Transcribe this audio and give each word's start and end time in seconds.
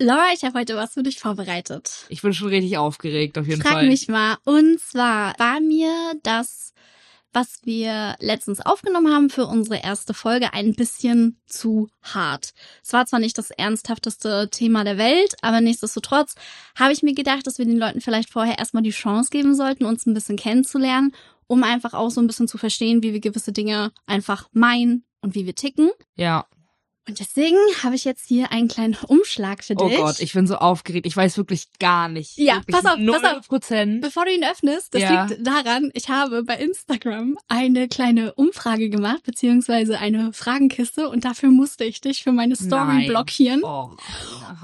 Laura, 0.00 0.26
ich 0.32 0.44
habe 0.44 0.58
heute 0.58 0.76
was 0.76 0.94
für 0.94 1.02
dich 1.02 1.18
vorbereitet. 1.18 2.06
Ich 2.08 2.22
bin 2.22 2.32
schon 2.32 2.48
richtig 2.48 2.78
aufgeregt, 2.78 3.36
auf 3.36 3.46
jeden 3.46 3.62
Frag 3.62 3.72
Fall. 3.72 3.88
mich 3.88 4.08
mal. 4.08 4.36
Und 4.44 4.80
zwar 4.80 5.34
war 5.38 5.60
mir 5.60 5.92
das, 6.22 6.72
was 7.32 7.60
wir 7.64 8.16
letztens 8.20 8.60
aufgenommen 8.60 9.12
haben 9.12 9.30
für 9.30 9.46
unsere 9.46 9.82
erste 9.82 10.14
Folge, 10.14 10.54
ein 10.54 10.74
bisschen 10.74 11.40
zu 11.46 11.88
hart. 12.02 12.52
Es 12.82 12.92
war 12.92 13.06
zwar 13.06 13.20
nicht 13.20 13.36
das 13.38 13.50
ernsthafteste 13.50 14.48
Thema 14.50 14.84
der 14.84 14.98
Welt, 14.98 15.34
aber 15.42 15.60
nichtsdestotrotz 15.60 16.34
habe 16.76 16.92
ich 16.92 17.02
mir 17.02 17.14
gedacht, 17.14 17.46
dass 17.46 17.58
wir 17.58 17.66
den 17.66 17.78
Leuten 17.78 18.00
vielleicht 18.00 18.30
vorher 18.30 18.58
erstmal 18.58 18.82
die 18.82 18.90
Chance 18.90 19.30
geben 19.30 19.54
sollten, 19.54 19.84
uns 19.84 20.06
ein 20.06 20.14
bisschen 20.14 20.36
kennenzulernen, 20.36 21.12
um 21.46 21.64
einfach 21.64 21.94
auch 21.94 22.10
so 22.10 22.20
ein 22.20 22.26
bisschen 22.26 22.48
zu 22.48 22.58
verstehen, 22.58 23.02
wie 23.02 23.12
wir 23.12 23.20
gewisse 23.20 23.52
Dinge 23.52 23.92
einfach 24.06 24.48
meinen 24.52 25.04
und 25.20 25.34
wie 25.34 25.46
wir 25.46 25.54
ticken. 25.54 25.90
Ja. 26.14 26.46
Und 27.08 27.18
deswegen 27.20 27.56
habe 27.82 27.94
ich 27.96 28.04
jetzt 28.04 28.26
hier 28.28 28.52
einen 28.52 28.68
kleinen 28.68 28.94
Umschlag 29.06 29.64
für 29.64 29.74
Oh 29.78 29.88
dich. 29.88 29.96
Gott, 29.96 30.20
ich 30.20 30.34
bin 30.34 30.46
so 30.46 30.56
aufgeregt. 30.56 31.06
Ich 31.06 31.16
weiß 31.16 31.38
wirklich 31.38 31.68
gar 31.80 32.08
nicht. 32.08 32.36
Ja, 32.36 32.56
wirklich 32.56 32.76
pass 32.76 32.84
auf, 32.84 32.98
null 32.98 33.18
pass 33.18 33.38
auf. 33.38 33.48
Bevor 33.48 34.26
du 34.26 34.32
ihn 34.34 34.44
öffnest, 34.44 34.94
das 34.94 35.02
Ja. 35.02 35.24
liegt 35.24 35.46
daran, 35.46 35.90
ich 35.94 36.10
habe 36.10 36.42
bei 36.44 36.56
Instagram 36.56 37.38
eine 37.48 37.88
kleine 37.88 38.34
Umfrage 38.34 38.90
gemacht, 38.90 39.22
beziehungsweise 39.24 39.98
eine 39.98 40.34
Fragenkiste 40.34 41.08
und 41.08 41.24
dafür 41.24 41.48
musste 41.48 41.84
ich 41.84 42.02
dich 42.02 42.22
für 42.22 42.32
meine 42.32 42.56
Story 42.56 42.86
Nein. 42.98 43.06
blockieren. 43.08 43.62
Oh, 43.64 43.90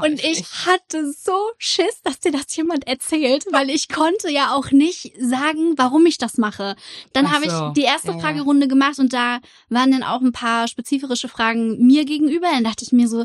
Und 0.04 0.22
ich 0.22 0.44
hatte 0.66 1.12
so 1.12 1.32
Schiss, 1.56 2.02
dass 2.02 2.20
dir 2.20 2.32
das 2.32 2.54
jemand 2.56 2.86
erzählt, 2.86 3.46
weil 3.52 3.70
ich 3.70 3.88
konnte 3.88 4.30
ja 4.30 4.54
auch 4.54 4.70
nicht 4.70 5.12
sagen, 5.18 5.74
warum 5.78 6.04
ich 6.04 6.18
das 6.18 6.36
mache. 6.36 6.76
Dann 7.14 7.24
Ach 7.26 7.32
habe 7.32 7.48
so. 7.50 7.66
ich 7.68 7.72
die 7.72 7.82
erste 7.86 8.12
ja. 8.12 8.18
Fragerunde 8.18 8.68
gemacht 8.68 8.98
und 8.98 9.14
da 9.14 9.38
waren 9.70 9.92
dann 9.92 10.02
auch 10.02 10.20
ein 10.20 10.32
paar 10.32 10.68
spezifische 10.68 11.28
Fragen 11.28 11.78
mir 11.86 12.04
gegenüber. 12.04 12.33
Dann 12.40 12.64
dachte 12.64 12.84
ich 12.84 12.92
mir 12.92 13.08
so, 13.08 13.24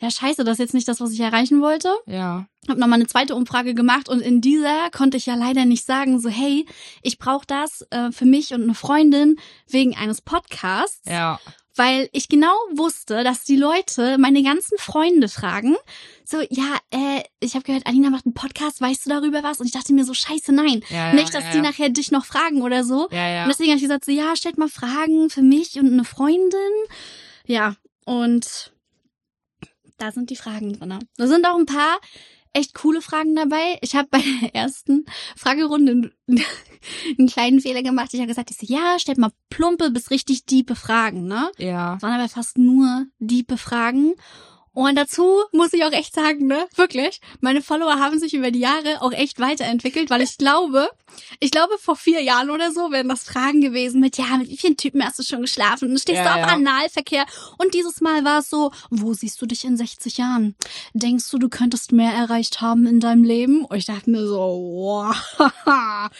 ja 0.00 0.10
scheiße, 0.10 0.44
das 0.44 0.54
ist 0.54 0.58
jetzt 0.58 0.74
nicht 0.74 0.88
das, 0.88 1.00
was 1.00 1.12
ich 1.12 1.20
erreichen 1.20 1.60
wollte 1.62 1.88
Ja. 2.06 2.46
habe 2.68 2.78
nochmal 2.80 2.98
eine 2.98 3.06
zweite 3.06 3.34
Umfrage 3.34 3.74
gemacht 3.74 4.08
und 4.08 4.20
in 4.20 4.40
dieser 4.42 4.90
konnte 4.90 5.16
ich 5.16 5.26
ja 5.26 5.34
leider 5.36 5.64
nicht 5.64 5.84
sagen, 5.86 6.20
so 6.20 6.28
hey, 6.28 6.66
ich 7.02 7.18
brauche 7.18 7.46
das 7.46 7.82
äh, 7.90 8.10
für 8.12 8.26
mich 8.26 8.52
und 8.52 8.62
eine 8.62 8.74
Freundin 8.74 9.36
wegen 9.68 9.96
eines 9.96 10.20
Podcasts, 10.20 11.08
Ja. 11.08 11.40
weil 11.76 12.10
ich 12.12 12.28
genau 12.28 12.52
wusste, 12.74 13.24
dass 13.24 13.44
die 13.44 13.56
Leute, 13.56 14.18
meine 14.18 14.42
ganzen 14.42 14.76
Freunde 14.78 15.28
fragen, 15.28 15.76
so 16.24 16.40
ja, 16.50 16.76
äh, 16.90 17.22
ich 17.40 17.54
habe 17.54 17.64
gehört, 17.64 17.86
Alina 17.86 18.10
macht 18.10 18.26
einen 18.26 18.34
Podcast, 18.34 18.80
weißt 18.82 19.06
du 19.06 19.10
darüber 19.10 19.42
was? 19.42 19.60
Und 19.60 19.66
ich 19.66 19.72
dachte 19.72 19.94
mir 19.94 20.04
so, 20.04 20.12
scheiße, 20.12 20.52
nein, 20.52 20.82
Ja, 20.90 21.08
ja, 21.08 21.12
nicht, 21.14 21.32
dass 21.32 21.44
ja, 21.44 21.52
die 21.52 21.60
nachher 21.60 21.88
dich 21.88 22.10
noch 22.10 22.24
fragen 22.26 22.60
oder 22.62 22.84
so. 22.84 23.08
Ja, 23.12 23.28
ja. 23.28 23.42
Und 23.44 23.48
deswegen 23.48 23.70
habe 23.70 23.76
ich 23.76 23.82
gesagt, 23.84 24.04
so 24.04 24.10
ja, 24.12 24.36
stellt 24.36 24.58
mal 24.58 24.68
Fragen 24.68 25.30
für 25.30 25.42
mich 25.42 25.78
und 25.78 25.90
eine 25.92 26.04
Freundin. 26.04 26.74
Ja, 27.46 27.76
und 28.06 28.72
da 29.98 30.12
sind 30.12 30.30
die 30.30 30.36
Fragen 30.36 30.72
drin. 30.72 30.98
Da 31.16 31.26
sind 31.26 31.46
auch 31.46 31.58
ein 31.58 31.66
paar 31.66 31.98
echt 32.52 32.74
coole 32.74 33.02
Fragen 33.02 33.34
dabei. 33.36 33.78
Ich 33.82 33.94
habe 33.94 34.08
bei 34.10 34.20
der 34.40 34.54
ersten 34.54 35.04
Fragerunde 35.36 35.92
einen, 35.92 36.12
einen 37.18 37.28
kleinen 37.28 37.60
Fehler 37.60 37.82
gemacht. 37.82 38.14
Ich 38.14 38.20
habe 38.20 38.28
gesagt, 38.28 38.50
ich 38.50 38.56
so, 38.56 38.66
ja, 38.66 38.98
stellt 38.98 39.18
mal 39.18 39.32
plumpe 39.50 39.90
bis 39.90 40.10
richtig 40.10 40.46
diepe 40.46 40.74
Fragen, 40.74 41.26
ne? 41.26 41.50
ja. 41.58 41.96
Es 41.96 42.02
waren 42.02 42.18
aber 42.18 42.28
fast 42.28 42.56
nur 42.56 43.06
diepe 43.18 43.58
Fragen. 43.58 44.14
Und 44.76 44.94
dazu 44.94 45.42
muss 45.52 45.72
ich 45.72 45.84
auch 45.84 45.92
echt 45.92 46.14
sagen, 46.14 46.48
ne, 46.48 46.66
wirklich, 46.74 47.22
meine 47.40 47.62
Follower 47.62 47.94
haben 47.98 48.18
sich 48.18 48.34
über 48.34 48.50
die 48.50 48.58
Jahre 48.58 49.00
auch 49.00 49.12
echt 49.12 49.40
weiterentwickelt, 49.40 50.10
weil 50.10 50.20
ich 50.20 50.36
glaube, 50.36 50.90
ich 51.40 51.50
glaube, 51.50 51.78
vor 51.78 51.96
vier 51.96 52.20
Jahren 52.20 52.50
oder 52.50 52.70
so 52.70 52.90
wären 52.92 53.08
das 53.08 53.24
Fragen 53.24 53.62
gewesen 53.62 54.02
mit, 54.02 54.18
ja, 54.18 54.36
mit 54.36 54.50
wie 54.50 54.56
vielen 54.58 54.76
Typen 54.76 55.02
hast 55.02 55.18
du 55.18 55.22
schon 55.22 55.40
geschlafen? 55.40 55.88
Und 55.90 55.98
stehst 55.98 56.18
Ja, 56.18 56.24
du 56.24 56.30
auf 56.30 56.46
ja. 56.46 56.54
Analverkehr? 56.54 57.24
Und 57.56 57.72
dieses 57.72 58.02
Mal 58.02 58.22
war 58.26 58.40
es 58.40 58.50
so, 58.50 58.70
wo 58.90 59.14
siehst 59.14 59.40
du 59.40 59.46
dich 59.46 59.64
in 59.64 59.78
60 59.78 60.18
Jahren? 60.18 60.56
Denkst 60.92 61.30
du, 61.30 61.38
du 61.38 61.48
könntest 61.48 61.92
mehr 61.92 62.12
erreicht 62.12 62.60
haben 62.60 62.86
in 62.86 63.00
deinem 63.00 63.24
Leben? 63.24 63.64
Und 63.64 63.78
ich 63.78 63.86
dachte 63.86 64.10
mir 64.10 64.26
so, 64.26 64.36
wow. 64.36 65.16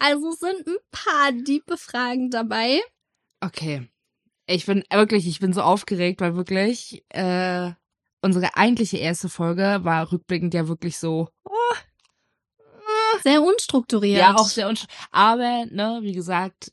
Also 0.00 0.28
es 0.28 0.38
sind 0.38 0.66
ein 0.66 0.76
paar 0.90 1.32
diepe 1.32 1.78
Fragen 1.78 2.28
dabei. 2.28 2.82
Okay. 3.40 3.88
Ich 4.46 4.66
bin 4.66 4.84
wirklich, 4.92 5.26
ich 5.26 5.40
bin 5.40 5.54
so 5.54 5.62
aufgeregt, 5.62 6.20
weil 6.20 6.36
wirklich 6.36 7.06
äh, 7.08 7.70
unsere 8.22 8.56
eigentliche 8.56 8.96
erste 8.96 9.28
Folge 9.28 9.80
war 9.82 10.10
rückblickend 10.10 10.54
ja 10.54 10.68
wirklich 10.68 10.98
so. 10.98 11.28
Oh, 11.44 11.50
Sehr 13.22 13.42
unstrukturiert. 13.42 14.20
ja, 14.20 14.34
auch 14.34 14.48
sehr 14.48 14.68
unsch 14.68 14.86
Aber, 15.10 15.66
ne, 15.70 15.98
wie 16.02 16.12
gesagt, 16.12 16.72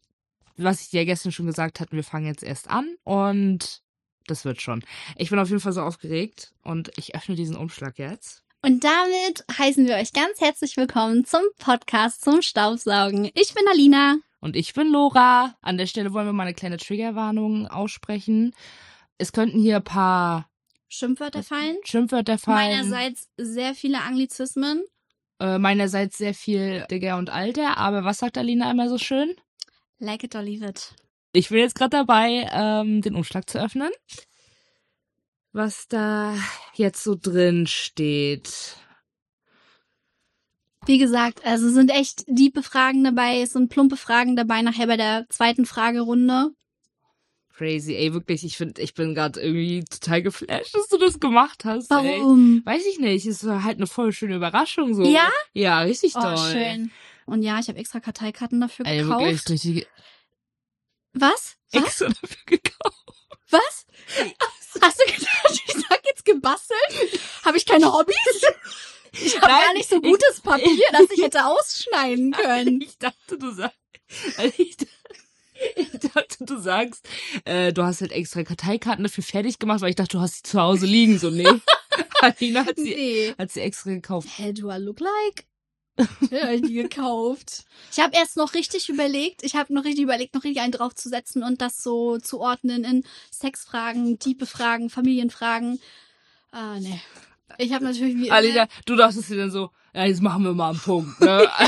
was 0.58 0.82
ich 0.82 0.90
dir 0.90 1.06
gestern 1.06 1.32
schon 1.32 1.48
gesagt 1.48 1.80
hatte, 1.80 1.96
wir 1.96 2.04
fangen 2.04 2.28
jetzt 2.28 2.44
erst 2.44 2.70
an 2.70 2.96
und 3.04 3.82
das 4.28 4.46
wird 4.46 4.62
schon. 4.62 4.84
Ich 5.16 5.30
bin 5.32 5.40
auf 5.40 5.50
jeden 5.50 5.62
Fall 5.62 5.74
so 5.74 5.82
aufgeregt 5.82 6.54
und 6.64 6.92
ich 6.98 7.16
öffne 7.16 7.36
diesen 7.36 7.56
Umschlag 7.56 7.98
jetzt. 7.98 8.44
Und 8.62 8.84
damit 8.84 9.46
heißen 9.58 9.88
wir 9.88 9.96
euch 9.96 10.12
ganz 10.12 10.42
herzlich 10.42 10.76
willkommen 10.76 11.24
zum 11.26 11.42
Podcast 11.60 12.24
zum 12.24 12.42
Staubsaugen. 12.42 13.32
Ich 13.34 13.54
bin 13.54 13.64
Alina. 13.72 14.18
Und 14.42 14.56
ich 14.56 14.74
bin 14.74 14.92
Lora. 14.92 15.56
An 15.62 15.78
der 15.78 15.88
Stelle 15.88 16.14
wollen 16.14 16.26
wir 16.26 16.34
mal 16.34 16.44
eine 16.44 16.54
kleine 16.54 16.78
Triggerwarnung 16.78 17.68
aussprechen. 17.68 18.54
Es 19.18 19.32
könnten 19.32 19.60
hier 19.60 19.78
ein 19.78 19.84
paar 19.84 20.49
Schimpfwörter 20.90 21.44
fallen. 21.44 21.78
Schimpfwörter 21.84 22.38
fallen. 22.38 22.72
Meinerseits 22.72 23.30
sehr 23.38 23.76
viele 23.76 24.02
Anglizismen. 24.02 24.84
Äh, 25.40 25.60
meinerseits 25.60 26.18
sehr 26.18 26.34
viel 26.34 26.86
Digger 26.92 27.18
und 27.18 27.30
Alter, 27.30 27.78
aber 27.78 28.04
was 28.04 28.18
sagt 28.18 28.38
Alina 28.38 28.70
immer 28.70 28.90
so 28.90 28.98
schön? 28.98 29.36
Like 30.00 30.24
it 30.24 30.36
or 30.36 30.42
leave 30.42 30.66
it. 30.66 30.96
Ich 31.32 31.50
bin 31.50 31.60
jetzt 31.60 31.76
gerade 31.76 31.92
dabei, 31.92 32.50
ähm, 32.52 33.02
den 33.02 33.16
Umschlag 33.16 33.50
zu 33.50 33.62
öffnen. 33.64 33.92
Was 35.52 35.88
da 35.88 36.36
jetzt 36.74 37.04
so 37.04 37.16
drin 37.16 37.68
steht. 37.68 38.76
Wie 40.86 40.98
gesagt, 40.98 41.46
also 41.46 41.70
sind 41.70 41.92
echt 41.92 42.24
diepe 42.28 42.64
Fragen 42.64 43.04
dabei, 43.04 43.42
es 43.42 43.54
sind 43.54 43.70
plumpe 43.70 43.98
Fragen 43.98 44.36
dabei 44.36 44.62
nachher 44.62 44.88
bei 44.88 44.98
der 44.98 45.28
zweiten 45.30 45.66
Fragerunde. 45.66 46.52
Crazy, 47.60 47.94
ey, 47.94 48.14
wirklich, 48.14 48.46
ich 48.46 48.56
finde, 48.56 48.82
ich 48.82 48.94
bin 48.94 49.14
gerade 49.14 49.42
irgendwie 49.42 49.84
total 49.84 50.22
geflasht, 50.22 50.74
dass 50.74 50.88
du 50.88 50.98
das 50.98 51.20
gemacht 51.20 51.66
hast. 51.66 51.92
Ey. 51.92 51.98
Warum? 52.22 52.62
Weiß 52.66 52.86
ich 52.86 53.00
nicht, 53.00 53.26
es 53.26 53.46
war 53.46 53.66
halt 53.66 53.78
eine 53.80 53.88
voll 53.88 54.14
schöne 54.14 54.36
Überraschung 54.38 54.94
so. 54.96 55.04
Ja? 55.04 55.30
Ja, 55.52 55.80
richtig 55.82 56.16
Oh, 56.16 56.22
toll. 56.22 56.38
schön. 56.38 56.92
Und 57.26 57.44
ja, 57.44 57.60
ich 57.60 57.68
habe 57.68 57.78
extra 57.78 58.00
Karteikarten 58.00 58.62
dafür 58.62 58.86
Ey, 58.86 59.00
gekauft. 59.04 59.26
wirklich 59.26 59.50
richtig 59.50 59.88
Was? 61.12 61.58
Was? 61.74 61.84
extra 61.84 62.08
dafür 62.08 62.38
gekauft. 62.46 63.06
Was? 63.50 63.86
Hast 64.82 65.00
du 65.06 65.12
gedacht, 65.14 65.62
ich 65.68 65.74
sag 65.74 66.02
jetzt 66.06 66.24
gebastelt? 66.24 67.20
Habe 67.44 67.58
ich 67.58 67.66
keine 67.66 67.92
Hobbys? 67.92 68.16
Ich 69.12 69.36
habe 69.42 69.48
gar 69.48 69.74
nicht 69.74 69.90
so 69.90 70.00
gutes 70.00 70.40
Papier, 70.42 70.86
dass 70.92 71.10
ich 71.12 71.22
hätte 71.22 71.46
ausschneiden 71.46 72.32
können. 72.32 72.80
Ich 72.84 72.98
dachte, 73.00 73.38
du 73.38 73.52
sagst. 73.52 73.76
Ich, 74.58 74.78
ich 75.76 76.00
dachte, 76.00 76.46
du 76.46 76.58
sagst, 76.60 77.08
äh, 77.46 77.72
du 77.74 77.84
hast 77.84 78.02
halt 78.02 78.12
extra 78.12 78.44
Karteikarten 78.44 79.04
dafür 79.04 79.24
fertig 79.24 79.60
gemacht, 79.60 79.82
weil 79.82 79.90
ich 79.92 79.96
dachte, 79.96 80.18
du 80.18 80.22
hast 80.22 80.36
sie 80.38 80.44
zu 80.44 80.60
Hause 80.62 80.86
liegen. 80.86 81.18
So, 81.20 81.30
nee. 81.30 81.46
Alina 82.22 82.66
hat 82.66 82.78
sie, 82.78 82.96
Nee. 82.96 83.34
hat 83.38 83.52
sie 83.52 83.62
extra 83.62 83.92
gekauft. 83.92 84.28
Hä, 84.38 84.54
do 84.54 84.72
I 84.72 84.78
look 84.78 85.00
like? 85.00 85.46
Ja, 86.32 86.56
die 86.56 86.74
gekauft. 86.74 87.66
Ich 87.92 88.00
habe 88.00 88.16
erst 88.16 88.38
noch 88.38 88.54
richtig 88.54 88.88
überlegt, 88.88 89.44
ich 89.44 89.56
habe 89.56 89.74
noch 89.74 89.84
richtig 89.84 90.04
überlegt, 90.04 90.36
noch 90.36 90.44
richtig 90.44 90.62
einen 90.62 90.72
draufzusetzen 90.72 91.44
und 91.44 91.60
das 91.60 91.82
so 91.84 92.18
zu 92.20 92.40
ordnen 92.40 92.84
in 92.84 93.04
Sexfragen, 93.34 94.20
tiefe 94.20 94.46
Fragen, 94.46 94.90
Familienfragen. 94.90 95.80
Ah, 96.52 96.80
nee. 96.80 97.02
Ich 97.60 97.74
habe 97.74 97.84
natürlich 97.84 98.16
wie 98.18 98.32
Alina, 98.32 98.68
du 98.86 98.96
dachtest 98.96 99.30
dir 99.30 99.38
dann 99.38 99.52
so, 99.52 99.70
ja, 99.94 100.06
jetzt 100.06 100.22
machen 100.22 100.44
wir 100.44 100.54
mal 100.54 100.70
einen 100.72 100.80
Punkt, 100.80 101.20
ne? 101.22 101.48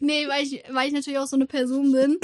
Nee, 0.00 0.28
weil 0.28 0.44
ich, 0.44 0.62
weil 0.70 0.88
ich 0.88 0.92
natürlich 0.92 1.18
auch 1.18 1.26
so 1.26 1.36
eine 1.36 1.46
Person 1.46 1.92
bin, 1.92 2.18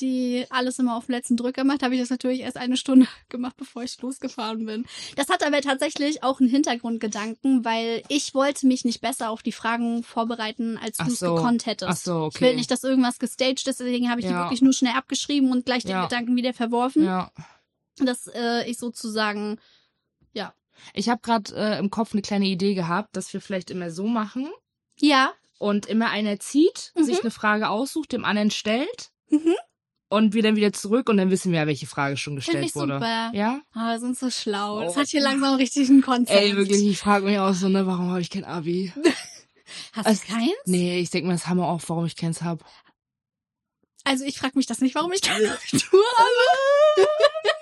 die 0.00 0.44
alles 0.50 0.78
immer 0.78 0.96
auf 0.96 1.06
den 1.06 1.12
letzten 1.16 1.36
Drücker 1.36 1.64
macht, 1.64 1.82
habe 1.82 1.94
ich 1.94 2.00
das 2.00 2.10
natürlich 2.10 2.40
erst 2.40 2.56
eine 2.56 2.76
Stunde 2.76 3.06
gemacht, 3.28 3.56
bevor 3.56 3.82
ich 3.82 4.00
losgefahren 4.00 4.64
bin. 4.64 4.84
Das 5.16 5.28
hat 5.28 5.44
aber 5.44 5.60
tatsächlich 5.60 6.22
auch 6.22 6.40
einen 6.40 6.48
Hintergrundgedanken, 6.48 7.64
weil 7.64 8.02
ich 8.08 8.32
wollte 8.34 8.66
mich 8.66 8.84
nicht 8.84 9.00
besser 9.00 9.30
auf 9.30 9.42
die 9.42 9.50
Fragen 9.52 10.02
vorbereiten, 10.04 10.78
als 10.78 10.98
du 10.98 11.04
es 11.06 11.18
so. 11.18 11.34
gekonnt 11.34 11.66
hättest. 11.66 11.90
Ach 11.90 11.96
so, 11.96 12.30
Ich 12.32 12.40
will 12.40 12.48
okay. 12.50 12.56
nicht, 12.56 12.70
dass 12.70 12.84
irgendwas 12.84 13.18
gestaged 13.18 13.66
ist, 13.66 13.80
deswegen 13.80 14.08
habe 14.10 14.20
ich 14.20 14.26
die 14.26 14.32
Ja. 14.32 14.44
wirklich 14.44 14.62
nur 14.62 14.72
schnell 14.72 14.94
abgeschrieben 14.94 15.50
und 15.50 15.66
gleich 15.66 15.82
den 15.82 15.92
Ja. 15.92 16.04
Gedanken 16.04 16.36
wieder 16.36 16.54
verworfen, 16.54 17.04
Ja. 17.04 17.32
dass 17.98 18.28
äh, 18.28 18.70
ich 18.70 18.78
sozusagen. 18.78 19.58
Ich 20.94 21.08
habe 21.08 21.20
gerade 21.22 21.54
äh, 21.54 21.78
im 21.78 21.90
Kopf 21.90 22.12
eine 22.12 22.22
kleine 22.22 22.46
Idee 22.46 22.74
gehabt, 22.74 23.16
dass 23.16 23.32
wir 23.32 23.40
vielleicht 23.40 23.70
immer 23.70 23.90
so 23.90 24.06
machen 24.06 24.48
Ja, 25.00 25.32
und 25.58 25.86
immer 25.86 26.10
einer 26.10 26.38
zieht, 26.40 26.92
Mhm. 26.96 27.04
sich 27.04 27.20
eine 27.20 27.30
Frage 27.30 27.68
aussucht, 27.68 28.12
dem 28.12 28.24
anderen 28.24 28.50
stellt 28.50 29.10
Mhm. 29.28 29.54
und 30.08 30.34
wir 30.34 30.42
dann 30.42 30.56
wieder 30.56 30.72
zurück 30.72 31.08
und 31.08 31.16
dann 31.18 31.30
wissen 31.30 31.52
wir 31.52 31.60
ja, 31.60 31.66
welche 31.66 31.86
Frage 31.86 32.16
schon 32.16 32.36
gestellt 32.36 32.64
ich 32.64 32.74
wurde. 32.74 32.94
super. 32.94 33.30
Ja? 33.34 33.60
Ah, 33.72 33.92
wir 33.92 34.00
sind 34.00 34.18
so 34.18 34.30
schlau. 34.30 34.80
Das 34.82 34.96
Oh. 34.96 35.00
hat 35.00 35.08
hier 35.08 35.20
langsam 35.20 35.54
richtig 35.56 35.88
ein 35.88 36.02
Konzept. 36.02 36.38
Ey, 36.40 36.56
wirklich, 36.56 36.82
ich 36.86 36.98
frage 36.98 37.26
mich 37.26 37.38
auch 37.38 37.54
so, 37.54 37.68
ne, 37.68 37.86
warum 37.86 38.10
habe 38.10 38.20
ich 38.20 38.30
kein 38.30 38.44
Abi? 38.44 38.92
Hast 39.92 40.06
Also, 40.06 40.22
du 40.26 40.32
keins? 40.34 40.52
Nee, 40.66 40.98
ich 41.00 41.10
denke 41.10 41.28
mir, 41.28 41.34
das 41.34 41.46
haben 41.46 41.58
wir 41.58 41.66
auch, 41.68 41.80
warum 41.86 42.04
ich 42.06 42.16
keins 42.16 42.42
hab. 42.42 42.64
Also 44.02 44.24
ich 44.24 44.38
frage 44.38 44.54
mich 44.56 44.66
das 44.66 44.80
nicht, 44.80 44.94
warum 44.96 45.12
ich 45.12 45.20
kein 45.22 45.46
Abitur 45.46 46.02
habe. 46.16 47.06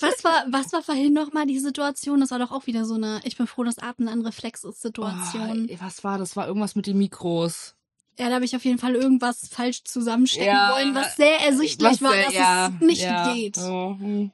Was 0.00 0.24
war, 0.24 0.44
was 0.50 0.72
war 0.72 0.82
vorhin 0.82 1.12
nochmal 1.12 1.46
die 1.46 1.58
Situation? 1.58 2.20
Das 2.20 2.30
war 2.30 2.38
doch 2.38 2.52
auch 2.52 2.66
wieder 2.66 2.84
so 2.84 2.94
eine, 2.94 3.20
ich 3.24 3.36
bin 3.36 3.46
froh, 3.46 3.64
dass 3.64 3.78
Atmen 3.78 4.08
ein 4.08 4.20
Reflex 4.22 4.64
ist 4.64 4.82
Situation. 4.82 5.68
Oh, 5.70 5.76
was 5.80 6.04
war 6.04 6.18
das? 6.18 6.36
War 6.36 6.46
irgendwas 6.46 6.74
mit 6.74 6.86
den 6.86 6.98
Mikros. 6.98 7.76
Ja, 8.18 8.28
da 8.28 8.36
habe 8.36 8.44
ich 8.44 8.56
auf 8.56 8.64
jeden 8.64 8.78
Fall 8.78 8.94
irgendwas 8.94 9.48
falsch 9.48 9.84
zusammenstecken 9.84 10.46
Ja, 10.46 10.72
wollen, 10.72 10.94
was 10.94 11.16
sehr 11.16 11.40
ersichtlich 11.40 12.00
Was, 12.00 12.02
war, 12.02 12.16
dass 12.16 12.34
ja, 12.34 12.68
es 12.68 12.80
nicht 12.80 13.02
ja. 13.02 13.32
geht. 13.32 13.58
Oh, 13.58 13.96
hm. 13.98 14.32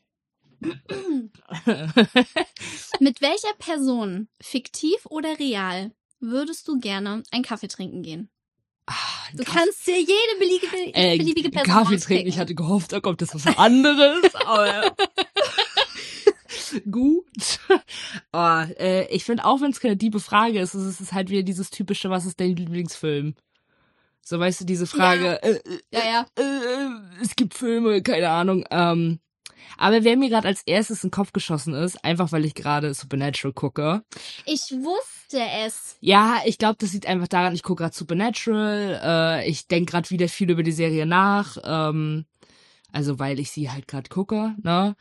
Mit 3.00 3.20
welcher 3.20 3.52
Person, 3.58 4.28
fiktiv 4.40 5.06
oder 5.06 5.38
real, 5.40 5.90
würdest 6.20 6.69
du 6.69 6.78
gerne 6.78 7.25
einen 7.32 7.43
Kaffee 7.43 7.66
trinken 7.66 8.02
gehen? 8.02 8.31
Ah, 8.87 8.94
Du 9.34 9.44
Kaffee- 9.44 9.58
kannst 9.58 9.87
dir 9.87 9.99
jede 9.99 10.38
beliebige, 10.38 10.94
äh, 10.94 11.17
beliebige 11.17 11.50
Person 11.50 11.73
Kaffee 11.73 11.96
trinken. 11.99 12.29
Ich 12.29 12.38
hatte 12.38 12.55
gehofft, 12.55 12.93
da 12.93 13.00
kommt 13.00 13.20
jetzt 13.20 13.34
was 13.34 13.56
anderes. 13.56 14.34
aber 14.46 14.94
gut. 16.90 17.25
Oh, 18.32 18.62
äh, 18.79 19.06
ich 19.14 19.25
finde, 19.25 19.44
auch 19.44 19.61
wenn 19.61 19.70
es 19.70 19.81
keine 19.81 19.96
diebe 19.96 20.20
Frage 20.20 20.61
ist, 20.61 20.75
es 20.75 21.00
ist 21.00 21.12
halt 21.12 21.31
wieder 21.31 21.43
dieses 21.43 21.70
typische, 21.70 22.11
was 22.11 22.26
ist 22.26 22.40
dein 22.40 22.56
Lieblingsfilm? 22.56 23.34
So, 24.25 24.38
weißt 24.38 24.61
du, 24.61 24.64
diese 24.64 24.87
Frage, 24.87 25.43
äh, 25.43 25.50
äh, 25.64 25.81
Ja, 25.93 26.00
ja. 26.05 26.26
äh, 26.43 27.23
es 27.23 27.35
gibt 27.37 27.55
Filme, 27.55 28.02
keine 28.02 28.31
Ahnung. 28.31 28.64
Ähm, 28.70 29.19
aber 29.78 30.05
wer 30.05 30.17
mir 30.17 30.28
gerade 30.28 30.49
als 30.49 30.62
erstes 30.67 31.02
in 31.02 31.08
den 31.08 31.12
Kopf 31.14 31.32
geschossen 31.32 31.75
ist, 31.75 32.05
einfach 32.05 32.31
weil 32.32 32.44
ich 32.44 32.55
gerade 32.55 32.94
Supernatural 32.94 33.52
gucke. 33.52 34.02
Ich 34.44 34.70
wusste 34.70 35.22
es. 35.40 35.96
Ja, 36.00 36.40
ich 36.44 36.58
glaube, 36.58 36.76
das 36.79 36.93
liegt 36.93 37.06
einfach 37.06 37.29
daran, 37.29 37.55
ich 37.55 37.62
gucke 37.62 37.82
gerade 37.82 37.94
Supernatural. 37.94 39.00
Äh, 39.43 39.49
ich 39.49 39.69
denke 39.69 39.93
gerade 39.93 40.11
wieder 40.11 40.29
viel 40.29 40.50
über 40.50 40.62
die 40.62 40.73
Serie 40.73 41.06
nach. 41.06 41.56
Ähm, 41.64 42.26
also 42.93 43.19
weil 43.19 43.40
ich 43.40 43.50
sie 43.50 43.70
halt 43.70 43.88
gerade 43.88 44.08
gucke, 44.08 44.55
ne? 44.62 44.94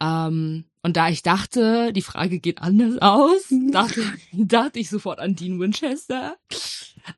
Ähm, 0.00 0.64
und 0.82 0.96
da 0.96 1.08
ich 1.08 1.22
dachte, 1.22 1.92
die 1.92 2.02
Frage 2.02 2.38
geht 2.38 2.62
anders 2.62 2.98
aus, 2.98 3.42
dachte, 3.70 4.02
dachte 4.32 4.78
ich 4.78 4.90
sofort 4.90 5.18
an 5.18 5.34
Dean 5.34 5.58
Winchester. 5.58 6.36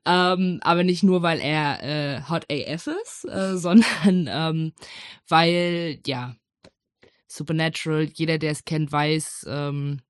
Ähm, 0.05 0.59
aber 0.63 0.83
nicht 0.83 1.03
nur, 1.03 1.21
weil 1.21 1.39
er 1.39 1.83
äh, 1.83 2.21
Hot 2.29 2.45
AF 2.51 2.87
ist, 2.87 3.25
äh, 3.25 3.57
sondern 3.57 4.27
ähm, 4.29 4.73
weil, 5.27 5.99
ja, 6.05 6.35
Supernatural, 7.27 8.09
jeder, 8.13 8.37
der 8.37 8.51
es 8.51 8.65
kennt, 8.65 8.91
weiß, 8.91 9.45
ähm, 9.47 10.01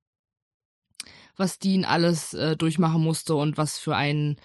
was 1.38 1.60
Dean 1.60 1.86
alles 1.86 2.33
äh, 2.33 2.56
durchmachen 2.56 3.04
musste 3.04 3.36
und 3.36 3.57
was 3.57 3.78
für 3.80 3.95
ein 3.95 4.38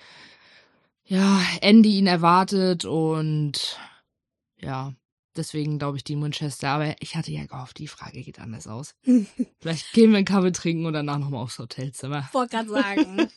ja, 1.04 1.40
Ende 1.60 1.88
ihn 1.88 2.06
erwartet 2.06 2.84
und 2.84 3.78
ja, 4.58 4.92
deswegen 5.36 5.78
glaube 5.78 5.98
ich 5.98 6.04
Dean 6.04 6.22
Winchester. 6.22 6.68
Aber 6.68 6.96
ich 7.00 7.14
hatte 7.14 7.30
ja 7.30 7.44
gehofft, 7.46 7.78
die 7.78 7.88
Frage 7.88 8.22
geht 8.22 8.40
anders 8.40 8.66
aus. 8.66 8.94
Vielleicht 9.60 9.92
gehen 9.92 10.10
wir 10.10 10.18
einen 10.18 10.26
Kaffee 10.26 10.52
trinken 10.52 10.86
und 10.86 10.94
danach 10.94 11.18
nochmal 11.18 11.42
aufs 11.42 11.58
Hotelzimmer. 11.58 12.28
Wollte 12.32 12.56
gerade 12.56 12.68
sagen. 12.70 13.28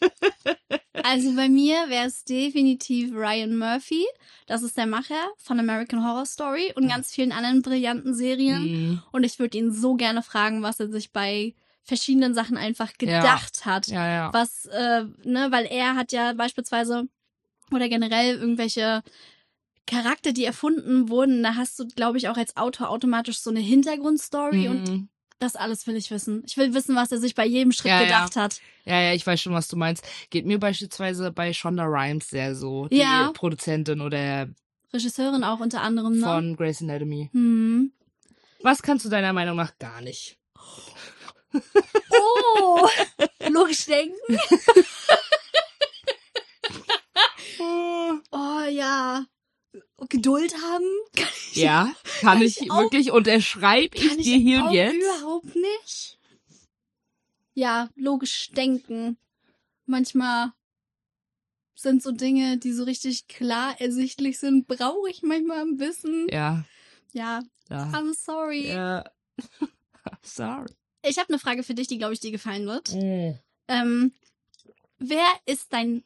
also 1.03 1.35
bei 1.35 1.49
mir 1.49 1.89
wäre 1.89 2.07
es 2.07 2.23
definitiv 2.23 3.11
Ryan 3.13 3.57
Murphy. 3.57 4.05
Das 4.47 4.63
ist 4.63 4.77
der 4.77 4.87
Macher 4.87 5.27
von 5.37 5.59
American 5.59 6.03
Horror 6.03 6.25
Story 6.25 6.73
und 6.75 6.87
ganz 6.87 7.11
vielen 7.13 7.31
anderen 7.31 7.61
brillanten 7.61 8.15
Serien. 8.15 8.93
Mm, 8.93 9.03
Und 9.11 9.23
ich 9.23 9.37
würde 9.37 9.57
ihn 9.57 9.71
so 9.71 9.95
gerne 9.95 10.23
fragen, 10.23 10.63
was 10.63 10.79
er 10.79 10.89
sich 10.89 11.11
bei 11.11 11.53
verschiedenen 11.89 12.33
Sachen 12.33 12.55
einfach 12.55 12.93
gedacht 12.97 13.65
hat. 13.65 13.87
ja, 13.87 14.07
ja. 14.07 14.33
Was, 14.33 14.65
äh, 14.67 15.03
ne, 15.25 15.47
weil 15.51 15.65
er 15.65 15.95
hat 15.95 16.11
ja 16.13 16.31
beispielsweise 16.33 17.09
oder 17.71 17.89
generell 17.89 18.35
irgendwelche 18.37 19.03
Charakter, 19.85 20.31
die 20.33 20.45
erfunden 20.45 21.09
wurden, 21.09 21.43
da 21.43 21.55
hast 21.55 21.77
du, 21.79 21.87
glaube 21.87 22.17
ich, 22.19 22.29
auch 22.29 22.37
als 22.37 22.55
Autor 22.57 22.89
automatisch 22.89 23.39
so 23.39 23.49
eine 23.49 23.59
Hintergrundstory 23.59 24.67
und 24.69 24.87
Mm. 24.87 25.09
das 25.39 25.55
alles 25.55 25.87
will 25.87 25.95
ich 25.95 26.11
wissen. 26.11 26.43
Ich 26.45 26.57
will 26.57 26.73
wissen, 26.75 26.95
was 26.95 27.11
er 27.11 27.17
sich 27.17 27.33
bei 27.35 27.45
jedem 27.45 27.71
Schritt 27.71 27.89
Ja, 27.91 27.99
ja. 28.01 28.05
gedacht 28.05 28.35
hat. 28.35 28.61
Ja, 28.85 29.01
ja, 29.01 29.13
ich 29.13 29.25
weiß 29.25 29.41
schon, 29.41 29.53
was 29.53 29.67
du 29.67 29.77
meinst. 29.77 30.03
Geht 30.29 30.45
mir 30.45 30.59
beispielsweise 30.59 31.31
bei 31.31 31.53
Shonda 31.53 31.85
Rhimes 31.85 32.29
sehr 32.29 32.55
so, 32.55 32.87
die 32.87 32.97
Ja. 32.97 33.31
Produzentin 33.33 34.01
oder 34.01 34.47
Regisseurin 34.93 35.43
auch 35.43 35.59
unter 35.59 35.81
anderem, 35.81 36.17
ne? 36.17 36.23
von 36.23 36.55
Grey's 36.55 36.81
Anatomy. 36.81 37.29
Hm. 37.33 37.91
Was 38.61 38.81
kannst 38.81 39.05
du 39.05 39.09
deiner 39.09 39.33
Meinung 39.33 39.55
nach 39.55 39.77
gar 39.79 40.01
nicht? 40.01 40.37
Oh, 42.11 42.87
logisch 43.49 43.85
denken. 43.85 44.37
Oh 48.31 48.61
ja. 48.69 49.25
Geduld 50.09 50.53
haben 50.55 50.85
kann 51.15 51.27
ich, 51.51 51.55
Ja, 51.57 51.93
kann 52.21 52.41
ich 52.41 52.61
ich 52.61 52.71
auch- 52.71 52.81
wirklich 52.81 53.11
unterschreibe 53.11 53.95
ich 53.97 54.07
kann 54.07 54.17
ich 54.19 54.25
dir 54.25 54.37
hier 54.37 54.63
und 54.65 54.71
jetzt. 54.71 54.95
überhaupt 54.95 55.55
nicht. 55.55 56.17
Ja, 57.53 57.89
logisch 57.95 58.49
denken. 58.51 59.17
Manchmal 59.85 60.53
sind 61.75 62.01
so 62.01 62.11
Dinge, 62.11 62.57
die 62.57 62.71
so 62.73 62.83
richtig 62.85 63.27
klar 63.27 63.79
ersichtlich 63.79 64.39
sind, 64.39 64.67
brauche 64.67 65.09
ich 65.09 65.21
manchmal 65.21 65.59
ein 65.61 65.77
bisschen. 65.77 66.27
Ja, 66.29 66.63
Ja, 67.11 67.41
ja. 67.69 67.89
I'm 67.93 68.13
sorry. 68.13 68.67
Ja. 68.69 69.03
Sorry. 70.23 70.67
Ich 71.03 71.17
habe 71.17 71.29
eine 71.29 71.39
Frage 71.39 71.63
für 71.63 71.73
dich, 71.73 71.87
die, 71.87 71.97
glaube 71.97 72.13
ich, 72.13 72.19
dir 72.19 72.31
gefallen 72.31 72.65
wird. 72.65 72.93
Mm. 72.93 73.39
Ähm, 73.67 74.13
wer 74.97 75.25
ist 75.45 75.71
dein, 75.71 76.03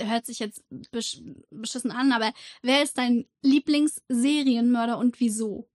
hört 0.00 0.26
sich 0.26 0.38
jetzt 0.38 0.62
besch 0.90 1.20
beschissen 1.50 1.90
an, 1.90 2.12
aber 2.12 2.32
wer 2.62 2.82
ist 2.82 2.98
dein 2.98 3.26
Lieblingsserienmörder 3.42 4.98
und 4.98 5.20
wieso? 5.20 5.68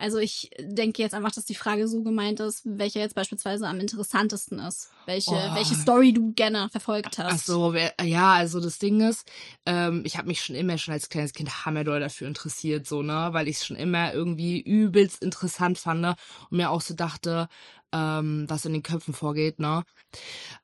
Also 0.00 0.18
ich 0.18 0.50
denke 0.60 1.02
jetzt 1.02 1.12
einfach, 1.12 1.32
dass 1.32 1.44
die 1.44 1.56
Frage 1.56 1.88
so 1.88 2.04
gemeint 2.04 2.38
ist, 2.38 2.62
welcher 2.64 3.00
jetzt 3.00 3.16
beispielsweise 3.16 3.66
am 3.66 3.80
interessantesten 3.80 4.60
ist. 4.60 4.90
Welche, 5.06 5.32
Oh. 5.32 5.54
welche 5.56 5.74
Story 5.74 6.12
du 6.12 6.32
gerne 6.34 6.68
verfolgt 6.70 7.18
hast. 7.18 7.32
Ach 7.32 7.38
so, 7.38 7.72
wer, 7.72 7.94
ja, 8.00 8.34
also 8.34 8.60
das 8.60 8.78
Ding 8.78 9.00
ist, 9.00 9.28
ähm, 9.66 10.02
ich 10.04 10.16
habe 10.16 10.28
mich 10.28 10.40
schon 10.40 10.54
immer 10.54 10.78
schon 10.78 10.94
als 10.94 11.08
kleines 11.08 11.32
Kind 11.32 11.64
hammerdoll 11.66 11.98
dafür 11.98 12.28
interessiert, 12.28 12.86
so, 12.86 13.02
ne, 13.02 13.30
weil 13.32 13.48
ich 13.48 13.56
es 13.56 13.66
schon 13.66 13.76
immer 13.76 14.14
irgendwie 14.14 14.60
übelst 14.60 15.20
interessant 15.20 15.78
fand 15.78 16.00
ne? 16.00 16.14
und 16.48 16.58
mir 16.58 16.70
auch 16.70 16.80
so 16.80 16.94
dachte, 16.94 17.48
ähm, 17.92 18.44
was 18.48 18.64
in 18.64 18.72
den 18.72 18.82
Köpfen 18.82 19.14
vorgeht, 19.14 19.58
ne. 19.58 19.82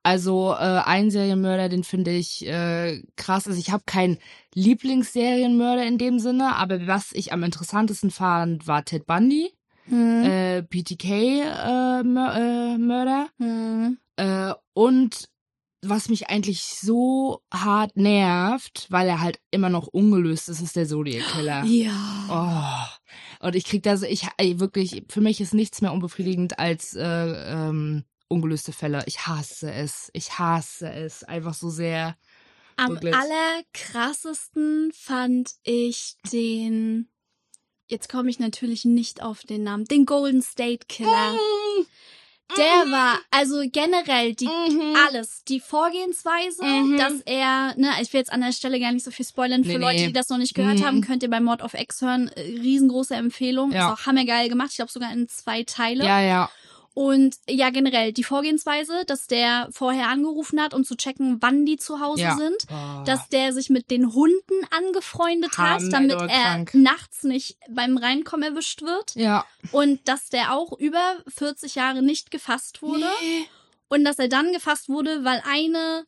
Also 0.03 0.53
äh, 0.53 0.83
ein 0.85 1.11
Serienmörder, 1.11 1.69
den 1.69 1.85
finde 1.85 2.11
ich 2.11 2.47
äh, 2.47 3.03
krass. 3.17 3.47
Also 3.47 3.59
ich 3.59 3.71
habe 3.71 3.85
keinen 3.87 4.19
Lieblingsserienmörder 4.55 5.87
in 5.87 5.99
dem 5.99 6.19
Sinne, 6.19 6.57
aber 6.57 6.87
was 6.87 7.13
ich 7.13 7.33
am 7.33 7.43
interessantesten 7.43 8.11
fand, 8.11 8.67
war 8.67 8.85
Ted 8.85 9.07
Bundy, 9.07 9.51
Hm. 9.87 10.25
äh, 10.25 10.63
BTK 10.63 11.05
äh, 11.11 12.03
Mör 12.03 12.35
äh, 12.37 12.79
Mörder. 12.79 13.29
Hm. 13.39 13.99
Äh, 14.17 14.55
und 14.73 15.29
was 15.89 16.09
mich 16.09 16.29
eigentlich 16.29 16.63
so 16.63 17.43
hart 17.53 17.97
nervt, 17.97 18.87
weil 18.91 19.09
er 19.09 19.21
halt 19.21 19.41
immer 19.51 19.69
noch 19.69 19.87
ungelöst 19.87 20.49
ist, 20.49 20.61
ist 20.61 20.77
der 20.77 20.87
Zodiac 20.87 21.25
Killer. 21.33 21.65
Ja. 21.75 22.89
Oh. 23.41 23.47
Und 23.47 23.55
ich 23.57 23.65
krieg 23.65 23.83
da 23.83 23.97
so, 23.97 24.07
ich 24.07 24.27
wirklich, 24.39 25.05
für 25.09 25.21
mich 25.21 25.41
ist 25.41 25.55
nichts 25.55 25.83
mehr 25.83 25.93
unbefriedigend 25.93 26.59
als 26.59 26.95
äh, 26.95 27.03
ähm, 27.05 28.05
ungelöste 28.29 28.73
Fälle. 28.73 29.03
Ich 29.07 29.27
hasse 29.27 29.73
es. 29.73 30.11
Ich 30.13 30.39
hasse 30.39 30.91
es 30.91 31.25
einfach 31.25 31.55
so 31.55 31.71
sehr. 31.71 32.17
Am 32.77 32.93
Wirklich. 32.93 33.15
allerkrassesten 33.15 34.93
fand 34.93 35.53
ich 35.63 36.17
den. 36.33 37.09
Jetzt 37.87 38.09
komme 38.09 38.31
ich 38.31 38.39
natürlich 38.39 38.85
nicht 38.85 39.23
auf 39.23 39.43
den 39.43 39.63
Namen. 39.63 39.85
Den 39.85 40.07
Golden 40.07 40.43
State 40.43 40.87
Killer. 40.89 41.39
Der 42.57 42.91
war, 42.93 43.19
also 43.31 43.63
generell 43.71 44.35
die 44.35 44.47
Mhm. 44.47 44.95
alles, 45.07 45.45
die 45.45 45.61
Vorgehensweise, 45.61 46.65
Mhm. 46.65 46.97
dass 46.99 47.13
er, 47.27 47.75
ne, 47.77 47.91
ich 48.01 48.13
will 48.13 48.21
jetzt 48.21 48.33
an 48.33 48.41
der 48.41 48.53
Stelle 48.53 48.79
gar 48.81 48.93
nicht 48.93 49.05
so 49.05 49.11
viel 49.11 49.27
spoilern 49.27 49.65
für 49.65 49.71
Nee, 49.71 49.77
Leute, 49.77 50.01
nee. 50.01 50.07
die 50.09 50.13
das 50.13 50.29
noch 50.29 50.39
nicht 50.39 50.55
gehört 50.55 50.79
Mhm. 50.79 50.85
haben, 50.87 51.01
könnt 51.01 51.23
ihr 51.23 51.31
bei 51.31 51.41
Mod 51.41 51.63
of 51.63 51.75
X 51.75 52.01
hören. 52.03 52.29
Äh, 52.29 52.41
Riesengroße 52.43 53.15
Empfehlung, 53.15 53.73
Ja. 53.73 53.93
ist 53.93 54.01
auch 54.01 54.07
hammergeil 54.07 54.49
gemacht. 54.49 54.69
Ich 54.71 54.77
glaube 54.77 54.93
sogar 54.93 55.13
in 55.13 55.29
zwei 55.29 55.63
Teile. 55.65 56.05
Ja, 56.05 56.21
ja. 56.21 56.51
Und 56.95 57.35
ja, 57.49 57.71
generell 57.71 58.13
die 58.13 58.23
Vorgehensweise, 58.23 59.05
dass 59.05 59.27
der 59.27 59.69
vorher 59.73 60.09
angerufen 60.09 60.61
hat, 60.61 60.75
um 60.75 60.85
zu 60.85 60.97
checken, 60.97 61.39
wann 61.41 61.67
die 61.67 61.77
zu 61.77 61.99
Hause 62.01 62.23
Ja. 62.23 62.37
sind. 62.37 62.57
Oh. 62.71 63.03
Dass 63.05 63.29
der 63.29 63.53
sich 63.53 63.69
mit 63.69 63.91
den 63.91 64.15
Hunden 64.15 64.55
angefreundet 64.71 65.59
hat, 65.59 65.81
Hammer, 65.81 65.91
damit 65.91 66.13
der 66.21 66.29
er 66.31 66.43
krank. 66.45 66.75
nachts 66.75 67.25
nicht 67.25 67.59
beim 67.69 67.97
Reinkommen 67.97 68.49
erwischt 68.49 68.83
wird. 68.83 69.15
ja. 69.17 69.45
Und 69.73 70.07
dass 70.09 70.29
der 70.29 70.53
auch 70.55 70.73
über 70.79 71.17
40 71.37 71.75
Jahre 71.75 72.01
nicht 72.03 72.31
gefasst 72.31 72.81
wurde. 72.81 73.09
Nee. 73.23 73.47
Und 73.89 74.05
dass 74.05 74.19
er 74.21 74.29
dann 74.29 74.53
gefasst 74.53 74.89
wurde, 74.89 75.25
weil 75.25 75.43
eine 75.51 76.05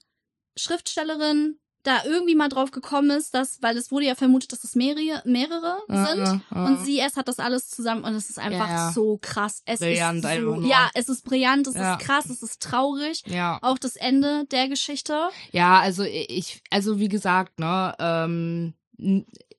Schriftstellerin 0.57 1.59
da 1.87 2.05
irgendwie 2.05 2.35
mal 2.35 2.49
drauf 2.49 2.71
gekommen 2.71 3.11
ist, 3.11 3.35
dass, 3.35 3.63
weil 3.63 3.77
es 3.77 3.91
wurde 3.91 4.07
ja 4.07 4.15
vermutet, 4.15 4.53
dass 4.53 4.65
es 4.65 4.75
mehrere, 4.75 5.23
mehrere 5.25 5.79
sind. 5.89 6.27
Ah, 6.27 6.41
ah. 6.51 6.67
Und 6.67 6.85
sie 6.85 6.97
erst 6.99 7.17
hat 7.17 7.29
das 7.29 7.39
alles 7.39 7.69
zusammen 7.71 8.05
und 8.05 8.15
es 8.15 8.29
ist 8.31 8.39
einfach 8.39 8.69
ja. 8.69 8.93
so 8.93 9.19
krass. 9.21 9.63
Es 9.65 9.81
Brillant 9.81 10.25
ist 10.25 10.37
so. 10.37 10.61
Ja, 10.63 10.91
es 10.95 11.09
ist 11.09 11.25
brillant, 11.25 11.67
es 11.67 11.75
Ja. 11.75 11.95
ist 11.95 12.05
krass, 12.05 12.27
es 12.27 12.43
ist 12.43 12.61
traurig. 12.63 13.23
Ja. 13.27 13.59
Auch 13.63 13.79
das 13.79 13.97
Ende 13.97 14.45
der 14.47 14.69
Geschichte. 14.69 15.29
Ja, 15.53 15.81
also 15.81 16.03
ich, 16.03 16.63
also 16.71 16.99
wie 16.99 17.09
gesagt, 17.09 17.59
ne, 17.59 17.95
ähm, 17.99 18.75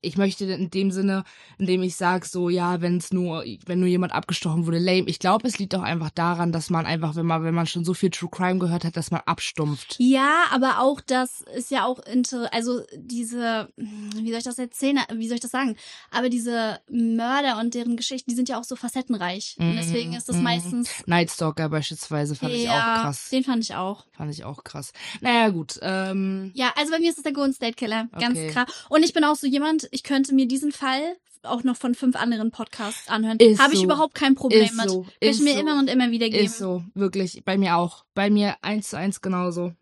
ich 0.01 0.17
möchte 0.17 0.45
in 0.45 0.69
dem 0.69 0.91
Sinne, 0.91 1.23
indem 1.57 1.81
ich 1.83 1.95
sage, 1.95 2.25
so, 2.27 2.49
ja, 2.49 2.81
wenn 2.81 2.97
es 2.97 3.11
nur, 3.11 3.43
wenn 3.65 3.79
nur 3.79 3.89
jemand 3.89 4.13
abgestochen 4.13 4.65
wurde, 4.65 4.79
lame. 4.79 5.07
Ich 5.07 5.19
glaube, 5.19 5.47
es 5.47 5.57
liegt 5.59 5.73
auch 5.75 5.81
einfach 5.81 6.09
daran, 6.11 6.51
dass 6.51 6.69
man 6.69 6.85
einfach, 6.85 7.15
wenn 7.15 7.25
man, 7.25 7.43
wenn 7.43 7.53
man 7.55 7.67
schon 7.67 7.83
so 7.85 7.93
viel 7.93 8.09
True 8.09 8.29
Crime 8.31 8.59
gehört 8.59 8.83
hat, 8.85 8.95
dass 8.95 9.11
man 9.11 9.21
abstumpft. 9.25 9.95
Ja, 9.99 10.45
aber 10.51 10.79
auch 10.81 11.01
das 11.01 11.41
ist 11.55 11.71
ja 11.71 11.85
auch 11.85 11.99
inter, 11.99 12.53
also 12.53 12.81
diese, 12.95 13.69
wie 13.75 14.29
soll 14.29 14.37
ich 14.39 14.43
das 14.43 14.59
erzählen, 14.59 14.99
wie 15.13 15.27
soll 15.27 15.35
ich 15.35 15.41
das 15.41 15.51
sagen? 15.51 15.75
Aber 16.11 16.29
diese 16.29 16.79
Mörder 16.89 17.59
und 17.59 17.73
deren 17.73 17.97
Geschichten, 17.97 18.29
die 18.29 18.35
sind 18.35 18.49
ja 18.49 18.59
auch 18.59 18.63
so 18.63 18.75
facettenreich. 18.75 19.55
Und 19.59 19.75
deswegen 19.75 20.13
ist 20.13 20.29
das 20.29 20.37
Mhm. 20.37 20.43
meistens. 20.43 20.89
Night 21.07 21.31
Stalker 21.31 21.69
beispielsweise 21.69 22.35
fand 22.35 22.53
ich 22.53 22.69
auch 22.69 22.83
krass. 23.01 23.29
Den 23.29 23.43
fand 23.43 23.63
ich 23.63 23.75
auch. 23.75 24.05
Fand 24.11 24.31
ich 24.31 24.43
auch 24.43 24.63
krass. 24.63 24.91
Naja, 25.21 25.49
gut. 25.49 25.79
Ähm, 25.81 26.51
Ja, 26.53 26.71
also 26.75 26.91
bei 26.91 26.99
mir 26.99 27.09
ist 27.09 27.17
es 27.17 27.23
der 27.23 27.33
Golden 27.33 27.53
State 27.53 27.73
Killer. 27.73 28.07
Ganz 28.11 28.37
Okay. 28.37 28.47
krass. 28.51 28.67
Und 28.89 29.03
ich 29.03 29.13
bin 29.13 29.23
auch 29.23 29.35
so 29.35 29.47
jemand, 29.47 29.86
ich 29.91 30.03
könnte 30.03 30.33
mir 30.33 30.47
diesen 30.47 30.71
Fall 30.71 31.17
auch 31.43 31.63
noch 31.63 31.77
von 31.77 31.95
fünf 31.95 32.15
anderen 32.15 32.51
Podcasts 32.51 33.09
anhören. 33.09 33.37
Habe 33.57 33.73
ich 33.73 33.79
so. 33.79 33.85
überhaupt 33.85 34.15
kein 34.15 34.35
Problem 34.35 34.63
Ist 34.63 34.75
mit. 34.75 34.89
so. 34.89 35.03
Kann 35.03 35.11
ich 35.19 35.29
Ist 35.29 35.41
mir 35.41 35.53
so. 35.53 35.59
immer 35.59 35.79
und 35.79 35.89
immer 35.89 36.11
wieder 36.11 36.29
geben. 36.29 36.45
Ist 36.45 36.57
so, 36.57 36.83
wirklich. 36.93 37.43
Bei 37.45 37.57
mir 37.57 37.77
auch. 37.77 38.05
Bei 38.13 38.29
mir 38.29 38.55
eins 38.61 38.89
zu 38.89 38.97
eins 38.97 39.21
genauso. 39.21 39.73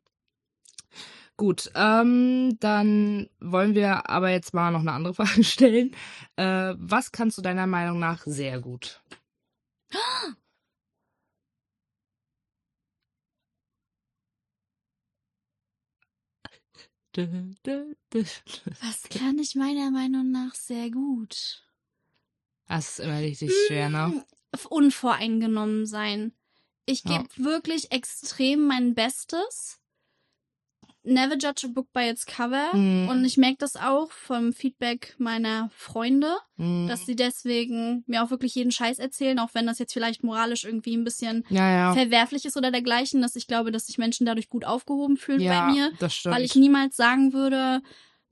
Gut, 1.37 1.69
ähm, 1.75 2.55
dann 2.61 3.27
wollen 3.41 3.75
wir 3.75 4.09
aber 4.09 4.29
jetzt 4.29 4.53
mal 4.53 4.71
noch 4.71 4.79
eine 4.79 4.93
andere 4.93 5.13
Frage 5.25 5.43
stellen. 5.43 5.91
Äh, 6.37 6.75
was 6.77 7.11
kannst 7.11 7.37
du 7.37 7.41
deiner 7.41 7.67
Meinung 7.67 7.99
nach 7.99 8.23
sehr 8.25 8.59
gut? 8.59 9.01
Was 18.81 19.03
kann 19.09 19.39
ich 19.39 19.55
meiner 19.55 19.91
Meinung 19.91 20.31
nach 20.31 20.53
sehr 20.53 20.89
gut? 20.91 21.63
Das 22.67 22.89
ist 22.89 22.99
immer 22.99 23.19
richtig 23.19 23.53
schwer, 23.67 23.89
ne? 23.89 24.25
Unvoreingenommen 24.69 25.85
sein. 25.85 26.33
Ich 26.85 27.03
Ja. 27.03 27.17
gebe 27.17 27.29
wirklich 27.43 27.91
extrem 27.91 28.67
mein 28.67 28.95
Bestes. 28.95 29.79
Never 31.05 31.35
judge 31.35 31.65
a 31.65 31.67
book 31.67 31.87
by 31.93 32.09
its 32.09 32.25
cover. 32.25 32.75
Mhm. 32.75 33.07
Und 33.09 33.23
ich 33.25 33.37
merke 33.37 33.57
das 33.59 33.75
auch 33.75 34.11
vom 34.11 34.53
Feedback 34.53 35.15
meiner 35.19 35.69
Freunde, 35.75 36.35
Mhm. 36.57 36.87
dass 36.87 37.05
sie 37.05 37.15
deswegen 37.15 38.03
mir 38.07 38.23
auch 38.23 38.31
wirklich 38.31 38.55
jeden 38.55 38.71
Scheiß 38.71 38.97
erzählen, 38.99 39.37
auch 39.39 39.49
wenn 39.53 39.67
das 39.67 39.77
jetzt 39.79 39.93
vielleicht 39.93 40.23
moralisch 40.23 40.63
irgendwie 40.65 40.95
ein 40.97 41.03
bisschen 41.03 41.45
Ja, 41.49 41.69
ja. 41.69 41.93
verwerflich 41.93 42.45
ist 42.45 42.57
oder 42.57 42.71
dergleichen, 42.71 43.21
dass 43.21 43.35
ich 43.35 43.47
glaube, 43.47 43.71
dass 43.71 43.85
sich 43.87 43.97
Menschen 43.97 44.25
dadurch 44.25 44.49
gut 44.49 44.65
aufgehoben 44.65 45.17
fühlen 45.17 45.41
ja, 45.41 45.65
bei 45.67 45.71
mir, 45.73 45.91
das 45.99 46.15
stimmt. 46.15 46.35
weil 46.35 46.43
ich 46.43 46.55
niemals 46.55 46.95
sagen 46.95 47.33
würde, 47.33 47.81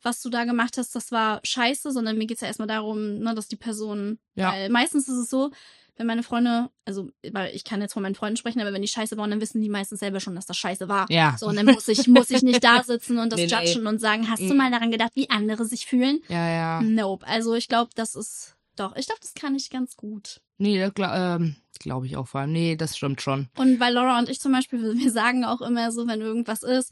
was 0.02 0.22
du 0.22 0.30
da 0.30 0.44
gemacht 0.44 0.78
hast, 0.78 0.96
das 0.96 1.12
war 1.12 1.40
scheiße, 1.44 1.92
sondern 1.92 2.18
mir 2.18 2.26
geht's 2.26 2.42
ja 2.42 2.48
erstmal 2.48 2.68
darum, 2.68 3.20
ne, 3.20 3.34
dass 3.36 3.48
die 3.48 3.56
Person, 3.56 4.20
Ja. 4.36 4.52
weil 4.52 4.70
meistens 4.70 5.08
ist 5.08 5.16
es 5.16 5.30
so, 5.30 5.52
wenn 5.96 6.08
meine 6.08 6.24
Freunde, 6.24 6.70
also 6.86 7.12
weil 7.32 7.54
ich 7.56 7.64
kann 7.64 7.82
jetzt 7.82 7.94
von 7.94 8.02
meinen 8.04 8.16
Freunden 8.16 8.38
sprechen, 8.38 8.60
aber 8.62 8.74
wenn 8.74 8.82
die 8.82 8.88
Scheiße 8.88 9.16
bauen, 9.16 9.30
dann 9.30 9.42
wissen 9.42 9.62
die 9.62 9.70
meistens 9.70 10.00
selber 10.00 10.20
schon, 10.20 10.34
dass 10.36 10.46
das 10.48 10.58
Scheiße 10.58 10.88
war. 10.90 11.06
ja. 11.10 11.36
So, 11.40 11.48
und 11.48 11.56
dann 11.56 11.66
muss 11.68 11.88
ich, 11.88 12.08
muss 12.08 12.30
ich 12.32 12.42
nicht 12.42 12.64
da 12.64 12.84
sitzen 12.84 13.18
und 13.20 13.32
das 13.32 13.40
Nee, 13.40 13.48
nee. 13.48 13.66
judgen 13.72 13.88
und 13.88 14.00
sagen, 14.00 14.30
hast 14.30 14.42
du 14.42 14.52
Mhm. 14.54 14.58
mal 14.58 14.72
daran 14.72 14.92
gedacht, 14.92 15.12
wie 15.16 15.30
andere 15.30 15.66
sich 15.66 15.86
fühlen? 15.86 16.20
Ja, 16.30 16.50
ja. 16.50 16.82
Nope. 16.82 17.26
Also 17.28 17.54
ich 17.56 17.68
glaube, 17.68 17.92
das 17.96 18.16
ist, 18.16 18.56
doch, 18.76 18.96
ich 18.96 19.06
glaube, 19.06 19.22
das 19.22 19.34
kann 19.36 19.56
ich 19.56 19.70
ganz 19.70 19.96
gut. 19.96 20.42
Nee, 20.58 20.80
das 20.80 20.94
glaube 20.94 21.14
ähm, 21.16 21.56
glaub 21.80 22.06
ich 22.06 22.18
auch 22.18 22.28
vor 22.28 22.42
allem. 22.42 22.54
Nee, 22.54 22.76
das 22.76 22.98
stimmt 22.98 23.22
schon. 23.22 23.50
Und 23.58 23.80
weil 23.80 23.94
Laura 23.94 24.18
und 24.20 24.30
ich 24.30 24.40
zum 24.40 24.52
Beispiel, 24.52 24.98
wir 24.98 25.12
sagen 25.12 25.46
auch 25.46 25.62
immer 25.62 25.92
so, 25.92 26.08
wenn 26.08 26.22
irgendwas 26.22 26.64
ist, 26.64 26.92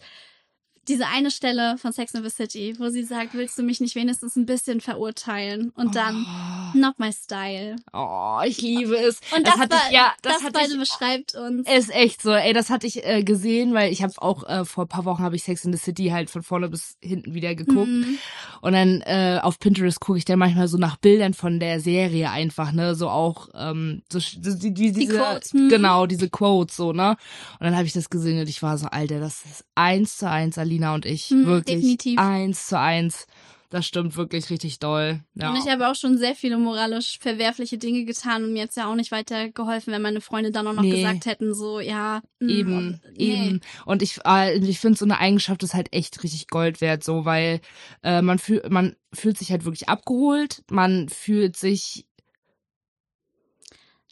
diese 0.88 1.08
eine 1.08 1.30
Stelle 1.32 1.78
von 1.78 1.92
Sex 1.94 2.14
in 2.14 2.24
the 2.24 2.30
City, 2.30 2.76
wo 2.80 2.90
sie 2.90 3.04
sagt, 3.04 3.34
willst 3.34 3.58
du 3.58 3.64
mich 3.64 3.80
nicht 3.82 3.96
wenigstens 3.96 4.36
ein 4.36 4.46
bisschen 4.46 4.82
verurteilen? 4.82 5.72
Und 5.76 5.96
dann, 5.96 6.26
Oh, 6.26 6.78
not 6.78 6.98
my 6.98 7.12
style. 7.14 7.76
oh 7.94 8.40
ich 8.46 8.62
liebe 8.62 8.96
es. 8.96 9.20
Und 9.36 9.46
das, 9.46 9.58
hatte 9.58 9.72
war, 9.76 9.82
ich, 9.90 9.94
ja, 9.96 10.14
das, 10.22 10.42
das, 10.42 10.52
beide 10.52 10.74
ich 10.74 10.80
beschreibt 10.80 11.36
uns. 11.36 11.68
Ist 11.70 11.94
echt 11.94 12.22
so, 12.22 12.32
ey, 12.32 12.54
das 12.54 12.70
hatte 12.70 12.88
ich 12.88 13.06
äh, 13.06 13.24
gesehen, 13.24 13.74
weil 13.74 13.92
ich 13.92 14.02
habe 14.04 14.14
auch 14.18 14.48
äh, 14.50 14.66
vor 14.66 14.86
ein 14.86 14.88
paar 14.88 15.06
Wochen 15.06 15.22
habe 15.24 15.36
ich 15.36 15.44
Sex 15.44 15.66
in 15.66 15.72
the 15.74 15.78
City 15.80 16.08
halt 16.10 16.30
von 16.30 16.42
vorne 16.44 16.68
bis 16.70 16.96
hinten 17.02 17.34
wieder 17.34 17.54
geguckt 17.56 17.88
Mhm. 17.88 18.18
und 18.62 18.74
dann 18.74 19.02
äh, 19.02 19.40
auf 19.42 19.60
Pinterest 19.60 20.00
gucke 20.00 20.18
ich 20.18 20.26
dann 20.26 20.40
manchmal 20.40 20.68
so 20.68 20.78
nach 20.78 20.98
Bildern 20.98 21.34
von 21.34 21.60
der 21.60 21.80
Serie 21.80 22.30
einfach, 22.32 22.72
ne, 22.72 22.96
so 22.96 23.10
auch 23.10 23.50
ähm, 23.54 24.02
so 24.12 24.20
so 24.20 24.56
die, 24.56 24.74
die, 24.74 24.92
diese 24.92 25.18
Quotes, 25.18 25.54
mhm. 25.54 25.70
genau 25.70 26.06
diese 26.06 26.30
Quotes 26.30 26.76
so, 26.76 26.92
ne, 26.94 27.12
und 27.60 27.66
dann 27.66 27.76
habe 27.76 27.86
ich 27.86 27.94
das 27.94 28.10
gesehen 28.10 28.40
und 28.40 28.50
ich 28.50 28.62
war 28.64 28.78
so, 28.78 28.88
Alter, 28.88 29.20
das 29.20 29.46
ist 29.46 29.66
eins 29.76 30.18
zu 30.18 30.30
eins 30.30 30.58
Alina 30.72 30.96
und 30.96 31.06
ich, 31.06 31.32
Mhm, 31.32 31.46
wirklich 31.46 31.66
definitiv. 31.66 32.20
eins 32.20 32.68
zu 32.68 32.80
eins, 32.80 33.28
das 33.70 33.86
stimmt 33.86 34.16
wirklich 34.16 34.50
richtig 34.50 34.80
doll, 34.80 35.20
ja. 35.36 35.50
Und 35.52 35.58
ich 35.58 35.68
habe 35.70 35.90
auch 35.90 35.96
schon 35.96 36.18
sehr 36.18 36.34
viele 36.34 36.58
moralisch 36.58 37.20
verwerfliche 37.20 37.78
Dinge 37.78 38.06
getan 38.06 38.46
und 38.46 38.54
mir 38.54 38.60
jetzt 38.64 38.78
ja 38.78 38.90
auch 38.90 38.96
nicht 38.96 39.12
weiter 39.12 39.50
geholfen, 39.50 39.92
wenn 39.92 40.02
meine 40.02 40.22
Freunde 40.22 40.52
dann 40.52 40.68
auch 40.68 40.74
noch 40.74 40.84
Nee. 40.84 40.92
gesagt 40.92 41.26
hätten, 41.26 41.54
so, 41.54 41.82
ja, 41.82 42.22
mm, 42.40 42.50
Eben, 42.50 43.02
nee. 43.18 43.48
eben. 43.48 43.62
Und 43.86 44.02
ich, 44.02 44.20
äh, 44.26 44.58
ich 44.60 44.80
finde 44.80 44.98
so 44.98 45.04
eine 45.04 45.20
Eigenschaft 45.20 45.62
ist 45.64 45.74
halt 45.74 45.92
echt 45.94 46.24
richtig 46.24 46.48
Gold 46.48 46.80
wert, 46.80 47.04
so, 47.04 47.26
weil 47.26 47.60
äh, 48.02 48.22
man 48.22 48.40
fühlt, 48.40 48.70
man 48.70 48.96
fühlt 49.14 49.38
sich 49.38 49.52
halt 49.52 49.66
wirklich 49.66 49.90
abgeholt, 49.90 50.64
man 50.72 51.10
fühlt 51.10 51.58
sich, 51.58 52.06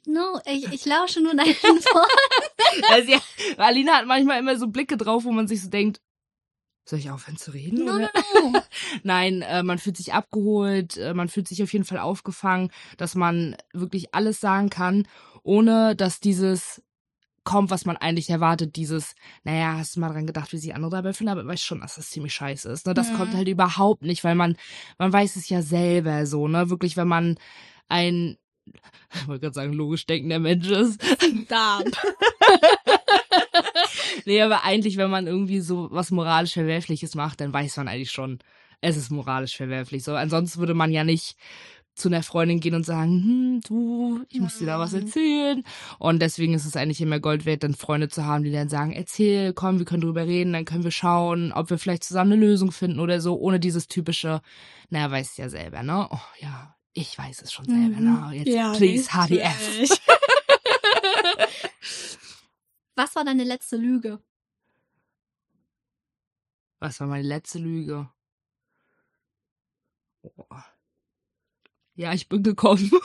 No, 0.05 0.39
ich, 0.45 0.71
ich 0.73 0.85
lausche 0.85 1.21
nur 1.21 1.35
deinen 1.35 1.47
Worten. 1.53 2.83
also 2.89 3.11
ja, 3.11 3.21
Alina 3.57 3.97
hat 3.97 4.07
manchmal 4.07 4.39
immer 4.39 4.57
so 4.57 4.67
Blicke 4.67 4.97
drauf, 4.97 5.23
wo 5.23 5.31
man 5.31 5.47
sich 5.47 5.61
so 5.61 5.69
denkt, 5.69 6.01
soll 6.89 6.99
ich 6.99 7.09
aufhören 7.09 7.37
zu 7.37 7.51
reden? 7.51 7.85
No, 7.85 7.95
oder? 7.95 8.09
no, 8.33 8.49
no. 8.51 8.61
Nein, 9.03 9.41
äh, 9.41 9.63
man 9.63 9.77
fühlt 9.77 9.97
sich 9.97 10.13
abgeholt, 10.13 10.97
äh, 10.97 11.13
man 11.13 11.29
fühlt 11.29 11.47
sich 11.47 11.61
auf 11.63 11.71
jeden 11.73 11.85
Fall 11.85 11.99
aufgefangen, 11.99 12.71
dass 12.97 13.15
man 13.15 13.55
wirklich 13.73 14.13
alles 14.13 14.39
sagen 14.39 14.69
kann, 14.69 15.07
ohne 15.43 15.95
dass 15.95 16.19
dieses 16.19 16.81
kommt, 17.45 17.71
was 17.71 17.85
man 17.85 17.97
eigentlich 17.97 18.29
erwartet, 18.29 18.75
dieses, 18.75 19.15
naja, 19.43 19.77
hast 19.77 19.95
du 19.95 20.01
mal 20.01 20.11
dran 20.11 20.27
gedacht, 20.27 20.51
wie 20.53 20.57
sich 20.57 20.75
andere 20.75 20.91
dabei 20.91 21.13
finden, 21.13 21.31
aber 21.31 21.47
weißt 21.47 21.63
schon, 21.63 21.79
dass 21.81 21.95
das 21.95 22.09
ziemlich 22.09 22.33
scheiße 22.33 22.69
ist. 22.69 22.85
Ne? 22.85 22.93
Das 22.93 23.11
Mhm. 23.11 23.15
kommt 23.15 23.33
halt 23.33 23.47
überhaupt 23.47 24.03
nicht, 24.03 24.23
weil 24.23 24.35
man, 24.35 24.55
man 24.99 25.11
weiß 25.11 25.35
es 25.35 25.49
ja 25.49 25.61
selber 25.63 26.27
so, 26.27 26.47
ne? 26.47 26.69
Wirklich, 26.69 26.95
wenn 26.97 27.07
man 27.07 27.39
ein, 27.87 28.37
ich 29.15 29.27
wollte 29.27 29.41
gerade 29.41 29.53
sagen, 29.55 29.73
logisch 29.73 30.05
denkender 30.05 30.37
Mensch 30.39 30.67
ist. 30.67 31.01
Da. 31.47 31.79
Nee, 34.29 34.43
aber 34.43 34.63
eigentlich, 34.63 34.97
wenn 34.97 35.09
man 35.09 35.25
irgendwie 35.25 35.59
so 35.59 35.87
was 35.89 36.11
moralisch 36.11 36.53
Verwerfliches 36.53 37.15
macht, 37.15 37.41
dann 37.41 37.51
weiß 37.51 37.77
man 37.77 37.87
eigentlich 37.87 38.11
schon, 38.11 38.37
es 38.79 38.95
ist 38.95 39.09
moralisch 39.09 39.57
verwerflich. 39.57 40.03
So, 40.03 40.13
ansonsten 40.13 40.59
würde 40.59 40.75
man 40.75 40.91
ja 40.91 41.03
nicht 41.03 41.35
zu 41.95 42.09
einer 42.09 42.21
Freundin 42.21 42.59
gehen 42.59 42.75
und 42.75 42.85
sagen, 42.85 43.23
hm, 43.23 43.61
du, 43.67 44.23
ich 44.29 44.39
muss 44.39 44.59
dir 44.59 44.67
da 44.67 44.77
was 44.77 44.91
Mhm. 44.93 44.99
erzählen. 44.99 45.63
Und 45.97 46.21
deswegen 46.21 46.53
ist 46.53 46.65
es 46.67 46.75
eigentlich 46.75 47.01
immer 47.01 47.19
Gold 47.19 47.47
wert, 47.47 47.63
dann 47.63 47.73
Freunde 47.73 48.07
zu 48.07 48.23
haben, 48.23 48.43
die 48.43 48.51
dann 48.51 48.69
sagen, 48.69 48.91
erzähl, 48.91 49.51
komm, 49.53 49.79
wir 49.79 49.85
können 49.87 50.01
drüber 50.03 50.27
reden, 50.27 50.53
dann 50.53 50.63
können 50.65 50.83
wir 50.83 50.91
schauen, 50.91 51.51
ob 51.51 51.71
wir 51.71 51.79
vielleicht 51.79 52.03
zusammen 52.03 52.33
eine 52.33 52.41
Lösung 52.45 52.71
finden 52.71 52.99
oder 52.99 53.21
so, 53.21 53.35
ohne 53.35 53.59
dieses 53.59 53.87
typische, 53.87 54.41
naja, 54.91 55.09
weißt 55.09 55.39
ja 55.39 55.49
selber, 55.49 55.81
ne? 55.81 56.07
Oh, 56.11 56.19
ja, 56.39 56.75
ich 56.93 57.17
weiß 57.17 57.41
es 57.41 57.51
schon 57.51 57.65
selber, 57.65 57.99
ne? 57.99 58.29
Jetzt, 58.37 58.53
Ja, 58.53 58.73
please, 58.73 59.09
HDF. 59.11 59.89
Was 62.99 63.15
war 63.15 63.23
deine 63.23 63.45
letzte 63.45 63.77
Lüge? 63.77 64.21
Was 66.79 66.99
war 66.99 67.07
meine 67.07 67.25
letzte 67.25 67.57
Lüge? 67.57 68.09
Oh. 70.21 70.45
Ja, 71.95 72.11
ich 72.11 72.27
bin 72.27 72.43
gekommen. 72.43 72.91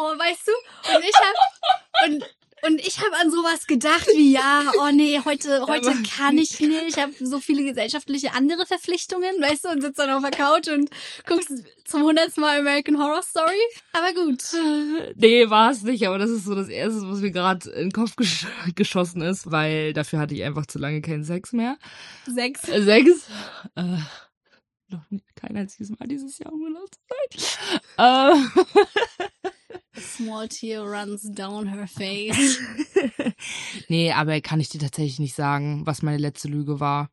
Oh, 0.00 0.16
weißt 0.16 0.46
du? 0.46 0.52
Und 0.94 1.04
ich 1.04 1.14
hab 1.16 2.06
und 2.06 2.37
und 2.66 2.80
ich 2.80 2.98
habe 2.98 3.16
an 3.20 3.30
sowas 3.30 3.66
gedacht 3.66 4.06
wie 4.14 4.32
ja, 4.32 4.70
oh 4.80 4.90
nee, 4.92 5.20
heute 5.24 5.62
heute 5.66 5.90
Aber- 5.90 6.02
kann 6.16 6.38
ich 6.38 6.58
nicht. 6.60 6.88
Ich 6.88 6.98
habe 6.98 7.12
so 7.20 7.40
viele 7.40 7.64
gesellschaftliche 7.64 8.32
andere 8.34 8.66
Verpflichtungen, 8.66 9.40
weißt 9.40 9.64
du, 9.64 9.68
und 9.70 9.80
sitze 9.82 10.02
dann 10.06 10.10
auf 10.10 10.22
der 10.22 10.30
Couch 10.30 10.68
und 10.68 10.90
guckst 11.26 11.52
zum 11.84 12.02
hundertsten 12.02 12.42
Mal 12.42 12.58
American 12.60 12.98
Horror 12.98 13.22
Story. 13.22 13.58
Aber 13.92 14.12
gut. 14.12 14.42
nee, 15.16 15.48
war 15.48 15.70
es 15.70 15.82
nicht, 15.82 16.06
aber 16.06 16.18
das 16.18 16.30
ist 16.30 16.44
so 16.44 16.54
das 16.54 16.68
Erste, 16.68 17.00
was 17.08 17.20
mir 17.20 17.30
gerade 17.30 17.68
in 17.70 17.88
den 17.88 17.92
Kopf 17.92 18.16
gesch 18.16 18.46
geschossen 18.74 19.22
ist, 19.22 19.50
weil 19.50 19.92
dafür 19.92 20.18
hatte 20.18 20.34
ich 20.34 20.42
einfach 20.44 20.66
zu 20.66 20.78
lange 20.78 21.00
keinen 21.00 21.24
Sex 21.24 21.52
mehr. 21.52 21.78
Sechs. 22.26 22.68
Äh, 22.68 22.82
Sex? 22.82 23.28
Äh, 23.74 23.98
noch 24.90 25.04
kein 25.34 25.56
einziges 25.56 25.90
Mal 25.90 26.06
dieses 26.08 26.38
Jahr 26.38 26.52
Urlaub 26.52 26.88
zu 26.94 27.00
sein. 27.96 28.34
Äh, 29.44 29.48
A 29.98 30.00
small 30.00 30.46
tear 30.46 30.82
runs 30.82 31.22
down 31.22 31.66
her 31.66 31.88
face. 31.88 32.60
nee, 33.88 34.12
aber 34.12 34.40
kann 34.40 34.60
ich 34.60 34.68
dir 34.68 34.78
tatsächlich 34.78 35.18
nicht 35.18 35.34
sagen, 35.34 35.84
was 35.86 36.02
meine 36.02 36.18
letzte 36.18 36.46
Lüge 36.46 36.78
war. 36.78 37.10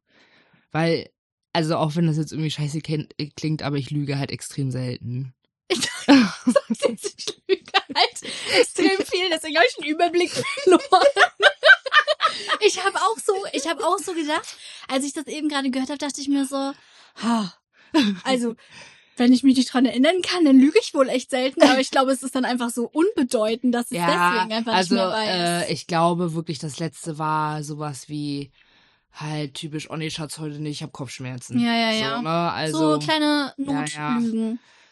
Weil, 0.72 1.10
also 1.52 1.78
auch 1.78 1.96
wenn 1.96 2.06
das 2.06 2.18
jetzt 2.18 2.32
irgendwie 2.32 2.52
scheiße 2.52 2.82
klingt, 2.82 3.64
aber 3.64 3.78
ich 3.78 3.90
lüge 3.90 4.20
halt 4.20 4.30
extrem 4.32 4.70
selten. 4.72 5.34
Ich 6.98 7.26
lüge 7.48 7.72
halt 7.96 8.22
extrem 8.60 9.06
viel, 9.06 9.30
deswegen 9.32 9.56
habe 9.56 9.66
ich 9.68 9.78
einen 9.80 9.92
Überblick 9.92 10.32
verloren. 10.32 10.82
Ich 12.66 12.84
habe 12.84 12.98
auch 12.98 13.18
so, 13.18 13.34
ich 13.54 13.66
ich 13.66 13.70
habe 13.70 13.84
auch 13.86 13.98
so 13.98 14.14
gedacht, 14.14 14.58
als 14.88 15.06
ich 15.06 15.14
das 15.14 15.26
eben 15.28 15.48
gerade 15.50 15.72
gehört 15.72 15.90
habe, 15.90 15.98
dachte 15.98 16.22
ich 16.22 16.28
mir 16.28 16.46
so, 16.46 16.74
ha, 17.22 17.54
also 18.24 18.56
wenn 19.18 19.34
ich 19.34 19.44
mich 19.44 19.58
nicht 19.58 19.74
dran 19.74 19.86
erinnern 19.86 20.22
kann, 20.22 20.46
dann 20.46 20.60
lüge 20.60 20.80
ich 20.80 20.94
wohl 20.94 21.10
echt 21.10 21.30
selten. 21.30 21.62
Aber 21.64 21.80
ich 21.80 21.92
glaube, 21.92 22.12
es 22.12 22.24
ist 22.24 22.36
dann 22.36 22.46
einfach 22.46 22.70
so 22.70 22.90
unbedeutend, 22.92 23.74
dass 23.74 23.92
ich 23.92 23.98
Ja, 23.98 24.08
deswegen 24.08 24.54
einfach 24.54 24.74
also 24.74 24.96
nicht 24.96 25.04
mehr 25.04 25.12
weiß. 25.12 25.70
äh, 25.70 25.74
ich 25.74 25.88
glaube 25.88 26.34
wirklich, 26.34 26.60
das 26.60 26.80
letzte 26.80 27.18
war 27.18 27.64
sowas 27.64 28.10
wie 28.10 28.52
halt 29.14 29.54
typisch, 29.54 29.90
oh 29.90 29.96
nee, 29.96 30.10
Schatz, 30.10 30.38
heute 30.40 30.60
nicht, 30.60 30.78
ich 30.78 30.82
habe 30.82 30.92
Kopfschmerzen. 30.92 31.60
Ja, 31.60 31.74
ja, 31.74 31.92
ja. 31.92 32.18
So, 32.18 32.22
ne? 32.24 32.52
also, 32.52 32.94
so 32.94 33.00
kleine 33.00 33.54
ja, 33.58 33.86
ja. 33.86 34.20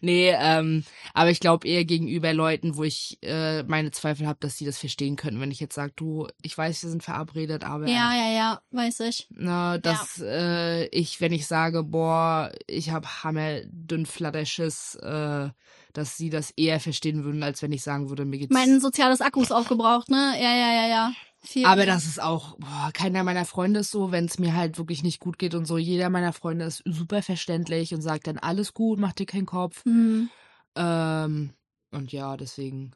Nee, 0.03 0.36
ähm, 0.38 0.83
aber 1.13 1.29
ich 1.29 1.39
glaube 1.39 1.65
eher 1.65 1.86
gegenüber 1.86 2.33
Leuten, 2.33 2.75
wo 2.75 2.83
ich 2.83 3.19
äh, 3.22 3.63
meine 3.63 3.91
Zweifel 3.91 4.27
habe, 4.27 4.38
dass 4.41 4.57
sie 4.57 4.65
das 4.65 4.77
verstehen 4.77 5.15
könnten, 5.15 5.39
wenn 5.39 5.50
ich 5.50 5.62
jetzt 5.62 5.75
sage, 5.75 5.93
du, 5.95 6.27
ich 6.41 6.57
weiß, 6.57 6.83
wir 6.83 6.89
sind 6.89 7.03
verabredet, 7.03 7.63
aber 7.63 7.88
Ja, 7.88 8.13
ja, 8.13 8.33
ja, 8.33 8.62
weiß 8.72 9.00
ich. 9.00 9.27
ne, 9.29 9.79
dass 9.81 10.22
äh, 10.22 10.88
ich, 10.88 11.22
wenn 11.22 11.31
ich 11.31 11.48
sage, 11.48 11.83
boah, 11.83 12.51
ich 12.67 12.89
habe 12.89 13.07
hammerdünn 13.24 14.05
Flatterschiss, 14.05 14.95
äh, 14.95 15.48
dass 15.93 16.17
sie 16.17 16.29
das 16.29 16.51
eher 16.51 16.81
verstehen 16.81 17.24
würden, 17.24 17.41
als 17.41 17.62
wenn 17.62 17.72
ich 17.72 17.81
sagen 17.81 18.10
würde, 18.10 18.25
mir 18.25 18.39
geht's. 18.39 18.53
Mein 18.53 18.81
soziales 18.81 19.22
Akku 19.22 19.41
ist 19.41 19.53
aufgebraucht, 19.53 20.10
ne? 20.10 20.33
Ja, 20.38 20.53
ja, 20.53 20.74
ja, 20.74 20.88
ja. 20.89 21.13
Viel. 21.45 21.65
aber 21.65 21.85
das 21.85 22.05
ist 22.05 22.21
auch, 22.21 22.55
boah, 22.57 22.91
keiner 22.93 23.23
meiner 23.23 23.45
Freunde 23.45 23.81
ist 23.81 23.91
so, 23.91 24.12
wenn 24.12 24.25
es 24.25 24.39
mir 24.39 24.55
halt 24.55 24.77
wirklich 24.77 25.03
nicht 25.03 25.19
gut 25.19 25.38
geht 25.38 25.55
und 25.55 25.65
so. 25.65 25.77
Jeder 25.77 26.09
meiner 26.09 26.31
Freunde 26.31 26.65
ist 26.65 26.81
super 26.85 27.21
verständlich 27.21 27.93
und 27.93 28.01
sagt 28.01 28.27
dann 28.27 28.38
alles 28.38 28.73
gut, 28.73 28.97
mach 29.00 29.12
dir 29.13 29.25
keinen 29.25 29.45
Kopf. 29.45 29.83
Hm. 29.83 30.29
Ähm, 30.75 31.53
und 31.91 32.12
ja, 32.12 32.38
deswegen. 32.38 32.93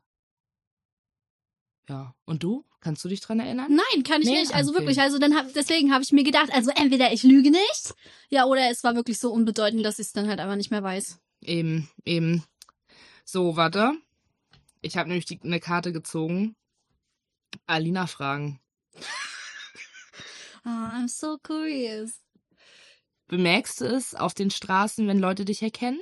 Ja. 1.89 2.13
Und 2.25 2.43
du? 2.43 2.65
Kannst 2.79 3.03
du 3.03 3.09
dich 3.09 3.19
dran 3.21 3.39
erinnern? 3.39 3.67
Nein, 3.69 4.03
kann 4.03 4.21
ich 4.21 4.27
Nee? 4.29 4.39
nicht. 4.39 4.53
Also 4.53 4.71
Okay. 4.71 4.79
wirklich, 4.79 5.01
also 5.01 5.19
dann 5.19 5.35
hab, 5.35 5.51
deswegen 5.53 5.91
habe 5.93 6.03
ich 6.03 6.11
mir 6.11 6.23
gedacht, 6.23 6.49
also 6.53 6.71
entweder 6.75 7.11
ich 7.11 7.23
lüge 7.23 7.49
nicht, 7.51 7.95
ja, 8.29 8.45
oder 8.45 8.69
es 8.69 8.83
war 8.83 8.95
wirklich 8.95 9.19
so 9.19 9.31
unbedeutend, 9.31 9.85
dass 9.85 9.99
ich 9.99 10.07
es 10.07 10.13
dann 10.13 10.27
halt 10.27 10.39
einfach 10.39 10.55
nicht 10.55 10.71
mehr 10.71 10.83
weiß. 10.83 11.19
Eben, 11.41 11.89
eben. 12.05 12.43
So, 13.25 13.55
warte. 13.57 13.93
Ich 14.81 14.95
habe 14.95 15.09
nämlich 15.09 15.25
die, 15.25 15.39
eine 15.43 15.59
Karte 15.59 15.91
gezogen. 15.91 16.55
Alina 17.65 18.07
fragen. 18.07 18.59
Oh, 20.65 20.69
I'm 20.69 21.07
so 21.07 21.37
curious. 21.41 22.21
Bemerkst 23.27 23.81
du 23.81 23.85
es 23.85 24.15
auf 24.15 24.33
den 24.33 24.49
Straßen, 24.51 25.07
wenn 25.07 25.19
Leute 25.19 25.43
dich 25.45 25.61
erkennen? 25.61 25.99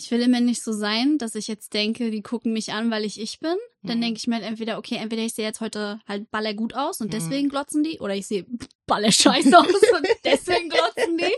Ich 0.00 0.10
will 0.12 0.20
immer 0.22 0.40
nicht 0.40 0.62
so 0.62 0.72
sein, 0.72 1.18
dass 1.18 1.34
ich 1.34 1.48
jetzt 1.48 1.74
denke, 1.74 2.10
die 2.12 2.22
gucken 2.22 2.52
mich 2.52 2.72
an, 2.72 2.90
weil 2.90 3.04
ich 3.04 3.20
ich 3.20 3.40
bin. 3.40 3.56
Dann 3.82 3.98
Mhm. 3.98 4.02
denke 4.02 4.18
ich 4.18 4.26
mir 4.28 4.36
halt 4.36 4.44
entweder, 4.44 4.78
okay, 4.78 4.94
entweder 4.96 5.22
ich 5.22 5.34
sehe 5.34 5.44
jetzt 5.44 5.60
heute 5.60 6.00
halt 6.06 6.30
baller 6.30 6.54
gut 6.54 6.72
aus 6.74 7.00
und 7.00 7.08
Mhm. 7.08 7.12
deswegen 7.12 7.48
glotzen 7.48 7.82
die, 7.82 7.98
oder 7.98 8.14
ich 8.14 8.26
sehe 8.26 8.46
baller 8.86 9.10
scheiße 9.12 9.58
aus 9.58 9.66
und 9.66 10.06
deswegen 10.24 10.68
glotzen 10.70 11.18
die. 11.18 11.34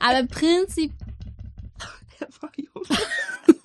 Aber 0.00 0.26
Prinzip, 0.26 0.92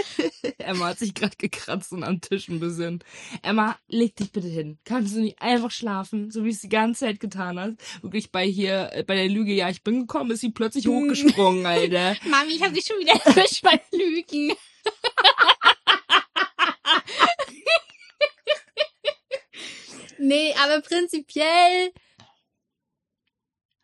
Emma 0.58 0.88
hat 0.88 0.98
sich 0.98 1.14
gerade 1.14 1.36
gekratzt 1.36 1.92
und 1.92 2.04
am 2.04 2.20
Tisch 2.20 2.48
ein 2.48 2.60
bisschen. 2.60 3.02
Emma, 3.42 3.78
leg 3.88 4.16
dich 4.16 4.32
bitte 4.32 4.48
hin. 4.48 4.78
Kannst 4.84 5.14
du 5.14 5.20
nicht 5.20 5.40
einfach 5.40 5.70
schlafen, 5.70 6.30
so 6.30 6.44
wie 6.44 6.50
es 6.50 6.60
die 6.60 6.68
ganze 6.68 7.06
Zeit 7.06 7.20
getan 7.20 7.58
hast? 7.58 7.76
Wirklich 8.02 8.30
bei 8.30 8.46
hier, 8.46 8.90
äh, 8.92 9.04
bei 9.04 9.14
der 9.14 9.28
Lüge, 9.28 9.52
ja, 9.52 9.68
ich 9.68 9.82
bin 9.82 10.00
gekommen, 10.00 10.30
ist 10.30 10.40
sie 10.40 10.50
plötzlich 10.50 10.86
hochgesprungen, 10.86 11.66
Alter. 11.66 12.16
Mami, 12.28 12.54
ich 12.54 12.62
habe 12.62 12.74
dich 12.74 12.86
schon 12.86 12.98
wieder 12.98 13.14
erwischt 13.24 13.62
bei 13.62 13.80
Lügen. 13.92 14.54
nee, 20.18 20.54
aber 20.62 20.80
prinzipiell. 20.80 21.92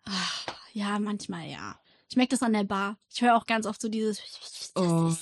Ach, 0.04 0.46
ja, 0.72 0.98
manchmal 0.98 1.48
ja. 1.48 1.78
Ich 2.10 2.16
merke 2.16 2.30
das 2.30 2.42
an 2.42 2.54
der 2.54 2.64
Bar. 2.64 2.96
Ich 3.12 3.20
höre 3.20 3.36
auch 3.36 3.46
ganz 3.46 3.66
oft 3.66 3.80
so 3.80 3.88
dieses. 3.88 4.20
Oh, 4.74 5.12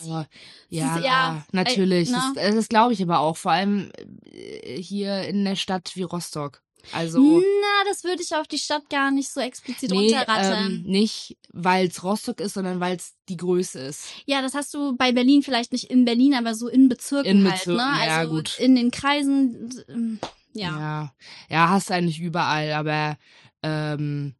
ja, 0.68 1.00
eher, 1.00 1.46
natürlich. 1.52 2.08
äh, 2.08 2.12
ne? 2.12 2.32
das 2.34 2.54
das 2.54 2.68
glaube 2.68 2.92
ich 2.92 3.02
aber 3.02 3.18
auch. 3.20 3.36
Vor 3.36 3.52
allem 3.52 3.90
äh, 4.24 4.80
hier 4.80 5.22
in 5.22 5.44
der 5.44 5.56
Stadt 5.56 5.92
wie 5.94 6.02
Rostock. 6.02 6.62
Also. 6.92 7.18
Na, 7.20 7.90
das 7.90 8.04
würde 8.04 8.22
ich 8.22 8.34
auf 8.36 8.46
die 8.46 8.58
Stadt 8.58 8.88
gar 8.88 9.10
nicht 9.10 9.28
so 9.30 9.40
explizit 9.40 9.90
Nee, 9.90 10.12
runterrattern. 10.14 10.66
ähm, 10.66 10.82
nicht, 10.82 11.36
weil 11.52 11.88
es 11.88 12.04
Rostock 12.04 12.40
ist, 12.40 12.54
sondern 12.54 12.78
weil 12.78 12.96
es 12.96 13.14
die 13.28 13.36
Größe 13.36 13.80
ist. 13.80 14.04
Ja, 14.24 14.40
das 14.40 14.54
hast 14.54 14.72
du 14.72 14.96
bei 14.96 15.10
Berlin 15.10 15.42
vielleicht 15.42 15.72
nicht 15.72 15.90
in 15.90 16.04
Berlin, 16.04 16.34
aber 16.34 16.54
so 16.54 16.68
in 16.68 16.88
Bezirken 16.88 17.28
In 17.40 17.44
halt, 17.50 17.58
Bezirken, 17.64 17.84
ne? 17.84 18.06
ja, 18.06 18.16
Also 18.18 18.34
gut. 18.34 18.58
in 18.60 18.76
den 18.76 18.92
Kreisen, 18.92 19.84
ähm, 19.88 20.20
ja. 20.52 20.78
Ja, 20.78 21.14
ja 21.48 21.68
hast 21.70 21.90
du 21.90 21.94
eigentlich 21.94 22.20
überall, 22.20 22.72
aber 22.72 23.18
ähm, 23.64 24.36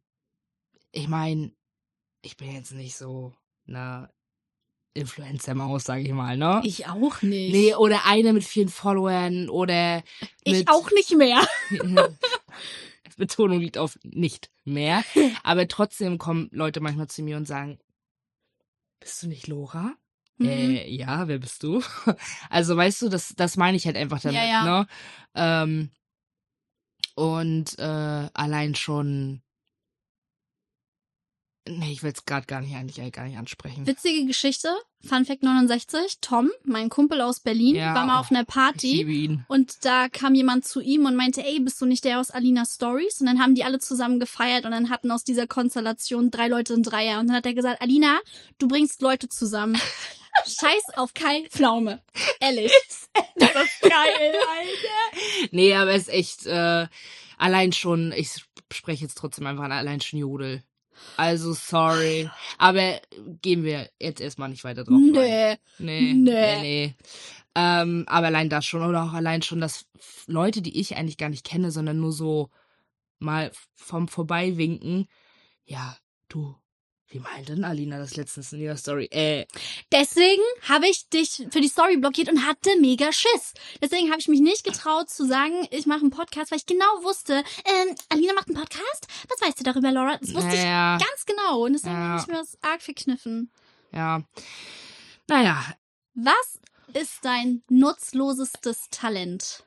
ich 0.93 1.09
meine, 1.09 1.51
ich 2.21 2.37
bin 2.37 2.53
jetzt 2.53 2.71
nicht 2.73 2.95
so 2.97 3.33
eine 3.67 4.09
Influencer-Maus, 4.93 5.83
sage 5.83 6.01
ich 6.01 6.11
mal, 6.11 6.37
ne? 6.37 6.61
Ich 6.63 6.87
auch 6.87 7.21
nicht. 7.21 7.51
nee, 7.53 7.75
oder 7.75 8.05
eine 8.05 8.33
mit 8.33 8.43
vielen 8.43 8.69
Followern 8.69 9.49
oder 9.49 10.03
ich 10.43 10.67
auch 10.69 10.89
nicht 10.91 11.11
mehr. 11.11 11.41
Betonung 13.17 13.59
liegt 13.59 13.77
auf 13.77 13.97
nicht 14.03 14.51
mehr. 14.63 15.03
Aber 15.43 15.67
trotzdem 15.67 16.17
kommen 16.17 16.49
Leute 16.51 16.79
manchmal 16.81 17.07
zu 17.07 17.23
mir 17.23 17.37
und 17.37 17.47
sagen, 17.47 17.79
bist 18.99 19.23
du 19.23 19.27
nicht 19.27 19.47
Lora? 19.47 19.93
Mhm. 20.37 20.47
Äh, 20.47 20.87
ja, 20.89 21.27
wer 21.27 21.39
bist 21.39 21.63
du? 21.63 21.81
Also, 22.49 22.77
weißt 22.77 23.01
du, 23.01 23.09
das, 23.09 23.33
das 23.35 23.57
meine 23.57 23.75
ich 23.77 23.85
halt 23.85 23.97
einfach 23.97 24.19
damit, 24.21 24.37
Ja, 24.37 24.45
ja. 24.45 24.63
ne? 24.63 24.87
Ähm, 25.35 25.91
und 27.15 27.77
äh, 27.79 28.29
allein 28.33 28.75
schon. 28.75 29.41
Nee, 31.69 31.91
ich 31.91 32.03
will 32.03 32.11
es 32.13 32.25
gerade 32.25 32.45
gar 32.45 32.61
nicht 32.61 32.75
eigentlich 32.75 33.11
gar 33.11 33.25
nicht 33.25 33.37
ansprechen. 33.37 33.85
Witzige 33.87 34.25
Geschichte, 34.25 34.69
Fun 35.05 35.25
Fact 35.25 35.43
69, 35.43 36.17
Tom, 36.21 36.49
mein 36.63 36.89
Kumpel 36.89 37.21
aus 37.21 37.39
Berlin, 37.39 37.75
Ja, 37.75 37.93
war 37.93 38.05
mal 38.05 38.17
oh, 38.17 38.19
auf 38.21 38.31
einer 38.31 38.41
Ich 38.41 38.47
Party 38.47 38.93
liebe 38.93 39.11
ihn. 39.11 39.45
und 39.47 39.85
da 39.85 40.09
kam 40.09 40.33
jemand 40.35 40.65
zu 40.65 40.81
ihm 40.81 41.05
und 41.05 41.15
meinte, 41.15 41.43
ey, 41.45 41.59
bist 41.59 41.79
du 41.81 41.85
nicht 41.85 42.03
der 42.03 42.19
aus 42.19 42.31
Alina 42.31 42.65
Stories? 42.65 43.19
Und 43.21 43.27
dann 43.27 43.39
haben 43.41 43.55
die 43.55 43.63
alle 43.63 43.79
zusammen 43.79 44.19
gefeiert 44.19 44.65
und 44.65 44.71
dann 44.71 44.89
hatten 44.89 45.11
aus 45.11 45.23
dieser 45.23 45.47
Konstellation 45.47 46.31
drei 46.31 46.47
Leute 46.47 46.73
ein 46.73 46.83
Dreier. 46.83 47.19
Und 47.19 47.27
dann 47.27 47.35
hat 47.37 47.45
er 47.45 47.53
gesagt, 47.53 47.81
Alina, 47.81 48.19
du 48.59 48.67
bringst 48.67 49.01
Leute 49.01 49.29
zusammen. 49.29 49.77
Scheiß 50.45 50.83
auf 50.97 51.13
Kai 51.13 51.47
Pflaume. 51.49 52.01
Ehrlich. 52.39 52.71
Das 53.35 53.49
ist 53.51 53.81
geil, 53.81 53.91
Alter. 54.33 55.49
Nee, 55.51 55.73
aber 55.73 55.91
es 55.91 56.03
ist 56.03 56.09
echt 56.13 56.45
äh, 56.45 56.87
allein 57.37 57.71
schon, 57.71 58.11
ich 58.15 58.29
spreche 58.71 59.03
jetzt 59.05 59.17
trotzdem 59.17 59.47
einfach 59.47 59.63
an 59.63 59.71
allein 59.71 60.01
schon 60.01 60.19
Jodel. 60.19 60.63
Also 61.17 61.53
sorry. 61.53 62.29
Aber 62.57 62.99
gehen 63.41 63.63
wir 63.63 63.89
jetzt 63.99 64.21
erstmal 64.21 64.49
nicht 64.49 64.63
weiter 64.63 64.83
drauf. 64.83 64.99
Nee. 64.99 65.57
Nee, 65.79 66.13
Nee. 66.13 66.13
nee, 66.13 66.61
nee. 66.61 66.95
Ähm, 67.55 68.05
aber 68.07 68.27
allein 68.27 68.49
das 68.49 68.65
schon, 68.65 68.83
oder 68.83 69.03
auch 69.03 69.13
allein 69.13 69.41
schon, 69.41 69.59
dass 69.59 69.87
Leute, 70.27 70.61
die 70.61 70.79
ich 70.79 70.95
eigentlich 70.95 71.17
gar 71.17 71.29
nicht 71.29 71.43
kenne, 71.45 71.71
sondern 71.71 71.99
nur 71.99 72.11
so 72.11 72.49
mal 73.19 73.51
vom 73.75 74.07
Vorbeiwinken, 74.07 75.07
ja, 75.65 75.97
du, 76.29 76.55
wie 77.09 77.19
meint 77.19 77.47
denn 77.47 77.63
Alina 77.63 77.97
das 77.99 78.15
letztens 78.17 78.51
in 78.51 78.59
ihrer 78.59 78.75
Story? 78.77 79.05
Äh, 79.11 79.45
Deswegen 79.91 80.41
habe 80.67 80.87
ich 80.89 81.07
dich 81.09 81.45
für 81.51 81.61
die 81.61 81.69
Story 81.69 81.95
blockiert 81.97 82.27
und 82.29 82.45
hatte 82.45 82.69
mega 82.81 83.11
Schiss. 83.13 83.53
Deswegen 83.81 84.09
habe 84.09 84.19
ich 84.19 84.27
mich 84.27 84.41
nicht 84.41 84.63
getraut 84.65 85.09
zu 85.09 85.25
sagen, 85.25 85.67
ich 85.71 85.85
mache 85.85 86.01
einen 86.01 86.09
Podcast, 86.09 86.51
weil 86.51 86.57
ich 86.57 86.65
genau 86.65 86.85
wusste, 87.03 87.43
ähm, 87.65 87.95
Alina 88.09 88.33
macht 88.33 88.47
einen 88.49 88.57
Podcast? 88.57 89.07
Was 89.29 89.41
weißt 89.41 89.59
du 89.59 89.63
darüber, 89.63 89.91
Laura? 89.91 90.17
Das 90.17 90.33
wusste 90.33 90.49
naja, 90.49 90.97
ich 90.97 91.05
ganz 91.07 91.25
genau. 91.25 91.63
Und 91.65 91.73
deswegen 91.73 91.95
Ja. 91.95 92.01
habe 92.09 92.21
ich 92.21 92.27
mir 92.27 92.33
das 92.39 92.57
arg 92.61 92.81
verkniffen. 92.81 93.51
ja. 93.93 94.21
Naja, 95.29 95.63
Was 96.13 96.59
ist 96.93 97.19
dein 97.23 97.63
nutzlosestes 97.69 98.87
Talent? 98.91 99.63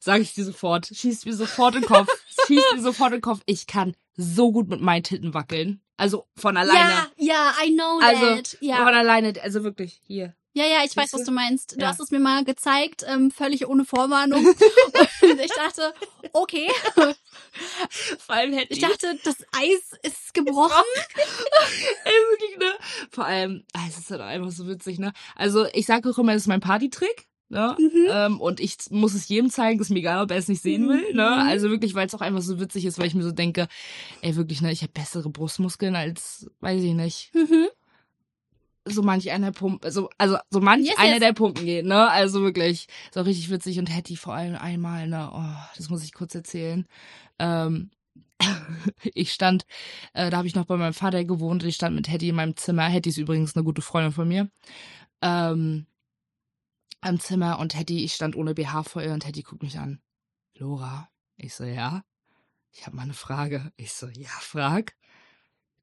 sag 0.00 0.20
ich 0.20 0.32
dir 0.34 0.44
sofort, 0.44 0.86
schießt 0.86 1.26
mir 1.26 1.34
sofort 1.34 1.74
in 1.74 1.82
den 1.82 1.88
Kopf, 1.88 2.08
schießt 2.48 2.74
mir 2.74 2.82
sofort 2.82 3.10
in 3.12 3.18
den 3.18 3.22
Kopf, 3.22 3.40
ich 3.46 3.66
kann 3.66 3.94
so 4.16 4.50
gut 4.52 4.68
mit 4.68 4.80
meinen 4.80 5.02
Titten 5.04 5.32
wackeln. 5.34 5.80
Also 5.96 6.26
von 6.36 6.56
alleine. 6.56 6.78
Ja, 6.78 7.06
ja, 7.16 7.52
I 7.64 7.72
know 7.74 7.98
Also, 8.02 8.36
that. 8.36 8.56
Ja. 8.60 8.76
Von 8.84 8.94
alleine, 8.94 9.32
also 9.42 9.64
wirklich, 9.64 10.00
hier. 10.04 10.34
ja, 10.52 10.64
ja, 10.64 10.84
ich 10.84 10.96
weiß, 10.96 11.10
Siehst 11.10 11.14
du? 11.14 11.18
was 11.18 11.24
du 11.26 11.32
meinst. 11.32 11.76
Du 11.76 11.80
Ja. 11.80 11.88
hast 11.88 12.00
es 12.00 12.10
mir 12.12 12.20
mal 12.20 12.44
gezeigt, 12.44 13.04
ähm, 13.08 13.30
völlig 13.32 13.66
ohne 13.66 13.84
Vorwarnung. 13.84 14.44
und 15.22 15.40
ich 15.40 15.50
dachte, 15.52 15.92
okay. 16.32 16.70
Vor 18.18 18.34
allem 18.34 18.52
hätte 18.52 18.72
Ich 18.72 18.80
dachte, 18.80 19.18
das 19.24 19.36
Eis 19.52 19.98
ist 20.02 20.34
gebrochen. 20.34 20.72
Ey, 22.04 22.12
wirklich, 22.30 22.58
ne? 22.58 22.72
Vor 23.10 23.24
allem, 23.24 23.64
ah, 23.74 23.80
es 23.88 23.98
ist 23.98 24.10
halt 24.10 24.20
einfach 24.20 24.50
so 24.52 24.66
witzig, 24.68 24.98
ne? 24.98 25.12
Also, 25.36 25.66
ich 25.72 25.86
sage 25.86 26.08
auch 26.10 26.18
immer, 26.18 26.32
das 26.32 26.42
ist 26.42 26.48
mein 26.48 26.60
Partytrick. 26.60 27.26
Ne? 27.50 27.74
Mhm. 27.78 28.06
Ähm, 28.10 28.40
und 28.40 28.60
ich 28.60 28.76
muss 28.90 29.14
es 29.14 29.28
jedem 29.28 29.48
zeigen, 29.50 29.80
ist 29.80 29.88
mir 29.90 30.00
egal, 30.00 30.22
ob 30.22 30.30
er 30.30 30.36
es 30.36 30.48
nicht 30.48 30.62
sehen 30.62 30.86
will. 30.88 31.14
Ne? 31.14 31.30
Mhm. 31.30 31.48
Also 31.48 31.70
wirklich, 31.70 31.94
weil 31.94 32.06
es 32.06 32.14
auch 32.14 32.20
einfach 32.20 32.42
so 32.42 32.60
witzig 32.60 32.84
ist, 32.84 32.98
weil 32.98 33.06
ich 33.06 33.14
mir 33.14 33.22
so 33.22 33.32
denke, 33.32 33.68
ey, 34.20 34.36
wirklich, 34.36 34.60
ne, 34.60 34.70
ich 34.70 34.82
habe 34.82 34.92
bessere 34.92 35.30
Brustmuskeln 35.30 35.96
als, 35.96 36.50
weiß 36.60 36.82
ich 36.82 36.92
nicht, 36.94 37.30
Mhm. 37.34 37.68
so 38.84 39.02
manch 39.02 39.30
einer 39.30 39.52
Pump, 39.52 39.84
also, 39.84 40.10
also 40.18 40.36
so 40.50 40.60
manch 40.60 40.86
Yes, 40.86 40.98
einer 40.98 41.12
yes. 41.12 41.20
der 41.20 41.32
Pumpen 41.32 41.64
geht, 41.64 41.84
ne? 41.86 42.10
Also 42.10 42.42
wirklich, 42.42 42.86
so 43.12 43.20
richtig 43.22 43.50
witzig 43.50 43.78
und 43.78 43.86
Hetty 43.86 44.16
vor 44.16 44.34
allem 44.34 44.56
einmal, 44.56 45.08
ne? 45.08 45.30
Oh, 45.32 45.66
das 45.76 45.88
muss 45.90 46.04
ich 46.04 46.12
kurz 46.12 46.34
erzählen. 46.34 46.86
Ähm, 47.38 47.90
ich 49.14 49.32
stand, 49.32 49.66
äh, 50.12 50.30
da 50.30 50.36
habe 50.38 50.48
ich 50.48 50.54
noch 50.54 50.64
bei 50.66 50.76
meinem 50.76 50.94
Vater 50.94 51.24
gewohnt, 51.24 51.64
ich 51.64 51.74
stand 51.76 51.96
mit 51.96 52.08
Hetty 52.08 52.28
in 52.28 52.36
meinem 52.36 52.56
Zimmer. 52.56 52.84
Hetty 52.84 53.08
ist 53.10 53.18
übrigens 53.18 53.56
eine 53.56 53.64
gute 53.64 53.82
Freundin 53.82 54.12
von 54.12 54.28
mir. 54.28 54.48
Ähm, 55.22 55.86
am 57.00 57.20
Zimmer 57.20 57.58
und 57.58 57.74
Hetty, 57.74 58.04
ich 58.04 58.14
stand 58.14 58.36
ohne 58.36 58.54
BH 58.54 58.82
vor 58.84 59.02
ihr 59.02 59.12
und 59.12 59.26
Hetty 59.26 59.42
guckt 59.42 59.62
mich 59.62 59.78
an. 59.78 60.00
Lora, 60.54 61.08
ich 61.36 61.54
so, 61.54 61.64
ja. 61.64 62.04
Ich 62.72 62.86
habe 62.86 62.96
mal 62.96 63.02
eine 63.02 63.14
Frage. 63.14 63.72
Ich 63.76 63.92
so, 63.92 64.08
ja, 64.08 64.28
frag. 64.40 64.94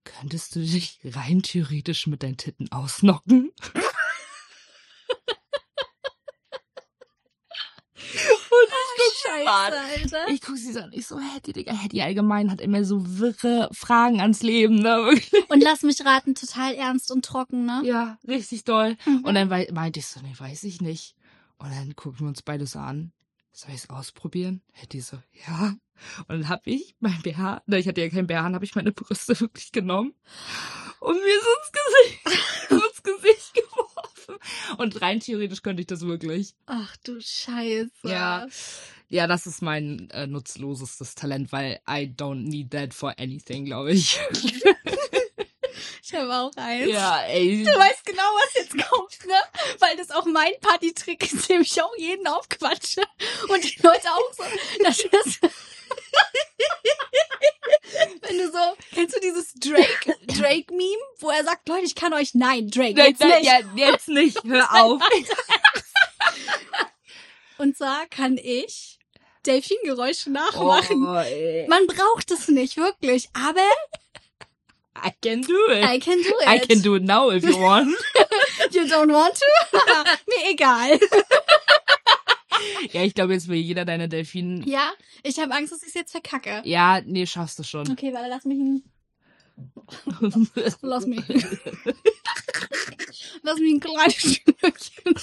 Könntest 0.04 0.56
du 0.56 0.60
dich 0.60 1.00
rein 1.04 1.42
theoretisch 1.42 2.08
mit 2.08 2.24
deinen 2.24 2.38
Titten 2.38 2.72
ausnocken? 2.72 3.52
Ich 8.46 9.24
guck. 9.24 9.48
Alter. 9.48 10.28
Ich 10.30 10.42
guck 10.42 10.58
sie 10.58 10.74
so 10.74 10.80
an. 10.80 10.92
Ich 10.94 11.08
so, 11.08 11.20
Hetty, 11.20 11.54
Digga, 11.54 11.74
Hetty 11.74 12.02
allgemein 12.02 12.52
hat 12.52 12.62
immer 12.62 12.84
so 12.84 13.02
wirre 13.20 13.70
Fragen 13.72 14.22
ans 14.22 14.42
Leben, 14.44 14.76
ne? 14.76 14.90
Wirklich. 15.06 15.50
Und 15.50 15.62
lass 15.62 15.84
mich 15.84 16.04
raten, 16.06 16.36
total 16.36 16.74
ernst 16.74 17.12
und 17.12 17.26
trocken, 17.26 17.66
ne? 17.66 17.82
Ja, 17.84 18.18
richtig 18.28 18.64
doll. 18.64 18.98
Mhm. 19.06 19.24
Und 19.24 19.36
dann 19.36 19.48
meinte 19.48 20.00
ich 20.00 20.08
so, 20.08 20.20
nee, 20.22 20.34
weiß 20.38 20.64
ich 20.64 20.82
nicht. 20.82 21.16
Und 21.58 21.72
dann 21.72 21.96
gucken 21.96 22.22
wir 22.22 22.28
uns 22.28 22.42
beide 22.42 22.66
so 22.68 22.80
an. 22.80 23.12
Soll 23.52 23.72
ich 23.74 23.84
es 23.84 23.90
ausprobieren? 23.90 24.62
Hetty 24.74 25.00
so, 25.00 25.18
ja. 25.48 25.76
Und 26.28 26.30
dann 26.30 26.50
hab 26.50 26.68
ich 26.68 26.96
mein 27.00 27.22
BH, 27.22 27.64
ne, 27.68 27.80
ich 27.80 27.88
hatte 27.88 28.02
ja 28.02 28.10
kein 28.10 28.28
BH, 28.28 28.44
dann 28.44 28.56
hab 28.56 28.64
ich 28.64 28.76
meine 28.76 28.92
Brüste 28.92 29.40
wirklich 29.40 29.72
genommen 29.72 30.14
und 31.00 31.16
mir 31.16 31.40
so 31.42 31.50
ins 31.58 31.72
Gesicht, 31.72 32.42
so 32.70 32.76
ins 32.88 33.04
Gesicht 33.04 33.54
geworfen. 33.54 33.85
Und 34.78 35.02
rein 35.02 35.20
theoretisch 35.20 35.62
könnte 35.62 35.82
ich 35.82 35.88
das 35.88 36.02
wirklich. 36.02 36.54
Ach 36.66 36.96
du 36.98 37.20
Scheiße. 37.20 37.90
Ja. 38.04 38.48
Ja, 39.08 39.28
das 39.28 39.46
ist 39.46 39.62
mein 39.62 40.10
äh, 40.10 40.26
nutzlosestes 40.26 41.14
Talent, 41.16 41.52
weil 41.52 41.80
I 41.88 42.12
don't 42.12 42.48
need 42.48 42.72
that 42.72 42.94
for 42.94 43.14
anything, 43.20 43.66
glaube 43.66 43.94
ich. 43.94 44.20
Ich 46.08 46.14
habe 46.14 46.32
auch 46.32 46.52
eins. 46.56 46.88
ja, 46.88 47.24
ey. 47.24 47.64
Du 47.64 47.72
weißt 47.72 48.06
genau, 48.06 48.22
was 48.22 48.54
jetzt 48.54 48.78
kommt, 48.90 49.26
ne? 49.26 49.34
Weil 49.80 49.98
das 49.98 50.12
auch 50.12 50.26
mein 50.26 50.52
Partytrick 50.62 51.34
ist, 51.34 51.50
dem 51.50 51.62
ich 51.62 51.82
auch 51.82 51.98
jeden 51.98 52.28
aufquatsche. 52.28 53.02
Und 53.50 53.64
die 53.64 53.82
Leute 53.82 54.08
auch 54.12 54.34
so. 54.34 54.44
Das 54.84 55.00
ist. 55.00 55.40
Wenn 58.22 58.38
du 58.38 58.52
so, 58.52 58.60
kennst 58.94 59.16
du 59.16 59.20
dieses 59.20 59.54
Drake, 59.54 60.16
Drake-Meme, 60.28 61.02
wo 61.20 61.30
er 61.30 61.44
sagt, 61.44 61.68
Leute, 61.70 61.86
ich 61.86 61.96
kann 61.96 62.14
euch, 62.14 62.34
nein, 62.34 62.70
Drake, 62.70 63.00
jetzt 63.00 63.22
nein, 63.22 63.42
nicht. 63.42 63.46
ja, 63.46 63.60
jetzt 63.76 64.08
nicht, 64.08 64.44
hör 64.44 64.74
auf. 64.74 65.02
Und 67.58 67.78
zwar 67.78 68.06
kann 68.08 68.38
ich 68.38 69.00
Delfingeräusche 69.46 70.32
nachmachen. 70.32 71.08
Oh, 71.08 71.16
ey. 71.20 71.68
Man 71.68 71.88
braucht 71.88 72.32
es 72.32 72.48
nicht, 72.48 72.78
wirklich. 72.78 73.30
Aber 73.34 73.62
I 75.04 75.12
can 75.22 75.42
do 75.42 75.72
it. 75.72 75.84
I 75.84 76.00
can 76.00 76.22
do 76.24 76.34
it. 76.42 76.48
I 76.48 76.60
can 76.60 76.82
do 76.82 76.96
it 76.96 77.04
now 77.04 77.30
if 77.32 77.44
you 77.44 77.60
want. 77.60 77.96
You 78.72 78.88
don't 78.88 79.12
want 79.12 79.36
to? 79.36 79.46
Mir 80.28 80.50
egal. 80.52 81.00
Ja, 82.92 83.04
ich 83.04 83.14
glaube, 83.14 83.34
jetzt 83.34 83.48
will 83.48 83.58
jeder 83.58 83.86
deine 83.86 84.10
Delfinen. 84.10 84.68
Ja, 84.68 84.92
ich 85.24 85.40
habe 85.40 85.54
Angst, 85.54 85.72
dass 85.72 85.82
ich 85.82 85.90
es 85.90 85.94
jetzt 85.94 86.12
verkacke. 86.12 86.62
Ja, 86.66 87.02
nee, 87.06 87.26
schaffst 87.26 87.60
du 87.60 87.64
schon. 87.64 87.90
Okay, 87.90 88.14
warte, 88.14 88.30
lass 88.30 88.46
mich 88.46 88.60
ein, 88.60 88.84
lass 90.82 91.06
mich, 91.06 91.22
lass 93.44 93.60
mich 93.60 93.74
ein 93.74 93.80
kleines 93.80 94.36
Stückchen. 94.36 95.16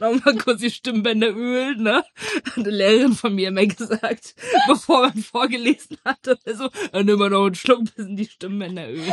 Nochmal 0.00 0.36
kurz 0.36 0.60
die 0.60 0.70
Stimmbänder 0.70 1.34
ölen, 1.34 1.82
ne? 1.82 2.04
Hat 2.44 2.56
eine 2.56 2.70
Lehrerin 2.70 3.14
von 3.14 3.34
mir 3.34 3.48
immer 3.48 3.66
gesagt, 3.66 4.34
bevor 4.68 5.08
man 5.08 5.22
vorgelesen 5.22 5.98
hatte, 6.04 6.38
so, 6.44 6.70
äh, 6.92 7.02
nimm 7.02 7.18
mal 7.18 7.30
noch 7.30 7.46
einen 7.46 7.54
Schluck, 7.54 7.84
bis 7.94 8.06
in 8.06 8.16
die 8.16 8.26
Stimmbänder 8.26 8.88
ölen. 8.88 9.12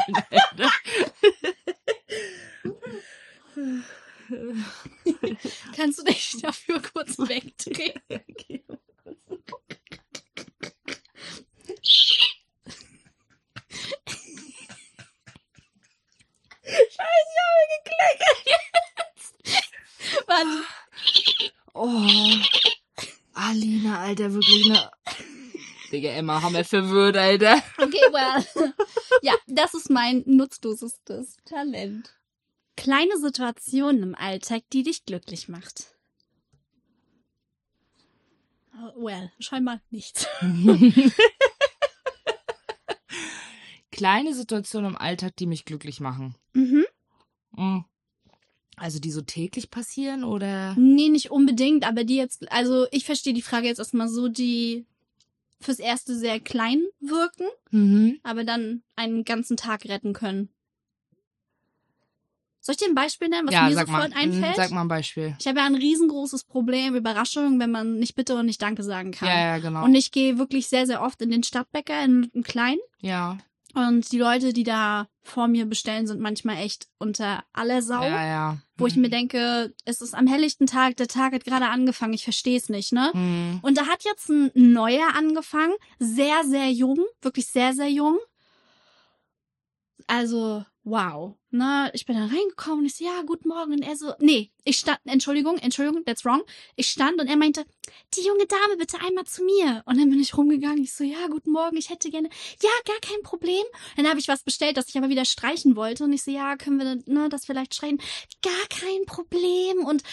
Kannst 5.76 6.00
du 6.00 6.04
dich 6.04 6.38
dafür 6.42 6.82
kurz 6.82 7.18
wegdrehen? 7.20 8.02
Warte. 20.28 20.64
Oh. 21.74 22.06
Alina, 23.34 24.00
Alter, 24.02 24.34
wirklich, 24.34 24.68
ne? 24.68 24.90
Digga, 25.92 26.10
Emma, 26.10 26.42
haben 26.42 26.56
wir 26.56 26.66
verwirrt, 26.66 27.18
Alter. 27.18 27.62
Okay, 27.78 28.02
well. 28.12 28.74
Ja, 29.22 29.34
das 29.48 29.74
ist 29.74 29.90
mein 29.90 30.24
nutzlosestes 30.26 31.38
Talent. 31.46 32.14
Kleine 32.76 33.18
Situationen 33.18 34.04
im 34.04 34.16
Alltag, 34.16 34.64
die 34.74 34.84
dich 34.84 35.06
glücklich 35.06 35.48
macht. 35.48 35.96
Oh, 38.76 39.06
Well, 39.06 39.32
scheinbar 39.40 39.80
nichts. 39.92 40.28
Kleine 43.92 44.34
Situationen 44.34 44.92
im 44.92 44.98
Alltag, 44.98 45.36
die 45.38 45.46
mich 45.46 45.66
glücklich 45.66 46.00
machen. 46.00 46.36
Mhm. 46.54 46.86
Mm. 47.52 47.82
Also 48.76 48.98
die 49.00 49.12
so 49.12 49.22
täglich 49.22 49.70
passieren 49.70 50.24
oder? 50.24 50.74
Nee, 50.76 51.10
nicht 51.10 51.30
unbedingt, 51.30 51.88
aber 51.88 52.04
die 52.04 52.16
jetzt, 52.16 52.52
also 52.52 52.88
ich 52.92 53.06
verstehe 53.06 53.34
die 53.36 53.44
Frage 53.44 53.68
jetzt 53.68 53.78
erstmal 53.78 54.10
so, 54.10 54.30
die 54.30 54.88
fürs 55.62 55.78
Erste 55.78 56.16
sehr 56.18 56.40
klein 56.40 56.82
wirken, 57.00 57.46
Mhm. 57.70 58.20
aber 58.24 58.44
dann 58.44 58.82
einen 58.96 59.24
ganzen 59.26 59.58
Tag 59.58 59.86
retten 59.86 60.14
können. 60.14 60.50
Soll 62.66 62.74
ich 62.74 62.78
dir 62.80 62.88
ein 62.88 62.96
Beispiel 62.96 63.28
nennen, 63.28 63.46
was 63.46 63.54
ja, 63.54 63.64
mir 63.68 63.74
sofort 63.74 63.88
mal. 63.90 64.14
einfällt? 64.14 64.52
Mhm, 64.52 64.56
Sag 64.56 64.72
mal 64.72 64.82
ein 64.82 64.88
Beispiel. 64.88 65.36
Ich 65.38 65.48
habe 65.48 65.60
ja 65.60 65.66
ein 65.66 65.76
riesengroßes 65.76 66.46
Problem, 66.46 66.96
Überraschungen, 66.96 67.60
wenn 67.60 67.72
man 67.72 67.96
nicht 68.00 68.16
bitte 68.16 68.38
und 68.38 68.46
nicht 68.46 68.62
Danke 68.62 68.84
sagen 68.84 69.12
kann. 69.12 69.28
Ja, 69.28 69.38
ja, 69.38 69.58
genau. 69.58 69.84
Und 69.84 69.94
ich 69.96 70.12
gehe 70.12 70.38
wirklich 70.38 70.68
sehr, 70.68 70.86
sehr 70.86 71.02
oft 71.02 71.22
in 71.22 71.30
den 71.30 71.44
Stadtbäcker, 71.44 72.02
in 72.06 72.32
einen 72.34 72.44
kleinen. 72.44 72.80
ja, 73.02 73.38
Und 73.74 74.10
die 74.14 74.18
Leute, 74.18 74.54
die 74.54 74.64
da 74.64 75.10
vor 75.24 75.50
mir 75.50 75.66
bestellen, 75.66 76.08
sind 76.08 76.22
manchmal 76.22 76.56
echt 76.60 76.88
unter 77.00 77.44
aller 77.52 77.82
Sau. 77.82 78.02
ja, 78.02 78.26
ja. 78.26 78.58
Wo 78.78 78.88
ich 78.88 78.96
mir 78.96 79.10
denke, 79.10 79.74
es 79.84 80.00
ist 80.02 80.16
am 80.16 80.26
helllichten 80.26 80.66
Tag, 80.66 80.96
der 80.96 81.10
Tag 81.10 81.34
hat 81.34 81.44
gerade 81.44 81.68
angefangen, 81.68 82.14
ich 82.14 82.24
verstehe 82.24 82.58
es 82.58 82.70
nicht, 82.70 82.94
ne? 82.94 83.12
Mhm. 83.14 83.60
Und 83.62 83.78
da 83.78 83.88
hat 83.88 84.06
jetzt 84.06 84.30
ein 84.30 84.52
neuer 84.56 85.16
angefangen, 85.16 85.74
sehr, 86.00 86.44
sehr 86.46 86.72
jung, 86.72 86.98
wirklich 87.22 87.48
sehr, 87.48 87.74
sehr 87.74 87.90
jung. 87.90 88.18
Also, 90.08 90.66
wow. 90.84 91.36
Ne, 91.52 91.92
ich 91.94 92.06
bin 92.06 92.16
da 92.16 92.26
reingekommen 92.26 92.80
und 92.80 92.86
ich 92.86 92.96
so, 92.96 93.06
ja, 93.06 93.22
guten 93.26 93.48
Morgen. 93.48 93.74
Und 93.74 93.84
er 93.84 93.96
so, 93.96 94.14
nee, 94.20 94.52
ich 94.64 94.78
stand, 94.78 95.00
Entschuldigung, 95.06 95.58
Entschuldigung, 95.60 96.04
that's 96.04 96.26
wrong. 96.26 96.42
Ich 96.76 96.90
stand 96.90 97.22
und 97.22 97.28
er 97.28 97.38
meinte, 97.38 97.66
die 98.16 98.26
junge 98.26 98.48
Dame 98.48 98.78
bitte 98.78 99.00
einmal 99.00 99.26
zu 99.26 99.44
mir. 99.44 99.84
Und 99.86 100.00
dann 100.00 100.10
bin 100.10 100.20
ich 100.20 100.36
rumgegangen. 100.36 100.84
Ich 100.84 100.94
so, 100.94 101.04
ja, 101.04 101.28
guten 101.28 101.52
Morgen, 101.52 101.78
ich 101.78 101.90
hätte 101.90 102.10
gerne, 102.10 102.30
ja, 102.62 102.70
gar 102.86 103.00
kein 103.02 103.22
Problem. 103.24 103.64
Dann 103.96 104.08
habe 104.08 104.20
ich 104.20 104.28
was 104.28 104.44
bestellt, 104.44 104.78
das 104.78 104.90
ich 104.90 104.98
aber 104.98 105.10
wieder 105.10 105.26
streichen 105.26 105.76
wollte. 105.76 106.04
Und 106.06 106.14
ich 106.14 106.24
so, 106.24 106.32
ja, 106.32 106.56
können 106.58 106.80
wir 106.80 107.14
ne, 107.14 107.30
das 107.30 107.46
vielleicht 107.46 107.76
streichen? 107.76 108.02
Gar 108.42 108.68
kein 108.70 109.06
Problem. 109.06 109.86
Und 109.86 110.04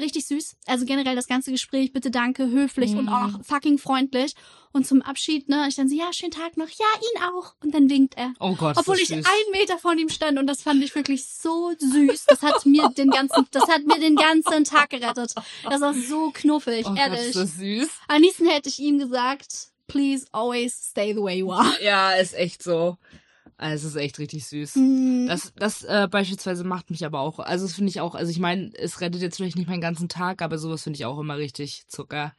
richtig 0.00 0.26
süß. 0.26 0.56
Also 0.66 0.84
generell 0.86 1.14
das 1.16 1.26
ganze 1.26 1.50
Gespräch, 1.52 1.92
bitte 1.92 2.10
danke, 2.10 2.48
höflich 2.50 2.92
und 2.96 3.04
Mhm. 3.04 3.08
auch 3.12 3.30
fucking 3.44 3.78
freundlich. 3.78 4.34
Und 4.72 4.86
zum 4.86 5.02
Abschied, 5.02 5.48
ne, 5.48 5.66
ich 5.68 5.76
dann 5.76 5.88
so, 5.88 5.94
ja, 5.94 6.12
schönen 6.12 6.32
Tag 6.32 6.56
noch, 6.56 6.68
ja, 6.68 6.84
ihn 7.00 7.22
auch. 7.22 7.54
Und 7.62 7.72
dann 7.74 7.88
winkt 7.88 8.16
er. 8.16 8.32
Oh 8.40 8.54
Gott. 8.56 8.76
Obwohl 8.76 8.96
ich 8.96 9.06
süß. 9.08 9.16
einen 9.24 9.50
Meter 9.52 9.78
von 9.78 9.96
ihm 9.98 10.08
stand 10.08 10.36
und 10.38 10.46
das 10.48 10.62
fand 10.62 10.82
ich 10.82 10.94
wirklich 10.96 11.24
so 11.26 11.72
süß. 11.78 12.24
Das 12.26 12.42
hat 12.42 12.66
mir 12.66 12.88
den 12.88 13.10
ganzen, 13.10 13.46
das 13.52 13.68
hat 13.68 13.84
mir 13.86 14.00
den 14.00 14.16
ganzen 14.16 14.64
Tag 14.64 14.90
gerettet. 14.90 15.32
Das 15.62 15.80
war 15.80 15.94
so 15.94 16.30
knuffig, 16.32 16.84
Oh 16.86 16.90
Gott, 16.90 16.98
ehrlich. 16.98 17.20
ist 17.28 17.36
das 17.36 17.54
süß. 17.56 17.88
Am 18.08 18.20
liebsten 18.20 18.46
hätte 18.48 18.68
ich 18.68 18.80
ihm 18.80 18.98
gesagt, 18.98 19.68
please 19.86 20.26
always 20.32 20.74
stay 20.90 21.14
the 21.14 21.20
way 21.22 21.38
you 21.38 21.52
are. 21.52 21.72
Ja, 21.82 22.12
ist 22.14 22.34
echt 22.34 22.62
so. 22.62 22.96
Also, 23.56 23.86
es 23.88 23.94
ist 23.94 24.00
echt 24.00 24.18
richtig 24.18 24.46
süß. 24.46 24.76
Mm, 24.76 25.26
Das, 25.26 25.52
das 25.56 25.84
äh, 25.84 26.08
beispielsweise 26.10 26.64
macht 26.64 26.90
mich 26.90 27.04
aber 27.06 27.20
auch, 27.20 27.38
also 27.38 27.64
das 27.66 27.74
finde 27.74 27.90
ich 27.90 28.00
auch, 28.00 28.14
also 28.14 28.30
ich 28.30 28.38
meine, 28.40 28.72
es 28.76 29.00
rettet 29.00 29.22
jetzt 29.22 29.36
vielleicht 29.36 29.56
nicht 29.56 29.68
meinen 29.68 29.80
ganzen 29.80 30.08
Tag, 30.08 30.42
aber 30.42 30.58
sowas 30.58 30.82
finde 30.82 30.96
ich 30.98 31.04
auch 31.04 31.18
immer 31.18 31.36
richtig 31.36 31.84
Zucker. 31.88 32.34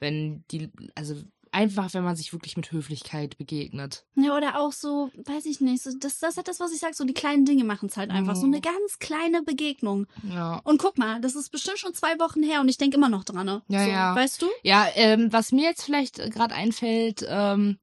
Wenn 0.00 0.44
die, 0.50 0.70
also 0.94 1.16
einfach, 1.50 1.94
wenn 1.94 2.04
man 2.04 2.14
sich 2.14 2.32
wirklich 2.34 2.56
mit 2.56 2.70
Höflichkeit 2.72 3.38
begegnet. 3.38 4.04
Ja, 4.16 4.36
oder 4.36 4.60
auch 4.60 4.72
so, 4.72 5.10
weiß 5.24 5.46
ich 5.46 5.60
nicht, 5.60 5.82
so, 5.82 5.90
das, 5.98 6.18
das 6.18 6.36
ist 6.36 6.46
das, 6.46 6.60
was 6.60 6.72
ich 6.72 6.78
sag, 6.78 6.94
so 6.94 7.04
die 7.04 7.14
kleinen 7.14 7.46
Dinge 7.46 7.64
machen 7.64 7.88
es 7.88 7.96
halt 7.96 8.10
einfach. 8.10 8.36
So 8.36 8.46
Mhm. 8.46 8.52
eine 8.54 8.60
ganz 8.60 8.98
kleine 8.98 9.42
Begegnung. 9.42 10.06
Ja. 10.30 10.60
Und 10.64 10.78
guck 10.78 10.98
mal, 10.98 11.20
das 11.22 11.34
ist 11.34 11.50
bestimmt 11.50 11.78
schon 11.78 11.94
zwei 11.94 12.18
Wochen 12.18 12.42
her 12.42 12.60
und 12.60 12.68
ich 12.68 12.76
denke 12.76 12.96
immer 12.98 13.08
noch 13.08 13.24
dran, 13.24 13.46
ne? 13.46 13.62
Ja, 13.68 13.84
so, 13.84 13.90
ja. 13.90 14.14
Weißt 14.14 14.42
du? 14.42 14.46
Ja, 14.62 14.86
ähm, 14.94 15.32
was 15.32 15.50
mir 15.50 15.64
jetzt 15.64 15.82
vielleicht 15.84 16.16
gerade 16.30 16.54
einfällt, 16.54 17.24
ähm, 17.26 17.78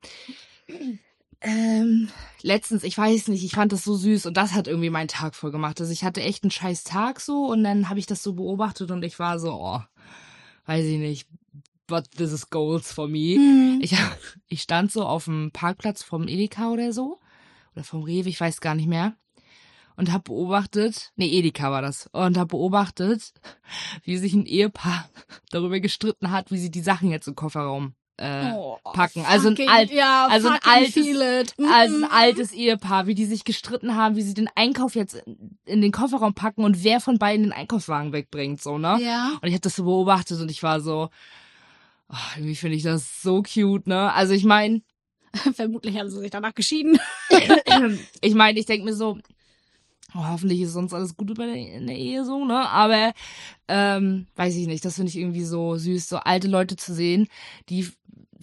Ähm, 1.45 2.09
letztens, 2.41 2.83
ich 2.83 2.97
weiß 2.97 3.27
nicht, 3.27 3.43
ich 3.43 3.51
fand 3.51 3.71
das 3.71 3.83
so 3.83 3.95
süß 3.95 4.25
und 4.25 4.35
das 4.35 4.53
hat 4.53 4.67
irgendwie 4.67 4.89
meinen 4.89 5.07
Tag 5.07 5.35
voll 5.35 5.51
gemacht. 5.51 5.79
Also 5.79 5.93
ich 5.93 6.03
hatte 6.03 6.21
echt 6.21 6.43
einen 6.43 6.51
scheiß 6.51 6.83
Tag 6.83 7.21
so 7.21 7.45
und 7.45 7.63
dann 7.63 7.87
habe 7.87 7.99
ich 7.99 8.07
das 8.07 8.23
so 8.23 8.33
beobachtet 8.33 8.89
und 8.89 9.03
ich 9.03 9.19
war 9.19 9.37
so, 9.39 9.53
oh, 9.53 9.81
weiß 10.65 10.85
ich 10.85 10.97
nicht, 10.97 11.27
but 11.85 12.09
this 12.11 12.31
is 12.31 12.49
goals 12.49 12.91
for 12.91 13.07
me. 13.07 13.37
Mhm. 13.37 13.79
Ich, 13.81 13.95
ich 14.47 14.63
stand 14.63 14.91
so 14.91 15.05
auf 15.05 15.25
dem 15.25 15.51
Parkplatz 15.51 16.01
vom 16.01 16.27
Edeka 16.27 16.71
oder 16.71 16.91
so. 16.91 17.19
Oder 17.75 17.83
vom 17.83 18.01
Rewe, 18.01 18.29
ich 18.29 18.41
weiß 18.41 18.59
gar 18.59 18.73
nicht 18.73 18.87
mehr. 18.87 19.13
Und 19.97 20.11
hab 20.11 20.25
beobachtet, 20.25 21.11
nee, 21.15 21.29
Edeka 21.29 21.71
war 21.71 21.83
das. 21.83 22.07
Und 22.11 22.37
hab 22.37 22.49
beobachtet, 22.49 23.33
wie 24.03 24.17
sich 24.17 24.33
ein 24.33 24.47
Ehepaar 24.47 25.07
darüber 25.51 25.79
gestritten 25.79 26.31
hat, 26.31 26.49
wie 26.49 26.57
sie 26.57 26.71
die 26.71 26.81
Sachen 26.81 27.11
jetzt 27.11 27.27
im 27.27 27.35
Kofferraum 27.35 27.93
äh, 28.17 28.51
Oh, 28.53 28.77
packen. 28.93 29.25
Also 29.25 29.49
ein 29.49 29.57
alt- 29.67 29.91
ja, 29.91 30.27
also 30.27 30.49
ein 30.49 30.59
altes- 30.63 30.95
also 31.73 31.95
ein 31.97 32.03
altes 32.11 32.51
Ehepaar, 32.53 33.07
wie 33.07 33.15
die 33.15 33.25
sich 33.25 33.43
gestritten 33.43 33.95
haben, 33.95 34.15
wie 34.15 34.21
sie 34.21 34.33
den 34.33 34.49
Einkauf 34.55 34.95
jetzt 34.95 35.15
in, 35.15 35.57
in 35.65 35.81
den 35.81 35.91
Kofferraum 35.91 36.33
packen 36.33 36.63
und 36.63 36.83
wer 36.83 37.01
von 37.01 37.17
beiden 37.19 37.43
den 37.43 37.51
Einkaufswagen 37.53 38.13
wegbringt, 38.13 38.61
so, 38.61 38.77
ne? 38.77 38.97
Ja. 39.01 39.31
Und 39.41 39.47
ich 39.47 39.53
habe 39.53 39.61
das 39.61 39.75
so 39.75 39.83
beobachtet 39.83 40.39
und 40.39 40.49
ich 40.49 40.63
war 40.63 40.79
so, 40.79 41.09
oh, 42.09 42.15
irgendwie 42.35 42.55
finde 42.55 42.77
ich 42.77 42.83
das 42.83 43.21
so 43.21 43.43
cute, 43.43 43.87
ne? 43.87 44.13
Also 44.13 44.33
ich 44.33 44.45
meine, 44.45 44.81
Vermutlich 45.53 45.97
haben 45.99 46.09
sie 46.09 46.19
sich 46.19 46.31
danach 46.31 46.55
geschieden. 46.55 46.97
ich 48.21 48.33
meine, 48.35 48.57
ich 48.59 48.65
denke 48.65 48.85
mir 48.85 48.93
so, 48.95 49.17
oh, 50.15 50.27
hoffentlich 50.27 50.61
ist 50.61 50.73
sonst 50.73 50.93
alles 50.93 51.17
gut 51.17 51.29
über 51.29 51.45
in 51.45 51.87
der 51.87 51.97
Ehe 51.97 52.23
so, 52.25 52.45
ne? 52.45 52.69
Aber 52.69 53.13
ähm, 53.67 54.27
weiß 54.35 54.55
ich 54.55 54.67
nicht, 54.67 54.85
das 54.85 54.95
finde 54.95 55.09
ich 55.09 55.17
irgendwie 55.17 55.43
so 55.43 55.75
süß, 55.75 56.07
so 56.07 56.17
alte 56.17 56.47
Leute 56.47 56.75
zu 56.77 56.93
sehen, 56.93 57.27
die 57.69 57.89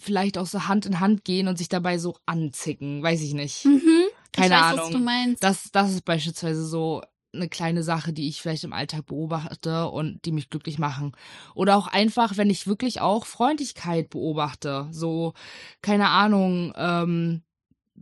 vielleicht 0.03 0.37
auch 0.37 0.45
so 0.45 0.67
Hand 0.67 0.85
in 0.85 0.99
Hand 0.99 1.23
gehen 1.23 1.47
und 1.47 1.57
sich 1.57 1.69
dabei 1.69 1.97
so 1.97 2.15
anzicken, 2.25 3.01
weiß 3.01 3.21
ich 3.21 3.33
nicht. 3.33 3.65
Mhm. 3.65 4.05
Keine 4.31 4.55
ich 4.55 4.61
weiß, 4.61 4.73
Ahnung. 4.73 4.85
Was 4.85 4.91
du 4.91 4.99
meinst. 4.99 5.43
Das, 5.43 5.71
das 5.71 5.91
ist 5.91 6.05
beispielsweise 6.05 6.65
so 6.65 7.01
eine 7.33 7.49
kleine 7.49 7.83
Sache, 7.83 8.13
die 8.13 8.27
ich 8.27 8.41
vielleicht 8.41 8.63
im 8.63 8.73
Alltag 8.73 9.07
beobachte 9.07 9.89
und 9.89 10.23
die 10.25 10.31
mich 10.31 10.49
glücklich 10.49 10.77
machen. 10.77 11.13
Oder 11.55 11.77
auch 11.77 11.87
einfach, 11.87 12.37
wenn 12.37 12.49
ich 12.49 12.67
wirklich 12.67 13.01
auch 13.01 13.25
Freundlichkeit 13.25 14.09
beobachte. 14.09 14.87
So, 14.91 15.33
keine 15.81 16.09
Ahnung, 16.09 16.73
ähm, 16.75 17.41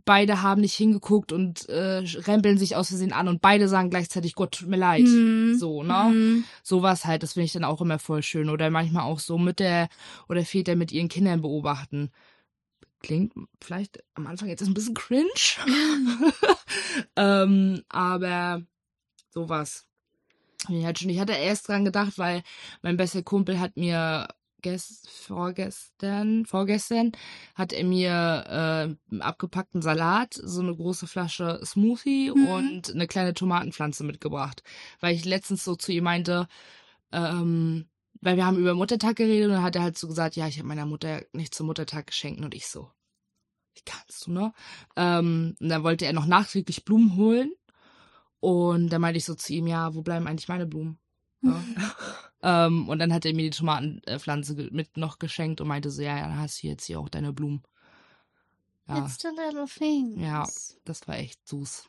beide 0.04 0.42
haben 0.42 0.60
nicht 0.60 0.74
hingeguckt 0.74 1.32
und 1.32 1.68
äh, 1.68 2.02
rempeln 2.26 2.58
sich 2.58 2.76
aus 2.76 2.88
Versehen 2.88 3.12
an 3.12 3.28
und 3.28 3.40
beide 3.40 3.68
sagen 3.68 3.90
gleichzeitig, 3.90 4.34
Gott, 4.34 4.52
tut 4.52 4.68
mir 4.68 4.76
leid. 4.76 5.02
Mhm. 5.02 5.56
So, 5.58 5.82
ne? 5.82 6.10
Mhm. 6.12 6.44
Sowas 6.62 7.04
halt, 7.04 7.22
das 7.22 7.34
finde 7.34 7.46
ich 7.46 7.52
dann 7.52 7.64
auch 7.64 7.80
immer 7.80 7.98
voll 7.98 8.22
schön. 8.22 8.48
Oder 8.48 8.70
manchmal 8.70 9.04
auch 9.04 9.18
so 9.18 9.38
Mütter 9.38 9.88
oder 10.28 10.44
Väter 10.44 10.76
mit 10.76 10.92
ihren 10.92 11.08
Kindern 11.08 11.42
beobachten. 11.42 12.10
Klingt 13.00 13.32
vielleicht 13.60 14.02
am 14.14 14.26
Anfang 14.26 14.48
jetzt 14.48 14.62
ein 14.62 14.74
bisschen 14.74 14.94
cringe. 14.94 15.28
ähm, 17.16 17.82
aber 17.88 18.62
sowas. 19.30 19.86
Ich 20.68 20.84
hatte, 20.84 21.02
schon, 21.02 21.10
ich 21.10 21.18
hatte 21.18 21.32
erst 21.32 21.68
dran 21.68 21.84
gedacht, 21.84 22.18
weil 22.18 22.42
mein 22.82 22.96
bester 22.96 23.22
Kumpel 23.22 23.58
hat 23.58 23.76
mir 23.76 24.28
gest, 24.62 25.08
vorgestern, 25.10 26.46
vorgestern 26.46 27.12
hat 27.54 27.72
er 27.72 27.84
mir 27.84 28.10
äh, 28.10 29.12
einen 29.12 29.22
abgepackten 29.22 29.82
Salat, 29.82 30.34
so 30.34 30.60
eine 30.60 30.74
große 30.74 31.06
Flasche 31.06 31.60
Smoothie 31.64 32.30
Mhm. 32.30 32.46
und 32.46 32.90
eine 32.94 33.06
kleine 33.06 33.34
Tomatenpflanze 33.34 34.04
mitgebracht. 34.04 34.62
Weil 35.00 35.14
ich 35.14 35.24
letztens 35.24 35.64
so 35.64 35.74
zu 35.76 35.92
ihm 35.92 36.04
meinte, 36.04 36.48
ähm, 37.12 37.88
weil 38.20 38.36
wir 38.36 38.46
haben 38.46 38.56
über 38.58 38.74
Muttertag 38.74 39.16
geredet 39.16 39.48
und 39.48 39.54
dann 39.54 39.62
hat 39.64 39.76
er 39.76 39.82
halt 39.82 39.98
so 39.98 40.08
gesagt, 40.08 40.36
ja, 40.36 40.46
ich 40.46 40.58
habe 40.58 40.68
meiner 40.68 40.86
Mutter 40.86 41.22
nicht 41.32 41.54
zum 41.54 41.66
Muttertag 41.66 42.06
geschenkt 42.06 42.40
und 42.40 42.54
ich 42.54 42.66
so, 42.68 42.90
wie 43.74 43.82
kannst 43.84 44.26
du, 44.26 44.32
ne? 44.32 44.52
Ähm, 44.96 45.56
und 45.60 45.68
dann 45.68 45.82
wollte 45.82 46.06
er 46.06 46.12
noch 46.12 46.26
nachträglich 46.26 46.84
Blumen 46.84 47.16
holen 47.16 47.52
und 48.40 48.90
dann 48.90 49.00
meinte 49.00 49.18
ich 49.18 49.24
so 49.24 49.34
zu 49.34 49.52
ihm, 49.52 49.66
ja, 49.66 49.94
wo 49.94 50.02
bleiben 50.02 50.26
eigentlich 50.26 50.48
meine 50.48 50.66
Blumen? 50.66 50.98
Ja. 51.42 52.31
Ähm, 52.42 52.88
und 52.88 52.98
dann 52.98 53.12
hat 53.12 53.24
er 53.24 53.34
mir 53.34 53.42
die 53.50 53.56
Tomatenpflanze 53.56 54.54
mit 54.70 54.96
noch 54.96 55.18
geschenkt 55.18 55.60
und 55.60 55.68
meinte 55.68 55.90
so, 55.90 56.02
ja, 56.02 56.16
ja, 56.18 56.28
dann 56.28 56.38
hast 56.38 56.62
du 56.62 56.66
jetzt 56.66 56.84
hier 56.86 57.00
auch 57.00 57.08
deine 57.08 57.32
Blumen. 57.32 57.62
Ja, 58.88 58.98
It's 59.04 59.18
the 59.22 59.28
little 59.28 59.66
things. 59.66 60.20
Ja. 60.20 60.46
das 60.84 61.06
war 61.06 61.16
echt 61.16 61.46
süß. 61.48 61.84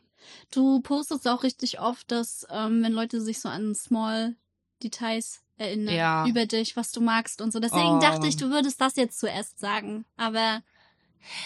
Du 0.51 0.79
postest 0.81 1.27
auch 1.27 1.43
richtig 1.43 1.79
oft, 1.79 2.09
dass 2.11 2.45
ähm, 2.49 2.83
wenn 2.83 2.93
Leute 2.93 3.19
sich 3.19 3.39
so 3.39 3.49
an 3.49 3.75
Small 3.75 4.35
Details 4.81 5.41
erinnern 5.57 5.95
Ja. 5.95 6.25
über 6.27 6.45
dich, 6.45 6.75
was 6.77 6.91
du 6.91 7.01
magst 7.01 7.41
und 7.41 7.51
so. 7.51 7.59
Deswegen 7.59 7.97
Oh. 7.97 7.99
dachte 7.99 8.27
ich, 8.27 8.37
du 8.37 8.49
würdest 8.49 8.79
das 8.79 8.95
jetzt 8.95 9.19
zuerst 9.19 9.59
sagen. 9.59 10.05
Aber 10.17 10.61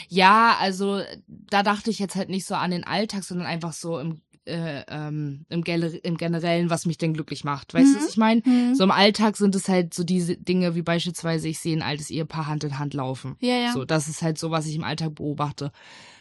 Ja, 0.09 0.57
also 0.59 1.01
da 1.27 1.63
dachte 1.63 1.89
ich 1.89 1.99
jetzt 1.99 2.15
halt 2.15 2.29
nicht 2.29 2.45
so 2.45 2.55
an 2.55 2.71
den 2.71 2.83
Alltag, 2.83 3.23
sondern 3.23 3.47
einfach 3.47 3.73
so 3.73 3.99
im, 3.99 4.21
äh, 4.47 4.83
ähm, 4.87 5.45
im, 5.49 5.63
im 5.63 6.17
Generellen, 6.17 6.69
was 6.69 6.85
mich 6.85 6.97
denn 6.97 7.13
glücklich 7.13 7.43
macht. 7.43 7.73
Weißt 7.73 7.93
du, 7.93 7.97
Mhm. 7.97 8.01
was 8.03 8.09
ich 8.09 8.17
meine? 8.17 8.41
hm, 8.43 8.75
So 8.75 8.83
im 8.83 8.91
Alltag 8.91 9.37
sind 9.37 9.53
es 9.55 9.67
halt 9.69 9.93
so 9.93 10.03
diese 10.03 10.37
Dinge 10.37 10.75
wie 10.75 10.81
beispielsweise, 10.81 11.47
ich 11.47 11.59
sehe 11.59 11.75
ein 11.77 11.81
altes 11.83 12.09
Ehepaar 12.09 12.47
Hand 12.47 12.63
in 12.63 12.79
Hand 12.79 12.93
laufen. 12.93 13.35
ja, 13.39 13.55
ja. 13.57 13.73
So, 13.73 13.85
das 13.85 14.07
ist 14.07 14.21
halt 14.21 14.37
so, 14.37 14.49
was 14.51 14.65
ich 14.65 14.75
im 14.75 14.83
Alltag 14.83 15.15
beobachte. 15.15 15.71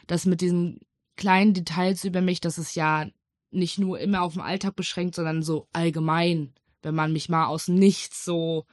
Das 0.06 0.26
mit 0.26 0.40
diesen 0.40 0.80
kleinen 1.16 1.54
Details 1.54 2.04
über 2.04 2.20
mich, 2.20 2.40
das 2.40 2.58
ist 2.58 2.74
ja 2.74 3.06
nicht 3.50 3.78
nur 3.78 3.98
immer 4.00 4.22
auf 4.22 4.34
den 4.34 4.42
Alltag 4.42 4.76
beschränkt, 4.76 5.14
sondern 5.14 5.42
so 5.42 5.68
allgemein, 5.72 6.52
wenn 6.82 6.94
man 6.94 7.12
mich 7.12 7.28
mal 7.28 7.46
aus 7.46 7.68
Nichts 7.68 8.24
so 8.24 8.66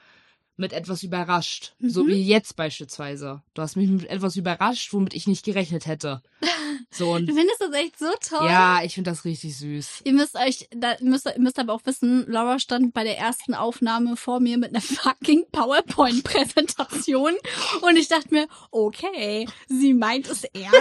mit 0.63 0.73
etwas 0.73 1.03
überrascht. 1.03 1.73
So 1.79 2.03
Mhm. 2.03 2.07
wie 2.07 2.23
jetzt 2.25 2.55
beispielsweise. 2.55 3.41
Du 3.53 3.61
hast 3.61 3.75
mich 3.75 3.89
mit 3.89 4.05
etwas 4.09 4.35
überrascht, 4.37 4.93
womit 4.93 5.13
ich 5.13 5.27
nicht 5.27 5.43
gerechnet 5.45 5.85
hätte. 5.85 6.21
So 6.89 7.11
und 7.13 7.25
Du 7.27 7.33
findest 7.33 7.59
das 7.59 7.71
echt 7.73 7.97
so 7.97 8.05
toll. 8.21 8.45
ja, 8.47 8.81
ich 8.83 8.93
finde 8.93 9.09
das 9.09 9.25
richtig 9.25 9.57
süß. 9.57 10.01
Ihr 10.03 10.13
müsst 10.13 10.35
euch, 10.35 10.67
da 10.75 10.95
müsst, 11.01 11.25
ihr 11.25 11.39
müsst 11.39 11.57
aber 11.57 11.73
auch 11.73 11.81
wissen, 11.85 12.23
Laura 12.27 12.59
stand 12.59 12.93
bei 12.93 13.03
der 13.03 13.17
ersten 13.17 13.55
Aufnahme 13.55 14.15
vor 14.15 14.39
mir 14.39 14.57
mit 14.59 14.69
einer 14.69 14.81
fucking 14.81 15.45
PowerPoint-Präsentation 15.51 17.33
und 17.81 17.95
ich 17.97 18.07
dachte 18.09 18.33
mir, 18.33 18.47
okay, 18.71 19.47
sie 19.67 19.93
meint 19.93 20.27
es 20.27 20.43
ernst. 20.43 20.75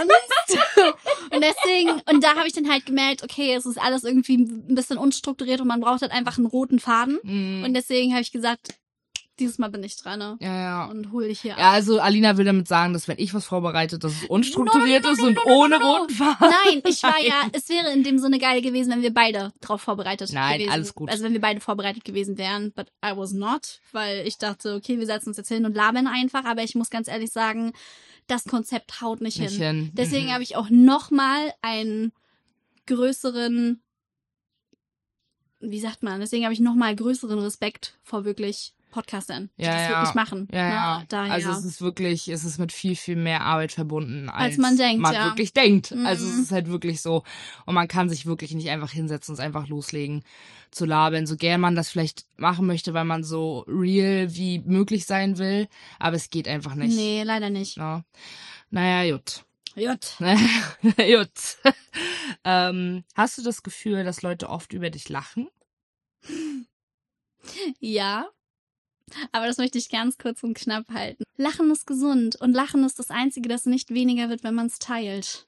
und 1.30 1.42
deswegen, 1.42 1.90
und 2.10 2.22
da 2.22 2.34
habe 2.36 2.46
ich 2.46 2.52
dann 2.52 2.70
halt 2.70 2.84
gemerkt, 2.86 3.22
okay, 3.22 3.54
es 3.54 3.64
ist 3.66 3.80
alles 3.80 4.04
irgendwie 4.04 4.36
ein 4.38 4.74
bisschen 4.74 4.98
unstrukturiert 4.98 5.60
und 5.60 5.68
man 5.68 5.80
braucht 5.80 6.02
halt 6.02 6.12
einfach 6.12 6.36
einen 6.36 6.46
roten 6.46 6.78
Faden. 6.78 7.18
Mm, 7.22 7.64
Und 7.64 7.74
deswegen 7.74 8.12
habe 8.12 8.22
ich 8.22 8.32
gesagt, 8.32 8.74
dieses 9.38 9.58
Mal 9.58 9.70
bin 9.70 9.82
ich 9.82 9.96
dran 9.96 10.18
ne? 10.18 10.36
ja, 10.40 10.54
ja. 10.60 10.84
und 10.86 11.10
hol 11.10 11.26
dich 11.26 11.40
hier 11.40 11.52
Ja, 11.58 11.68
ab. 11.68 11.72
also 11.74 11.98
Alina 12.00 12.36
will 12.36 12.44
damit 12.44 12.68
sagen, 12.68 12.92
dass 12.92 13.08
wenn 13.08 13.18
ich 13.18 13.32
was 13.32 13.46
vorbereite, 13.46 13.98
dass 13.98 14.12
es 14.12 14.24
unstrukturiert 14.24 15.04
No, 15.04 15.08
no, 15.08 15.14
ist 15.14 15.22
und 15.22 15.38
ohne 15.46 15.76
roten 15.80 16.14
Faden. 16.14 16.36
Nein, 16.66 16.82
ich 16.86 17.02
war 17.02 17.18
ja, 17.18 17.42
es 17.52 17.68
wäre 17.70 17.90
in 17.92 18.02
dem 18.04 18.18
Sinne 18.18 18.38
geil 18.38 18.60
gewesen, 18.60 18.90
wenn 18.92 19.02
wir 19.02 19.12
beide 19.14 19.52
drauf 19.60 19.80
vorbereitet 19.80 20.32
Nein, 20.32 20.58
gewesen 20.58 20.70
alles 20.72 20.94
gut. 20.94 21.08
Also 21.10 21.24
wenn 21.24 21.32
wir 21.32 21.40
beide 21.40 21.60
vorbereitet 21.60 22.04
gewesen 22.04 22.36
wären, 22.36 22.72
but 22.72 22.88
I 23.04 23.16
was 23.16 23.32
not, 23.32 23.80
weil 23.92 24.26
ich 24.26 24.36
dachte, 24.38 24.74
okay, 24.74 24.98
wir 24.98 25.06
setzen 25.06 25.30
uns 25.30 25.38
jetzt 25.38 25.48
hin 25.48 25.64
und 25.64 25.74
labern 25.74 26.06
einfach, 26.06 26.44
aber 26.44 26.62
ich 26.62 26.74
muss 26.74 26.90
ganz 26.90 27.08
ehrlich 27.08 27.30
sagen, 27.32 27.72
das 28.26 28.44
Konzept 28.44 29.00
haut 29.00 29.20
nicht, 29.22 29.38
Nicht 29.40 29.54
hin. 29.56 29.76
hin. 29.84 29.90
Deswegen 29.94 30.26
Mhm. 30.26 30.32
habe 30.32 30.42
ich 30.42 30.56
auch 30.56 30.68
noch 30.70 31.10
mal 31.10 31.52
einen 31.62 32.12
größeren, 32.86 33.80
wie 35.60 35.80
sagt 35.80 36.02
man, 36.02 36.20
deswegen 36.20 36.44
habe 36.44 36.52
ich 36.54 36.60
noch 36.60 36.74
mal 36.74 36.94
größeren 36.94 37.38
Respekt 37.38 37.98
vor 38.02 38.24
wirklich 38.24 38.74
Podcastern, 38.92 39.50
die 39.58 39.64
Ja, 39.64 39.72
das 39.72 39.82
ja. 39.82 39.90
wirklich 40.00 40.14
machen. 40.14 40.48
Ja, 40.52 40.62
Ne? 40.68 40.74
ja. 40.74 41.04
Daher. 41.08 41.32
Also 41.32 41.50
es 41.50 41.64
ist 41.64 41.82
wirklich, 41.82 42.28
es 42.28 42.44
ist 42.44 42.58
mit 42.58 42.70
viel, 42.70 42.94
viel 42.94 43.16
mehr 43.16 43.40
Arbeit 43.40 43.72
verbunden, 43.72 44.28
als, 44.28 44.52
Als 44.52 44.58
man 44.58 44.76
denkt, 44.76 45.02
man 45.02 45.14
ja. 45.14 45.24
wirklich 45.24 45.52
denkt. 45.52 45.90
Mhm. 45.90 46.06
Also 46.06 46.24
es 46.26 46.38
ist 46.38 46.52
halt 46.52 46.68
wirklich 46.68 47.02
so. 47.02 47.24
Und 47.66 47.74
man 47.74 47.88
kann 47.88 48.08
sich 48.08 48.26
wirklich 48.26 48.54
nicht 48.54 48.70
einfach 48.70 48.92
hinsetzen 48.92 49.32
und 49.32 49.40
es 49.40 49.44
einfach 49.44 49.66
loslegen 49.66 50.22
zu 50.70 50.84
labern, 50.84 51.26
so 51.26 51.36
gern 51.36 51.60
man 51.60 51.74
das 51.74 51.90
vielleicht 51.90 52.26
machen 52.36 52.66
möchte, 52.66 52.94
weil 52.94 53.04
man 53.04 53.24
so 53.24 53.64
real 53.66 54.34
wie 54.34 54.60
möglich 54.60 55.06
sein 55.06 55.38
will. 55.38 55.68
Aber 55.98 56.16
es 56.16 56.30
geht 56.30 56.46
einfach 56.46 56.74
nicht. 56.74 56.94
nee, 56.94 57.22
leider 57.24 57.50
nicht. 57.50 57.76
Ja. 57.76 58.04
Naja, 58.70 59.12
gut. 59.12 59.44
Jut. 59.74 60.16
gut. 60.18 61.74
ähm, 62.44 63.04
hast 63.14 63.38
du 63.38 63.42
das 63.42 63.62
Gefühl, 63.62 64.04
dass 64.04 64.22
Leute 64.22 64.48
oft 64.50 64.72
über 64.72 64.90
dich 64.90 65.08
lachen? 65.08 65.48
Ja. 67.80 68.28
Aber 69.32 69.46
das 69.46 69.58
möchte 69.58 69.78
ich 69.78 69.88
ganz 69.88 70.18
kurz 70.18 70.42
und 70.42 70.54
knapp 70.54 70.88
halten. 70.90 71.24
Lachen 71.36 71.70
ist 71.70 71.86
gesund 71.86 72.36
und 72.36 72.52
Lachen 72.52 72.84
ist 72.84 72.98
das 72.98 73.10
Einzige, 73.10 73.48
das 73.48 73.66
nicht 73.66 73.90
weniger 73.90 74.28
wird, 74.28 74.44
wenn 74.44 74.54
man 74.54 74.66
es 74.66 74.78
teilt. 74.78 75.46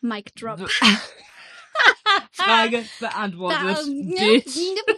Mic 0.00 0.32
drop. 0.34 0.68
Frage 2.32 2.84
beantwortet. 3.00 3.78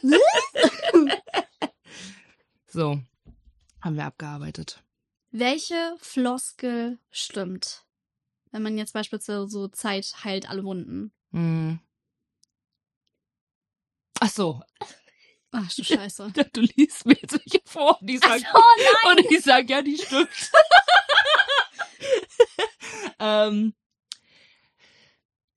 So, 2.67 3.01
haben 3.81 3.95
wir 3.95 4.05
abgearbeitet. 4.05 4.83
Welche 5.31 5.95
Floskel 6.01 6.99
stimmt? 7.13 7.85
Wenn 8.51 8.65
man 8.65 8.77
jetzt 8.77 8.95
beispielsweise 8.95 9.47
so 9.47 9.69
Zeit 9.69 10.13
heilt 10.25 10.51
alle 10.51 10.65
Wunden. 10.65 11.13
Hm. 11.31 11.79
Ach 14.19 14.29
so, 14.29 14.61
Ach 15.55 15.73
du 15.73 15.85
Scheiße. 15.85 16.33
du 16.53 16.61
liest 16.77 17.07
mir 17.07 17.17
jetzt 17.21 17.33
welche 17.33 17.61
vor, 17.65 17.99
die 18.03 18.19
Ach 18.23 18.29
sagt, 18.29 18.47
so, 18.53 19.11
und 19.11 19.31
ich 19.31 19.41
sag, 19.43 19.71
ja, 19.71 19.83
die 19.83 19.97
stimmt. 19.97 20.29
ähm, 23.21 23.75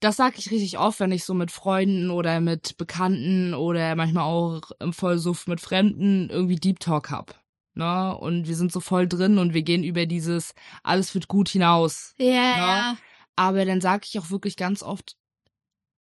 das 0.00 0.16
sage 0.16 0.36
ich 0.38 0.52
richtig 0.52 0.78
oft, 0.78 1.00
wenn 1.00 1.10
ich 1.10 1.24
so 1.24 1.34
mit 1.34 1.50
Freunden 1.50 2.10
oder 2.10 2.40
mit 2.40 2.76
Bekannten 2.76 3.54
oder 3.54 3.96
manchmal 3.96 4.24
auch 4.24 4.70
im 4.78 4.92
Vollsuff 4.92 5.48
mit 5.48 5.60
Fremden 5.60 6.30
irgendwie 6.30 6.56
Deep 6.56 6.78
Talk 6.78 7.10
hab. 7.10 7.42
Ne? 7.74 8.16
Und 8.16 8.46
wir 8.46 8.54
sind 8.54 8.70
so 8.70 8.78
voll 8.80 9.08
drin 9.08 9.38
und 9.38 9.54
wir 9.54 9.62
gehen 9.62 9.82
über 9.82 10.06
dieses 10.06 10.54
alles 10.84 11.12
wird 11.14 11.26
gut 11.26 11.48
hinaus. 11.48 12.14
Ja, 12.18 12.26
ne? 12.26 12.30
ja. 12.30 12.96
Aber 13.34 13.64
dann 13.64 13.80
sage 13.80 14.04
ich 14.08 14.18
auch 14.20 14.30
wirklich 14.30 14.56
ganz 14.56 14.84
oft, 14.84 15.16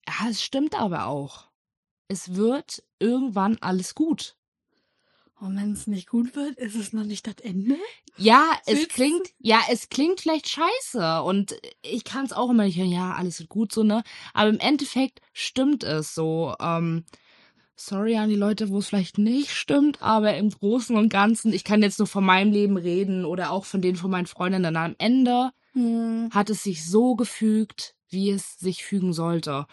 ja, 0.07 0.29
es 0.29 0.43
stimmt 0.43 0.75
aber 0.75 1.07
auch. 1.07 1.49
Es 2.09 2.35
wird 2.37 2.83
irgendwann 2.99 3.59
alles 3.61 3.95
gut. 3.95 4.37
Und 5.39 5.57
wenn 5.57 5.73
es 5.73 5.87
nicht 5.87 6.09
gut 6.09 6.35
wird, 6.35 6.57
ist 6.57 6.77
es 6.77 6.95
noch 6.95 7.05
nicht 7.05 7.27
das 7.27 7.37
Ende? 7.43 7.77
Ja, 8.17 8.53
es 8.65 8.79
Willst- 8.79 8.89
klingt, 8.91 9.29
ja, 9.39 9.61
es 9.71 9.91
klingt 9.91 10.21
vielleicht 10.23 10.49
scheiße 10.49 11.23
und 11.23 11.55
ich 11.83 12.05
kann 12.05 12.25
es 12.25 12.33
auch 12.33 12.49
immer 12.49 12.65
nicht 12.65 12.79
hören, 12.79 12.91
ja, 12.91 13.13
alles 13.13 13.39
wird 13.41 13.51
gut 13.51 13.71
so, 13.71 13.83
ne? 13.83 14.03
Aber 14.33 14.49
im 14.49 14.59
Endeffekt 14.59 15.21
stimmt 15.35 15.85
es 15.85 16.15
so. 16.15 16.55
Ähm, 16.59 17.05
sorry 17.75 18.17
an 18.17 18.31
die 18.31 18.37
Leute, 18.37 18.71
wo 18.71 18.79
es 18.79 18.89
vielleicht 18.89 19.19
nicht 19.19 19.51
stimmt, 19.51 20.01
aber 20.01 20.35
im 20.39 20.49
Großen 20.49 20.97
und 20.97 21.11
Ganzen, 21.11 21.53
ich 21.53 21.65
kann 21.65 21.83
jetzt 21.83 21.99
nur 21.99 22.09
von 22.09 22.25
meinem 22.25 22.51
Leben 22.53 22.79
reden 22.79 23.27
oder 23.27 23.51
auch 23.51 23.67
von 23.67 23.83
denen 23.83 23.97
von 23.97 24.11
meinen 24.11 24.27
Freundinnen. 24.27 24.77
Am 24.77 24.95
Ende 24.97 25.51
Hm. 25.73 26.31
hat 26.33 26.49
es 26.49 26.63
sich 26.63 26.89
so 26.89 27.15
gefügt, 27.17 27.95
wie 28.09 28.31
es 28.31 28.59
sich 28.59 28.85
fügen 28.85 29.13
sollte. 29.13 29.67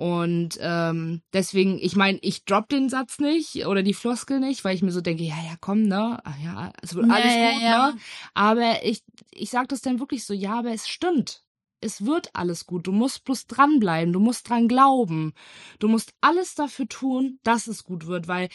Und 0.00 0.56
ähm, 0.62 1.20
deswegen, 1.34 1.78
ich 1.78 1.94
meine, 1.94 2.18
ich 2.22 2.46
drop 2.46 2.70
den 2.70 2.88
Satz 2.88 3.18
nicht 3.18 3.66
oder 3.66 3.82
die 3.82 3.92
Floskel 3.92 4.40
nicht, 4.40 4.64
weil 4.64 4.74
ich 4.74 4.80
mir 4.80 4.92
so 4.92 5.02
denke, 5.02 5.24
ja, 5.24 5.34
ja, 5.44 5.56
komm, 5.60 5.82
ne? 5.82 6.18
Ach 6.24 6.38
ja, 6.42 6.72
es 6.80 6.94
wird 6.94 7.06
Ja, 7.06 7.12
alles 7.12 7.34
ja, 7.34 7.52
gut, 7.52 7.62
ja. 7.62 7.88
ne? 7.92 7.98
Aber 8.32 8.82
ich, 8.82 9.02
ich 9.30 9.50
sag 9.50 9.68
das 9.68 9.82
dann 9.82 10.00
wirklich 10.00 10.24
so, 10.24 10.32
ja, 10.32 10.58
aber 10.58 10.72
es 10.72 10.88
stimmt. 10.88 11.44
Es 11.82 12.06
wird 12.06 12.30
alles 12.34 12.64
gut. 12.64 12.86
Du 12.86 12.92
musst 12.92 13.24
bloß 13.24 13.46
dranbleiben. 13.46 14.14
Du 14.14 14.20
musst 14.20 14.48
dran 14.48 14.68
glauben. 14.68 15.34
Du 15.80 15.86
musst 15.88 16.14
alles 16.22 16.54
dafür 16.54 16.88
tun, 16.88 17.38
dass 17.42 17.66
es 17.66 17.84
gut 17.84 18.06
wird, 18.06 18.26
weil 18.26 18.48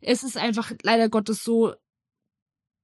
es 0.00 0.24
ist 0.24 0.36
einfach 0.36 0.72
leider 0.82 1.08
Gottes 1.08 1.44
so, 1.44 1.74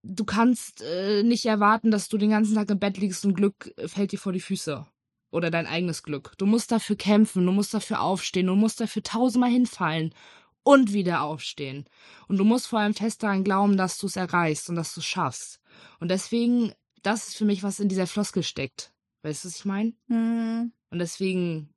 du 0.04 0.24
kannst 0.24 0.82
äh, 0.82 1.24
nicht 1.24 1.46
erwarten, 1.46 1.90
dass 1.90 2.08
du 2.08 2.16
den 2.16 2.30
ganzen 2.30 2.54
Tag 2.54 2.70
im 2.70 2.78
Bett 2.78 2.96
liegst 2.98 3.24
und 3.24 3.34
Glück 3.34 3.72
äh, 3.76 3.88
fällt 3.88 4.12
dir 4.12 4.18
vor 4.20 4.32
die 4.32 4.38
Füße. 4.40 4.86
Oder 5.34 5.50
dein 5.50 5.66
eigenes 5.66 6.04
Glück. 6.04 6.34
Du 6.38 6.46
musst 6.46 6.70
dafür 6.70 6.94
kämpfen, 6.94 7.44
du 7.44 7.50
musst 7.50 7.74
dafür 7.74 8.00
aufstehen, 8.02 8.46
du 8.46 8.54
musst 8.54 8.80
dafür 8.80 9.02
tausendmal 9.02 9.50
hinfallen 9.50 10.14
und 10.62 10.92
wieder 10.92 11.22
aufstehen. 11.22 11.88
Und 12.28 12.36
du 12.36 12.44
musst 12.44 12.68
vor 12.68 12.78
allem 12.78 12.94
fest 12.94 13.24
daran 13.24 13.42
glauben, 13.42 13.76
dass 13.76 13.98
du 13.98 14.06
es 14.06 14.14
erreichst 14.14 14.68
und 14.68 14.76
dass 14.76 14.94
du 14.94 15.00
es 15.00 15.06
schaffst. 15.06 15.60
Und 15.98 16.12
deswegen, 16.12 16.72
das 17.02 17.26
ist 17.26 17.36
für 17.36 17.46
mich, 17.46 17.64
was 17.64 17.80
in 17.80 17.88
dieser 17.88 18.06
Floskel 18.06 18.44
steckt. 18.44 18.92
Weißt 19.22 19.42
du, 19.42 19.48
was 19.48 19.56
ich 19.56 19.64
meine? 19.64 19.94
Hm. 20.06 20.72
Und 20.90 20.98
deswegen, 21.00 21.74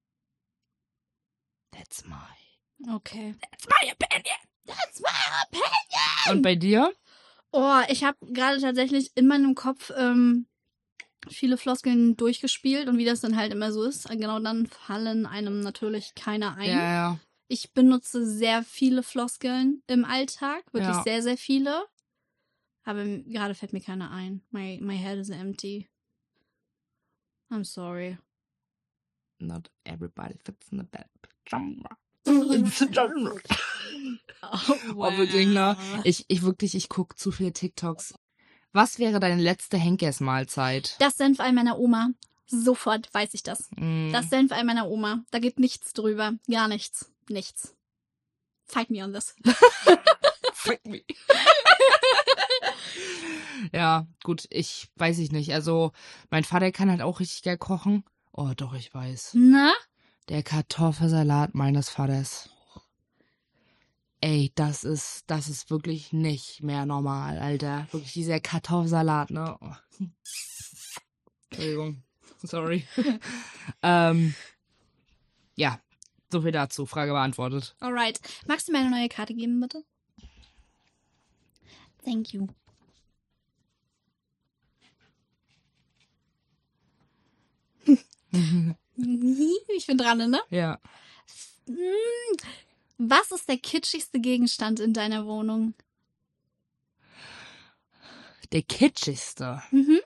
that's 1.71 2.05
my, 2.05 2.93
Okay. 2.93 3.33
that's 3.41 3.67
my 3.67 3.91
opinion. 3.91 4.37
That's 4.67 5.01
my 5.01 5.09
opinion. 5.47 6.37
Und 6.37 6.43
bei 6.43 6.53
dir? 6.53 6.93
Oh, 7.51 7.81
ich 7.89 8.03
habe 8.03 8.17
gerade 8.21 8.61
tatsächlich 8.61 9.17
in 9.17 9.25
meinem 9.25 9.55
Kopf 9.55 9.91
ähm, 9.97 10.45
viele 11.29 11.57
Floskeln 11.57 12.15
durchgespielt 12.17 12.87
und 12.87 12.97
wie 12.97 13.05
das 13.05 13.21
dann 13.21 13.35
halt 13.37 13.51
immer 13.53 13.71
so 13.71 13.83
ist. 13.83 14.07
Genau 14.09 14.39
dann 14.39 14.65
fallen 14.67 15.25
einem 15.25 15.61
natürlich 15.61 16.15
keine 16.15 16.55
ein. 16.55 16.69
Ja, 16.69 16.83
ja. 16.93 17.19
Ich 17.49 17.71
benutze 17.73 18.25
sehr 18.25 18.63
viele 18.63 19.03
Floskeln 19.03 19.81
im 19.87 20.03
Alltag, 20.05 20.63
wirklich 20.73 20.95
Ja. 20.95 21.03
sehr, 21.03 21.21
sehr 21.23 21.37
viele. 21.37 21.85
Aber 22.83 23.05
gerade 23.05 23.55
fällt 23.55 23.73
mir 23.73 23.81
keine 23.81 24.11
ein. 24.11 24.41
My, 24.51 24.79
my 24.81 24.97
head 24.97 25.17
is 25.17 25.29
empty. 25.29 25.87
I'm 27.49 27.63
sorry. 27.63 28.17
Not 29.39 29.69
everybody 29.85 30.35
fits 30.43 30.69
in 30.71 30.79
the 30.79 30.83
bed. 30.83 31.05
Pajama. 31.45 31.97
Oh, 32.27 32.33
Oh, 34.95 35.17
wirklich, 35.17 35.47
ne? 35.47 35.77
Ich, 36.03 36.25
ich 36.27 36.41
wirklich, 36.43 36.75
ich 36.75 36.89
guck 36.89 37.17
zu 37.17 37.31
viele 37.31 37.53
TikToks. 37.53 38.13
Was 38.77 38.99
wäre 38.99 39.19
deine 39.19 39.41
letzte 39.41 39.75
Henkersmahlzeit? 39.75 40.97
Das 40.99 41.17
Senfei 41.17 41.51
meiner 41.51 41.79
Oma. 41.79 42.11
Sofort 42.45 43.11
weiß 43.11 43.33
ich 43.33 43.41
das. 43.41 43.71
Mm. 43.75 44.11
Das 44.11 44.29
Senfei 44.29 44.63
meiner 44.63 44.87
Oma. 44.87 45.23
Da 45.31 45.39
geht 45.39 45.57
nichts 45.57 45.93
drüber. 45.93 46.33
Gar 46.47 46.67
nichts. 46.67 47.11
Nichts. 47.27 47.73
Fight 48.67 48.91
me 48.91 49.03
on 49.03 49.13
this. 49.13 49.35
Fight 50.53 50.85
me. 50.85 51.01
ja, 53.73 54.05
gut, 54.23 54.45
ich 54.51 54.89
weiß 54.97 55.17
ich 55.17 55.31
nicht. 55.31 55.55
Also, 55.55 55.91
mein 56.29 56.43
Vater 56.43 56.71
kann 56.71 56.91
halt 56.91 57.01
auch 57.01 57.19
richtig 57.19 57.41
geil 57.41 57.57
kochen. 57.57 58.03
Oh, 58.31 58.51
doch, 58.55 58.75
ich 58.75 58.93
weiß. 58.93 59.31
Na? 59.33 59.73
Der 60.29 60.43
Kartoffelsalat 60.43 61.55
meines 61.55 61.89
Vaters. 61.89 62.51
Ey, 64.19 64.51
das 64.55 64.83
ist, 64.83 65.25
das 65.27 65.47
ist 65.47 65.69
wirklich 65.69 66.11
nicht 66.11 66.63
mehr 66.63 66.85
normal, 66.85 67.37
Alter. 67.37 67.87
Wirklich 67.91 68.13
dieser 68.13 68.39
Kartoffelsalat, 68.39 69.29
ne? 69.29 69.57
Oh. 69.61 69.75
Entschuldigung. 71.49 72.03
Sorry. 72.43 72.87
ähm, 73.83 74.33
ja, 75.55 75.79
so 76.31 76.41
viel 76.41 76.51
dazu. 76.51 76.85
Frage 76.85 77.11
beantwortet. 77.11 77.75
Alright. 77.79 78.19
Magst 78.47 78.67
du 78.67 78.71
mir 78.71 78.79
eine 78.79 78.89
neue 78.89 79.09
Karte 79.09 79.33
geben, 79.33 79.59
bitte? 79.59 79.83
Thank 82.03 82.33
you. 82.33 82.47
Ich 89.77 89.85
bin 89.85 89.97
dran, 89.97 90.17
ne? 90.17 90.39
ja. 90.49 90.79
Was 92.97 93.31
ist 93.31 93.47
der 93.47 93.57
kitschigste 93.57 94.19
Gegenstand 94.19 94.79
in 94.79 94.93
deiner 94.93 95.25
Wohnung? 95.25 95.73
Der 98.51 98.61
kitschigste. 98.63 99.61
Mhm. 99.71 99.99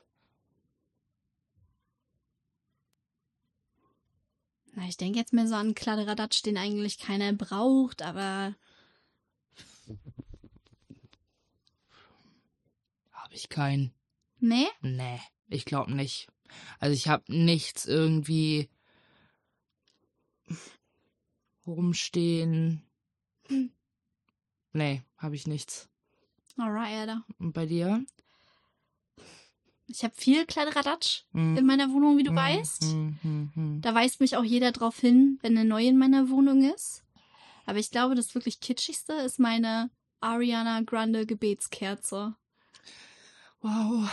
Na, 4.74 4.88
ich 4.88 4.98
denke 4.98 5.20
jetzt 5.20 5.34
mehr 5.34 5.48
so 5.48 5.56
an 5.56 5.76
Kladderadatsch, 5.76 6.44
den 6.44 6.58
eigentlich 6.58 6.98
keiner 6.98 7.32
braucht, 7.34 8.02
aber 8.02 8.56
Habe 13.12 13.36
ich 13.36 13.48
keinen. 13.48 13.94
nee? 14.40 14.68
Nee, 14.82 15.22
ich 15.48 15.66
glaube 15.66 15.94
nicht. 15.94 16.28
Also 16.80 16.94
ich 16.94 17.08
habe 17.08 17.24
nichts 17.28 17.86
irgendwie 17.86 18.70
rumstehen. 21.66 22.84
Hm. 23.48 23.72
Nee, 24.74 25.02
habe 25.18 25.36
ich 25.36 25.48
nichts. 25.48 25.90
Alright, 26.58 26.94
Alter. 27.00 27.26
Und 27.40 27.54
bei 27.54 27.66
dir? 27.66 28.04
Ich 29.88 30.04
habe 30.04 30.14
viel 30.16 30.46
Kladderadatsch 30.46 31.24
Hm. 31.34 31.58
in 31.58 31.66
meiner 31.66 31.92
Wohnung, 31.92 32.18
wie 32.18 32.24
du 32.24 32.30
Hm, 32.32 32.36
weißt. 32.38 32.84
hm, 32.84 33.20
hm, 33.22 33.52
hm. 33.56 33.82
Da 33.82 33.94
weist 33.94 34.20
mich 34.22 34.38
auch 34.38 34.44
jeder 34.44 34.72
drauf 34.72 35.00
hin, 35.00 35.40
wenn 35.42 35.58
er 35.58 35.64
neu 35.66 35.86
in 35.86 35.98
meiner 35.98 36.30
Wohnung 36.30 36.64
ist. 36.74 37.04
Aber 37.66 37.78
ich 37.80 37.92
glaube, 37.92 38.16
das 38.16 38.34
wirklich 38.36 38.60
kitschigste 38.60 39.14
ist 39.14 39.40
meine 39.40 39.90
Ariana 40.22 40.82
Grande 40.82 41.26
Gebetskerze. 41.26 42.36
Wow. 43.62 44.10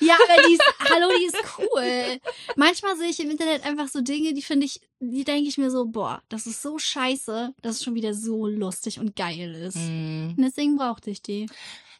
Ja, 0.00 0.14
aber 0.14 0.42
die 0.48 0.54
ist, 0.54 0.62
hallo, 0.90 1.08
die 1.18 1.24
ist 1.26 1.36
cool. 1.58 2.20
Manchmal 2.56 2.96
sehe 2.96 3.08
ich 3.10 3.20
im 3.20 3.30
Internet 3.30 3.64
einfach 3.64 3.88
so 3.88 4.00
Dinge, 4.00 4.32
die 4.34 4.42
finde 4.42 4.66
ich, 4.66 4.80
die 5.00 5.24
denke 5.24 5.48
ich 5.48 5.58
mir 5.58 5.70
so, 5.70 5.84
boah, 5.86 6.22
das 6.28 6.46
ist 6.46 6.62
so 6.62 6.78
scheiße, 6.78 7.54
dass 7.62 7.76
es 7.76 7.84
schon 7.84 7.94
wieder 7.94 8.14
so 8.14 8.46
lustig 8.46 8.98
und 8.98 9.14
geil 9.16 9.54
ist. 9.54 9.76
Hm. 9.76 10.34
Und 10.36 10.42
deswegen 10.42 10.76
brauchte 10.76 11.10
ich 11.10 11.22
die. 11.22 11.46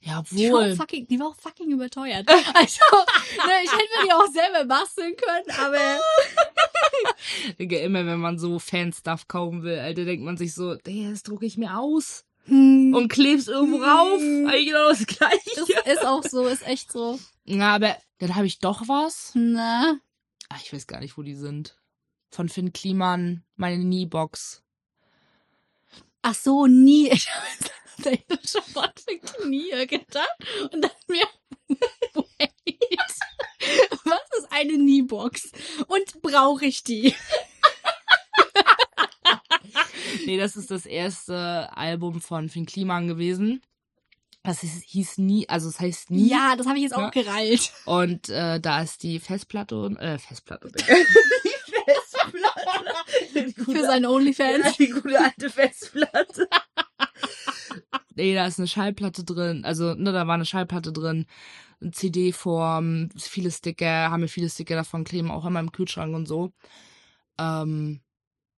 Ja, 0.03 0.23
Die 0.31 0.51
war, 0.51 0.61
auch 0.61 0.65
wohl. 0.65 0.77
fucking, 0.77 1.07
die 1.09 1.21
war 1.21 1.27
auch 1.29 1.37
fucking 1.37 1.71
überteuert. 1.73 2.27
Also, 2.55 2.81
ne, 3.47 3.53
ich 3.65 3.71
hätte 3.71 3.99
mir 3.99 4.07
die 4.07 4.13
auch 4.13 4.27
selber 4.33 4.65
basteln 4.65 5.15
können, 5.15 5.59
aber 5.61 6.01
Digga, 7.59 7.79
immer 7.81 8.07
wenn 8.07 8.19
man 8.19 8.39
so 8.39 8.59
Fan-Stuff 8.59 9.29
kaufen 9.29 9.63
will, 9.63 9.79
Alter, 9.79 10.05
denkt 10.07 10.25
man 10.25 10.39
sich 10.39 10.55
so, 10.55 10.75
das 10.77 11.23
drucke 11.23 11.45
ich 11.45 11.59
mir 11.59 11.79
aus 11.79 12.25
hm, 12.51 12.95
und 12.95 13.09
kleb's 13.09 13.49
irgendwo 13.49 13.79
rauf. 13.83 14.21
Eigentlich 14.21 14.67
genau 14.67 14.89
das 14.91 15.01
ist, 15.01 15.07
gleiche. 15.09 15.61
ist 15.91 16.05
auch 16.05 16.23
so, 16.25 16.47
ist 16.47 16.67
echt 16.67 16.93
so. 16.93 17.19
Ja, 17.45 17.75
aber 17.75 17.97
dann 18.19 18.35
habe 18.37 18.47
ich 18.47 18.59
doch 18.59 18.87
was. 18.89 19.33
Na, 19.35 19.99
Ah, 20.53 20.57
ich 20.63 20.73
weiß 20.73 20.87
gar 20.89 20.99
nicht, 21.01 21.17
wo 21.17 21.23
die 21.23 21.35
sind. 21.37 21.79
Von 22.33 22.49
Finn 22.49 22.73
Kliman, 22.73 23.45
meine 23.57 23.83
Kniebox. 23.83 24.63
ach 26.23 26.35
so, 26.35 26.67
nie. 26.67 27.11
Ich 28.03 28.25
habe 28.31 28.41
schon 28.47 28.63
von 28.63 29.51
nie 29.51 29.69
gedacht 29.87 30.27
und 30.73 30.81
dann 30.81 30.91
mir, 31.09 31.27
wait, 32.15 32.55
was 34.05 34.39
ist 34.39 34.49
eine 34.51 34.73
Kniebox 34.73 35.53
und 35.87 36.23
brauche 36.23 36.65
ich 36.65 36.83
die? 36.83 37.15
Nee, 40.27 40.39
das 40.39 40.57
ist 40.57 40.71
das 40.71 40.87
erste 40.87 41.75
Album 41.77 42.21
von 42.21 42.49
Finn 42.49 42.67
Kliman 42.67 43.07
gewesen. 43.09 43.61
Das 44.43 44.61
hieß, 44.61 44.83
hieß 44.87 45.19
nie, 45.19 45.49
also 45.49 45.69
es 45.69 45.79
heißt 45.81 46.11
nie. 46.11 46.29
Ja, 46.29 46.55
das 46.57 46.67
habe 46.67 46.79
ich 46.79 46.85
jetzt 46.85 46.95
auch 46.95 47.01
Ja. 47.01 47.11
gerallt. 47.11 47.73
Und 47.85 48.29
äh, 48.31 48.59
da 48.61 48.81
ist 48.83 49.03
die 49.03 49.19
Festplatte 49.21 49.81
und 49.83 49.97
äh, 49.97 50.19
Festplatte. 50.19 50.71
Die 53.35 53.53
Für 53.65 53.83
seine 53.85 54.11
OnlyFans. 54.11 54.77
die 54.77 54.89
gute 54.91 55.19
alte 55.21 55.51
Festplatte. 55.51 56.49
nee, 58.15 58.35
da 58.35 58.47
ist 58.47 58.59
eine 58.59 58.69
Schallplatte 58.69 59.25
drin. 59.25 59.65
Also, 59.65 59.95
ne, 59.95 60.13
da 60.13 60.27
war 60.27 60.35
eine 60.35 60.45
Schallplatte 60.47 60.93
drin. 60.93 61.27
Eine 61.81 61.91
CD-Form, 61.93 63.09
viele 63.19 63.51
Sticker, 63.51 64.11
haben 64.11 64.21
wir 64.23 64.29
viele 64.29 64.51
Sticker 64.51 64.75
davon 64.77 65.05
kleben, 65.05 65.31
auch 65.31 65.45
immer 65.47 65.61
im 65.61 65.73
Kühlschrank 65.73 66.15
und 66.15 66.27
so. 66.27 66.53
Ähm, 67.39 68.01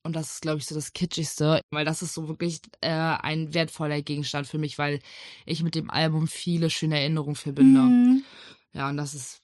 und 0.04 0.16
das 0.16 0.34
ist, 0.34 0.42
glaube 0.42 0.58
ich, 0.58 0.66
so 0.66 0.74
das 0.74 0.92
Kitschigste, 0.92 1.60
weil 1.70 1.84
das 1.84 2.02
ist 2.02 2.14
so 2.14 2.28
wirklich 2.28 2.60
äh, 2.80 2.90
ein 2.90 3.54
wertvoller 3.54 4.02
Gegenstand 4.02 4.46
für 4.46 4.58
mich, 4.58 4.78
weil 4.78 5.00
ich 5.46 5.62
mit 5.62 5.74
dem 5.74 5.90
Album 5.90 6.26
viele 6.26 6.70
schöne 6.70 6.98
Erinnerungen 6.98 7.36
verbinde. 7.36 7.80
Mhm. 7.80 8.24
Ja, 8.72 8.88
und 8.88 8.96
das 8.96 9.14
ist, 9.14 9.42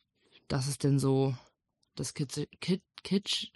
das 0.48 0.66
ist 0.66 0.82
denn 0.84 0.98
so 0.98 1.34
das 1.94 2.14
Kitsch, 2.14 2.46
Kitsch, 3.02 3.46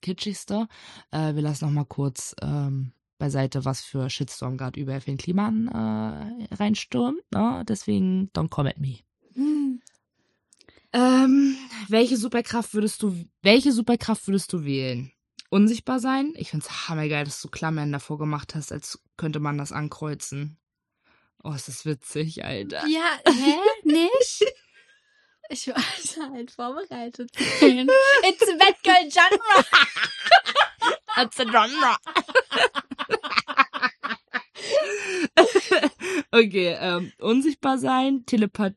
Kitschigste. 0.00 0.68
Äh, 1.10 1.34
wir 1.34 1.42
lassen 1.42 1.66
noch 1.66 1.72
mal 1.72 1.84
kurz 1.84 2.34
ähm, 2.42 2.92
beiseite, 3.18 3.64
was 3.64 3.82
für 3.82 4.10
Shitstorm 4.10 4.56
gerade 4.56 4.80
über 4.80 5.00
Finn 5.00 5.16
Kliman 5.16 5.68
äh, 5.68 6.54
reinstürmt. 6.54 7.22
Ne? 7.32 7.64
Deswegen, 7.68 8.30
don't 8.34 8.48
come 8.48 8.70
at 8.70 8.78
me. 8.78 8.98
Mhm. 9.34 9.80
Ähm, 10.92 11.56
welche 11.88 12.16
Superkraft 12.16 12.74
würdest 12.74 13.02
du, 13.02 13.16
welche 13.42 13.72
Superkraft 13.72 14.26
würdest 14.26 14.52
du 14.52 14.64
wählen? 14.64 15.12
Unsichtbar 15.52 16.00
sein? 16.00 16.32
Ich 16.36 16.48
find's 16.48 16.88
hammergeil, 16.88 17.26
dass 17.26 17.42
du 17.42 17.48
Klammern 17.50 17.92
davor 17.92 18.16
gemacht 18.16 18.54
hast, 18.54 18.72
als 18.72 19.02
könnte 19.18 19.38
man 19.38 19.58
das 19.58 19.70
ankreuzen. 19.70 20.56
Oh, 21.44 21.52
ist 21.52 21.68
das 21.68 21.84
witzig, 21.84 22.42
Alter. 22.42 22.86
Ja, 22.86 23.20
hä? 23.26 23.56
Nicht? 23.84 24.46
Ich 25.50 25.68
war 25.68 25.76
halt 26.32 26.52
vorbereitet. 26.52 27.30
It's 27.36 28.48
a 28.48 28.56
bad 28.58 28.82
girl 28.82 29.10
genre. 29.10 29.66
That's 31.16 31.38
a 31.38 31.44
genre. 31.44 31.98
okay, 36.32 36.78
ähm, 36.80 37.12
unsichtbar 37.18 37.76
sein, 37.76 38.24
telepa 38.24 38.70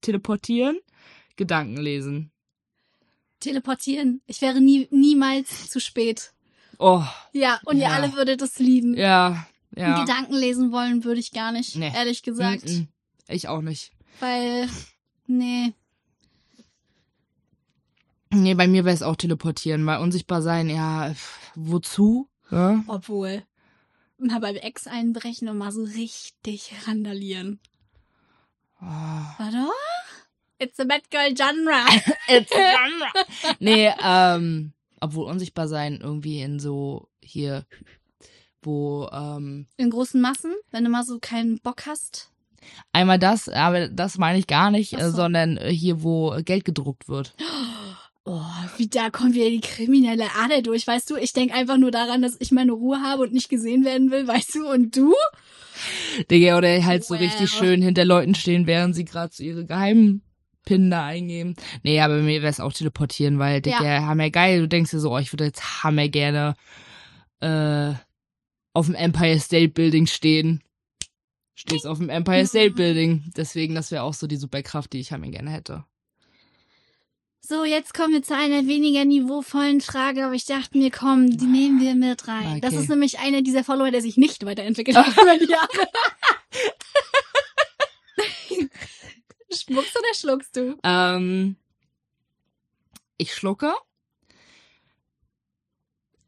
teleportieren, 0.00 0.78
Gedanken 1.34 1.78
lesen. 1.78 2.30
Teleportieren. 3.44 4.20
Ich 4.26 4.40
wäre 4.40 4.60
nie, 4.60 4.88
niemals 4.90 5.68
zu 5.70 5.80
spät. 5.80 6.32
Oh, 6.78 7.04
Ja, 7.32 7.60
und 7.66 7.76
ihr 7.76 7.84
Ja. 7.84 7.90
alle 7.90 8.12
würdet 8.14 8.42
es 8.42 8.58
lieben. 8.58 8.94
ja, 8.96 9.46
ja. 9.76 10.00
Gedanken 10.00 10.34
lesen 10.34 10.72
wollen 10.72 11.04
würde 11.04 11.20
ich 11.20 11.32
gar 11.32 11.52
nicht, 11.52 11.76
Nee. 11.76 11.92
ehrlich 11.94 12.22
gesagt. 12.22 12.64
Mm-mm. 12.64 12.86
Ich 13.28 13.48
auch 13.48 13.60
nicht. 13.60 13.92
Weil, 14.20 14.68
nee. 15.26 15.72
Nee, 18.30 18.54
bei 18.54 18.66
mir 18.66 18.84
wäre 18.84 18.94
es 18.94 19.02
auch 19.02 19.16
teleportieren, 19.16 19.86
weil 19.86 20.00
unsichtbar 20.00 20.42
sein, 20.42 20.68
ja, 20.68 21.14
wozu? 21.54 22.28
Ja? 22.50 22.82
Obwohl. 22.88 23.44
Mal 24.18 24.40
beim 24.40 24.56
Ex 24.56 24.86
einbrechen 24.86 25.48
und 25.48 25.58
mal 25.58 25.70
so 25.72 25.82
richtig 25.84 26.72
randalieren. 26.86 27.60
Oh. 28.80 28.84
Warte. 28.86 29.68
It's 30.64 30.80
a 30.80 30.84
bad 30.84 31.02
girl 31.10 31.34
genre. 31.34 31.84
It's 32.28 32.52
a 32.52 32.56
genre. 32.56 33.26
nee, 33.60 33.90
ähm, 34.02 34.72
obwohl 35.00 35.26
unsichtbar 35.26 35.68
sein 35.68 36.00
irgendwie 36.02 36.40
in 36.40 36.58
so 36.58 37.08
hier, 37.22 37.66
wo, 38.62 39.08
ähm, 39.12 39.66
In 39.76 39.90
großen 39.90 40.20
Massen, 40.20 40.52
wenn 40.70 40.84
du 40.84 40.90
mal 40.90 41.04
so 41.04 41.18
keinen 41.20 41.58
Bock 41.60 41.84
hast. 41.86 42.30
einmal 42.92 43.18
das, 43.18 43.48
aber 43.48 43.88
das 43.88 44.16
meine 44.18 44.38
ich 44.38 44.46
gar 44.46 44.70
nicht, 44.70 44.94
äh, 44.94 45.10
so. 45.10 45.16
sondern 45.16 45.58
äh, 45.58 45.70
hier, 45.70 46.02
wo 46.02 46.34
Geld 46.44 46.64
gedruckt 46.64 47.08
wird. 47.08 47.34
Oh, 48.26 48.40
wie 48.78 48.86
da 48.88 49.10
kommt 49.10 49.34
wieder 49.34 49.50
die 49.50 49.60
kriminelle 49.60 50.24
Ader 50.34 50.62
durch, 50.62 50.86
weißt 50.86 51.10
du? 51.10 51.16
Ich 51.16 51.34
denk 51.34 51.52
einfach 51.54 51.76
nur 51.76 51.90
daran, 51.90 52.22
dass 52.22 52.36
ich 52.40 52.52
meine 52.52 52.72
Ruhe 52.72 53.02
habe 53.02 53.24
und 53.24 53.34
nicht 53.34 53.50
gesehen 53.50 53.84
werden 53.84 54.10
will, 54.10 54.26
weißt 54.26 54.54
du? 54.54 54.66
Und 54.66 54.96
du? 54.96 55.12
Digga, 56.30 56.56
oder 56.56 56.82
halt 56.86 57.04
so 57.04 57.12
Wow. 57.14 57.20
richtig 57.20 57.50
schön 57.50 57.82
hinter 57.82 58.06
Leuten 58.06 58.34
stehen, 58.34 58.66
während 58.66 58.94
sie 58.94 59.04
gerade 59.04 59.34
so 59.34 59.42
ihre 59.42 59.66
geheimen 59.66 60.22
Pin 60.64 60.90
da 60.90 61.06
eingeben. 61.06 61.54
Nee, 61.82 62.00
aber 62.00 62.16
mir 62.16 62.42
wäre 62.42 62.50
es 62.50 62.60
auch 62.60 62.72
teleportieren, 62.72 63.38
weil, 63.38 63.60
Digga, 63.60 64.02
hammer 64.06 64.30
geil. 64.30 64.60
Du 64.60 64.68
denkst 64.68 64.90
dir 64.90 65.00
so, 65.00 65.12
oh, 65.12 65.18
ich 65.18 65.32
würde 65.32 65.44
jetzt 65.44 65.82
hammer 65.84 66.08
gerne 66.08 66.54
äh, 67.40 67.92
auf 68.72 68.86
dem 68.86 68.94
Empire 68.94 69.38
State 69.40 69.68
Building 69.70 70.06
stehen. 70.06 70.62
Stehst 71.54 71.86
auf 71.86 71.98
dem 71.98 72.08
Empire 72.08 72.46
State 72.46 72.72
Building. 72.72 73.24
Deswegen, 73.36 73.74
das 73.74 73.90
wäre 73.90 74.02
auch 74.02 74.14
so 74.14 74.26
die 74.26 74.36
Superkraft, 74.36 74.92
die 74.92 75.00
ich 75.00 75.12
hammer 75.12 75.28
gerne 75.28 75.50
hätte. 75.50 75.84
So, 77.46 77.62
jetzt 77.64 77.92
kommen 77.92 78.14
wir 78.14 78.22
zu 78.22 78.34
einer 78.34 78.66
weniger 78.66 79.04
niveauvollen 79.04 79.82
Frage, 79.82 80.24
aber 80.24 80.32
ich 80.34 80.46
dachte 80.46 80.78
mir, 80.78 80.90
komm, 80.90 81.36
die 81.36 81.44
nehmen 81.44 81.78
wir 81.78 81.94
mit 81.94 82.26
rein. 82.26 82.62
Das 82.62 82.72
Okay. 82.72 82.82
ist 82.82 82.88
nämlich 82.88 83.18
einer 83.18 83.42
dieser 83.42 83.62
Follower, 83.62 83.90
der 83.90 84.00
sich 84.00 84.16
nicht 84.16 84.46
weiterentwickelt 84.46 84.96
hat 84.96 85.08
über 85.22 85.38
die 85.38 85.50
Jahre. 85.52 85.68
Spuckst 89.54 89.96
oder 89.96 90.14
schluckst 90.14 90.56
du? 90.56 90.78
Ähm, 90.82 91.56
ich 93.16 93.34
schlucke. 93.34 93.72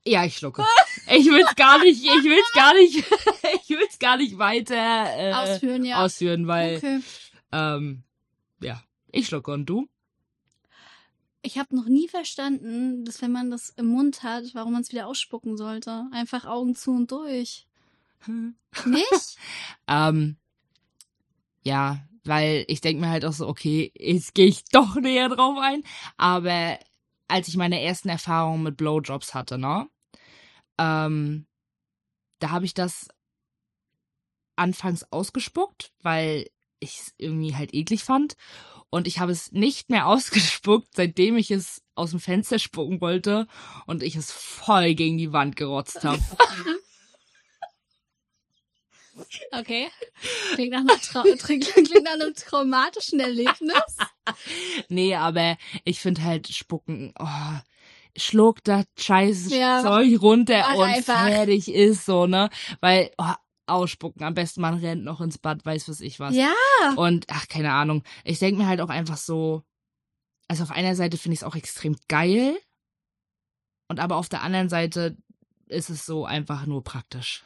Ja, 0.05 0.25
ich 0.25 0.37
schlucke. 0.37 0.65
Ich 1.09 1.27
will's 1.27 1.55
gar 1.55 1.79
nicht, 1.79 2.03
ich 2.03 2.25
will's 2.25 2.53
gar 2.53 2.75
nicht, 2.75 2.97
ich 3.63 3.69
will's 3.69 3.99
gar 4.01 4.17
nicht 4.17 4.39
weiter 4.39 4.75
äh, 4.75 5.33
Ausführen, 5.33 5.85
ja. 5.85 6.05
ausführen, 6.05 6.49
weil 6.49 6.79
okay. 6.79 7.01
ähm, 7.53 8.03
ja, 8.61 8.83
ich 9.13 9.27
schlucke 9.27 9.53
und 9.53 9.67
du? 9.67 9.89
Ich 11.43 11.59
habe 11.59 11.77
noch 11.77 11.87
nie 11.87 12.09
verstanden, 12.09 13.05
dass 13.05 13.23
wenn 13.23 13.31
man 13.31 13.53
das 13.53 13.69
im 13.71 13.87
Mund 13.87 14.25
hat, 14.25 14.53
warum 14.55 14.73
man 14.73 14.83
es 14.83 14.91
wieder 14.91 15.07
ausspucken 15.07 15.57
sollte. 15.57 16.07
Einfach 16.11 16.45
Augen 16.45 16.75
zu 16.75 16.91
und 16.91 17.13
durch. 17.13 17.69
Nicht? 18.27 19.39
Ähm, 19.87 20.37
ja, 21.63 22.01
weil 22.27 22.65
ich 22.69 22.81
denk 22.81 23.01
mir 23.01 23.09
halt 23.09 23.25
auch 23.25 23.33
so, 23.33 23.49
okay, 23.49 23.93
jetzt 23.97 24.35
gehe 24.35 24.47
ich 24.47 24.65
doch 24.73 24.97
näher 24.97 25.29
drauf 25.29 25.59
ein. 25.61 25.83
Aber 26.17 26.79
als 27.29 27.49
ich 27.49 27.57
meine 27.57 27.81
ersten 27.83 28.09
Erfahrungen 28.09 28.63
mit 28.63 28.77
Blowjobs 28.77 29.35
hatte, 29.35 29.59
ne, 29.59 29.89
ähm, 30.79 31.47
da 32.39 32.51
habe 32.51 32.65
ich 32.65 32.75
das 32.75 33.09
anfangs 34.57 35.05
ausgespuckt, 35.11 35.93
weil 36.03 36.49
ich 36.81 36.99
es 37.01 37.15
irgendwie 37.19 37.55
halt 37.55 37.75
eklig 37.75 38.05
fand. 38.05 38.37
Und 38.91 39.07
ich 39.07 39.19
habe 39.19 39.33
es 39.33 39.53
nicht 39.53 39.91
mehr 39.91 40.07
ausgespuckt, 40.07 40.89
seitdem 40.95 41.37
ich 41.37 41.51
es 41.51 41.83
aus 41.95 42.11
dem 42.11 42.21
Fenster 42.21 42.59
spucken 42.59 43.01
wollte 43.01 43.47
und 43.87 44.03
ich 44.03 44.17
es 44.17 44.31
voll 44.31 44.95
gegen 44.95 45.19
die 45.19 45.33
Wand 45.33 45.57
gerotzt 45.57 46.05
habe. 46.05 46.23
Okay. 49.53 49.89
Klingt 50.55 50.73
nach, 50.73 50.81
einer 50.81 51.01
Trau 51.01 51.23
klingt, 51.39 51.75
nach 52.05 52.13
einem 52.13 52.35
traumatischen 52.35 53.21
Erlebnis. 53.21 53.97
Nee, 54.89 55.15
aber 55.15 55.57
ich 55.85 56.01
finde 56.01 56.25
halt 56.25 56.49
Spucken, 56.49 57.15
oh, 57.17 57.59
schluck 58.17 58.65
das 58.65 58.85
scheiß 58.99 59.51
Ja. 59.51 59.83
Zeug 59.83 60.21
runter 60.21 60.59
Mach 60.59 60.75
und 60.75 60.83
einfach. 60.83 61.27
fertig 61.27 61.73
ist 61.73 62.07
so, 62.07 62.27
ne? 62.27 62.51
Weil, 62.81 63.13
oh, 63.19 63.35
ausspucken, 63.67 64.25
am 64.25 64.35
besten 64.35 64.61
man 64.63 64.75
rennt 64.79 65.05
noch 65.05 65.21
ins 65.21 65.39
Bad, 65.39 65.65
weiß 65.65 65.89
was 65.89 66.01
ich 66.01 66.19
was. 66.19 66.35
Ja. 66.35 66.53
Und, 66.97 67.27
ach, 67.29 67.47
keine 67.49 67.73
Ahnung. 67.73 68.03
Ich 68.25 68.39
denke 68.41 68.61
mir 68.61 68.67
halt 68.67 68.81
auch 68.81 68.89
einfach 68.89 69.17
so, 69.17 69.63
also 70.49 70.63
auf 70.63 70.71
einer 70.71 70.95
Seite 70.95 71.19
finde 71.19 71.35
ich 71.35 71.41
es 71.41 71.45
auch 71.45 71.57
extrem 71.57 71.97
geil. 72.09 72.59
Und 73.89 74.01
aber 74.01 74.17
auf 74.17 74.29
der 74.29 74.43
anderen 74.43 74.69
Seite 74.69 75.17
ist 75.69 75.91
es 75.91 76.07
so 76.07 76.25
einfach 76.25 76.67
nur 76.67 76.83
praktisch. 76.83 77.45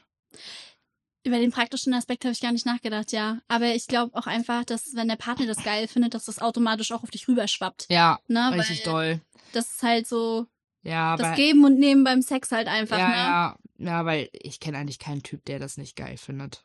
Über 1.23 1.39
den 1.39 1.51
praktischen 1.51 1.93
Aspekt 1.93 2.25
habe 2.25 2.33
ich 2.33 2.41
gar 2.41 2.53
nicht 2.53 2.65
nachgedacht, 2.65 3.13
ja. 3.13 3.41
Aber 3.47 3.75
ich 3.75 3.87
glaube 3.87 4.17
auch 4.17 4.27
einfach, 4.27 4.65
dass 4.65 4.95
wenn 4.95 5.09
der 5.09 5.17
Partner 5.17 5.47
das 5.47 5.63
geil 5.63 5.87
findet, 5.87 6.15
dass 6.15 6.25
das 6.25 6.39
automatisch 6.39 6.93
auch 6.93 7.03
auf 7.03 7.11
dich 7.11 7.29
rüberschwappt. 7.29 7.87
Ja, 7.91 8.19
Ne? 8.27 8.53
richtig 8.55 8.87
Weil 8.87 8.93
doll. 8.93 9.21
Das 9.53 9.71
ist 9.71 9.83
halt 9.83 10.07
so 10.07 10.47
Ja, 10.83 11.17
das 11.17 11.37
Geben 11.37 11.65
und 11.65 11.79
Nehmen 11.79 12.05
beim 12.05 12.23
Sex 12.23 12.53
halt 12.53 12.69
einfach, 12.69 12.99
ja, 12.99 13.09
ne? 13.09 13.15
ja, 13.15 13.57
ja, 13.79 14.05
weil 14.07 14.31
ich 14.33 14.61
kenne 14.61 14.79
eigentlich 14.79 14.99
keinen 14.99 15.23
Typ, 15.23 15.45
der 15.45 15.59
das 15.59 15.77
nicht 15.77 15.95
geil 15.97 16.17
findet. 16.17 16.65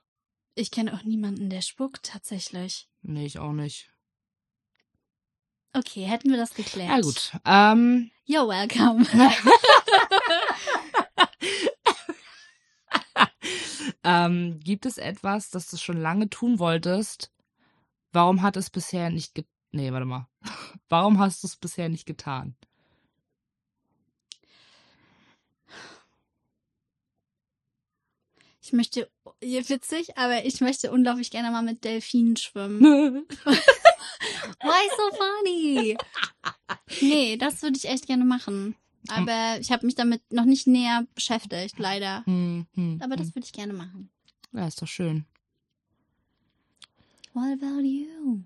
Ich 0.55 0.71
kenne 0.71 0.93
auch 0.93 1.03
niemanden, 1.03 1.49
der 1.49 1.61
spuckt, 1.61 2.03
tatsächlich. 2.03 2.87
Nee, 3.01 3.25
ich 3.25 3.39
auch 3.39 3.51
nicht. 3.51 3.91
Okay, 5.73 6.03
hätten 6.05 6.29
wir 6.29 6.37
das 6.37 6.53
geklärt. 6.53 6.89
Ja, 6.89 7.01
gut. 7.01 7.33
Ähm, 7.43 8.09
You're 8.25 8.47
welcome. 8.47 9.05
ähm, 14.05 14.59
gibt 14.63 14.85
es 14.85 14.97
etwas, 14.97 15.49
das 15.49 15.67
du 15.69 15.77
schon 15.77 15.97
lange 15.97 16.29
tun 16.29 16.59
wolltest? 16.59 17.31
Warum 18.11 18.41
hat 18.41 18.55
es 18.55 18.69
bisher 18.69 19.09
nicht 19.09 19.35
ge 19.35 19.43
Nee, 19.71 19.91
warte 19.91 20.05
mal. 20.05 20.29
Warum 20.89 21.19
hast 21.19 21.43
du 21.43 21.47
es 21.47 21.57
bisher 21.57 21.89
nicht 21.89 22.05
getan? 22.05 22.55
Ich 28.61 28.71
möchte, 28.71 29.11
ja, 29.43 29.67
witzig, 29.67 30.17
aber 30.17 30.45
ich 30.45 30.61
möchte 30.61 30.91
unglaublich 30.91 31.29
gerne 31.29 31.51
mal 31.51 31.61
mit 31.61 31.83
Delfinen 31.83 32.37
schwimmen. 32.37 32.81
Why 34.61 34.89
so 34.97 35.17
funny? 35.17 35.97
Nee, 37.01 37.37
das 37.37 37.61
würde 37.61 37.77
ich 37.77 37.89
echt 37.89 38.07
gerne 38.07 38.25
machen. 38.25 38.75
Aber 39.09 39.59
ich 39.59 39.71
habe 39.71 39.85
mich 39.85 39.95
damit 39.95 40.21
noch 40.31 40.45
nicht 40.45 40.67
näher 40.67 41.05
beschäftigt, 41.15 41.77
leider. 41.77 42.25
Hm, 42.25 42.65
hm, 42.73 42.99
Aber 43.03 43.15
das 43.15 43.27
hm. 43.27 43.35
würde 43.35 43.45
ich 43.45 43.53
gerne 43.53 43.73
machen. 43.73 44.09
Ja, 44.51 44.67
ist 44.67 44.81
doch 44.81 44.87
schön. 44.87 45.25
What 47.33 47.61
about 47.61 47.81
you? 47.81 48.43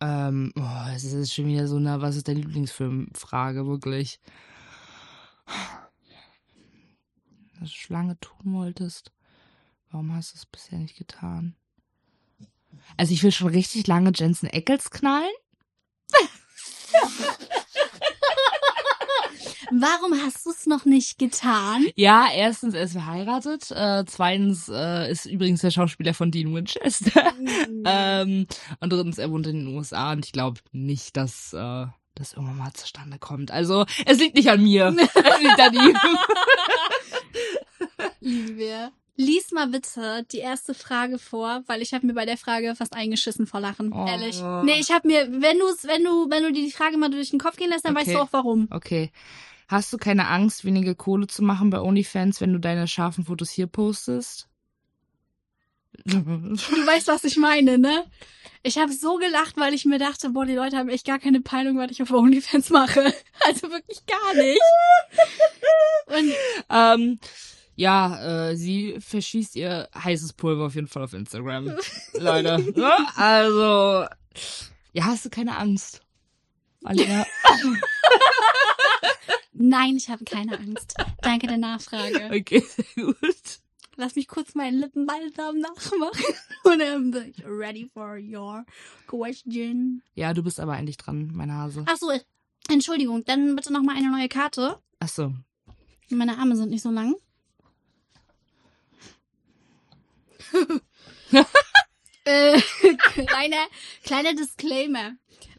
Ähm, 0.00 0.52
oh, 0.56 0.90
es 0.94 1.04
ist 1.04 1.32
schon 1.32 1.46
wieder 1.46 1.68
so 1.68 1.76
eine, 1.76 2.00
was 2.00 2.16
ist 2.16 2.28
dein 2.28 2.36
Lieblingsfilm-Frage, 2.36 3.66
wirklich. 3.66 4.20
Was 7.58 7.70
du 7.70 7.76
Schlange 7.76 8.18
tun 8.20 8.52
wolltest. 8.52 9.12
Warum 9.90 10.12
hast 10.12 10.34
du 10.34 10.36
es 10.36 10.46
bisher 10.46 10.78
nicht 10.78 10.96
getan? 10.96 11.54
Also 12.96 13.14
ich 13.14 13.22
will 13.22 13.32
schon 13.32 13.48
richtig 13.48 13.86
lange 13.86 14.12
Jensen 14.14 14.48
Eccles 14.48 14.90
knallen. 14.90 15.32
Warum 19.70 20.12
hast 20.24 20.46
du 20.46 20.50
es 20.50 20.66
noch 20.66 20.84
nicht 20.84 21.18
getan? 21.18 21.84
Ja, 21.94 22.26
erstens, 22.34 22.74
er 22.74 22.82
ist 22.82 22.92
verheiratet. 22.92 23.70
Äh, 23.70 24.04
zweitens 24.06 24.68
äh, 24.68 25.10
ist 25.10 25.26
übrigens 25.26 25.60
der 25.60 25.70
Schauspieler 25.70 26.14
von 26.14 26.30
Dean 26.30 26.54
Winchester. 26.54 27.32
ähm, 27.84 28.46
und 28.80 28.92
drittens, 28.92 29.18
er 29.18 29.30
wohnt 29.30 29.46
in 29.46 29.64
den 29.66 29.74
USA 29.76 30.12
und 30.12 30.24
ich 30.24 30.32
glaube 30.32 30.60
nicht, 30.72 31.16
dass 31.16 31.52
äh, 31.52 31.86
das 32.14 32.32
irgendwann 32.32 32.58
mal 32.58 32.72
zustande 32.72 33.18
kommt. 33.18 33.50
Also, 33.50 33.84
es 34.06 34.18
liegt 34.18 34.36
nicht 34.36 34.48
an 34.50 34.62
mir. 34.62 34.94
es 35.14 35.40
liegt 35.40 35.60
an 35.60 35.74
ihm. 35.74 35.96
Lieben 38.20 38.56
wir. 38.56 38.92
Lies 39.18 39.50
mal 39.50 39.68
bitte 39.68 40.26
die 40.30 40.38
erste 40.38 40.74
Frage 40.74 41.18
vor, 41.18 41.62
weil 41.66 41.80
ich 41.80 41.94
habe 41.94 42.06
mir 42.06 42.12
bei 42.12 42.26
der 42.26 42.36
Frage 42.36 42.74
fast 42.74 42.94
eingeschissen 42.94 43.46
vor 43.46 43.60
Lachen, 43.60 43.90
Oh. 43.94 44.06
ehrlich. 44.06 44.42
Nee, 44.64 44.78
ich 44.78 44.90
habe 44.90 45.08
mir, 45.08 45.26
wenn 45.40 45.58
du 45.58 45.64
wenn 45.84 46.04
du 46.04 46.28
wenn 46.28 46.42
du 46.42 46.52
dir 46.52 46.62
die 46.62 46.70
Frage 46.70 46.98
mal 46.98 47.08
durch 47.08 47.30
den 47.30 47.38
Kopf 47.38 47.56
gehen 47.56 47.70
lässt, 47.70 47.86
dann 47.86 47.94
weißt 47.94 48.08
Okay. 48.08 48.16
du 48.16 48.22
auch 48.22 48.28
warum. 48.32 48.68
Okay. 48.70 49.10
Hast 49.68 49.92
du 49.92 49.98
keine 49.98 50.28
Angst, 50.28 50.64
weniger 50.64 50.94
Kohle 50.94 51.26
zu 51.26 51.42
machen 51.42 51.70
bei 51.70 51.80
OnlyFans, 51.80 52.40
wenn 52.40 52.52
du 52.52 52.60
deine 52.60 52.86
scharfen 52.86 53.24
Fotos 53.24 53.50
hier 53.50 53.66
postest? 53.66 54.48
Du 56.04 56.16
weißt, 56.16 57.08
was 57.08 57.24
ich 57.24 57.36
meine, 57.36 57.78
ne? 57.78 58.04
Ich 58.62 58.78
habe 58.78 58.92
so 58.92 59.16
gelacht, 59.16 59.56
weil 59.56 59.74
ich 59.74 59.84
mir 59.84 59.98
dachte, 59.98 60.30
boah, 60.30 60.44
die 60.44 60.54
Leute 60.54 60.76
haben 60.76 60.88
echt 60.88 61.06
gar 61.06 61.18
keine 61.18 61.40
Peilung, 61.40 61.78
was 61.78 61.90
ich 61.90 62.02
auf 62.02 62.10
OnlyFans 62.10 62.70
mache. 62.70 63.12
Also 63.46 63.70
wirklich 63.70 64.04
gar 64.06 64.34
nicht. 64.34 64.60
Und 66.06 66.34
ähm, 66.68 67.20
ja, 67.76 68.48
äh, 68.48 68.56
sie 68.56 68.96
verschießt 68.98 69.54
ihr 69.54 69.88
heißes 69.94 70.32
Pulver 70.32 70.66
auf 70.66 70.74
jeden 70.74 70.88
Fall 70.88 71.04
auf 71.04 71.12
Instagram. 71.12 71.76
Leute. 72.14 72.58
Ne? 72.74 72.92
Also, 73.14 74.06
ja, 74.92 75.04
hast 75.04 75.26
du 75.26 75.30
keine 75.30 75.56
Angst? 75.58 76.00
Alina. 76.82 77.24
nein, 79.58 79.96
ich 79.96 80.08
habe 80.08 80.24
keine 80.24 80.58
Angst. 80.58 80.94
Danke 81.22 81.46
der 81.46 81.58
Nachfrage. 81.58 82.30
Okay, 82.32 82.60
sehr 82.60 82.84
gut. 83.06 83.60
Lass 83.96 84.14
mich 84.14 84.28
kurz 84.28 84.54
meinen 84.54 84.78
Lippenbalsam 84.78 85.58
nachmachen. 85.58 86.24
Und 86.64 86.78
dann 86.78 87.10
bin 87.10 87.30
ich 87.30 87.44
ready 87.46 87.88
for 87.92 88.18
your 88.18 88.64
question. 89.06 90.02
Ja, 90.14 90.34
du 90.34 90.42
bist 90.42 90.60
aber 90.60 90.74
eigentlich 90.74 90.98
dran, 90.98 91.30
meine 91.34 91.54
Hase. 91.54 91.84
Ach 91.86 91.96
so, 91.96 92.10
Entschuldigung, 92.68 93.24
dann 93.24 93.56
bitte 93.56 93.72
noch 93.72 93.82
mal 93.82 93.96
eine 93.96 94.10
neue 94.10 94.28
Karte. 94.28 94.78
Ach 95.00 95.08
so. 95.08 95.32
Meine 96.10 96.38
Arme 96.38 96.56
sind 96.56 96.70
nicht 96.70 96.82
so 96.82 96.90
lang. 96.90 97.14
äh, 102.24 102.60
kleiner, 103.26 103.66
kleiner 104.04 104.34
Disclaimer. 104.34 105.12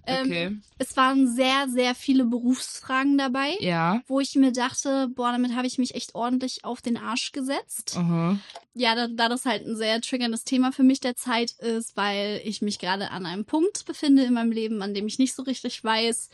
Ähm, 0.08 0.26
Okay. 0.26 0.58
Es 0.80 0.96
waren 0.96 1.28
sehr, 1.28 1.68
sehr 1.70 1.96
viele 1.96 2.24
Berufsfragen 2.26 3.18
dabei, 3.18 3.56
Ja. 3.60 4.02
wo 4.08 4.20
ich 4.20 4.36
mir 4.36 4.52
dachte, 4.52 5.08
boah, 5.16 5.32
damit 5.32 5.56
habe 5.56 5.66
ich 5.68 5.78
mich 5.78 5.96
echt 5.96 6.14
ordentlich 6.16 6.64
auf 6.66 6.82
den 6.82 6.98
Arsch 6.98 7.32
gesetzt. 7.32 7.96
Aha. 7.98 8.40
Ja, 8.76 8.94
da, 8.96 9.08
da 9.08 9.28
das 9.28 9.46
halt 9.46 9.66
ein 9.66 9.76
sehr 9.76 10.00
triggerndes 10.02 10.44
Thema 10.44 10.72
für 10.72 10.84
mich 10.84 11.00
derzeit 11.00 11.52
ist, 11.60 11.98
weil 11.98 12.42
ich 12.46 12.62
mich 12.62 12.78
gerade 12.80 13.10
an 13.12 13.26
einem 13.26 13.44
Punkt 13.46 13.86
befinde 13.86 14.24
in 14.24 14.34
meinem 14.34 14.52
Leben, 14.52 14.82
an 14.82 14.94
dem 14.94 15.08
ich 15.08 15.18
nicht 15.20 15.34
so 15.34 15.42
richtig 15.44 15.84
weiß, 15.84 16.30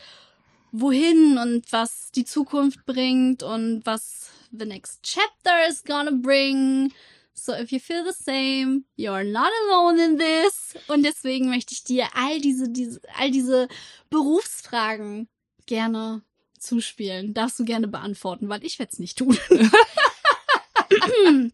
wohin 0.72 1.38
und 1.38 1.70
was 1.72 2.10
die 2.12 2.24
Zukunft 2.24 2.84
bringt 2.84 3.42
und 3.42 3.82
was 3.86 4.30
the 4.50 4.66
next 4.66 5.02
chapter 5.02 5.68
is 5.68 5.82
gonna 5.84 6.10
bring. 6.12 6.92
So 7.34 7.52
if 7.52 7.72
you 7.72 7.80
feel 7.80 8.04
the 8.04 8.12
same, 8.12 8.84
you're 8.96 9.24
not 9.24 9.50
alone 9.66 9.98
in 9.98 10.18
this. 10.18 10.76
Und 10.88 11.02
deswegen 11.02 11.50
möchte 11.50 11.74
ich 11.74 11.82
dir 11.82 12.06
all 12.14 12.40
diese, 12.40 12.70
diese, 12.70 13.00
all 13.18 13.30
diese 13.30 13.68
Berufsfragen 14.08 15.28
gerne 15.66 16.22
zuspielen. 16.58 17.34
Darfst 17.34 17.58
du 17.58 17.64
gerne 17.64 17.88
beantworten, 17.88 18.48
weil 18.48 18.64
ich 18.64 18.78
werde 18.78 18.92
es 18.92 19.00
nicht 19.00 19.18
tun. 19.18 19.36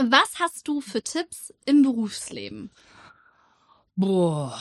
Was 0.00 0.38
hast 0.38 0.66
du 0.66 0.80
für 0.80 1.02
Tipps 1.02 1.52
im 1.66 1.82
Berufsleben? 1.82 2.70
Boah. 3.94 4.58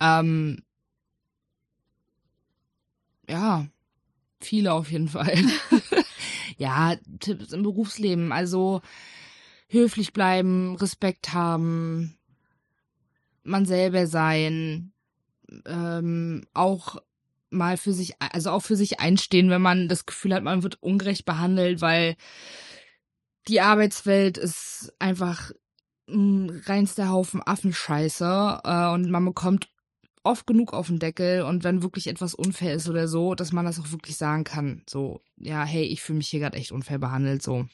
Ähm. 0.00 0.64
Ja, 3.28 3.68
viele 4.44 4.72
auf 4.72 4.90
jeden 4.90 5.08
Fall. 5.08 5.36
ja, 6.56 6.96
Tipps 7.20 7.52
im 7.52 7.62
Berufsleben. 7.62 8.32
Also 8.32 8.82
höflich 9.68 10.12
bleiben, 10.12 10.76
Respekt 10.76 11.32
haben, 11.32 12.16
man 13.42 13.66
selber 13.66 14.06
sein, 14.06 14.92
ähm, 15.66 16.44
auch 16.54 16.96
mal 17.50 17.76
für 17.76 17.92
sich, 17.92 18.14
also 18.18 18.50
auch 18.50 18.62
für 18.62 18.76
sich 18.76 19.00
einstehen, 19.00 19.50
wenn 19.50 19.62
man 19.62 19.88
das 19.88 20.06
Gefühl 20.06 20.34
hat, 20.34 20.42
man 20.42 20.62
wird 20.62 20.82
ungerecht 20.82 21.24
behandelt, 21.24 21.80
weil 21.80 22.16
die 23.48 23.60
Arbeitswelt 23.60 24.38
ist 24.38 24.92
einfach 24.98 25.50
ein 26.08 26.62
reinster 26.66 27.08
Haufen 27.08 27.42
Affenscheiße 27.44 28.60
äh, 28.64 28.88
und 28.92 29.10
man 29.10 29.24
bekommt 29.24 29.68
oft 30.22 30.46
genug 30.46 30.72
auf 30.72 30.86
den 30.86 30.98
Deckel 30.98 31.42
und 31.42 31.64
wenn 31.64 31.82
wirklich 31.82 32.06
etwas 32.06 32.34
unfair 32.34 32.74
ist 32.74 32.88
oder 32.88 33.08
so, 33.08 33.34
dass 33.34 33.52
man 33.52 33.64
das 33.64 33.80
auch 33.80 33.90
wirklich 33.90 34.16
sagen 34.16 34.44
kann. 34.44 34.82
So, 34.88 35.20
ja, 35.36 35.64
hey, 35.64 35.84
ich 35.84 36.02
fühle 36.02 36.18
mich 36.18 36.28
hier 36.28 36.40
gerade 36.40 36.58
echt 36.58 36.72
unfair 36.72 36.98
behandelt, 36.98 37.42
so. 37.42 37.66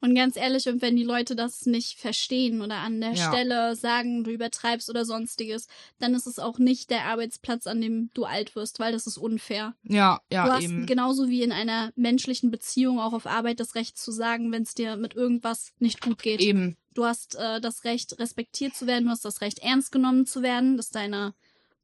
Und 0.00 0.14
ganz 0.14 0.36
ehrlich, 0.36 0.68
und 0.68 0.80
wenn 0.80 0.94
die 0.94 1.02
Leute 1.02 1.34
das 1.34 1.66
nicht 1.66 1.98
verstehen 1.98 2.62
oder 2.62 2.76
an 2.76 3.00
der 3.00 3.14
Ja. 3.14 3.32
Stelle 3.32 3.74
sagen, 3.74 4.22
du 4.22 4.30
übertreibst 4.30 4.88
oder 4.88 5.04
sonstiges, 5.04 5.66
dann 5.98 6.14
ist 6.14 6.26
es 6.28 6.38
auch 6.38 6.58
nicht 6.58 6.90
der 6.90 7.06
Arbeitsplatz, 7.06 7.66
an 7.66 7.80
dem 7.80 8.10
du 8.14 8.24
alt 8.24 8.54
wirst, 8.54 8.78
weil 8.78 8.92
das 8.92 9.08
ist 9.08 9.18
unfair. 9.18 9.74
Ja, 9.82 10.20
ja, 10.30 10.46
du 10.46 10.52
hast 10.52 10.62
eben. 10.62 10.86
genauso 10.86 11.28
wie 11.28 11.42
in 11.42 11.50
einer 11.50 11.90
menschlichen 11.96 12.52
Beziehung 12.52 13.00
auch 13.00 13.12
auf 13.12 13.26
Arbeit 13.26 13.58
das 13.58 13.74
Recht 13.74 13.98
zu 13.98 14.12
sagen, 14.12 14.52
wenn 14.52 14.62
es 14.62 14.74
dir 14.74 14.96
mit 14.96 15.14
irgendwas 15.14 15.72
nicht 15.80 16.00
gut 16.00 16.22
geht. 16.22 16.40
Eben. 16.40 16.76
Du 16.94 17.04
hast 17.04 17.34
äh, 17.34 17.60
das 17.60 17.82
Recht, 17.82 18.20
respektiert 18.20 18.76
zu 18.76 18.86
werden, 18.86 19.06
du 19.06 19.10
hast 19.10 19.24
das 19.24 19.40
Recht, 19.40 19.58
ernst 19.60 19.90
genommen 19.90 20.26
zu 20.26 20.42
werden, 20.42 20.76
dass 20.76 20.90
deine 20.90 21.34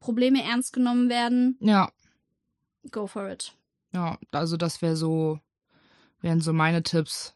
Probleme 0.05 0.43
ernst 0.45 0.75
genommen 0.75 1.09
werden. 1.09 1.57
Ja, 1.61 1.91
Go 2.91 3.07
for 3.07 3.31
it. 3.31 3.57
ja, 3.93 4.19
also 4.33 4.59
das 4.59 4.83
wäre 4.83 4.97
so, 4.97 5.41
wären 6.21 6.43
so 6.43 6.53
meine 6.53 6.83
Tipps, 6.83 7.35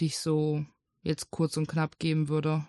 die 0.00 0.06
ich 0.06 0.18
so 0.18 0.64
jetzt 1.02 1.30
kurz 1.30 1.58
und 1.58 1.66
knapp 1.68 1.98
geben 1.98 2.28
würde. 2.30 2.66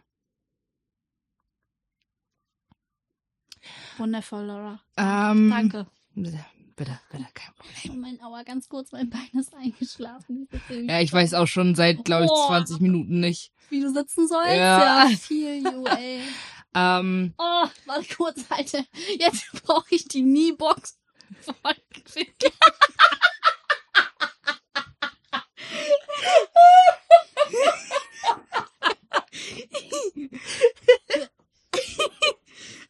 Wundervoll, 3.97 4.43
Laura. 4.45 4.79
Ähm, 4.97 5.49
Danke. 5.49 5.87
Bitte, 6.13 6.45
bitte, 6.75 6.99
bitte, 7.11 7.25
kein 7.33 7.53
Problem. 7.55 8.01
Mein 8.01 8.21
Aua, 8.21 8.43
ganz 8.43 8.67
kurz, 8.69 8.91
mein 8.91 9.09
Bein 9.09 9.29
ist 9.39 9.53
eingeschlafen. 9.55 10.47
Ja, 10.69 10.99
ich 10.99 11.11
weiß 11.11 11.33
auch 11.33 11.47
schon 11.47 11.75
seit, 11.75 12.03
glaube 12.05 12.25
ich, 12.25 12.31
Oh. 12.31 12.47
20 12.47 12.79
Minuten 12.79 13.19
nicht. 13.21 13.51
Wie 13.69 13.79
du 13.81 13.91
sitzen 13.91 14.27
sollst? 14.27 14.51
Ja. 14.51 15.07
Ja, 15.07 15.17
viel, 15.17 15.63
you, 15.63 15.85
ey. 15.85 16.21
Ähm, 16.75 17.33
Oh, 17.37 17.65
warte 17.85 18.15
kurz, 18.15 18.41
Alter. 18.49 18.83
Jetzt 19.17 19.45
brauche 19.63 19.95
ich 19.95 20.07
die 20.07 20.21
Kniebox. 20.21 20.97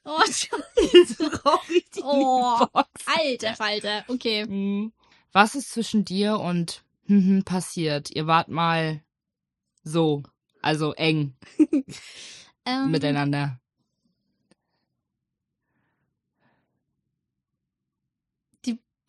oh, 0.04 0.22
Scheiße. 0.26 1.30
brauche 1.42 1.74
ich 1.74 1.90
die 1.92 2.02
Oh. 2.04 2.66
Box. 2.72 2.90
Alter 3.06 3.56
Falter. 3.56 4.06
Okay. 4.08 4.46
Mhm. 4.46 4.94
Was 5.32 5.56
ist 5.56 5.72
zwischen 5.72 6.06
dir 6.06 6.40
und 6.40 6.84
hm, 7.08 7.44
passiert? 7.44 8.10
Ihr 8.12 8.28
wart 8.28 8.48
mal 8.48 9.02
so, 9.84 10.24
also 10.62 10.94
eng 10.94 11.36
Ähm, 12.68 12.90
miteinander. 12.90 13.60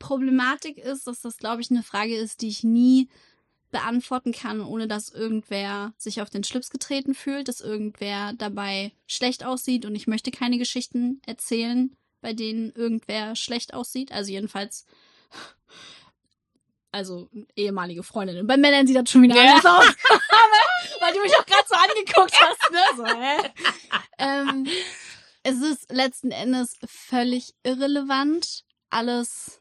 Problematik 0.06 0.78
ist, 0.78 1.06
dass 1.06 1.20
das, 1.20 1.36
glaube 1.36 1.62
ich, 1.62 1.70
eine 1.70 1.82
Frage 1.82 2.16
ist, 2.16 2.40
die 2.42 2.48
ich 2.48 2.62
nie 2.62 3.08
beantworten 3.72 4.32
kann, 4.32 4.60
ohne 4.60 4.86
dass 4.86 5.08
irgendwer 5.08 5.92
sich 5.98 6.22
auf 6.22 6.30
den 6.30 6.44
Schlips 6.44 6.70
getreten 6.70 7.14
fühlt, 7.14 7.48
dass 7.48 7.60
irgendwer 7.60 8.32
dabei 8.34 8.92
schlecht 9.08 9.44
aussieht 9.44 9.84
und 9.84 9.94
ich 9.96 10.06
möchte 10.06 10.30
keine 10.30 10.58
Geschichten 10.58 11.20
erzählen, 11.26 11.94
bei 12.20 12.32
denen 12.32 12.70
irgendwer 12.72 13.34
schlecht 13.34 13.74
aussieht. 13.74 14.12
Also 14.12 14.30
jedenfalls, 14.30 14.86
also 16.92 17.28
ehemalige 17.56 18.02
Freundinnen. 18.04 18.46
Bei 18.46 18.56
Männern 18.56 18.86
sieht 18.86 18.96
das 18.96 19.10
schon 19.10 19.22
wieder 19.22 19.34
Ja. 19.34 19.56
anders 19.56 19.66
aus. 19.66 19.84
Weil 21.00 21.12
du 21.14 21.20
mich 21.20 21.36
auch 21.36 21.44
gerade 21.46 21.66
so 21.68 21.74
angeguckt 21.74 22.40
hast, 22.40 22.70
ne? 22.70 22.78
So, 22.96 23.06
hä? 23.06 23.50
ähm, 24.18 24.66
es 25.42 25.60
ist 25.60 25.92
letzten 25.92 26.30
Endes 26.30 26.76
völlig 26.86 27.54
irrelevant. 27.64 28.64
Alles, 28.88 29.60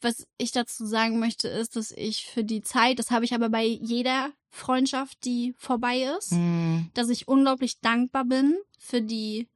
was 0.00 0.26
ich 0.38 0.52
dazu 0.52 0.86
sagen 0.86 1.18
möchte, 1.18 1.48
ist, 1.48 1.76
dass 1.76 1.90
ich 1.92 2.26
für 2.26 2.44
die 2.44 2.62
Zeit, 2.62 2.98
das 2.98 3.10
habe 3.10 3.24
ich 3.24 3.34
aber 3.34 3.48
bei 3.50 3.64
jeder 3.64 4.30
Freundschaft, 4.50 5.24
die 5.24 5.54
vorbei 5.58 6.02
ist, 6.18 6.32
Hm. 6.32 6.90
dass 6.94 7.08
ich 7.08 7.28
unglaublich 7.28 7.80
dankbar 7.80 8.24
bin 8.24 8.56
für 8.78 9.02
die 9.02 9.48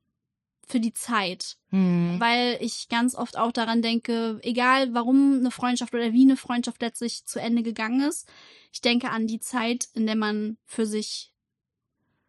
für 0.67 0.81
die 0.81 0.95
Zeit, 0.95 1.59
Hm. 1.71 2.17
weil 2.21 2.57
ich 2.61 2.89
ganz 2.89 3.15
oft 3.15 3.37
auch 3.37 3.53
daran 3.53 3.83
denke, 3.83 4.39
egal 4.43 4.95
warum 4.95 5.35
eine 5.41 5.51
Freundschaft 5.51 5.93
oder 5.95 6.15
wie 6.15 6.23
eine 6.23 6.39
Freundschaft 6.39 6.81
letztlich 6.81 7.27
zu 7.27 7.39
Ende 7.39 7.63
gegangen 7.63 8.01
ist, 8.01 8.27
ich 8.73 8.81
denke 8.81 9.11
an 9.11 9.27
die 9.27 9.41
Zeit, 9.41 9.89
in 9.93 10.07
der 10.07 10.17
man 10.17 10.57
für 10.65 10.87
sich 10.87 11.33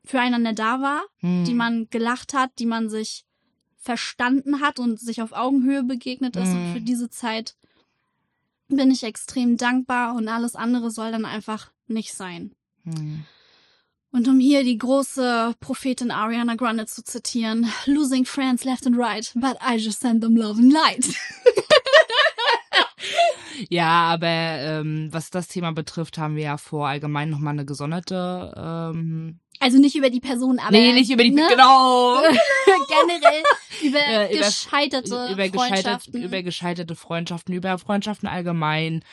füreinander 0.04 0.54
da 0.54 0.82
war, 0.82 1.02
Hm. 1.20 1.46
die 1.46 1.54
man 1.54 1.90
gelacht 1.90 2.34
hat, 2.34 2.52
die 2.60 2.66
man 2.66 2.90
sich 2.90 3.26
verstanden 3.78 4.62
hat 4.62 4.80
und 4.80 5.00
sich 5.00 5.22
auf 5.22 5.32
Augenhöhe 5.32 5.84
begegnet 5.84 6.36
ist. 6.36 6.50
Und 6.50 6.74
für 6.74 6.82
diese 6.82 7.10
Zeit 7.10 7.56
bin 8.68 8.92
ich 8.92 9.04
extrem 9.04 9.58
dankbar 9.58 10.16
und 10.16 10.28
alles 10.28 10.56
andere 10.56 10.92
soll 10.92 11.12
dann 11.12 11.26
einfach 11.26 11.72
nicht 11.88 12.14
sein. 12.14 12.54
Hm. 12.84 13.26
Und 14.12 14.28
um 14.30 14.40
hier 14.40 14.64
die 14.64 14.78
große 14.78 15.56
Prophetin 15.60 16.10
Ariana 16.10 16.56
Grande 16.56 16.86
zu 16.86 17.04
zitieren, 17.04 17.70
losing 17.86 18.26
friends 18.26 18.64
left 18.64 18.88
and 18.88 18.98
right, 18.98 19.30
but 19.36 19.58
I 19.62 19.76
just 19.76 20.00
send 20.00 20.22
them 20.22 20.38
love 20.38 20.60
and 20.60 20.72
light. 20.72 21.06
Ja, 23.70 24.12
aber 24.14 24.28
ähm, 24.28 25.08
was 25.12 25.30
das 25.30 25.48
Thema 25.48 25.72
betrifft, 25.72 26.18
haben 26.18 26.36
wir 26.36 26.44
ja 26.44 26.58
vor, 26.58 26.88
allgemein 26.88 27.30
nochmal 27.30 27.54
eine 27.54 27.66
gesonderte. 27.66 28.54
Ähm, 28.58 29.40
Also 29.60 29.78
nicht 29.80 29.96
über 29.96 30.10
die 30.10 30.20
Person, 30.20 30.60
aber 30.60 30.72
nee, 30.72 30.92
nicht 30.94 31.10
über 31.10 31.24
die. 31.24 31.32
ne? 31.32 31.48
Genau! 31.50 32.18
generell 32.88 33.44
über, 33.84 34.00
Äh, 34.30 34.34
über- 34.36 34.46
gescheiterte 34.46 35.28
über, 35.32 35.46
Freundschaften. 35.50 36.24
über 36.24 36.44
gescheiterte 36.44 36.96
Freundschaften, 36.96 37.54
über 37.54 37.78
Freundschaften 37.78 38.28
allgemein, 38.28 39.04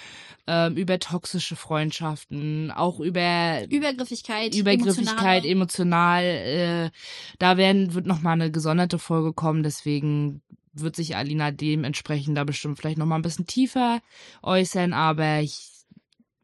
ähm, 0.46 0.76
über 0.76 0.98
toxische 0.98 1.54
Freundschaften, 1.56 2.70
auch 2.72 2.98
über 3.00 3.62
Übergriffigkeit, 3.70 4.54
Übergriffigkeit, 4.54 5.44
emotionale. 5.44 6.22
emotional. 6.24 6.90
Äh, 6.90 6.90
da 7.38 7.56
werden 7.56 7.94
wird 7.94 8.06
noch 8.06 8.20
mal 8.22 8.32
eine 8.32 8.50
gesonderte 8.50 8.98
Folge 8.98 9.32
kommen, 9.32 9.62
deswegen 9.62 10.42
wird 10.74 10.96
sich 10.96 11.16
Alina 11.16 11.50
dementsprechend 11.50 12.36
da 12.36 12.44
bestimmt 12.44 12.78
vielleicht 12.78 12.98
noch 12.98 13.06
mal 13.06 13.16
ein 13.16 13.22
bisschen 13.22 13.46
tiefer 13.46 14.00
äußern, 14.42 14.92
aber 14.94 15.40
ich 15.40 15.68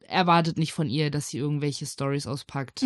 erwartet 0.08 0.58
nicht 0.58 0.72
von 0.72 0.88
ihr, 0.88 1.10
dass 1.10 1.28
sie 1.28 1.38
irgendwelche 1.38 1.86
Stories 1.86 2.26
auspackt 2.26 2.82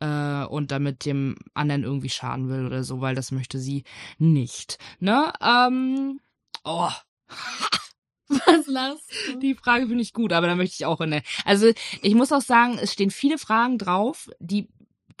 äh, 0.00 0.44
und 0.44 0.70
damit 0.70 1.04
dem 1.04 1.36
anderen 1.54 1.84
irgendwie 1.84 2.08
schaden 2.08 2.48
will 2.48 2.66
oder 2.66 2.82
so, 2.82 3.00
weil 3.00 3.14
das 3.14 3.30
möchte 3.30 3.58
sie 3.58 3.84
nicht. 4.18 4.78
Ne? 4.98 5.32
Ähm, 5.40 6.20
oh, 6.64 6.90
Was 8.28 8.66
lachst 8.66 9.12
du? 9.28 9.38
die 9.38 9.54
Frage 9.54 9.86
finde 9.86 10.02
ich 10.02 10.12
gut, 10.12 10.32
aber 10.32 10.48
da 10.48 10.56
möchte 10.56 10.74
ich 10.74 10.86
auch 10.86 11.00
in 11.00 11.12
der. 11.12 11.22
Also 11.44 11.70
ich 12.02 12.14
muss 12.14 12.32
auch 12.32 12.40
sagen, 12.40 12.78
es 12.80 12.92
stehen 12.92 13.10
viele 13.10 13.38
Fragen 13.38 13.78
drauf. 13.78 14.28
Die 14.40 14.68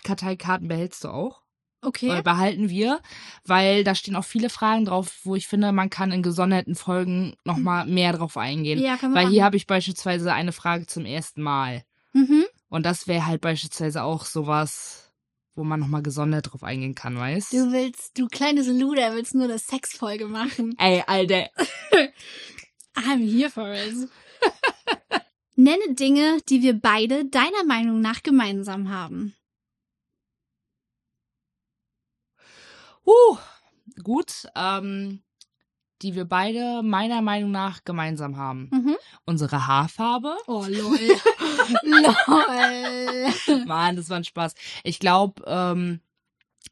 Karteikarten 0.02 0.66
behältst 0.68 1.04
du 1.04 1.08
auch. 1.08 1.42
Okay. 1.82 2.10
Oder 2.10 2.22
behalten 2.22 2.68
wir, 2.68 3.00
weil 3.44 3.84
da 3.84 3.94
stehen 3.94 4.16
auch 4.16 4.24
viele 4.24 4.50
Fragen 4.50 4.84
drauf, 4.84 5.20
wo 5.24 5.36
ich 5.36 5.46
finde, 5.46 5.72
man 5.72 5.90
kann 5.90 6.10
in 6.10 6.22
gesonderten 6.22 6.74
Folgen 6.74 7.36
nochmal 7.44 7.86
mehr 7.86 8.12
drauf 8.12 8.36
eingehen. 8.36 8.80
ja, 8.80 8.96
können 8.96 9.14
wir 9.14 9.22
weil 9.22 9.30
hier 9.30 9.44
habe 9.44 9.56
ich 9.56 9.66
beispielsweise 9.66 10.32
eine 10.32 10.52
Frage 10.52 10.86
zum 10.86 11.04
ersten 11.04 11.42
Mal. 11.42 11.84
Mhm. 12.12 12.44
Und 12.68 12.84
das 12.84 13.06
wäre 13.06 13.26
halt 13.26 13.40
beispielsweise 13.40 14.02
auch 14.02 14.24
sowas, 14.24 15.12
wo 15.54 15.64
man 15.64 15.80
nochmal 15.80 16.02
gesondert 16.02 16.52
drauf 16.52 16.62
eingehen 16.62 16.94
kann, 16.94 17.16
weißt 17.16 17.52
Du 17.52 17.72
willst, 17.72 18.18
du 18.18 18.26
kleines 18.26 18.66
Luder, 18.66 19.14
willst 19.14 19.34
nur 19.34 19.44
eine 19.44 19.58
Sexfolge 19.58 20.26
machen. 20.26 20.74
Ey, 20.78 21.02
Alter. 21.06 21.48
I'm 22.96 23.20
here 23.20 23.50
for 23.50 23.72
it. 23.72 24.08
Nenne 25.56 25.94
Dinge, 25.94 26.38
die 26.48 26.62
wir 26.62 26.78
beide 26.78 27.24
deiner 27.24 27.64
Meinung 27.66 28.00
nach 28.00 28.22
gemeinsam 28.22 28.90
haben. 28.90 29.34
Uh, 33.06 33.36
gut. 34.02 34.46
Ähm, 34.54 35.22
die 36.02 36.14
wir 36.14 36.26
beide 36.26 36.82
meiner 36.82 37.22
Meinung 37.22 37.50
nach 37.50 37.84
gemeinsam 37.84 38.36
haben. 38.36 38.68
Mhm. 38.70 38.96
Unsere 39.24 39.66
Haarfarbe. 39.66 40.36
Oh, 40.46 40.66
lol. 40.68 40.98
lol. 41.82 43.64
Mann, 43.66 43.96
das 43.96 44.10
war 44.10 44.18
ein 44.18 44.24
Spaß. 44.24 44.54
Ich 44.84 44.98
glaube, 44.98 45.42
ähm, 45.46 46.00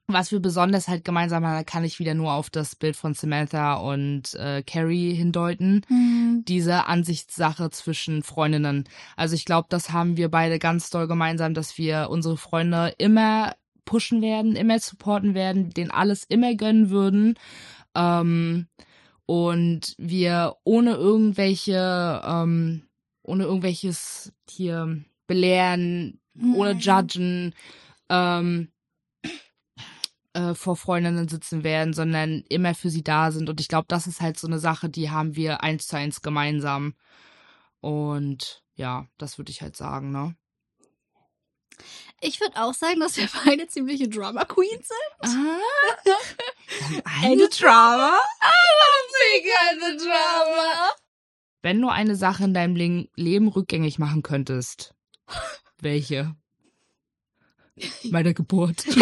was 0.07 0.33
wir 0.33 0.41
besonders 0.41 0.89
halt 0.89 1.05
gemeinsam 1.05 1.47
haben, 1.47 1.55
da 1.55 1.65
kann 1.65 1.85
ich 1.85 1.99
wieder 1.99 2.13
nur 2.15 2.33
auf 2.33 2.51
das 2.51 2.77
Bild 2.77 2.97
von 2.97 3.15
Samantha 3.15 3.75
und 3.77 4.35
äh, 4.35 4.63
Carrie 4.63 5.15
hindeuten. 5.15 5.83
Hm. 5.89 6.45
Diese 6.47 6.87
Ansichtssache 6.87 7.71
zwischen 7.71 8.23
Freundinnen. 8.23 8.85
Also 9.17 9.35
ich 9.35 9.47
glaube, 9.47 9.69
das 9.71 9.91
haben 9.91 10.19
wir 10.19 10.31
beide 10.31 10.59
ganz 10.59 10.91
doll 10.91 11.09
gemeinsam, 11.09 11.55
dass 11.55 11.79
wir 11.79 12.09
unsere 12.11 12.37
Freunde 12.37 12.95
immer 12.99 13.55
pushen 13.85 14.23
werden, 14.23 14.57
immer 14.57 14.79
supporten 14.79 15.35
werden, 15.35 15.71
denen 15.71 15.91
alles 15.91 16.25
immer 16.25 16.55
gönnen 16.55 16.91
würden. 16.91 17.39
Ähm, 17.95 18.67
und 19.27 19.95
wir 19.99 20.57
ohne 20.65 20.95
irgendwelche, 20.95 22.23
ähm, 22.25 22.83
ohne 23.23 23.45
irgendwelches 23.45 24.33
hier 24.49 25.03
belehren, 25.27 26.21
ohne 26.55 26.75
Mhm. 26.75 26.81
judgen, 26.81 27.55
ähm, 28.11 28.69
äh, 30.35 30.55
vor 30.55 30.77
Freundinnen 30.77 31.29
sitzen 31.29 31.63
werden, 31.65 31.95
sondern 31.95 32.43
immer 32.49 32.75
für 32.75 32.91
sie 32.91 33.03
da 33.05 33.31
sind. 33.31 33.49
Und 33.49 33.61
ich 33.61 33.69
glaube, 33.69 33.87
das 33.89 34.07
ist 34.07 34.21
halt 34.21 34.39
so 34.39 34.47
eine 34.47 34.59
Sache, 34.59 34.89
die 34.89 35.11
haben 35.11 35.37
wir 35.37 35.63
eins 35.63 35.87
zu 35.87 35.97
eins 35.97 36.23
gemeinsam. 36.23 36.95
Und 37.81 38.63
ja, 38.75 39.07
das 39.19 39.39
würde 39.39 39.53
ich 39.53 39.63
halt 39.63 39.77
sagen, 39.77 40.11
ne? 40.11 40.35
Ich 42.21 42.41
würde 42.41 42.57
auch 42.57 42.75
sagen, 42.75 43.01
dass 43.01 43.17
wir 43.17 43.29
beide 43.45 43.67
ziemliche 43.69 44.09
Drama 44.09 44.45
Queens 44.45 44.89
sind. 44.89 45.37
Eine 47.23 47.49
Drama? 47.49 48.19
Eine 48.41 49.97
Drama. 49.97 50.91
Wenn 51.63 51.81
du 51.81 51.89
eine 51.89 52.17
Sache 52.17 52.45
in 52.45 52.53
deinem 52.55 52.77
Le 52.77 53.09
Leben 53.17 53.49
rückgängig 53.49 53.99
machen 53.99 54.23
könntest, 54.23 54.95
welche? 55.81 56.35
Meine 58.05 58.35
Geburt. 58.35 58.87
Das 58.87 58.97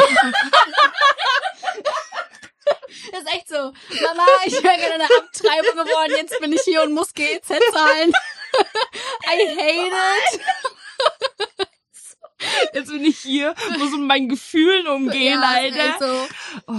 ist 3.23 3.35
echt 3.35 3.49
so. 3.49 3.57
Mama, 3.57 4.27
ich 4.47 4.55
wäre 4.63 4.79
gerne 4.79 4.95
eine 4.95 5.05
Abtreibung 5.05 5.85
geworden. 5.85 6.13
Jetzt 6.17 6.39
bin 6.41 6.53
ich 6.53 6.63
hier 6.63 6.83
und 6.83 6.95
muss 6.95 7.13
GEZ 7.13 7.49
zahlen. 7.73 8.13
I 9.25 9.57
hate 9.57 9.93
it. 10.37 10.41
Jetzt 12.75 12.91
bin 12.91 13.05
ich 13.05 13.19
hier, 13.19 13.55
muss 13.79 13.91
mit 13.93 14.01
meinen 14.01 14.29
Gefühlen 14.29 14.87
umgehen, 14.87 15.41
Ja, 15.41 15.49
Alter. 15.49 15.89
echt 15.91 15.99
so. 16.01 16.27
Oh. 16.69 16.75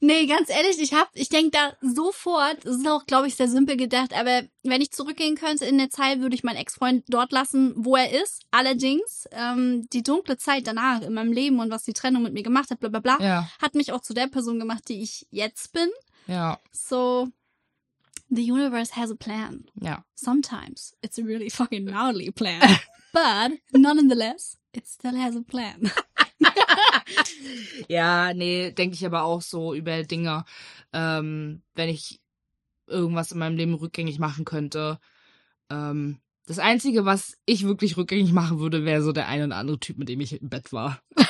Nee, 0.00 0.26
ganz 0.26 0.48
ehrlich, 0.48 0.78
ich 0.80 0.94
hab, 0.94 1.10
ich 1.14 1.28
denk 1.28 1.50
da 1.50 1.72
sofort, 1.80 2.58
das 2.64 2.76
ist 2.76 2.86
auch, 2.86 3.04
glaube 3.04 3.26
ich, 3.26 3.34
sehr 3.34 3.48
simpel 3.48 3.76
gedacht, 3.76 4.12
aber 4.14 4.42
wenn 4.62 4.80
ich 4.80 4.92
zurückgehen 4.92 5.34
könnte 5.34 5.64
in 5.64 5.76
der 5.76 5.90
Zeit, 5.90 6.20
würde 6.20 6.36
ich 6.36 6.44
meinen 6.44 6.54
Ex-Freund 6.58 7.02
dort 7.08 7.32
lassen, 7.32 7.72
wo 7.76 7.96
er 7.96 8.12
ist. 8.22 8.42
Allerdings, 8.52 9.26
ähm, 9.32 9.88
die 9.92 10.04
dunkle 10.04 10.36
Zeit 10.36 10.68
danach 10.68 11.02
in 11.02 11.14
meinem 11.14 11.32
Leben 11.32 11.58
und 11.58 11.72
was 11.72 11.82
die 11.82 11.94
Trennung 11.94 12.22
mit 12.22 12.32
mir 12.32 12.44
gemacht 12.44 12.70
hat, 12.70 12.78
bla 12.78 12.90
bla 12.90 13.00
bla, 13.00 13.18
Ja, 13.20 13.50
hat 13.60 13.74
mich 13.74 13.90
auch 13.90 14.00
zu 14.00 14.14
der 14.14 14.28
Person 14.28 14.60
gemacht, 14.60 14.84
die 14.88 15.02
ich 15.02 15.26
jetzt 15.32 15.72
bin. 15.72 15.88
ja, 16.28 16.60
So, 16.70 17.26
the 18.30 18.52
universe 18.52 18.94
has 18.94 19.10
a 19.10 19.16
plan. 19.16 19.64
ja. 19.80 20.04
Sometimes 20.14 20.94
it's 21.02 21.18
a 21.18 21.22
really 21.22 21.50
fucking 21.50 21.86
gnarly 21.86 22.30
plan. 22.30 22.60
But 23.12 23.58
nonetheless, 23.72 24.57
it 24.72 24.86
still 24.86 25.16
has 25.16 25.36
a 25.36 25.42
plan. 25.42 25.90
Ja, 27.88 28.34
nee, 28.34 28.70
denke 28.70 28.94
ich 28.94 29.04
aber 29.06 29.22
auch 29.22 29.42
so 29.42 29.74
über 29.74 30.02
Dinge, 30.02 30.44
ähm, 30.92 31.62
wenn 31.74 31.88
ich 31.88 32.20
irgendwas 32.86 33.32
in 33.32 33.38
meinem 33.38 33.56
Leben 33.56 33.74
rückgängig 33.74 34.18
machen 34.18 34.44
könnte. 34.44 34.98
Ähm, 35.70 36.18
das 36.46 36.58
Einzige, 36.58 37.04
was 37.04 37.36
ich 37.44 37.64
wirklich 37.64 37.96
rückgängig 37.96 38.32
machen 38.32 38.58
würde, 38.58 38.84
wäre 38.84 39.02
so 39.02 39.12
der 39.12 39.28
ein 39.28 39.42
oder 39.42 39.56
andere 39.56 39.78
Typ, 39.78 39.98
mit 39.98 40.08
dem 40.08 40.20
ich 40.20 40.40
im 40.40 40.48
Bett 40.48 40.72
war. 40.72 41.00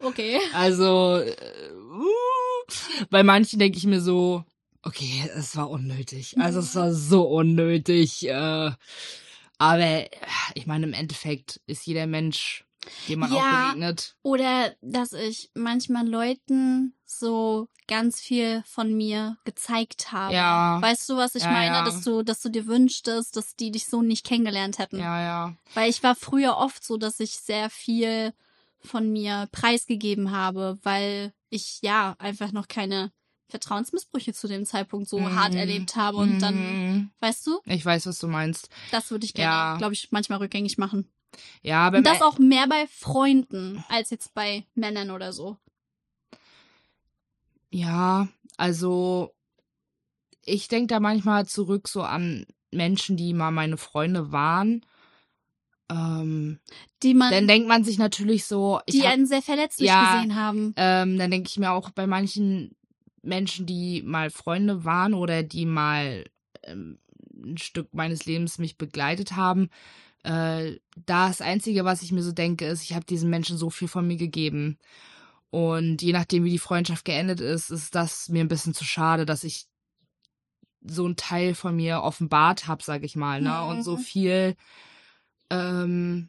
Okay. 0.00 0.38
Also, 0.52 1.16
äh, 1.16 1.72
uh, 1.72 2.72
bei 3.10 3.22
manchen 3.22 3.58
denke 3.58 3.78
ich 3.78 3.86
mir 3.86 4.00
so, 4.00 4.44
okay, 4.82 5.28
es 5.34 5.56
war 5.56 5.70
unnötig. 5.70 6.36
Also 6.38 6.60
es 6.60 6.74
war 6.74 6.92
so 6.92 7.22
unnötig. 7.22 8.28
Äh, 8.28 8.72
Aber 9.58 10.06
ich 10.54 10.66
meine, 10.66 10.86
im 10.86 10.92
Endeffekt 10.92 11.60
ist 11.66 11.86
jeder 11.86 12.06
Mensch, 12.06 12.64
dem 13.08 13.20
man 13.20 13.32
Ja. 13.32 13.38
auch 13.38 13.50
begegnet. 13.50 14.16
Oder 14.22 14.74
dass 14.82 15.12
ich 15.12 15.50
manchmal 15.54 16.08
Leuten 16.08 16.94
so 17.04 17.68
ganz 17.88 18.20
viel 18.20 18.62
von 18.66 18.94
mir 18.96 19.36
gezeigt 19.44 20.12
habe. 20.12 20.34
Ja. 20.34 20.80
Weißt 20.80 21.08
du, 21.08 21.16
was 21.16 21.34
ich 21.34 21.42
Ja, 21.42 21.50
meine? 21.50 21.76
ja. 21.76 21.84
Dass 21.84 22.02
du, 22.02 22.22
dass 22.22 22.40
du 22.40 22.50
dir 22.50 22.66
wünschtest, 22.66 23.34
dass 23.36 23.56
die 23.56 23.70
dich 23.70 23.86
so 23.86 24.02
nicht 24.02 24.24
kennengelernt 24.24 24.78
hätten. 24.78 24.98
Ja, 25.00 25.20
ja. 25.20 25.54
Weil 25.74 25.90
ich 25.90 26.02
war 26.02 26.14
früher 26.14 26.56
oft 26.56 26.84
so, 26.84 26.96
dass 26.96 27.18
ich 27.20 27.32
sehr 27.36 27.70
viel 27.70 28.32
von 28.80 29.10
mir 29.10 29.48
preisgegeben 29.52 30.30
habe, 30.30 30.78
weil 30.82 31.32
ich 31.50 31.80
ja 31.82 32.14
einfach 32.18 32.52
noch 32.52 32.68
keine 32.68 33.10
Vertrauensmissbrüche 33.48 34.32
zu 34.32 34.46
dem 34.48 34.64
Zeitpunkt 34.64 35.08
so 35.08 35.20
Mhm. 35.20 35.34
hart 35.34 35.54
erlebt 35.54 35.96
habe 35.96 36.18
und 36.18 36.42
dann, 36.42 36.72
Mhm. 36.74 37.10
weißt 37.20 37.46
du, 37.46 37.60
Ich 37.64 37.84
weiß, 37.84 38.06
was 38.06 38.18
du 38.18 38.28
meinst. 38.28 38.68
das 38.90 39.10
würde 39.10 39.24
ich 39.24 39.34
gerne, 39.34 39.50
Ja. 39.52 39.76
glaube 39.78 39.94
ich, 39.94 40.10
manchmal 40.10 40.38
rückgängig 40.38 40.78
machen. 40.78 41.08
Ja, 41.62 41.86
aber 41.86 41.98
Und 41.98 42.06
das 42.06 42.22
auch 42.22 42.38
mehr 42.38 42.66
bei 42.68 42.86
Freunden 42.90 43.84
als 43.88 44.10
jetzt 44.10 44.34
bei 44.34 44.64
Männern 44.74 45.10
oder 45.10 45.32
so. 45.32 45.56
Ja, 47.70 48.28
also 48.56 49.34
ich 50.44 50.68
denke 50.68 50.86
da 50.86 51.00
manchmal 51.00 51.46
zurück 51.46 51.88
so 51.88 52.02
an 52.02 52.46
Menschen, 52.70 53.16
die 53.16 53.34
mal 53.34 53.50
meine 53.50 53.76
Freunde 53.76 54.32
waren. 54.32 54.84
Ähm, 55.90 56.58
Die 57.02 57.14
man, 57.14 57.30
dann 57.30 57.46
denkt 57.46 57.68
man 57.68 57.84
sich 57.84 57.98
natürlich 57.98 58.44
so, 58.46 58.80
die 58.88 59.02
hab, 59.02 59.12
einen 59.12 59.26
sehr 59.26 59.42
verletzlich 59.42 59.86
Ja. 59.88 60.00
gesehen 60.14 60.34
haben. 60.34 60.74
ähm, 60.76 61.18
dann 61.18 61.30
denke 61.30 61.48
ich 61.48 61.58
mir 61.58 61.72
auch 61.72 61.90
bei 61.90 62.06
manchen 62.06 62.74
Menschen, 63.28 63.66
die 63.66 64.02
mal 64.02 64.30
Freunde 64.30 64.84
waren 64.84 65.14
oder 65.14 65.42
die 65.42 65.66
mal 65.66 66.24
ähm, 66.64 66.98
ein 67.32 67.58
Stück 67.58 67.94
meines 67.94 68.26
Lebens 68.26 68.58
mich 68.58 68.76
begleitet 68.78 69.36
haben, 69.36 69.70
äh, 70.24 70.76
das 71.06 71.40
Einzige, 71.40 71.84
was 71.84 72.02
ich 72.02 72.12
mir 72.12 72.22
so 72.22 72.32
denke, 72.32 72.66
ist, 72.66 72.82
ich 72.82 72.94
habe 72.94 73.04
diesen 73.04 73.30
Menschen 73.30 73.56
so 73.56 73.70
viel 73.70 73.88
von 73.88 74.06
mir 74.06 74.16
gegeben. 74.16 74.78
Und 75.50 76.02
je 76.02 76.12
nachdem, 76.12 76.44
wie 76.44 76.50
die 76.50 76.58
Freundschaft 76.58 77.04
geendet 77.04 77.40
ist, 77.40 77.70
ist 77.70 77.94
das 77.94 78.28
mir 78.28 78.40
ein 78.40 78.48
bisschen 78.48 78.74
zu 78.74 78.84
schade, 78.84 79.24
dass 79.24 79.44
ich 79.44 79.66
so 80.82 81.04
einen 81.04 81.16
Teil 81.16 81.54
von 81.54 81.74
mir 81.74 82.02
offenbart 82.02 82.66
habe, 82.66 82.82
sag 82.82 83.02
ich 83.02 83.16
mal, 83.16 83.40
ne? 83.40 83.64
Und 83.64 83.82
so 83.82 83.94
Mhm. 83.96 83.98
viel 83.98 84.56
ähm, 85.50 86.28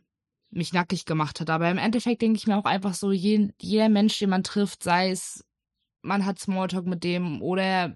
mich 0.51 0.73
nackig 0.73 1.05
gemacht 1.05 1.39
hat. 1.39 1.49
Aber 1.49 1.69
im 1.69 1.77
Endeffekt 1.77 2.21
denke 2.21 2.37
ich 2.37 2.47
mir 2.47 2.57
auch 2.57 2.65
einfach 2.65 2.93
so, 2.93 3.11
je, 3.11 3.49
jeder 3.61 3.89
Mensch, 3.89 4.17
den 4.19 4.29
man 4.29 4.43
trifft, 4.43 4.83
sei 4.83 5.11
es, 5.11 5.43
man 6.01 6.25
hat 6.25 6.39
Smalltalk 6.39 6.85
mit 6.85 7.03
dem 7.03 7.41
oder 7.41 7.95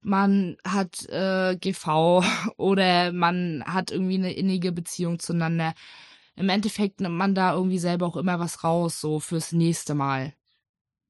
man 0.00 0.56
hat 0.66 1.08
äh, 1.08 1.56
GV 1.56 2.22
oder 2.56 3.12
man 3.12 3.64
hat 3.66 3.90
irgendwie 3.90 4.16
eine 4.16 4.32
innige 4.32 4.72
Beziehung 4.72 5.18
zueinander. 5.18 5.74
Im 6.36 6.48
Endeffekt 6.48 7.00
nimmt 7.00 7.16
man 7.16 7.34
da 7.34 7.54
irgendwie 7.54 7.78
selber 7.78 8.06
auch 8.06 8.16
immer 8.16 8.40
was 8.40 8.64
raus, 8.64 9.00
so 9.00 9.20
fürs 9.20 9.52
nächste 9.52 9.94
Mal. 9.94 10.34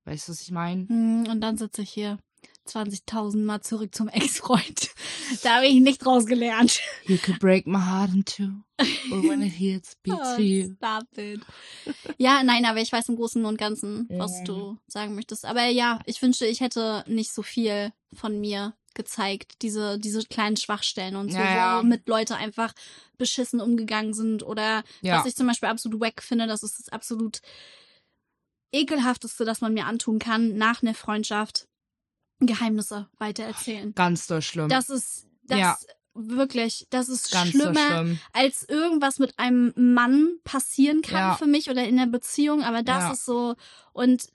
Weißt 0.04 0.28
du, 0.28 0.32
was 0.32 0.42
ich 0.42 0.50
meine? 0.50 0.86
Hm, 0.88 1.26
Und 1.30 1.40
dann 1.40 1.56
sitze 1.56 1.82
ich 1.82 1.90
hier 1.90 2.18
20.000 2.66 3.44
Mal 3.44 3.60
zurück 3.60 3.94
zum 3.94 4.08
Ex-Freund. 4.08 4.90
Da 5.42 5.56
habe 5.56 5.66
ich 5.66 5.80
nicht 5.80 6.04
rausgelernt. 6.04 6.80
You 7.06 7.16
could 7.16 7.38
break 7.38 7.66
my 7.66 7.78
heart 7.78 8.10
in 8.12 8.24
two, 8.26 8.62
or 9.10 9.22
when 9.22 9.40
it 9.42 9.52
hits, 9.54 9.96
beats 10.02 10.18
Oh, 10.36 10.38
you. 10.38 10.74
Stop 10.76 11.16
it. 11.16 11.40
Ja, 12.18 12.42
nein, 12.42 12.66
aber 12.66 12.80
ich 12.80 12.92
weiß 12.92 13.08
im 13.08 13.16
Großen 13.16 13.42
und 13.44 13.56
Ganzen, 13.56 14.06
was 14.10 14.44
du 14.44 14.76
sagen 14.86 15.14
möchtest. 15.14 15.46
Aber 15.46 15.64
ja, 15.66 16.00
ich 16.04 16.20
wünschte, 16.20 16.46
ich 16.46 16.60
hätte 16.60 17.04
nicht 17.08 17.32
so 17.32 17.42
viel 17.42 17.90
von 18.12 18.38
mir 18.38 18.74
gezeigt. 18.94 19.62
Diese, 19.62 19.98
diese 19.98 20.22
kleinen 20.24 20.56
Schwachstellen 20.58 21.16
und 21.16 21.32
so, 21.32 21.38
Ja, 21.38 21.54
ja. 21.56 21.78
womit 21.78 22.06
Leute 22.06 22.36
einfach 22.36 22.74
beschissen 23.16 23.60
umgegangen 23.60 24.12
sind. 24.14 24.42
Oder 24.42 24.84
Ja. 25.00 25.18
was 25.18 25.26
ich 25.26 25.34
zum 25.36 25.46
Beispiel 25.46 25.70
absolut 25.70 26.00
wack 26.00 26.22
finde, 26.22 26.46
das 26.46 26.62
ist 26.62 26.78
das 26.80 26.88
absolut 26.90 27.40
ekelhafteste, 28.72 29.44
das 29.44 29.60
man 29.60 29.72
mir 29.74 29.86
antun 29.86 30.18
kann, 30.18 30.56
nach 30.56 30.82
einer 30.82 30.94
Freundschaft 30.94 31.66
Geheimnisse 32.40 33.08
weitererzählen. 33.18 33.94
Ganz 33.94 34.26
so 34.26 34.40
schlimm. 34.40 34.68
Das 34.68 34.88
ist, 34.90 35.26
das 35.44 35.58
Ja. 35.58 35.78
wirklich, 36.14 36.86
das 36.90 37.08
ist 37.08 37.30
Ganz 37.30 37.52
so 37.52 37.58
schlimmer 37.58 37.86
schlimm. 37.86 38.20
als 38.32 38.68
irgendwas 38.68 39.18
mit 39.18 39.38
einem 39.38 39.72
Mann 39.76 40.38
passieren 40.44 41.02
kann 41.02 41.18
Ja. 41.30 41.34
für 41.36 41.46
mich 41.46 41.70
oder 41.70 41.84
in 41.86 41.96
der 41.96 42.06
Beziehung, 42.06 42.62
aber 42.62 42.82
das 42.82 43.04
Ja. 43.04 43.12
ist 43.12 43.24
so 43.24 43.54
und 43.92 44.28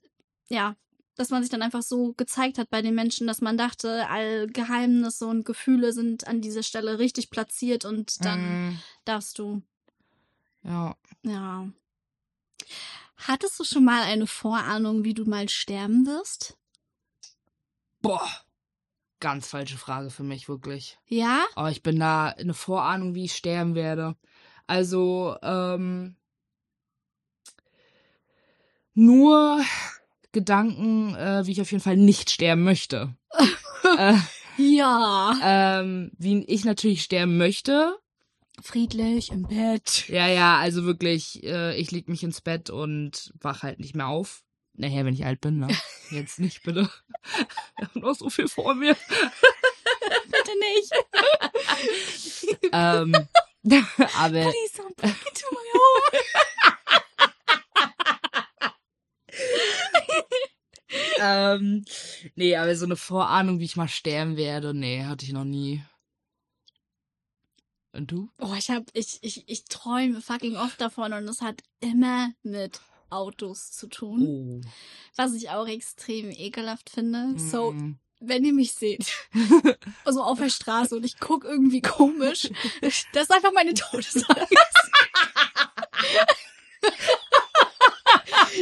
ja, 0.49 0.75
dass 1.15 1.29
man 1.29 1.43
sich 1.43 1.49
dann 1.51 1.61
einfach 1.61 1.81
so 1.83 2.13
gezeigt 2.13 2.57
hat 2.57 2.69
bei 2.69 2.81
den 2.81 2.95
Menschen, 2.95 3.27
dass 3.27 3.41
man 3.41 3.57
dachte, 3.57 4.07
all 4.09 4.47
Geheimnisse 4.47 5.25
und 5.27 5.43
Gefühle 5.45 5.91
sind 5.93 6.25
an 6.27 6.39
dieser 6.41 6.63
Stelle 6.63 6.97
richtig 6.97 7.29
platziert 7.29 7.83
und 7.85 8.23
dann 8.23 8.69
Mm, 8.71 8.77
darfst 9.05 9.37
du, 9.37 9.61
ja. 10.63 10.95
ja. 11.23 11.67
Hattest 13.17 13.59
du 13.59 13.65
schon 13.65 13.83
mal 13.83 14.03
eine 14.03 14.27
Vorahnung, 14.27 15.03
wie 15.03 15.13
du 15.13 15.25
mal 15.25 15.49
sterben 15.49 16.05
wirst? 16.05 16.55
Boah. 18.01 18.27
Ganz 19.19 19.47
falsche 19.49 19.77
Frage 19.77 20.09
für 20.09 20.23
mich, 20.23 20.47
wirklich. 20.47 20.97
Ja? 21.07 21.43
Aber 21.55 21.71
ich 21.71 21.83
bin 21.83 21.99
da 21.99 22.27
eine 22.27 22.53
Vorahnung, 22.53 23.15
wie 23.15 23.25
ich 23.25 23.35
sterben 23.35 23.75
werde. 23.75 24.15
Also, 24.65 25.35
ähm, 25.41 26.15
nur 28.93 29.61
Gedanken, 30.31 31.15
äh, 31.15 31.45
wie 31.45 31.51
ich 31.51 31.61
auf 31.61 31.71
jeden 31.71 31.83
Fall 31.83 31.97
nicht 31.97 32.29
sterben 32.29 32.63
möchte. 32.63 33.15
äh, 33.97 34.15
Ja. 34.57 35.37
ähm, 35.41 36.11
wie 36.17 36.43
ich 36.45 36.63
natürlich 36.65 37.03
sterben 37.03 37.37
möchte. 37.37 37.97
Friedlich 38.61 39.31
im 39.31 39.43
Bett. 39.43 40.07
Ja, 40.09 40.27
ja, 40.27 40.57
also 40.57 40.83
wirklich, 40.83 41.43
äh, 41.43 41.77
ich 41.79 41.91
leg 41.91 42.09
mich 42.09 42.23
ins 42.23 42.41
Bett 42.41 42.69
und 42.69 43.33
wach 43.39 43.63
halt 43.63 43.79
nicht 43.79 43.95
mehr 43.95 44.07
auf. 44.07 44.43
Naja, 44.79 45.03
wenn 45.03 45.13
ich 45.13 45.25
alt 45.25 45.41
bin, 45.41 45.59
ne? 45.59 45.67
Jetzt 46.09 46.39
nicht, 46.39 46.63
bitte. 46.63 46.89
Wir 47.77 47.87
haben 47.87 47.99
noch 47.99 48.15
so 48.15 48.29
viel 48.29 48.47
vor 48.47 48.73
mir. 48.75 48.95
Bitte 50.25 50.51
nicht. 50.57 50.93
ähm, 52.71 53.13
aber 54.15 54.29
Please 54.29 54.77
don't 54.77 54.95
break 54.95 55.17
into 55.27 55.47
my 55.51 55.59
home. 55.75 56.19
ähm, 61.19 61.85
nee, 62.35 62.55
aber 62.55 62.73
so 62.77 62.85
eine 62.85 62.95
Vorahnung, 62.95 63.59
wie 63.59 63.65
ich 63.65 63.75
mal 63.75 63.89
sterben 63.89 64.37
werde, 64.37 64.73
nee, 64.73 65.03
hatte 65.03 65.25
ich 65.25 65.33
noch 65.33 65.43
nie. 65.43 65.83
Und 67.91 68.11
du? 68.11 68.29
Oh, 68.39 68.55
ich 68.57 68.69
hab, 68.69 68.83
ich, 68.93 69.19
ich, 69.23 69.43
ich 69.49 69.65
träume 69.65 70.21
fucking 70.21 70.55
oft 70.55 70.79
davon 70.79 71.11
und 71.11 71.27
es 71.27 71.41
hat 71.41 71.61
immer 71.81 72.31
mit 72.43 72.79
Autos 73.11 73.71
zu 73.71 73.87
tun. 73.87 74.25
Oh. 74.27 74.61
Was 75.15 75.33
ich 75.33 75.49
auch 75.49 75.67
extrem 75.67 76.29
ekelhaft 76.31 76.89
finde. 76.89 77.33
So, 77.37 77.71
Mm. 77.71 77.97
wenn 78.19 78.43
ihr 78.43 78.53
mich 78.53 78.73
seht, 78.73 79.13
also 80.05 80.21
auf 80.23 80.39
der 80.39 80.49
Straße 80.49 80.95
und 80.95 81.05
ich 81.05 81.19
guck 81.19 81.43
irgendwie 81.45 81.81
komisch, 81.81 82.49
das 82.81 83.23
ist 83.23 83.33
einfach 83.33 83.51
meine 83.53 83.73
Todesangst. 83.73 84.27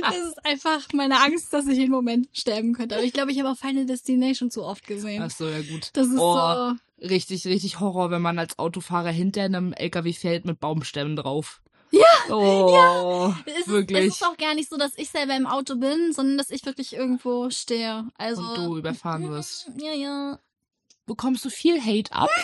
Das 0.01 0.17
ist 0.17 0.45
einfach 0.45 0.81
meine 0.93 1.21
Angst, 1.21 1.53
dass 1.53 1.67
ich 1.67 1.77
jeden 1.77 1.91
Moment 1.91 2.27
sterben 2.33 2.73
könnte. 2.73 2.95
Aber 2.95 3.03
ich 3.03 3.13
glaube, 3.13 3.31
ich 3.31 3.39
habe 3.39 3.49
auch 3.49 3.57
Final 3.57 3.85
Destination 3.85 4.51
zu 4.51 4.63
oft 4.63 4.85
gesehen. 4.85 5.23
Ach 5.23 5.31
so, 5.31 5.47
ja 5.47 5.61
gut. 5.61 5.89
Das 5.93 6.07
ist 6.07 6.17
oh, 6.19 6.35
so. 6.35 7.07
richtig, 7.07 7.45
richtig 7.45 7.79
Horror, 7.79 8.11
wenn 8.11 8.21
man 8.21 8.37
als 8.37 8.59
Autofahrer 8.59 9.11
hinter 9.11 9.43
einem 9.43 9.73
LKW 9.73 10.13
fährt 10.13 10.45
mit 10.45 10.59
Baumstämmen 10.59 11.15
drauf. 11.15 11.61
Ja, 11.91 12.05
Oh, 12.29 13.33
Es 13.45 13.59
ist, 13.59 13.67
wirklich. 13.69 14.07
es 14.09 14.15
ist 14.15 14.25
auch 14.25 14.37
gar 14.37 14.53
nicht 14.53 14.69
so, 14.69 14.77
dass 14.77 14.97
ich 14.97 15.09
selber 15.09 15.35
im 15.35 15.47
Auto 15.47 15.75
bin, 15.77 16.11
sondern 16.13 16.37
dass 16.37 16.49
ich 16.49 16.65
wirklich 16.65 16.93
irgendwo 16.93 17.49
stehe. 17.49 18.05
Also. 18.17 18.41
Und 18.41 18.57
du 18.57 18.77
überfahren 18.77 19.29
wirst. 19.29 19.71
Ja, 19.77 19.93
ja. 19.93 20.39
Bekommst 21.05 21.45
du 21.45 21.49
viel 21.49 21.81
Hate 21.81 22.11
ab? 22.11 22.29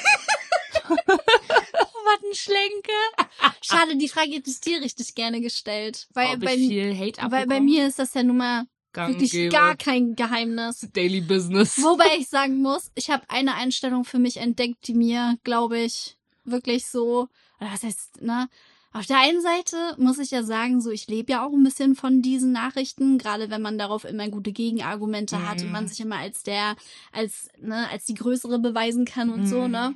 Was 0.88 2.20
ein 2.24 2.34
Schlenker. 2.36 3.52
Schade, 3.62 3.96
die 3.96 4.10
Frage 4.10 4.32
hätte 4.32 4.50
ich 4.50 4.60
dir 4.60 4.82
richtig 4.82 5.16
gerne 5.16 5.42
gestellt. 5.42 6.08
Weil, 6.14 6.36
Ob 6.36 6.42
bei, 6.42 6.56
viel 6.56 6.98
Hate 6.98 7.22
weil 7.32 7.48
bei 7.48 7.60
mir 7.62 7.88
ist 7.88 8.00
das 8.00 8.14
ja 8.14 8.24
nun 8.24 8.38
mal 8.38 8.66
Gang 8.92 9.14
wirklich 9.14 9.32
gäbe. 9.32 9.50
gar 9.52 9.76
kein 9.76 10.16
Geheimnis. 10.16 10.88
Daily 10.94 11.22
Business. 11.22 11.78
Wobei 11.82 12.16
ich 12.18 12.28
sagen 12.30 12.62
muss, 12.62 12.92
ich 12.96 13.10
habe 13.10 13.24
eine 13.30 13.56
Einstellung 13.56 14.04
für 14.06 14.20
mich 14.20 14.38
entdeckt, 14.38 14.88
die 14.88 14.94
mir, 14.94 15.38
glaube 15.44 15.80
ich, 15.80 16.18
wirklich 16.44 16.86
so, 16.88 17.30
oder 17.60 17.72
was 17.72 17.84
heißt, 17.84 18.22
ne? 18.22 18.50
Auf 18.96 19.08
der 19.08 19.18
einen 19.20 19.42
Seite 19.42 19.96
muss 19.98 20.20
ich 20.20 20.30
ja 20.30 20.44
sagen, 20.44 20.80
so 20.80 20.92
ich 20.92 21.08
lebe 21.08 21.32
ja 21.32 21.44
auch 21.46 21.52
ein 21.52 21.64
bisschen 21.64 21.96
von 21.96 22.22
diesen 22.22 22.52
Nachrichten, 22.52 23.18
gerade 23.18 23.50
wenn 23.50 23.62
man 23.62 23.80
darauf 23.80 24.06
immer 24.06 24.30
gute 24.30 24.52
Gegenargumente 24.52 25.48
hat 25.50 25.64
und 25.64 25.72
man 25.72 25.86
Mhm. 25.86 25.88
sich 25.88 26.00
immer 26.00 26.18
als 26.18 26.44
der, 26.44 26.76
als, 27.12 27.50
ne, 27.60 27.90
als 27.90 28.06
die 28.06 28.14
größere 28.14 28.60
beweisen 28.60 29.06
kann 29.06 29.32
und 29.32 29.48
so, 29.48 29.66
Mhm. 29.66 29.72
ne? 29.72 29.96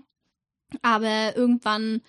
Aber 0.82 1.36
irgendwann 1.36 2.02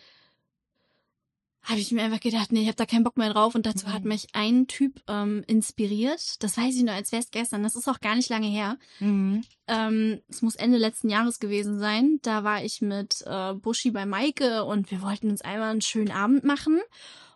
habe 1.69 1.81
ich 1.81 1.93
mir 1.93 2.03
einfach 2.03 2.21
gedacht, 2.21 2.51
nee, 2.51 2.63
ich 2.63 2.67
habe 2.67 2.77
da 2.77 2.87
keinen 2.87 3.05
Bock 3.05 3.17
mehr 3.19 3.33
drauf. 3.33 3.55
Und 3.55 3.67
dazu 3.67 3.93
hat 3.93 4.03
Mhm. 4.03 4.09
mich 4.09 4.29
ein 4.33 4.67
Typ 4.67 5.03
ähm, 5.07 5.45
inspiriert. 5.47 6.43
Das 6.43 6.57
weiß 6.57 6.75
ich 6.77 6.83
nur, 6.83 6.95
als 6.95 7.13
wäre 7.13 7.23
es 7.23 7.31
gestern. 7.31 7.63
Das 7.63 7.77
ist 7.77 7.89
auch 7.89 8.01
gar 8.01 8.15
nicht 8.17 8.31
lange 8.31 8.47
her. 8.47 8.79
Mhm. 9.01 9.45
Ähm, 9.67 10.21
es 10.29 10.41
muss 10.43 10.57
Ende 10.57 10.79
letzten 10.79 11.11
Jahres 11.11 11.41
gewesen 11.41 11.79
sein. 11.79 12.19
Da 12.23 12.43
war 12.43 12.65
ich 12.65 12.81
mit 12.81 13.23
äh, 13.27 13.53
Buschi 13.55 13.91
bei 13.91 14.07
Maike 14.07 14.65
und 14.65 14.91
wir 14.91 15.03
wollten 15.03 15.31
uns 15.31 15.43
einmal 15.43 15.71
einen 15.71 15.83
schönen 15.83 16.11
Abend 16.11 16.43
machen. 16.45 16.81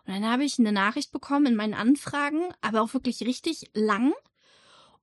Und 0.05 0.13
dann 0.13 0.25
habe 0.25 0.43
ich 0.43 0.57
eine 0.57 0.71
Nachricht 0.71 1.11
bekommen 1.11 1.45
in 1.45 1.55
meinen 1.55 1.73
Anfragen, 1.75 2.41
aber 2.61 2.81
auch 2.81 2.93
wirklich 2.93 3.21
richtig 3.21 3.69
lang. 3.73 4.13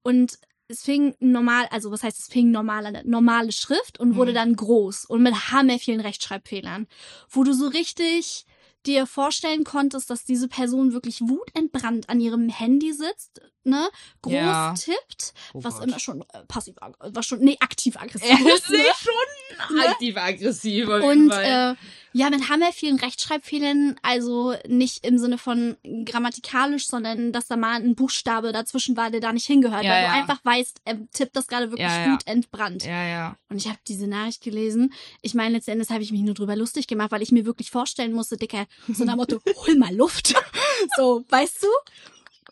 Und 0.02 0.38
es 0.68 0.82
fing 0.82 1.14
normal, 1.20 1.66
also 1.70 1.90
was 1.90 2.02
heißt, 2.02 2.18
es 2.18 2.26
fing 2.28 2.50
normale, 2.50 3.02
normale 3.04 3.52
Schrift 3.52 3.98
und 3.98 4.16
wurde 4.16 4.32
Mhm. 4.32 4.36
dann 4.36 4.56
groß 4.56 5.04
und 5.04 5.22
mit 5.22 5.34
hammer 5.52 5.78
vielen 5.78 6.00
Rechtschreibfehlern, 6.00 6.86
wo 7.28 7.44
du 7.44 7.52
so 7.52 7.66
richtig 7.68 8.44
dir 8.86 9.06
vorstellen 9.06 9.64
konntest, 9.64 10.10
dass 10.10 10.24
diese 10.24 10.48
Person 10.48 10.92
wirklich 10.92 11.20
wutentbrannt 11.20 12.08
an 12.08 12.20
ihrem 12.20 12.48
Handy 12.48 12.92
sitzt, 12.92 13.40
ne, 13.64 13.88
groß 14.22 14.32
Ja. 14.32 14.74
tippt, 14.74 15.34
Oh 15.54 15.62
was 15.64 15.76
Gott. 15.78 15.88
immer 15.88 15.98
schon 15.98 16.22
äh, 16.32 16.42
passiv, 16.48 16.74
was 16.98 17.26
schon, 17.26 17.40
nee, 17.40 17.56
aktiv 17.60 17.96
aggressiv 18.00 18.30
ist, 18.40 18.64
ist 18.64 18.70
ne? 18.70 18.78
schon 19.02 19.76
Ne? 19.76 19.88
aktiv-aggressiv. 19.88 20.88
auf 20.88 21.02
jeden 21.02 21.30
Und 21.30 21.30
äh, 21.32 21.74
ja, 22.12 22.30
mit 22.30 22.48
hammer 22.48 22.72
vielen 22.72 22.96
Rechtschreibfehlern, 22.98 23.96
also 24.02 24.54
nicht 24.66 25.04
im 25.06 25.18
Sinne 25.18 25.38
von 25.38 25.76
grammatikalisch, 26.06 26.86
sondern 26.86 27.32
dass 27.32 27.46
da 27.46 27.56
mal 27.56 27.74
ein 27.80 27.94
Buchstabe 27.94 28.52
dazwischen 28.52 28.96
war, 28.96 29.10
der 29.10 29.20
da 29.20 29.32
nicht 29.32 29.46
hingehört, 29.46 29.84
Ja, 29.84 29.90
weil 29.90 30.02
ja. 30.04 30.08
du 30.08 30.14
einfach 30.14 30.44
weißt, 30.44 30.80
er 30.84 30.98
tippt 31.12 31.36
das 31.36 31.46
gerade 31.46 31.70
wirklich 31.70 31.88
ja. 31.88 32.10
gut 32.12 32.26
entbrannt. 32.26 32.84
ja, 32.84 33.06
ja. 33.06 33.36
Und 33.48 33.58
ich 33.58 33.66
habe 33.68 33.78
diese 33.86 34.06
Nachricht 34.06 34.42
gelesen. 34.42 34.92
Ich 35.22 35.34
meine, 35.34 35.54
letzten 35.56 35.72
Endes 35.72 35.90
habe 35.90 36.02
ich 36.02 36.10
mich 36.12 36.22
nur 36.22 36.34
drüber 36.34 36.56
lustig 36.56 36.86
gemacht, 36.86 37.10
weil 37.10 37.22
ich 37.22 37.32
mir 37.32 37.44
wirklich 37.44 37.70
vorstellen 37.70 38.12
musste, 38.12 38.36
Dicker, 38.36 38.66
so 38.92 39.04
nach 39.04 39.16
Motto, 39.16 39.40
hol 39.66 39.76
mal 39.76 39.94
Luft. 39.94 40.34
so, 40.96 41.24
weißt 41.28 41.62
du? 41.64 41.68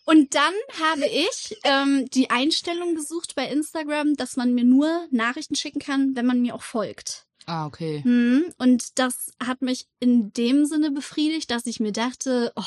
Und 0.09 0.33
dann 0.33 0.53
habe 0.79 1.05
ich 1.05 1.55
ähm, 1.63 2.09
die 2.09 2.31
Einstellung 2.31 2.95
gesucht 2.95 3.35
bei 3.35 3.47
Instagram, 3.47 4.15
dass 4.15 4.37
man 4.37 4.55
mir 4.55 4.63
nur 4.63 5.07
Nachrichten 5.11 5.53
schicken 5.53 5.77
kann, 5.77 6.15
wenn 6.15 6.25
man 6.25 6.41
mir 6.41 6.55
auch 6.55 6.63
folgt. 6.63 7.27
Ah, 7.45 7.67
okay. 7.67 8.01
Hm, 8.03 8.51
und 8.57 8.97
das 8.97 9.33
hat 9.39 9.61
mich 9.61 9.85
in 9.99 10.33
dem 10.33 10.65
Sinne 10.65 10.89
befriedigt, 10.89 11.51
dass 11.51 11.67
ich 11.67 11.79
mir 11.79 11.91
dachte, 11.91 12.51
oh, 12.55 12.63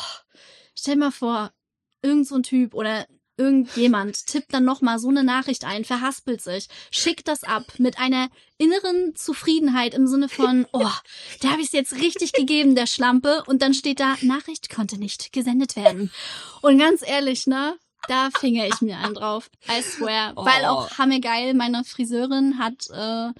stell 0.78 0.94
mal 0.94 1.10
vor, 1.10 1.52
irgend 2.00 2.28
so 2.28 2.36
ein 2.36 2.44
Typ 2.44 2.74
oder 2.74 3.08
irgendjemand 3.36 4.26
tippt 4.26 4.52
dann 4.54 4.64
nochmal 4.64 4.98
so 4.98 5.08
eine 5.08 5.24
Nachricht 5.24 5.64
ein, 5.64 5.84
verhaspelt 5.84 6.40
sich, 6.42 6.68
schickt 6.90 7.28
das 7.28 7.44
ab 7.44 7.64
mit 7.78 7.98
einer 7.98 8.28
inneren 8.58 9.14
Zufriedenheit 9.14 9.94
im 9.94 10.06
Sinne 10.06 10.28
von, 10.28 10.66
oh, 10.72 10.90
da 11.40 11.50
habe 11.50 11.60
ich 11.60 11.68
es 11.68 11.72
jetzt 11.72 11.94
richtig 11.94 12.32
gegeben, 12.32 12.74
der 12.74 12.86
Schlampe. 12.86 13.42
Und 13.46 13.62
dann 13.62 13.74
steht 13.74 14.00
da, 14.00 14.16
Nachricht 14.22 14.68
konnte 14.70 14.98
nicht 14.98 15.32
gesendet 15.32 15.76
werden. 15.76 16.10
Und 16.60 16.78
ganz 16.78 17.02
ehrlich, 17.06 17.46
ne? 17.46 17.76
Da 18.08 18.30
finge 18.36 18.66
ich 18.66 18.80
mir 18.80 18.98
einen 18.98 19.14
drauf. 19.14 19.48
I 19.68 19.80
swear. 19.80 20.34
Weil 20.34 20.62
Oh. 20.64 20.68
auch 20.68 20.98
hammergeil, 20.98 21.54
meine 21.54 21.84
Friseurin 21.84 22.58
hat 22.58 22.88
äh, 22.90 23.32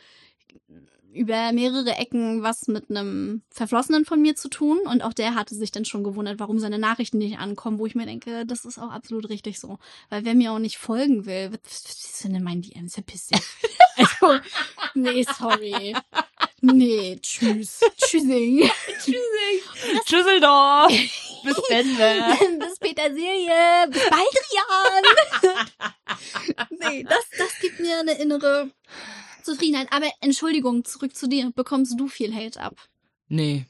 über 1.13 1.53
mehrere 1.53 1.97
Ecken 1.97 2.43
was 2.43 2.69
mit 2.69 2.91
einem 2.91 3.43
Verflossenen 3.51 4.05
von 4.05 4.21
mir 4.21 4.35
zu 4.35 4.49
tun 4.49 4.81
und 4.85 5.03
auch 5.03 5.13
der 5.13 5.35
hatte 5.35 5.55
sich 5.55 5.71
dann 5.71 5.85
schon 5.85 6.05
gewundert, 6.05 6.39
warum 6.39 6.59
seine 6.59 6.79
Nachrichten 6.79 7.19
nicht 7.19 7.39
ankommen, 7.39 7.79
wo 7.79 7.87
ich 7.87 7.95
mir 7.95 8.07
denke, 8.07 8.47
das 8.47 8.65
ist 8.65 8.79
auch 8.79 8.91
absolut 8.91 9.29
richtig 9.29 9.61
so. 9.61 9.79
Weil 10.11 10.25
wer 10.25 10.35
mir 10.35 10.53
auch 10.53 10.59
nicht 10.59 10.79
folgen 10.79 11.27
will, 11.27 11.53
was, 11.53 11.85
was, 11.85 12.19
sind 12.21 12.35
denn 12.35 12.43
meine 12.43 12.61
DMs? 12.61 12.95
Verpiss 12.95 13.29
dich. 13.29 13.41
Also, 13.95 14.41
nee, 14.95 15.23
sorry. 15.37 15.95
Nee, 16.63 17.19
tschüss. 17.21 17.81
Tschüssing. 17.99 18.71
Düsseldorf. 20.11 20.93
Bis 21.45 21.59
Ende. 21.71 22.25
Bis 22.59 22.79
Petersilie. 22.79 23.89
Bis 23.91 24.03
Baldrian. 24.09 25.05
nee, 26.71 27.03
das, 27.03 27.25
das 27.37 27.59
gibt 27.61 27.81
mir 27.81 27.99
eine 27.99 28.13
innere 28.13 28.71
Zufriedenheit. 29.43 29.89
Aber 29.93 30.07
Entschuldigung, 30.21 30.85
zurück 30.85 31.15
zu 31.17 31.29
dir. 31.29 31.51
Bekommst 31.55 31.99
du 31.99 32.09
viel 32.09 32.35
Hate 32.35 32.61
ab? 32.61 32.77
Nee. 33.29 33.67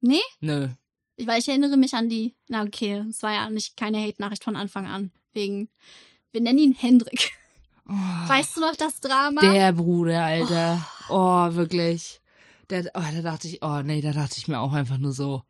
Nee? 0.00 0.20
Nö. 0.40 0.68
Ich- 1.16 1.26
Weil 1.26 1.40
ich 1.40 1.48
erinnere 1.48 1.76
mich 1.76 1.94
an 1.94 2.08
die, 2.08 2.34
na 2.48 2.62
okay, 2.62 3.04
es 3.08 3.22
war 3.22 3.32
ja 3.32 3.50
nicht 3.50 3.76
keine 3.76 3.98
Hate-Nachricht 4.00 4.44
von 4.44 4.56
Anfang 4.56 4.86
an. 4.86 5.10
Wegen, 5.32 5.68
wir 6.32 6.40
nennen 6.40 6.58
ihn 6.58 6.74
Hendrik. 6.74 7.32
Oh, 7.88 7.92
Weißt 7.92 8.56
du 8.56 8.60
noch 8.60 8.76
das 8.76 9.00
Drama? 9.00 9.40
der 9.40 9.72
Bruder, 9.72 10.24
Alter. 10.24 10.86
Oh, 11.08 11.52
wirklich. 11.54 12.20
Der, 12.70 12.84
oh, 12.94 13.02
da 13.14 13.20
dachte 13.22 13.48
ich, 13.48 13.62
oh 13.62 13.82
nee, 13.82 14.00
da 14.00 14.12
dachte 14.12 14.36
ich 14.38 14.46
mir 14.48 14.60
auch 14.60 14.72
einfach 14.72 14.96
nur 14.98 15.12
so. 15.12 15.42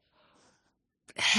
Hä? 1.16 1.38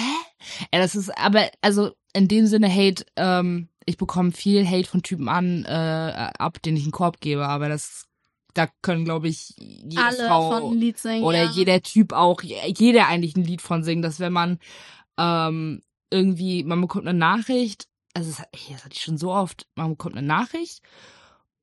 Ja, 0.73 0.79
das 0.79 0.95
ist, 0.95 1.09
aber, 1.17 1.49
also 1.61 1.91
in 2.13 2.27
dem 2.27 2.45
Sinne 2.47 2.69
Hate, 2.73 3.05
ähm, 3.15 3.67
ich 3.85 3.97
bekomme 3.97 4.31
viel 4.31 4.67
Hate 4.67 4.87
von 4.87 5.01
Typen 5.01 5.27
an, 5.27 5.65
äh, 5.65 6.29
ab, 6.37 6.61
denen 6.61 6.77
ich 6.77 6.83
einen 6.83 6.91
Korb 6.91 7.19
gebe, 7.19 7.47
aber 7.47 7.67
das, 7.69 8.05
da 8.53 8.67
können, 8.81 9.05
glaube 9.05 9.27
ich, 9.27 9.53
jede 9.57 10.01
Alle 10.03 10.25
Frau 10.25 10.73
singen. 10.95 11.23
oder 11.23 11.43
ja. 11.43 11.51
jeder 11.51 11.81
Typ 11.81 12.13
auch, 12.13 12.41
je- 12.41 12.55
jeder 12.77 13.07
eigentlich 13.07 13.35
ein 13.35 13.43
Lied 13.43 13.61
von 13.61 13.83
singen, 13.83 14.01
dass 14.01 14.19
wenn 14.19 14.33
man 14.33 14.59
ähm, 15.17 15.81
irgendwie, 16.09 16.63
man 16.63 16.81
bekommt 16.81 17.07
eine 17.07 17.17
Nachricht, 17.17 17.87
also 18.13 18.29
das, 18.29 18.39
ey, 18.51 18.73
das 18.73 18.83
hatte 18.85 18.95
ich 18.95 19.01
schon 19.01 19.17
so 19.17 19.31
oft, 19.33 19.67
man 19.75 19.91
bekommt 19.91 20.17
eine 20.17 20.25
Nachricht 20.27 20.81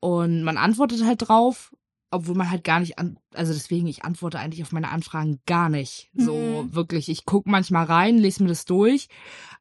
und 0.00 0.42
man 0.42 0.56
antwortet 0.56 1.04
halt 1.04 1.28
drauf, 1.28 1.74
obwohl 2.10 2.34
man 2.36 2.50
halt 2.50 2.64
gar 2.64 2.80
nicht 2.80 2.98
an, 2.98 3.18
also 3.34 3.52
deswegen, 3.52 3.86
ich 3.86 4.04
antworte 4.04 4.38
eigentlich 4.38 4.62
auf 4.62 4.72
meine 4.72 4.90
Anfragen 4.90 5.40
gar 5.44 5.68
nicht. 5.68 6.10
So 6.16 6.62
Mhm. 6.62 6.74
wirklich, 6.74 7.10
ich 7.10 7.26
guck 7.26 7.46
manchmal 7.46 7.84
rein, 7.84 8.16
lese 8.16 8.42
mir 8.42 8.48
das 8.48 8.64
durch, 8.64 9.08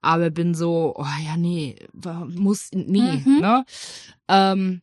aber 0.02 0.30
bin 0.30 0.54
so, 0.54 0.94
oh 0.98 1.06
ja, 1.26 1.36
nee, 1.36 1.76
muss, 2.28 2.70
nee, 2.74 3.24
Mhm. 3.26 3.40
ne? 3.42 3.66
Ähm, 4.30 4.82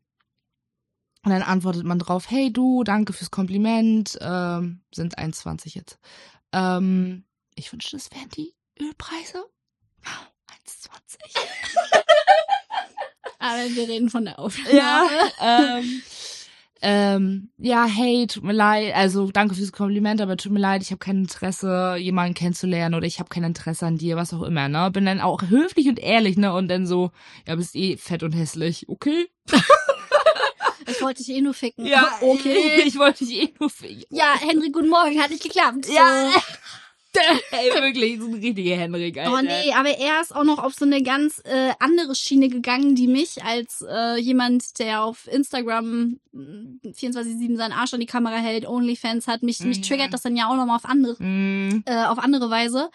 und 1.24 1.30
dann 1.30 1.42
antwortet 1.42 1.84
man 1.84 1.98
drauf, 1.98 2.30
hey 2.30 2.52
du, 2.52 2.84
danke 2.84 3.12
fürs 3.12 3.30
Kompliment, 3.30 4.18
ähm, 4.20 4.82
sind 4.94 5.18
1,20 5.18 5.74
jetzt. 5.74 5.98
Ähm, 6.52 7.24
ich 7.54 7.72
wünschte, 7.72 7.96
das 7.96 8.10
wären 8.10 8.28
die 8.30 8.54
Ölpreise. 8.80 9.44
1,20. 10.04 11.18
Aber 13.38 13.74
wir 13.74 13.88
reden 13.88 14.10
von 14.10 14.24
der 14.24 14.38
Aufnahme. 14.38 15.08
ähm, 15.40 16.02
ähm, 16.86 17.48
ja, 17.56 17.86
hey, 17.86 18.26
tut 18.26 18.44
mir 18.44 18.52
leid, 18.52 18.94
also 18.94 19.30
danke 19.30 19.54
fürs 19.54 19.72
Kompliment, 19.72 20.20
aber 20.20 20.36
tut 20.36 20.52
mir 20.52 20.60
leid, 20.60 20.82
ich 20.82 20.90
habe 20.90 20.98
kein 20.98 21.22
Interesse, 21.22 21.96
jemanden 21.96 22.34
kennenzulernen 22.34 22.94
oder 22.94 23.06
ich 23.06 23.20
habe 23.20 23.30
kein 23.30 23.44
Interesse 23.44 23.86
an 23.86 23.96
dir, 23.96 24.16
was 24.16 24.34
auch 24.34 24.42
immer, 24.42 24.68
ne? 24.68 24.90
Bin 24.90 25.06
dann 25.06 25.22
auch 25.22 25.40
höflich 25.48 25.88
und 25.88 25.98
ehrlich, 25.98 26.36
ne? 26.36 26.52
Und 26.52 26.68
dann 26.68 26.86
so, 26.86 27.10
ja, 27.48 27.54
bist 27.56 27.74
eh 27.74 27.96
fett 27.96 28.22
und 28.22 28.32
hässlich, 28.32 28.86
okay? 28.90 29.28
Ich 30.88 31.00
wollte 31.02 31.22
dich 31.22 31.34
eh 31.34 31.40
nur 31.40 31.54
ficken. 31.54 31.86
Ja, 31.86 32.18
okay. 32.20 32.82
Ich 32.86 32.98
wollte 32.98 33.24
dich 33.24 33.36
eh 33.42 33.54
nur 33.58 33.70
ficken. 33.70 34.04
Ja, 34.10 34.34
Henry, 34.38 34.70
guten 34.70 34.88
Morgen, 34.88 35.20
hat 35.22 35.30
nicht 35.30 35.42
geklappt. 35.42 35.86
Ja. 35.88 36.30
So. 36.32 36.40
Ey, 37.52 37.70
wirklich, 37.80 38.18
so 38.18 38.26
ein 38.26 38.34
richtiger 38.34 38.74
Henrik, 38.74 39.16
Alter. 39.18 39.32
Oh 39.34 39.40
nee, 39.40 39.72
aber 39.72 39.90
er 39.90 40.20
ist 40.20 40.34
auch 40.34 40.42
noch 40.42 40.58
auf 40.58 40.74
so 40.74 40.84
eine 40.84 41.00
ganz 41.00 41.40
äh, 41.44 41.70
andere 41.78 42.16
Schiene 42.16 42.48
gegangen, 42.48 42.96
die 42.96 43.06
mich 43.06 43.44
als 43.44 43.84
äh, 43.88 44.18
jemand, 44.18 44.80
der 44.80 45.02
auf 45.04 45.28
Instagram 45.28 46.18
äh, 46.34 46.88
24-7 46.88 47.56
seinen 47.56 47.72
Arsch 47.72 47.94
an 47.94 48.00
die 48.00 48.06
Kamera 48.06 48.34
hält, 48.34 48.66
Onlyfans 48.66 49.28
hat, 49.28 49.44
mich, 49.44 49.60
mich 49.60 49.78
Mhm. 49.78 49.82
triggert 49.82 50.12
das 50.12 50.22
dann 50.22 50.36
ja 50.36 50.48
auch 50.48 50.56
nochmal 50.56 50.74
auf 50.76 50.86
andere, 50.86 51.14
Mm, 51.22 51.84
äh, 51.86 52.04
auf 52.06 52.18
andere 52.18 52.50
Weise, 52.50 52.90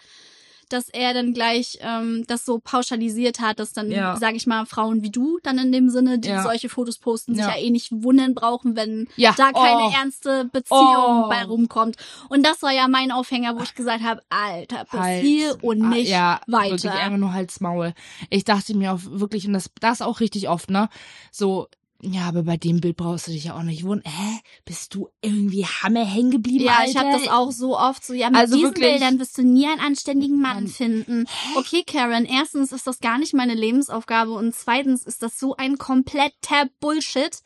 dass 0.72 0.88
er 0.88 1.14
dann 1.14 1.34
gleich 1.34 1.78
ähm, 1.82 2.24
das 2.26 2.44
so 2.44 2.58
pauschalisiert 2.58 3.40
hat, 3.40 3.58
dass 3.58 3.72
dann, 3.72 3.90
Ja. 3.90 4.16
sage 4.16 4.36
ich 4.36 4.46
mal, 4.46 4.66
Frauen 4.66 5.02
wie 5.02 5.10
du 5.10 5.38
dann 5.42 5.58
in 5.58 5.72
dem 5.72 5.90
Sinne, 5.90 6.18
die 6.18 6.28
Ja. 6.28 6.42
solche 6.42 6.68
Fotos 6.68 6.98
posten, 6.98 7.34
sich 7.34 7.44
Ja. 7.44 7.56
eh 7.56 7.70
nicht 7.70 7.90
wundern 7.92 8.34
brauchen, 8.34 8.76
wenn 8.76 9.08
ja. 9.16 9.32
da 9.36 9.52
keine 9.52 9.86
oh, 9.88 9.92
ernste 9.92 10.44
Beziehung 10.52 11.24
Oh. 11.24 11.28
bei 11.28 11.44
rumkommt. 11.44 11.96
Und 12.28 12.44
das 12.46 12.62
war 12.62 12.72
ja 12.72 12.88
mein 12.88 13.10
Aufhänger, 13.12 13.56
wo 13.58 13.62
ich 13.62 13.74
gesagt 13.74 14.02
habe, 14.04 14.22
Alter, 14.30 14.84
bis 14.90 15.00
Halt. 15.00 15.22
hier 15.22 15.56
und 15.62 15.82
Ah, 15.82 15.88
nicht 15.88 16.08
ja, 16.10 16.40
weiter. 16.46 16.70
Wirklich 16.72 16.92
einfach 16.92 17.18
nur 17.18 17.32
Hals 17.32 17.60
Maul. 17.60 17.92
Ich 18.30 18.44
dachte 18.44 18.76
mir 18.76 18.92
auch 18.92 19.00
wirklich, 19.04 19.46
und 19.46 19.52
das, 19.52 19.70
das 19.80 20.02
auch 20.02 20.20
richtig 20.20 20.48
oft, 20.48 20.70
ne? 20.70 20.88
So, 21.32 21.68
ja, 22.02 22.22
aber 22.28 22.42
bei 22.44 22.56
dem 22.56 22.80
Bild 22.80 22.96
brauchst 22.96 23.26
du 23.28 23.32
dich 23.32 23.44
ja 23.44 23.56
auch 23.56 23.62
nicht 23.62 23.84
wundern. 23.84 24.10
Hä? 24.10 24.40
Bist 24.64 24.94
du 24.94 25.08
irgendwie 25.22 25.64
Hammer 25.66 26.04
hängen 26.04 26.30
geblieben, 26.30 26.64
Ja, 26.64 26.78
Alter? 26.78 26.90
ich 26.90 26.96
habe 26.96 27.12
das 27.12 27.28
auch 27.28 27.50
so 27.52 27.78
oft 27.78 28.04
so, 28.04 28.14
ja, 28.14 28.30
mit 28.30 28.38
Also 28.38 28.54
diesen 28.56 28.68
wirklich- 28.70 28.90
Bildern 28.92 29.18
wirst 29.18 29.36
du 29.38 29.42
nie 29.42 29.66
einen 29.66 29.80
anständigen 29.80 30.40
Mann 30.40 30.54
Mann. 30.64 30.66
finden. 30.68 31.26
Okay, 31.56 31.82
Karen, 31.86 32.24
erstens 32.24 32.72
ist 32.72 32.86
das 32.86 33.00
gar 33.00 33.18
nicht 33.18 33.34
meine 33.34 33.54
Lebensaufgabe 33.54 34.32
und 34.32 34.54
zweitens 34.54 35.04
ist 35.04 35.22
das 35.22 35.38
so 35.38 35.56
ein 35.56 35.76
kompletter 35.78 36.68
Bullshit. 36.80 37.38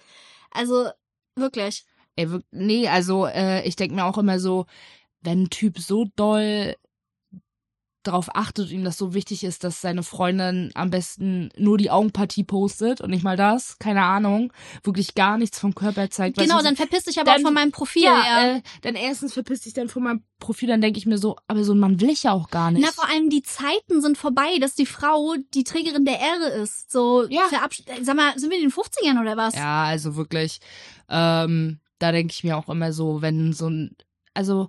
Also, 0.50 0.88
wirklich. 1.36 1.84
Ey, 2.16 2.28
nee, 2.52 2.86
also 2.88 3.26
äh, 3.26 3.66
ich 3.66 3.74
denk 3.76 3.92
mir 3.92 4.04
auch 4.04 4.18
immer 4.18 4.38
so, 4.38 4.66
wenn 5.20 5.42
ein 5.44 5.50
Typ 5.50 5.78
so 5.80 6.06
doll 6.16 6.76
darauf 8.06 8.34
achtet 8.36 8.66
und 8.66 8.72
ihm 8.72 8.84
das 8.84 8.96
so 8.96 9.14
wichtig 9.14 9.42
ist, 9.44 9.64
dass 9.64 9.80
seine 9.80 10.02
Freundin 10.02 10.70
am 10.74 10.90
besten 10.90 11.50
nur 11.56 11.78
die 11.78 11.90
Augenpartie 11.90 12.44
postet 12.44 13.00
und 13.00 13.10
nicht 13.10 13.24
mal 13.24 13.36
das, 13.36 13.78
keine 13.78 14.02
Ahnung, 14.02 14.52
wirklich 14.82 15.14
gar 15.14 15.38
nichts 15.38 15.58
vom 15.58 15.74
Körper 15.74 16.08
zeigt. 16.10 16.38
Genau, 16.38 16.62
dann 16.62 16.76
verpiss 16.76 17.04
dich 17.04 17.18
aber 17.20 17.32
dann- 17.32 17.40
auch 17.42 17.46
von 17.46 17.54
meinem 17.54 17.72
Profil. 17.72 18.02
ja, 18.04 18.22
Ja, 18.24 18.56
Äh, 18.56 18.62
dann 18.82 18.94
erstens 18.94 19.32
verpisst 19.32 19.66
dich 19.66 19.72
dann 19.74 19.88
von 19.88 20.02
meinem 20.04 20.22
Profil, 20.38 20.68
dann 20.68 20.80
denke 20.80 20.98
ich 20.98 21.06
mir 21.06 21.18
so, 21.18 21.36
aber 21.48 21.64
so 21.64 21.72
ein 21.72 21.78
Mann 21.78 22.00
will 22.00 22.10
ich 22.10 22.22
ja 22.24 22.32
auch 22.32 22.48
gar 22.50 22.70
nicht. 22.70 22.84
Na, 22.84 22.92
vor 22.92 23.08
allem 23.08 23.30
die 23.30 23.42
Zeiten 23.42 24.00
sind 24.02 24.18
vorbei, 24.18 24.58
dass 24.60 24.74
die 24.74 24.86
Frau 24.86 25.34
die 25.54 25.64
Trägerin 25.64 26.04
der 26.04 26.20
Ehre 26.20 26.48
ist. 26.62 26.90
So, 26.92 27.26
Ja. 27.28 27.42
verabsch- 27.50 27.82
sag 28.02 28.14
mal, 28.16 28.38
sind 28.38 28.50
wir 28.50 28.58
in 28.58 28.64
den 28.64 28.70
50ern 28.70 29.18
oder 29.20 29.36
was? 29.36 29.54
Ja, 29.54 29.84
also 29.84 30.16
wirklich, 30.16 30.60
ähm, 31.08 31.80
da 31.98 32.12
denke 32.12 32.32
ich 32.32 32.44
mir 32.44 32.56
auch 32.56 32.68
immer 32.68 32.92
so, 32.92 33.22
wenn 33.22 33.52
so 33.52 33.68
ein, 33.68 33.96
also 34.34 34.68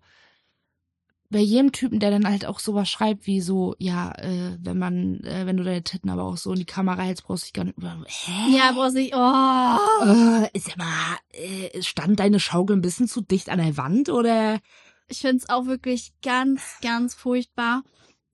bei 1.29 1.39
jedem 1.39 1.71
Typen, 1.71 1.99
der 1.99 2.11
dann 2.11 2.27
halt 2.27 2.45
auch 2.45 2.59
sowas 2.59 2.89
schreibt, 2.89 3.25
wie 3.25 3.41
so, 3.41 3.75
ja, 3.79 4.11
äh, 4.19 4.57
wenn 4.59 4.77
man, 4.77 5.21
äh, 5.23 5.45
wenn 5.45 5.57
du 5.57 5.63
deine 5.63 5.83
Titten 5.83 6.09
aber 6.09 6.23
auch 6.23 6.37
so 6.37 6.51
in 6.53 6.59
die 6.59 6.65
Kamera 6.65 7.01
hältst, 7.01 7.25
brauchst 7.25 7.43
du 7.43 7.45
dich 7.45 7.53
gar 7.53 7.63
nicht 7.63 7.77
über, 7.77 7.97
hä? 8.05 8.55
Ja, 8.55 8.71
brauchst 8.73 8.95
ich, 8.95 9.13
oh. 9.13 10.45
Äh, 10.45 10.59
sag 10.59 10.77
mal, 10.77 11.17
äh, 11.31 11.81
stand 11.81 12.19
deine 12.19 12.39
Schaukel 12.39 12.75
ein 12.75 12.81
bisschen 12.81 13.07
zu 13.07 13.21
dicht 13.21 13.49
an 13.49 13.59
der 13.59 13.75
Wand 13.77 14.09
oder? 14.09 14.59
Ich 15.07 15.19
find's 15.19 15.49
auch 15.49 15.65
wirklich 15.65 16.13
ganz, 16.21 16.61
ganz 16.81 17.13
furchtbar. 17.13 17.83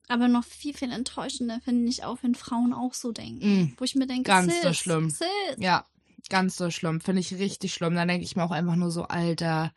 Aber 0.08 0.28
noch 0.28 0.44
viel, 0.44 0.74
viel 0.74 0.92
enttäuschender 0.92 1.60
finde 1.64 1.88
ich 1.88 2.04
auch, 2.04 2.18
wenn 2.22 2.34
Frauen 2.34 2.74
auch 2.74 2.92
so 2.92 3.12
denken. 3.12 3.62
Mm, 3.62 3.74
Wo 3.78 3.84
ich 3.84 3.94
mir 3.94 4.06
denke, 4.06 4.24
Ganz 4.24 4.52
sis, 4.52 4.62
so 4.62 4.72
schlimm. 4.74 5.08
Sis. 5.08 5.26
ja, 5.56 5.86
ganz 6.28 6.56
so 6.56 6.70
schlimm, 6.70 7.00
finde 7.00 7.20
ich 7.20 7.32
richtig 7.34 7.72
schlimm. 7.72 7.94
Dann 7.94 8.08
denke 8.08 8.24
ich 8.24 8.36
mir 8.36 8.44
auch 8.44 8.50
einfach 8.50 8.76
nur 8.76 8.90
so, 8.90 9.04
Alter, 9.04 9.72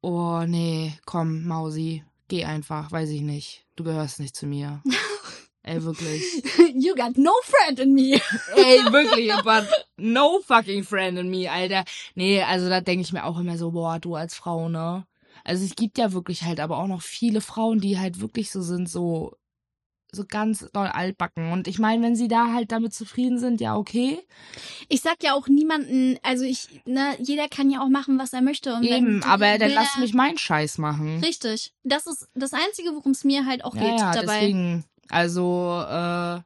oh 0.00 0.42
nee, 0.46 0.92
komm, 1.06 1.44
Mausi, 1.44 2.04
geh 2.28 2.44
einfach, 2.44 2.90
weiß 2.90 3.10
ich 3.10 3.22
nicht, 3.22 3.64
du 3.76 3.84
gehörst 3.84 4.20
nicht 4.20 4.36
zu 4.36 4.46
mir. 4.46 4.82
Ey, 5.64 5.84
wirklich. 5.84 6.22
You 6.74 6.94
got 6.96 7.16
no 7.16 7.32
friend 7.44 7.78
in 7.78 7.94
me. 7.94 8.20
Ey, 8.56 8.92
wirklich, 8.92 9.32
but 9.44 9.64
no 9.96 10.40
fucking 10.44 10.82
friend 10.82 11.18
in 11.18 11.30
me, 11.30 11.48
Alter. 11.48 11.84
Nee, 12.16 12.42
also 12.42 12.68
da 12.68 12.80
denke 12.80 13.02
ich 13.02 13.12
mir 13.12 13.24
auch 13.24 13.38
immer 13.38 13.56
so, 13.56 13.70
boah, 13.70 14.00
du 14.00 14.16
als 14.16 14.34
Frau, 14.34 14.68
ne? 14.68 15.06
Also 15.44 15.64
es 15.64 15.76
gibt 15.76 15.98
ja 15.98 16.12
wirklich 16.12 16.42
halt 16.42 16.58
aber 16.58 16.78
auch 16.78 16.88
noch 16.88 17.02
viele 17.02 17.40
Frauen, 17.40 17.80
die 17.80 17.98
halt 17.98 18.20
wirklich 18.20 18.50
so 18.50 18.60
sind, 18.60 18.88
so 18.88 19.36
so 20.14 20.24
ganz 20.26 20.68
doll 20.72 20.86
altbacken. 20.86 21.52
Und 21.52 21.66
ich 21.66 21.78
meine, 21.78 22.02
wenn 22.02 22.16
sie 22.16 22.28
da 22.28 22.52
halt 22.52 22.70
damit 22.70 22.94
zufrieden 22.94 23.38
sind, 23.38 23.60
ja, 23.60 23.76
okay. 23.76 24.18
Ich 24.88 25.00
sag 25.00 25.22
ja 25.22 25.34
auch 25.34 25.48
niemanden, 25.48 26.18
also 26.22 26.44
ich, 26.44 26.68
ne, 26.84 27.16
jeder 27.18 27.48
kann 27.48 27.70
ja 27.70 27.80
auch 27.82 27.88
machen, 27.88 28.18
was 28.18 28.32
er 28.32 28.42
möchte. 28.42 28.74
Und 28.74 28.84
Eben, 28.84 29.22
aber 29.22 29.58
dann 29.58 29.70
lass 29.70 29.96
mich 29.98 30.12
meinen 30.12 30.38
Scheiß 30.38 30.78
machen. 30.78 31.20
Richtig. 31.24 31.72
Das 31.82 32.06
ist 32.06 32.28
das 32.34 32.52
Einzige, 32.52 32.90
worum 32.94 33.12
es 33.12 33.24
mir 33.24 33.46
halt 33.46 33.64
auch 33.64 33.74
Ja, 33.74 33.82
geht 33.82 34.00
ja, 34.00 34.14
dabei. 34.14 34.40
deswegen, 34.40 34.84
also, 35.08 35.82
äh, 35.86 36.42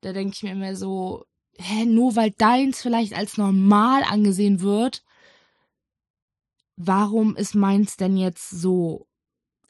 da 0.00 0.12
denke 0.12 0.34
ich 0.34 0.42
mir 0.42 0.52
immer 0.52 0.74
so, 0.74 1.24
hä, 1.56 1.84
nur 1.86 2.16
weil 2.16 2.32
deins 2.32 2.82
vielleicht 2.82 3.14
als 3.14 3.36
normal 3.38 4.02
angesehen 4.02 4.60
wird, 4.60 5.04
warum 6.76 7.36
ist 7.36 7.54
meins 7.54 7.96
denn 7.96 8.16
jetzt 8.16 8.50
so? 8.50 9.06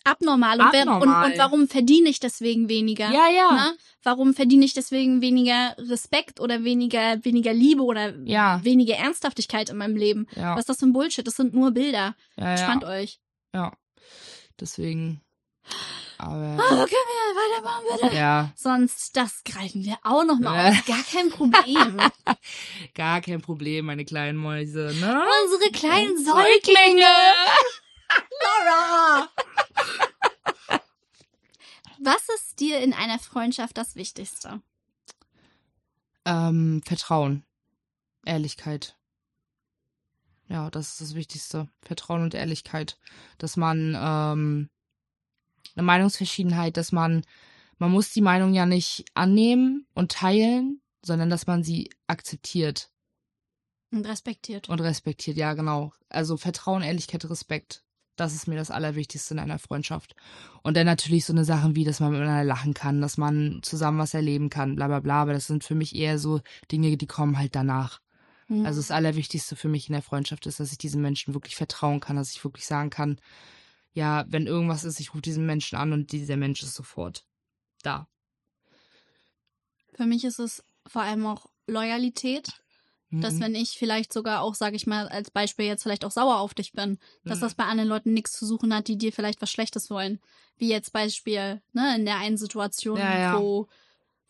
Abnormal. 0.05 0.61
Und, 0.61 0.73
wer, 0.73 0.83
und, 0.83 0.89
Abnormal. 0.89 1.33
und 1.33 1.39
warum 1.39 1.69
verdiene 1.69 2.09
ich 2.11 2.21
deswegen 2.21 2.69
weniger? 2.69 3.11
Ja, 3.11 3.29
ja. 3.29 3.53
Ne? 3.53 3.77
Warum 4.03 4.35
verdiene 4.35 4.65
ich 4.67 4.75
deswegen 4.75 5.23
weniger 5.23 5.75
Respekt 5.79 6.41
oder 6.41 6.63
weniger, 6.63 7.25
weniger 7.25 7.53
Liebe 7.55 7.83
oder 7.83 8.15
Ja. 8.25 8.61
weniger 8.63 8.97
Ernsthaftigkeit 8.97 9.71
in 9.71 9.79
meinem 9.79 9.97
Leben? 9.97 10.27
Ja, 10.37 10.53
Was 10.55 10.61
ist 10.61 10.69
das 10.69 10.79
für 10.81 10.87
ein 10.87 10.93
Bullshit? 10.93 11.27
Das 11.27 11.37
sind 11.37 11.55
nur 11.55 11.71
Bilder. 11.71 12.15
ja, 12.37 12.51
Entspannt 12.51 12.83
ja, 12.83 12.89
euch. 12.91 13.19
ja. 13.55 13.73
Deswegen, 14.61 15.21
aber, 16.19 16.57
Oh, 16.59 16.69
können 16.69 16.89
wir 16.91 17.35
weitermachen, 17.35 17.85
bitte? 18.03 18.15
ja, 18.17 18.53
Sonst, 18.57 19.17
das 19.17 19.43
greifen 19.45 19.85
wir 19.85 19.97
auch 20.05 20.25
noch 20.25 20.39
mal 20.39 20.55
Ja. 20.55 20.79
auf. 20.79 20.85
Gar 20.87 21.03
kein 21.11 21.31
Problem. 21.31 21.99
gar 22.95 23.21
kein 23.21 23.41
Problem, 23.41 23.87
meine 23.87 24.05
kleinen 24.05 24.39
Mäuse, 24.39 24.95
ne? 25.01 25.25
Unsere 25.45 25.71
kleinen 25.73 26.17
Säuglinge! 26.23 27.07
Laura! 28.43 29.29
Was 31.99 32.29
ist 32.37 32.61
dir 32.61 32.81
in 32.81 32.93
einer 32.93 33.19
Freundschaft 33.19 33.79
das 33.79 33.97
Wichtigste? 33.97 34.61
Ähm, 36.25 36.83
Vertrauen. 36.85 37.45
Ehrlichkeit. 38.27 38.97
Ja, 40.49 40.71
das 40.71 40.91
ist 40.91 41.01
das 41.01 41.15
Wichtigste. 41.15 41.69
Vertrauen 41.83 42.23
und 42.23 42.35
Ehrlichkeit. 42.35 42.99
Dass 43.39 43.57
man, 43.57 43.95
ähm, 43.99 44.69
eine 45.75 45.83
Meinungsverschiedenheit, 45.83 46.77
dass 46.77 46.93
man, 46.93 47.25
man 47.79 47.91
muss 47.91 48.13
die 48.13 48.21
Meinung 48.21 48.55
ja 48.55 48.67
nicht 48.67 49.05
annehmen 49.15 49.87
und 49.95 50.13
teilen, 50.13 50.81
sondern 51.03 51.31
dass 51.31 51.47
man 51.47 51.63
sie 51.65 51.91
akzeptiert 52.07 52.91
Und 53.91 54.07
respektiert. 54.07 54.69
und 54.69 54.81
respektiert. 54.81 55.37
Ja, 55.37 55.55
genau. 55.55 55.93
Also 56.09 56.37
Vertrauen, 56.37 56.83
Ehrlichkeit, 56.83 57.29
Respekt. 57.29 57.83
Das 58.17 58.35
ist 58.35 58.47
mir 58.47 58.57
das 58.57 58.71
Allerwichtigste 58.71 59.35
in 59.35 59.41
einer 59.41 59.59
Freundschaft. 59.59 60.15
Und 60.63 60.77
dann 60.77 60.87
natürlich 60.87 61.25
so 61.25 61.33
eine 61.33 61.45
Sachen 61.45 61.75
wie, 61.75 61.85
dass 61.85 62.01
man 62.01 62.13
miteinander 62.13 62.45
lachen 62.45 62.75
kann, 62.75 63.01
dass 63.01 63.17
man 63.17 63.61
zusammen 63.63 63.99
was 63.99 64.15
erleben 64.15 64.51
kann, 64.51 64.77
bla 64.77 64.87
bla 64.87 65.01
bla. 65.01 65.23
Aber 65.23 65.33
das 65.33 65.47
sind 65.47 65.65
für 65.65 65.75
mich 65.75 65.95
eher 65.95 66.19
so 66.19 66.41
Dinge, 66.71 66.97
die 66.97 67.07
kommen 67.07 67.39
halt 67.39 67.55
danach. 67.55 68.01
Hm. 68.47 68.65
Also 68.65 68.81
das 68.81 68.91
Allerwichtigste 68.91 69.57
für 69.57 69.69
mich 69.69 69.89
in 69.89 69.95
der 69.95 70.03
Freundschaft 70.03 70.47
ist, 70.47 70.61
dass 70.61 70.73
ich 70.73 70.79
diesen 70.79 71.03
Menschen 71.03 71.35
wirklich 71.35 71.57
vertrauen 71.57 72.01
kann, 72.01 72.17
dass 72.17 72.31
ich 72.31 72.45
wirklich 72.45 72.67
sagen 72.67 72.91
kann, 72.91 73.19
ja, 73.93 74.25
wenn 74.29 74.47
irgendwas 74.47 74.85
ist, 74.85 75.01
ich 75.01 75.15
rufe 75.15 75.23
diesen 75.23 75.47
Menschen 75.47 75.77
an 75.77 75.93
und 75.93 76.13
dieser 76.13 76.37
Mensch 76.37 76.63
ist 76.63 76.75
sofort 76.75 77.25
da. 77.83 78.09
Für 79.95 80.07
mich 80.07 80.25
ist 80.25 80.41
es 80.41 80.65
vor 80.87 81.03
allem 81.03 81.27
auch 81.27 81.47
Loyalität. 81.67 82.64
Dass 83.21 83.35
Mhm. 83.35 83.41
wenn 83.41 83.55
ich 83.55 83.71
vielleicht 83.79 84.13
sogar 84.13 84.43
auch, 84.43 84.55
sage 84.55 84.77
ich 84.77 84.87
mal, 84.87 85.09
als 85.09 85.31
Beispiel 85.31 85.67
jetzt 85.67 85.83
vielleicht 85.83 86.05
auch 86.05 86.11
sauer 86.11 86.39
auf 86.39 86.55
dich 86.55 86.73
bin, 86.73 86.99
dass 87.25 87.39
Mhm. 87.39 87.43
das 87.43 87.55
bei 87.55 87.65
anderen 87.65 87.89
Leuten 87.89 88.13
nichts 88.15 88.33
zu 88.39 88.47
suchen 88.47 88.75
hat, 88.75 88.89
die 88.89 88.99
dir 88.99 89.13
vielleicht 89.13 89.41
was 89.43 89.51
Schlechtes 89.51 89.91
wollen. 89.91 90.21
Wie 90.59 90.69
jetzt 90.69 90.93
Beispiel, 90.93 91.63
ne, 91.73 91.97
in 91.97 92.05
der 92.05 92.19
einen 92.19 92.37
Situation, 92.37 92.99
Ja, 92.99 93.19
ja. 93.19 93.39
wo 93.39 93.69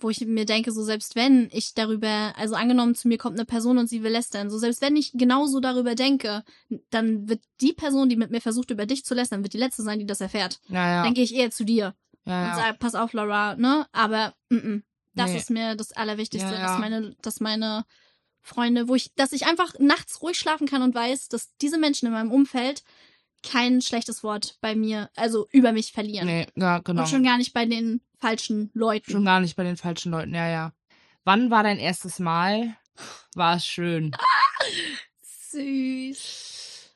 wo 0.01 0.11
ich 0.11 0.21
mir 0.21 0.45
denke, 0.45 0.73
so 0.73 0.83
selbst 0.83 1.15
wenn 1.15 1.49
ich 1.53 1.73
darüber, 1.75 2.35
also 2.37 2.57
angenommen 2.57 2.97
zu 2.97 3.07
mir 3.07 3.17
kommt 3.17 3.39
eine 3.39 3.47
Person 3.47 3.79
und 3.79 3.89
sie 3.89 4.03
will 4.03 4.11
lästern, 4.11 4.51
so 4.51 4.59
selbst 4.59 4.83
wenn 4.83 4.97
ich 4.97 5.13
genauso 5.13 5.61
darüber 5.61 5.95
denke, 5.95 6.43
dann 6.91 7.29
wird 7.29 7.41
die 7.61 7.73
Person, 7.73 8.09
die 8.09 8.17
mit 8.17 8.31
mir 8.33 8.41
versucht, 8.41 8.71
über 8.73 8.87
dich 8.87 9.05
zu 9.05 9.15
lästern, 9.15 9.45
wird 9.45 9.53
die 9.55 9.59
letzte 9.59 9.83
sein, 9.83 10.01
die 10.01 10.05
das 10.07 10.21
erfährt. 10.21 10.61
ja, 10.69 10.91
ja. 10.97 11.03
Dann 11.05 11.15
gehe 11.15 11.23
ich 11.25 11.35
eher 11.35 11.51
zu 11.53 11.65
dir 11.65 11.95
ja, 12.27 12.49
und 12.49 12.55
sage, 12.57 12.77
pass 12.79 12.97
auf, 12.97 13.13
Laura, 13.13 13.55
ne? 13.55 13.87
Aber 13.93 14.35
mm 14.51 14.57
-mm, 14.57 14.83
das 15.15 15.31
Nee. 15.31 15.39
ist 15.39 15.51
mir 15.51 15.77
das 15.77 15.93
Allerwichtigste, 15.93 16.51
dass 16.59 16.77
meine, 16.79 17.15
dass 17.23 17.39
meine 17.41 17.85
Freunde, 18.47 18.89
wo 18.89 18.95
ich, 18.95 19.15
dass 19.15 19.33
ich 19.33 19.47
einfach 19.47 19.73
nachts 19.79 20.21
ruhig 20.23 20.39
schlafen 20.39 20.67
kann 20.69 20.83
und 20.83 20.95
weiß, 20.95 21.29
dass 21.29 21.57
diese 21.57 21.79
Menschen 21.79 22.07
in 22.07 22.13
meinem 22.13 22.31
Umfeld 22.31 22.85
kein 23.43 23.81
schlechtes 23.81 24.23
Wort 24.23 24.59
bei 24.61 24.75
mir, 24.77 25.11
also 25.17 25.49
über 25.51 25.73
mich 25.73 25.93
verlieren. 25.93 26.27
Nee, 26.27 26.47
ja, 26.55 26.79
genau. 26.79 27.03
Und 27.03 27.09
schon 27.09 27.25
gar 27.25 27.39
nicht 27.39 27.55
bei 27.55 27.65
den 27.65 28.01
falschen 28.19 28.71
Leuten. 28.75 29.11
Schon 29.11 29.25
gar 29.25 29.41
nicht 29.41 29.57
bei 29.57 29.65
den 29.65 29.77
falschen 29.79 30.13
Leuten, 30.13 30.35
ja, 30.35 30.47
ja. 30.49 30.73
Wann 31.25 31.51
war 31.51 31.63
dein 31.63 31.79
erstes 31.79 32.19
Mal? 32.19 32.77
War 33.35 33.57
es 33.57 33.67
schön? 33.67 34.15
Süß. 35.51 36.91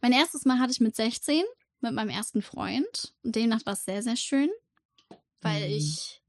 Mein 0.00 0.12
erstes 0.12 0.44
Mal 0.44 0.58
hatte 0.58 0.72
ich 0.72 0.80
mit 0.80 0.96
16 0.96 1.44
mit 1.80 1.92
meinem 1.94 2.10
ersten 2.10 2.42
Freund. 2.42 3.14
Und 3.22 3.36
demnach 3.36 3.64
war 3.66 3.74
es 3.74 3.84
sehr, 3.84 4.02
sehr 4.02 4.16
schön, 4.16 4.50
weil 5.42 5.68
Mhm. 5.68 5.76
ich 5.76 6.20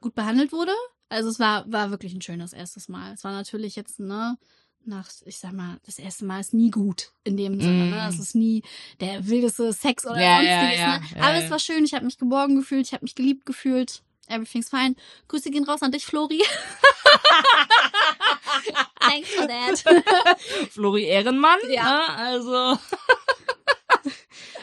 gut 0.00 0.14
behandelt 0.14 0.52
wurde. 0.52 0.72
Also 1.08 1.30
es 1.30 1.38
war, 1.38 1.70
war 1.72 1.90
wirklich 1.90 2.12
ein 2.14 2.22
schönes 2.22 2.52
erstes 2.52 2.88
Mal. 2.88 3.12
Es 3.14 3.24
war 3.24 3.32
natürlich 3.32 3.76
jetzt, 3.76 3.98
ne, 3.98 4.36
nach, 4.84 5.08
ich 5.26 5.38
sag 5.38 5.52
mal, 5.52 5.78
das 5.86 5.98
erste 5.98 6.24
Mal 6.24 6.40
ist 6.40 6.54
nie 6.54 6.70
gut 6.70 7.12
in 7.24 7.36
dem 7.36 7.60
Sinne, 7.60 7.84
Mhm. 7.84 7.90
ne? 7.90 8.08
Es 8.08 8.18
ist 8.18 8.34
nie 8.34 8.62
der 9.00 9.26
wildeste 9.26 9.72
Sex 9.72 10.06
oder 10.06 10.20
Ja, 10.20 10.36
sonstiges, 10.36 10.80
ja, 10.80 10.94
ja, 10.94 10.98
ne? 10.98 11.22
Aber 11.22 11.34
es 11.44 11.50
war 11.50 11.58
schön, 11.58 11.84
ich 11.84 11.94
habe 11.94 12.04
mich 12.04 12.18
geborgen 12.18 12.56
gefühlt, 12.56 12.86
ich 12.86 12.92
habe 12.92 13.04
mich 13.04 13.14
geliebt 13.14 13.46
gefühlt. 13.46 14.02
Everything's 14.28 14.68
fine. 14.68 14.94
Grüße 15.28 15.50
gehen 15.50 15.64
raus 15.64 15.82
an 15.82 15.92
dich, 15.92 16.04
Flori. 16.04 16.42
Thanks 19.00 19.30
for 19.30 19.46
that. 19.46 20.36
Flori 20.70 21.04
Ehrenmann? 21.06 21.58
Ja. 21.70 21.84
Ne? 21.84 22.08
Also. 22.16 22.78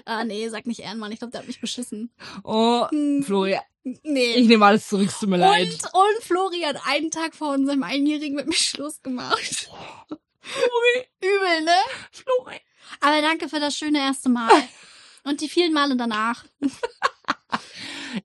Ah, 0.06 0.24
nee, 0.24 0.48
sag 0.50 0.66
nicht 0.68 0.80
Ehrenmann. 0.82 1.12
Ich 1.12 1.20
glaube, 1.20 1.32
der 1.32 1.42
hat 1.42 1.48
mich 1.48 1.60
beschissen. 1.60 2.12
Oh, 2.44 2.88
Hm, 2.90 3.24
Flori, 3.24 3.58
ich 3.84 4.00
nee. 4.04 4.42
nehme 4.42 4.66
alles 4.66 4.88
zurück, 4.88 5.08
es 5.10 5.20
tut 5.20 5.30
mir 5.30 5.38
leid. 5.38 5.68
Und, 5.68 5.84
und 5.94 6.24
Flori 6.24 6.62
hat 6.62 6.78
einen 6.88 7.10
Tag 7.12 7.36
vor 7.36 7.54
unserem 7.54 7.82
Einjährigen 7.84 8.36
mit 8.36 8.48
mir 8.48 8.54
Schluss 8.54 9.02
gemacht. 9.02 9.70
Flori, 10.42 11.08
Übel, 11.22 11.64
ne? 11.66 11.72
Flori. 12.12 12.60
Aber 13.02 13.22
danke 13.22 13.50
für 13.50 13.60
das 13.60 13.76
schöne 13.76 13.98
erste 14.00 14.30
Mal. 14.30 14.50
Und 15.24 15.42
die 15.42 15.50
vielen 15.50 15.74
Male 15.74 15.96
danach. 15.98 16.46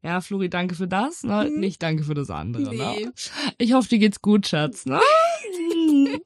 Ja, 0.03 0.21
Flori, 0.21 0.49
danke 0.49 0.77
für 0.77 0.87
das, 0.87 1.25
ne? 1.25 1.49
Mhm. 1.51 1.59
Nicht 1.59 1.83
danke 1.83 2.05
für 2.05 2.15
das 2.15 2.31
andere, 2.31 2.63
Nee. 2.73 2.77
ne? 3.07 3.13
Ich 3.59 3.73
hoffe, 3.73 3.89
dir 3.89 3.99
geht's 3.99 4.23
gut, 4.23 4.47
Schatz, 4.47 4.87
ne? 4.87 5.01
oh 6.15 6.19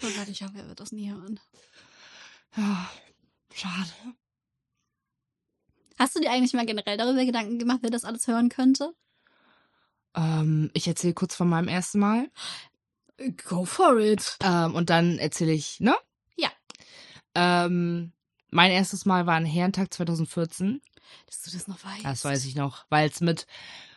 Gott, 0.00 0.28
ich 0.30 0.42
hoffe, 0.42 0.52
er 0.58 0.68
wird 0.68 0.78
das 0.78 0.92
nie 0.92 1.10
hören. 1.10 1.40
Ja, 2.56 2.88
schade. 3.58 3.90
Hast 5.98 6.14
du 6.14 6.20
dir 6.20 6.30
eigentlich 6.30 6.52
mal 6.52 6.66
generell 6.66 6.96
darüber 6.96 7.24
Gedanken 7.24 7.58
gemacht, 7.58 7.80
wer 7.82 7.90
das 7.90 8.04
alles 8.04 8.26
hören 8.28 8.48
könnte? 8.48 8.94
Ähm, 10.14 10.70
ich 10.74 10.86
erzähle 10.86 11.14
kurz 11.14 11.34
von 11.34 11.48
meinem 11.48 11.68
ersten 11.68 11.98
Mal. 11.98 12.30
Go 13.48 13.64
for 13.64 13.98
it. 13.98 14.36
Ähm, 14.42 14.74
und 14.74 14.90
dann 14.90 15.18
erzähle 15.18 15.52
ich, 15.52 15.80
ne? 15.80 15.96
Ja. 16.36 16.50
Ähm, 17.34 18.12
mein 18.50 18.70
erstes 18.70 19.06
Mal 19.06 19.26
war 19.26 19.34
ein 19.34 19.44
Herrentag 19.44 19.92
2014. 19.92 20.80
Dass 21.26 21.42
du 21.42 21.50
das 21.50 21.66
noch 21.66 21.82
weißt. 21.84 22.04
Das 22.04 22.24
weiß 22.24 22.44
ich 22.44 22.54
noch, 22.54 22.86
weil 22.90 23.08
es 23.08 23.20
mit 23.20 23.46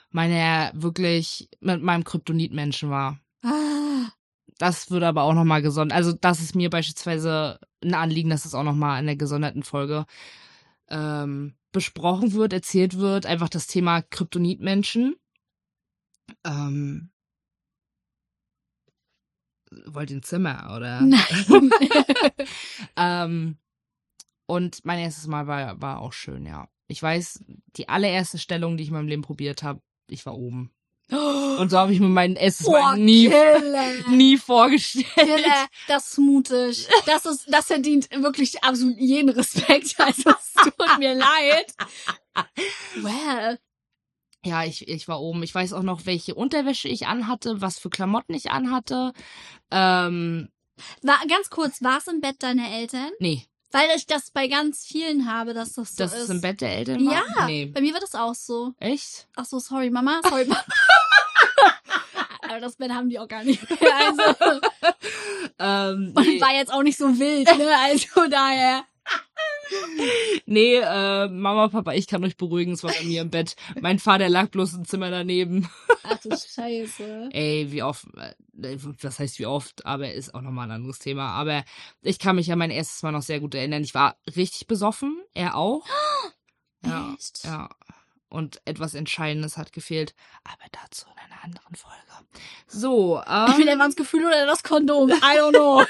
meiner 0.09 0.71
wirklich, 0.73 1.49
mit 1.59 1.81
meinem 1.81 2.03
Kryptonit-Menschen 2.03 2.89
war. 2.89 3.19
Ah, 3.43 3.80
Das 4.57 4.91
würde 4.91 5.07
aber 5.07 5.23
auch 5.23 5.33
nochmal 5.33 5.61
gesondert. 5.61 5.97
Also, 5.97 6.13
das 6.13 6.39
ist 6.39 6.55
mir 6.55 6.69
beispielsweise 6.69 7.59
ein 7.83 7.93
Anliegen, 7.93 8.29
dass 8.29 8.45
es 8.45 8.53
auch 8.53 8.63
nochmal 8.63 8.99
in 8.99 9.07
der 9.07 9.15
gesonderten 9.15 9.63
Folge 9.63 10.05
ähm, 10.89 11.55
besprochen 11.71 12.33
wird, 12.33 12.53
erzählt 12.53 12.97
wird. 12.97 13.25
Einfach 13.25 13.49
das 13.49 13.67
Thema 13.67 14.01
Kryptonitmenschen. 14.01 15.15
Ähm, 16.43 17.11
wollt 19.85 20.11
ihr 20.11 20.17
ein 20.17 20.23
Zimmer, 20.23 20.73
oder? 20.75 21.01
nein. 21.01 21.71
ähm, 22.97 23.57
und 24.45 24.83
mein 24.83 24.99
erstes 24.99 25.27
Mal 25.27 25.47
war, 25.47 25.81
war 25.81 25.99
auch 25.99 26.13
schön, 26.13 26.45
ja. 26.45 26.67
Ich 26.87 27.01
weiß, 27.01 27.45
die 27.77 27.87
allererste 27.87 28.37
Stellung, 28.37 28.75
die 28.75 28.83
ich 28.83 28.89
in 28.89 28.95
meinem 28.95 29.07
Leben 29.07 29.21
probiert 29.21 29.63
habe, 29.63 29.81
ich 30.09 30.25
war 30.25 30.37
oben. 30.37 30.71
Und 31.09 31.69
so 31.69 31.77
habe 31.77 31.93
ich 31.93 31.99
mir 31.99 32.07
mein 32.07 32.35
erstes 32.37 32.67
Mal 32.67 32.97
nie, 32.97 33.27
Killer. 33.27 33.91
nie 34.09 34.37
vorgestellt. 34.37 35.07
Killer, 35.15 35.67
das 35.87 36.07
ist 36.11 36.17
mutig. 36.19 36.87
Das 37.05 37.25
ist, 37.25 37.43
das 37.47 37.65
verdient 37.67 38.09
wirklich 38.11 38.63
absolut 38.63 38.97
jeden 38.97 39.29
Respekt. 39.29 39.95
Also 39.99 40.29
es 40.29 40.53
tut 40.53 40.99
mir 40.99 41.13
leid. 41.15 41.73
Well. 42.95 43.59
Ja, 44.45 44.63
ich, 44.63 44.87
ich 44.87 45.07
war 45.07 45.21
oben. 45.21 45.43
Ich 45.43 45.53
weiß 45.53 45.73
auch 45.73 45.83
noch, 45.83 46.05
welche 46.05 46.33
Unterwäsche 46.33 46.87
ich 46.87 47.07
anhatte, 47.07 47.61
was 47.61 47.77
für 47.77 47.89
Klamotten 47.89 48.33
ich 48.33 48.49
anhatte. 48.51 49.11
Ähm, 49.69 50.49
War, 51.03 51.19
ganz 51.27 51.49
kurz, 51.49 51.81
war 51.83 51.97
es 51.99 52.07
im 52.07 52.21
Bett 52.21 52.41
deiner 52.41 52.71
Eltern? 52.71 53.11
nee, 53.19 53.45
Weil 53.71 53.87
ich 53.95 54.07
das 54.07 54.31
bei 54.31 54.47
ganz 54.47 54.83
vielen 54.85 55.31
habe, 55.31 55.53
dass 55.53 55.73
das 55.73 55.95
so 55.95 56.03
dass 56.03 56.13
ist. 56.13 56.21
es 56.23 56.29
im 56.29 56.41
Bett 56.41 56.59
der 56.61 56.75
Eltern 56.75 57.05
war? 57.05 57.13
Ja, 57.13 57.45
Nee. 57.45 57.67
bei 57.67 57.81
mir 57.81 57.93
wird 57.93 58.01
das 58.03 58.15
auch 58.15 58.33
so. 58.33 58.73
Echt? 58.79 59.27
Ach 59.35 59.45
so, 59.45 59.59
sorry, 59.59 59.91
Mama. 59.91 60.21
Sorry, 60.27 60.45
Mama. 60.45 60.63
Aber 62.51 62.59
das 62.59 62.75
Bett 62.75 62.91
haben 62.91 63.09
die 63.09 63.17
auch 63.19 63.27
gar 63.27 63.43
nicht. 63.43 63.61
Also, 63.81 64.59
Ähm, 65.59 66.13
und 66.15 66.27
nee, 66.27 66.41
war 66.41 66.53
jetzt 66.53 66.73
auch 66.73 66.83
nicht 66.83 66.97
so 66.97 67.19
wild, 67.19 67.45
ne? 67.57 67.69
Also 67.83 68.27
daher. 68.29 68.83
nee 70.45 70.75
äh, 70.77 71.27
Mama, 71.27 71.67
Papa, 71.69 71.93
ich 71.93 72.07
kann 72.07 72.23
euch 72.23 72.35
beruhigen, 72.37 72.73
es 72.73 72.83
war 72.83 72.91
bei 72.91 73.03
mir 73.05 73.21
im 73.21 73.29
Bett. 73.29 73.55
Mein 73.79 73.99
Vater 73.99 74.27
lag 74.29 74.49
bloß 74.49 74.73
ein 74.73 74.85
Zimmer 74.85 75.09
daneben. 75.11 75.69
Ach 76.03 76.17
du 76.19 76.29
Scheiße. 76.29 77.29
Ey, 77.31 77.71
wie 77.71 77.83
oft, 77.83 78.05
äh, 78.17 78.77
was 79.01 79.19
heißt 79.19 79.39
wie 79.39 79.45
oft, 79.45 79.85
aber 79.85 80.11
ist 80.11 80.33
auch 80.33 80.41
nochmal 80.41 80.67
ein 80.67 80.71
anderes 80.75 80.99
Thema. 80.99 81.29
Aber 81.29 81.63
ich 82.01 82.19
kann 82.19 82.35
mich 82.35 82.51
an 82.51 82.59
mein 82.59 82.71
erstes 82.71 83.03
Mal 83.03 83.11
noch 83.11 83.21
sehr 83.21 83.39
gut 83.39 83.55
erinnern. 83.55 83.83
Ich 83.83 83.93
war 83.93 84.17
richtig 84.35 84.67
besoffen, 84.67 85.21
er 85.33 85.55
auch. 85.55 85.85
Ja, 86.83 87.13
Echt? 87.13 87.43
ja. 87.43 87.69
Und 88.27 88.59
etwas 88.65 88.95
Entscheidendes 88.95 89.55
hat 89.55 89.71
gefehlt. 89.71 90.15
Aber 90.43 90.63
dazu 90.71 91.05
einer 91.43 91.55
anderen 91.55 91.75
Folge. 91.75 91.97
So, 92.67 93.17
Entweder 93.17 93.73
ähm, 93.73 93.79
waren 93.79 93.89
das 93.89 93.95
Gefühl 93.95 94.25
oder 94.25 94.45
das 94.45 94.63
Kondom. 94.63 95.09
I 95.09 95.13
don't 95.37 95.51
know. 95.51 95.83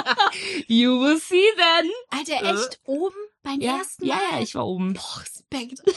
you 0.68 1.00
will 1.00 1.18
see 1.18 1.44
then. 1.56 1.90
Alter, 2.10 2.44
Äh. 2.44 2.54
echt 2.54 2.80
oben 2.84 3.14
beim 3.42 3.60
Ja, 3.60 3.78
ersten 3.78 4.04
ja, 4.06 4.14
Mal? 4.16 4.22
ja, 4.38 4.40
ich 4.42 4.54
war 4.54 4.66
oben. 4.66 4.94
Boah, 4.94 5.20
Respekt. 5.20 5.82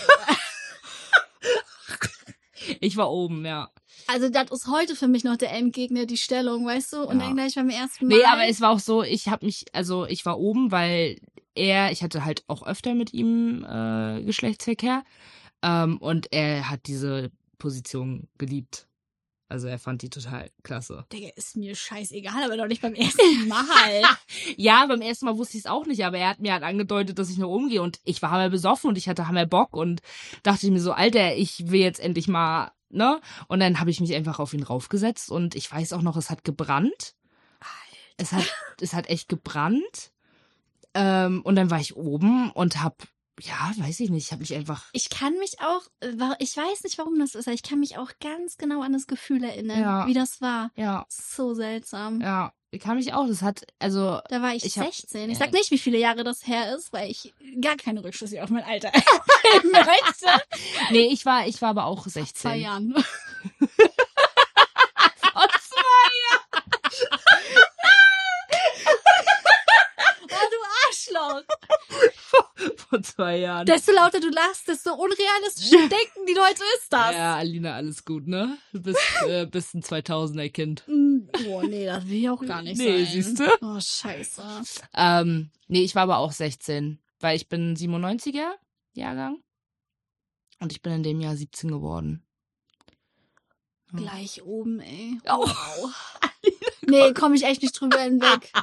Ich 2.79 2.95
war 2.95 3.11
oben, 3.11 3.45
ja. 3.45 3.69
Also 4.07 4.29
das 4.29 4.49
ist 4.51 4.67
heute 4.67 4.95
für 4.95 5.07
mich 5.09 5.23
noch 5.25 5.36
der 5.36 5.51
Endgegner, 5.51 6.05
die 6.05 6.17
Stellung, 6.17 6.65
weißt 6.65 6.93
du? 6.93 7.01
Und 7.03 7.19
Ja. 7.19 7.25
dann 7.25 7.36
gleich 7.36 7.55
beim 7.55 7.69
ersten 7.69 8.07
Mal. 8.07 8.17
Nee, 8.17 8.23
aber 8.23 8.47
es 8.47 8.61
war 8.61 8.69
auch 8.71 8.79
so, 8.79 9.03
ich 9.03 9.27
habe 9.27 9.45
mich, 9.45 9.65
also 9.73 10.05
ich 10.05 10.25
war 10.25 10.39
oben, 10.39 10.71
weil 10.71 11.19
er, 11.55 11.91
ich 11.91 12.03
hatte 12.03 12.23
halt 12.23 12.43
auch 12.47 12.65
öfter 12.65 12.93
mit 12.95 13.13
ihm 13.13 13.65
äh, 13.65 14.21
Geschlechtsverkehr 14.23 15.03
ähm, 15.61 15.97
und 15.97 16.31
er 16.31 16.69
hat 16.69 16.88
diese 16.88 17.31
Position 17.64 18.28
geliebt. 18.38 18.89
Also 19.47 19.68
er 19.68 19.80
fand 19.80 20.01
die 20.01 20.09
total 20.09 20.49
klasse. 20.64 21.05
Digga, 21.14 21.30
ist 21.36 21.55
mir 21.55 21.76
scheißegal, 21.76 22.43
aber 22.43 22.57
doch 22.57 22.68
nicht 22.68 22.82
beim 22.82 22.93
ersten 22.93 23.47
Mal. 23.47 24.01
Ja, 24.57 24.86
beim 24.88 25.01
ersten 25.01 25.26
Mal 25.26 25.38
wusste 25.38 25.57
ich 25.57 25.64
es 25.64 25.70
auch 25.70 25.86
nicht, 25.86 26.03
aber 26.03 26.18
er 26.18 26.30
hat 26.30 26.39
mir 26.39 26.51
halt 26.51 26.64
angedeutet, 26.64 27.18
dass 27.20 27.30
ich 27.30 27.38
noch 27.38 27.49
umgehe 27.49 27.82
und 27.82 27.99
ich 28.03 28.22
war 28.22 28.32
hammer 28.32 28.49
besoffen 28.49 28.89
und 28.89 28.97
ich 28.97 29.07
hatte 29.07 29.28
hammer 29.28 29.45
Bock 29.45 29.74
und 29.76 30.01
dachte 30.43 30.70
mir 30.70 30.82
so, 30.82 30.91
Alter, 30.91 31.36
ich 31.36 31.72
will 31.72 31.80
jetzt 31.80 31.99
endlich 31.99 32.28
mal, 32.28 32.72
ne? 32.89 33.22
Und 33.47 33.61
dann 33.61 33.80
habe 33.80 33.91
ich 33.91 34.01
mich 34.01 34.14
einfach 34.14 34.39
auf 34.39 34.53
ihn 34.53 34.64
raufgesetzt 34.64 35.32
und 35.32 35.55
ich 35.55 35.72
weiß 35.72 35.93
auch 35.93 36.01
noch, 36.01 36.18
es 36.18 36.30
hat 36.30 36.43
gebrannt. 36.43 37.16
Es 38.18 38.32
hat, 38.34 38.45
es 38.82 38.93
hat 38.93 39.09
echt 39.09 39.30
gebrannt. 39.30 40.11
Ähm, 40.93 41.41
und 41.43 41.55
dann 41.55 41.72
war 41.72 41.80
ich 41.80 41.95
oben 41.95 42.51
und 42.51 42.84
hab, 42.84 43.07
ja, 43.41 43.71
weiß 43.77 43.99
ich 44.01 44.09
nicht, 44.09 44.25
ich 44.27 44.31
habe 44.31 44.41
mich 44.41 44.53
einfach, 44.53 44.86
Ich 44.93 45.09
kann 45.09 45.34
mich 45.39 45.59
auch, 45.59 45.81
äh, 46.01 46.13
ich 46.39 46.55
weiß 46.55 46.84
nicht, 46.84 46.97
warum 46.97 47.17
das 47.19 47.36
ist, 47.36 47.47
aber 47.47 47.55
ich 47.55 47.63
kann 47.63 47.79
mich 47.79 47.97
auch 47.97 48.11
ganz 48.21 48.57
genau 48.57 48.81
an 48.81 48.93
das 48.93 49.07
Gefühl 49.07 49.43
erinnern, 49.43 49.79
Ja. 49.81 50.07
wie 50.07 50.13
das 50.13 50.39
war. 50.41 50.69
ja, 50.75 51.05
So 51.09 51.53
seltsam. 51.53 52.21
ja, 52.21 52.53
ich 52.71 52.79
kann 52.79 52.95
mich 52.97 53.13
auch, 53.13 53.27
das 53.27 53.41
hat, 53.41 53.65
also, 53.79 54.19
Da 54.29 54.41
war 54.41 54.53
ich, 54.55 54.63
Ich 54.65 54.77
hab- 54.77 54.86
16. 54.86 55.29
Ich 55.31 55.38
ja. 55.39 55.45
sag 55.45 55.53
nicht, 55.53 55.71
wie 55.71 55.77
viele 55.79 55.97
Jahre 55.97 56.23
das 56.23 56.45
her 56.47 56.75
ist, 56.75 56.93
weil 56.93 57.09
ich 57.09 57.34
gar 57.61 57.75
keine 57.75 58.03
Rückschlüsse 58.03 58.41
auf 58.43 58.49
mein 58.49 58.63
Alter 58.63 58.91
möchte. 59.63 60.27
nee, 60.91 61.07
ich 61.11 61.25
war, 61.25 61.47
ich 61.47 61.61
war 61.61 61.69
aber 61.69 61.86
auch 61.86 62.03
Zwei 62.03 62.21
16. 62.25 62.61
Jahren. 62.61 62.93
Vor 65.34 65.47
Oh, 70.25 70.47
du 70.51 70.57
Arschloch. 70.88 71.43
Vor 72.93 73.01
zwei 73.01 73.37
Jahren. 73.39 73.65
Desto 73.65 73.91
lauter 73.91 74.19
du 74.19 74.29
lachst, 74.29 74.67
desto 74.67 74.93
unrealistischer 74.93 75.79
denken 75.79 76.25
die 76.27 76.33
Leute 76.33 76.61
ist 76.77 76.91
das. 76.91 77.15
Ja, 77.15 77.35
Alina, 77.37 77.73
alles 77.75 78.05
gut, 78.05 78.27
ne? 78.27 78.57
Du 78.71 78.81
bist, 78.81 78.99
äh, 79.27 79.45
bist 79.47 79.73
ein 79.73 79.81
2000er 79.81 80.49
Kind. 80.49 80.83
Mm, 80.87 81.25
Boah, 81.45 81.63
nee, 81.63 81.85
das 81.85 82.07
will 82.07 82.17
ich 82.19 82.29
auch 82.29 82.41
gar 82.45 82.61
nicht 82.61 82.77
Nee, 82.77 83.03
sein. 83.03 83.13
siehst 83.13 83.39
du? 83.39 83.45
Oh, 83.61 83.79
scheiße. 83.79 84.43
Ähm, 84.93 85.49
nee, 85.67 85.83
ich 85.83 85.95
war 85.95 86.03
aber 86.03 86.17
auch 86.17 86.31
16, 86.31 86.99
weil 87.19 87.35
ich 87.35 87.49
bin 87.49 87.75
97er 87.75 88.51
Jahrgang 88.93 89.41
und 90.59 90.71
ich 90.71 90.81
bin 90.81 90.93
in 90.93 91.03
dem 91.03 91.19
Jahr 91.19 91.35
17 91.35 91.71
geworden. 91.71 92.23
Ja. 93.91 93.99
Gleich 93.99 94.43
oben, 94.43 94.79
ey. 94.79 95.17
Oh. 95.29 95.45
Wow. 95.47 95.95
Nee, 96.85 97.13
komme 97.13 97.35
ich 97.37 97.43
echt 97.43 97.61
nicht 97.61 97.79
drüber 97.79 97.99
hinweg. 97.99 98.51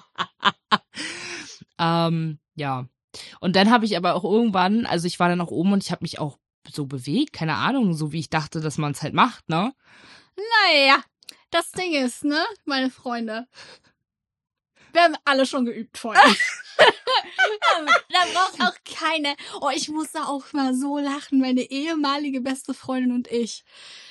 Ähm, 1.83 2.39
ja. 2.57 2.87
Und 3.41 3.57
dann 3.57 3.71
habe 3.71 3.85
ich 3.85 3.97
aber 3.97 4.15
auch 4.15 4.25
irgendwann, 4.25 4.87
also 4.87 5.07
ich 5.07 5.19
war 5.19 5.29
dann 5.29 5.41
auch 5.41 5.51
oben 5.51 5.73
und 5.73 5.83
ich 5.83 5.91
habe 5.91 6.03
mich 6.03 6.19
auch 6.19 6.39
so 6.71 6.87
bewegt, 6.87 7.33
keine 7.33 7.57
Ahnung, 7.57 7.95
so 7.95 8.13
wie 8.13 8.21
ich 8.21 8.31
dachte, 8.31 8.61
dass 8.61 8.79
man 8.79 8.93
es 8.93 9.03
halt 9.03 9.15
macht, 9.15 9.49
ne? 9.49 9.73
Naja, 10.37 11.03
das 11.51 11.73
Ding 11.73 11.95
ist, 11.95 12.25
ne, 12.25 12.45
meine 12.65 12.91
Freunde. 12.91 13.47
Wir 14.93 15.03
haben 15.03 15.17
alle 15.25 15.47
schon 15.47 15.65
geübt 15.65 15.99
vorher. 15.99 16.23
da 16.79 18.25
braucht 18.33 18.61
auch 18.61 18.77
keine. 18.85 19.37
Oh, 19.61 19.71
ich 19.75 19.89
muss 19.89 20.13
da 20.13 20.25
auch 20.25 20.53
mal 20.53 20.75
so 20.75 20.99
lachen, 20.99 21.41
meine 21.41 21.63
ehemalige 21.63 22.41
beste 22.41 22.75
Freundin 22.75 23.13
und 23.13 23.29
ich. 23.29 23.65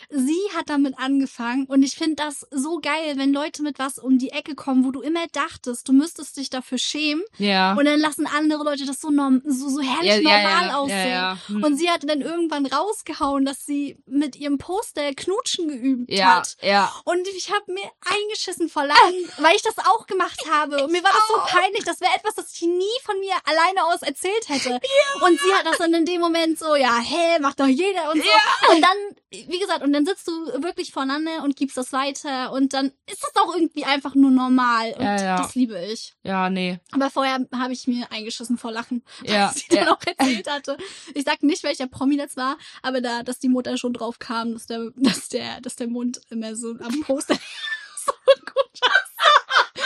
Sie 0.10 0.40
hat 0.56 0.70
damit 0.70 0.98
angefangen 0.98 1.66
und 1.66 1.84
ich 1.84 1.96
finde 1.96 2.16
das 2.16 2.48
so 2.52 2.80
geil, 2.80 3.14
wenn 3.18 3.32
Leute 3.32 3.62
mit 3.62 3.78
was 3.80 4.00
um 4.00 4.18
die 4.18 4.30
Ecke 4.30 4.56
kommen, 4.56 4.84
wo 4.86 4.92
du 4.92 5.02
immer 5.02 5.28
dachtest, 5.32 5.88
du 5.88 5.94
müsstest 5.94 6.38
dich 6.38 6.50
dafür 6.50 6.78
schämen 6.78 7.24
Ja. 7.38 7.74
und 7.74 7.86
dann 7.86 8.00
lassen 8.00 8.26
andere 8.26 8.64
Leute 8.64 8.86
das 8.86 9.00
so, 9.02 9.12
norm 9.12 9.42
so, 9.46 9.70
so 9.70 9.82
herrlich 9.82 10.24
ja, 10.24 10.32
ja, 10.32 10.38
normal 10.42 10.68
ja, 10.68 10.78
aussehen. 10.78 10.98
Ja, 11.10 11.34
ja. 11.34 11.38
Hm. 11.48 11.64
Und 11.64 11.78
sie 11.78 11.90
hatte 11.90 12.08
dann 12.08 12.22
irgendwann 12.22 12.66
rausgehauen, 12.66 13.46
dass 13.46 13.66
sie 13.66 13.98
mit 14.06 14.36
ihrem 14.36 14.58
Poster 14.58 15.14
Knutschen 15.14 15.68
geübt 15.68 16.12
ja, 16.12 16.38
hat. 16.38 16.58
ja. 16.62 16.92
Und 17.06 17.28
ich 17.28 17.52
habe 17.52 17.72
mir 17.72 17.90
eingeschissen 18.06 18.70
vor 18.70 18.86
Lachen, 18.86 19.16
weil 19.38 19.56
ich 19.56 19.62
das 19.62 19.78
auch 19.78 20.08
gemacht 20.08 20.42
habe. 20.50 20.84
Und 20.84 20.92
mir 20.92 21.04
war 21.04 21.12
das 21.12 21.28
so 21.28 21.36
peinlich. 21.58 21.84
Das 21.84 22.02
wäre 22.02 22.16
etwas, 22.16 22.36
das 22.36 22.54
ich 22.54 22.62
nie 22.62 22.86
von 23.04 23.20
mir 23.20 23.36
alleine 23.46 23.86
aus 23.86 24.02
erzählt 24.02 24.50
hätte. 24.50 24.80
Und 25.26 25.40
sie 25.40 25.54
hat 25.54 25.66
das 25.66 25.78
dann 25.78 25.94
in 25.94 26.06
dem 26.06 26.22
Moment 26.22 26.58
so, 26.58 26.76
ja, 26.76 26.98
hä, 26.98 27.40
macht 27.40 27.60
doch 27.60 27.68
jeder 27.68 28.12
und 28.12 28.22
so. 28.24 28.74
Und 28.74 28.82
dann, 28.82 28.98
wie 29.30 29.60
gesagt, 29.60 29.84
und 29.84 29.94
dann 29.94 29.99
sitzt 30.06 30.28
du 30.28 30.32
wirklich 30.64 30.92
voneinander 30.92 31.44
und 31.44 31.56
gibst 31.56 31.78
das 31.78 31.92
weiter. 31.94 32.52
Und 32.52 32.74
dann 32.74 32.92
ist 33.06 33.24
das 33.24 33.32
auch 33.42 33.54
irgendwie 33.56 33.86
einfach 33.86 34.16
nur 34.16 34.32
normal. 34.32 34.94
Und 34.94 35.04
Ja, 35.04 35.22
ja. 35.22 35.38
das 35.38 35.56
liebe 35.56 35.80
ich. 35.86 36.14
Ja, 36.24 36.50
nee. 36.50 36.80
Aber 36.92 37.10
vorher 37.10 37.40
habe 37.54 37.74
ich 37.74 37.88
mir 37.88 38.12
eingeschissen 38.12 38.58
vor 38.58 38.72
Lachen, 38.72 39.04
Ja, 39.24 39.52
sie 39.56 39.64
dann 39.70 39.88
auch 39.90 40.00
erzählt 40.06 40.50
hatte. 40.50 40.78
Ich 41.14 41.24
sag 41.24 41.44
nicht, 41.44 41.64
welcher 41.64 41.88
Promi 41.88 42.18
das 42.18 42.38
war, 42.38 42.58
aber 42.82 43.02
da, 43.02 43.24
dass 43.24 43.40
die 43.40 43.50
Mutter 43.50 43.78
schon 43.78 43.94
drauf 43.94 44.20
kam, 44.20 44.54
dass 44.54 44.68
der, 44.68 44.92
dass 44.96 45.30
der, 45.30 45.62
dass 45.62 45.76
der 45.76 45.88
Mund 45.88 46.22
immer 46.30 46.56
so 46.56 46.72
am 46.80 47.02
Poster 47.02 47.36
so 48.06 48.12
gut 48.26 48.80
aussah. 48.82 49.84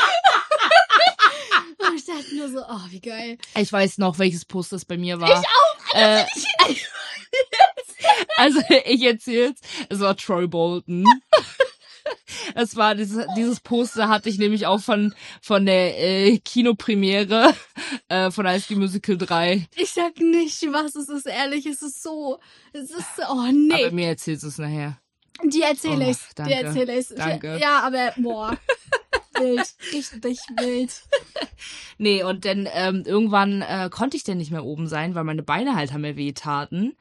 Und 1.89 1.95
ich 1.95 2.05
dachte 2.05 2.35
nur 2.35 2.49
so, 2.49 2.59
oh, 2.59 2.79
wie 2.89 3.01
geil. 3.01 3.37
Ich 3.55 3.71
weiß 3.71 3.97
noch, 3.97 4.17
welches 4.19 4.45
Poster 4.45 4.77
es 4.77 4.85
bei 4.85 4.97
mir 4.97 5.19
war. 5.19 5.41
Ich 5.41 5.47
auch. 5.47 5.95
Äh, 5.95 6.25
also 8.37 8.59
ich 8.85 9.03
erzähl's. 9.03 9.59
Es 9.89 9.99
war 9.99 10.15
Troy 10.15 10.47
Bolton. 10.47 11.05
Es 12.55 12.75
war 12.75 12.95
dieses, 12.95 13.25
dieses 13.37 13.61
Poster 13.61 14.09
hatte 14.09 14.27
ich 14.27 14.37
nämlich 14.37 14.65
auch 14.65 14.81
von 14.81 15.13
von 15.41 15.65
der 15.65 15.97
äh, 15.97 16.37
Kinopremiere 16.39 17.53
äh, 18.09 18.29
von 18.29 18.45
High 18.45 18.61
School 18.61 18.77
Musical 18.77 19.17
3. 19.17 19.67
Ich 19.75 19.91
sag 19.91 20.17
nicht, 20.19 20.61
was 20.73 20.95
es 20.95 21.07
ist, 21.07 21.25
ehrlich, 21.27 21.65
es 21.65 21.81
ist 21.81 22.03
so, 22.03 22.39
es 22.73 22.91
ist 22.91 23.05
oh 23.29 23.49
nee. 23.53 23.85
Aber 23.85 23.91
mir 23.91 24.07
erzählst 24.09 24.43
du 24.43 24.47
es 24.49 24.57
nachher. 24.57 24.97
Die 25.43 25.61
erzähle 25.61 26.05
Oh, 26.07 26.09
ich. 26.09 26.17
Die 26.17 26.35
danke. 26.35 26.53
erzähle 26.55 26.99
ich. 26.99 27.07
Danke. 27.15 27.57
Ja, 27.61 27.79
aber 27.79 28.13
boah. 28.17 28.57
wild. 29.39 29.73
Richtig 29.93 30.39
wild. 30.59 30.91
Nee, 31.97 32.23
und 32.23 32.45
dann 32.45 32.67
ähm, 32.71 33.03
irgendwann 33.05 33.61
äh, 33.61 33.89
konnte 33.91 34.17
ich 34.17 34.23
dann 34.23 34.37
nicht 34.37 34.51
mehr 34.51 34.63
oben 34.65 34.87
sein, 34.87 35.15
weil 35.15 35.23
meine 35.23 35.43
Beine 35.43 35.75
halt 35.75 35.93
haben 35.93 36.01
mir 36.01 36.17
wehtaten. 36.17 36.95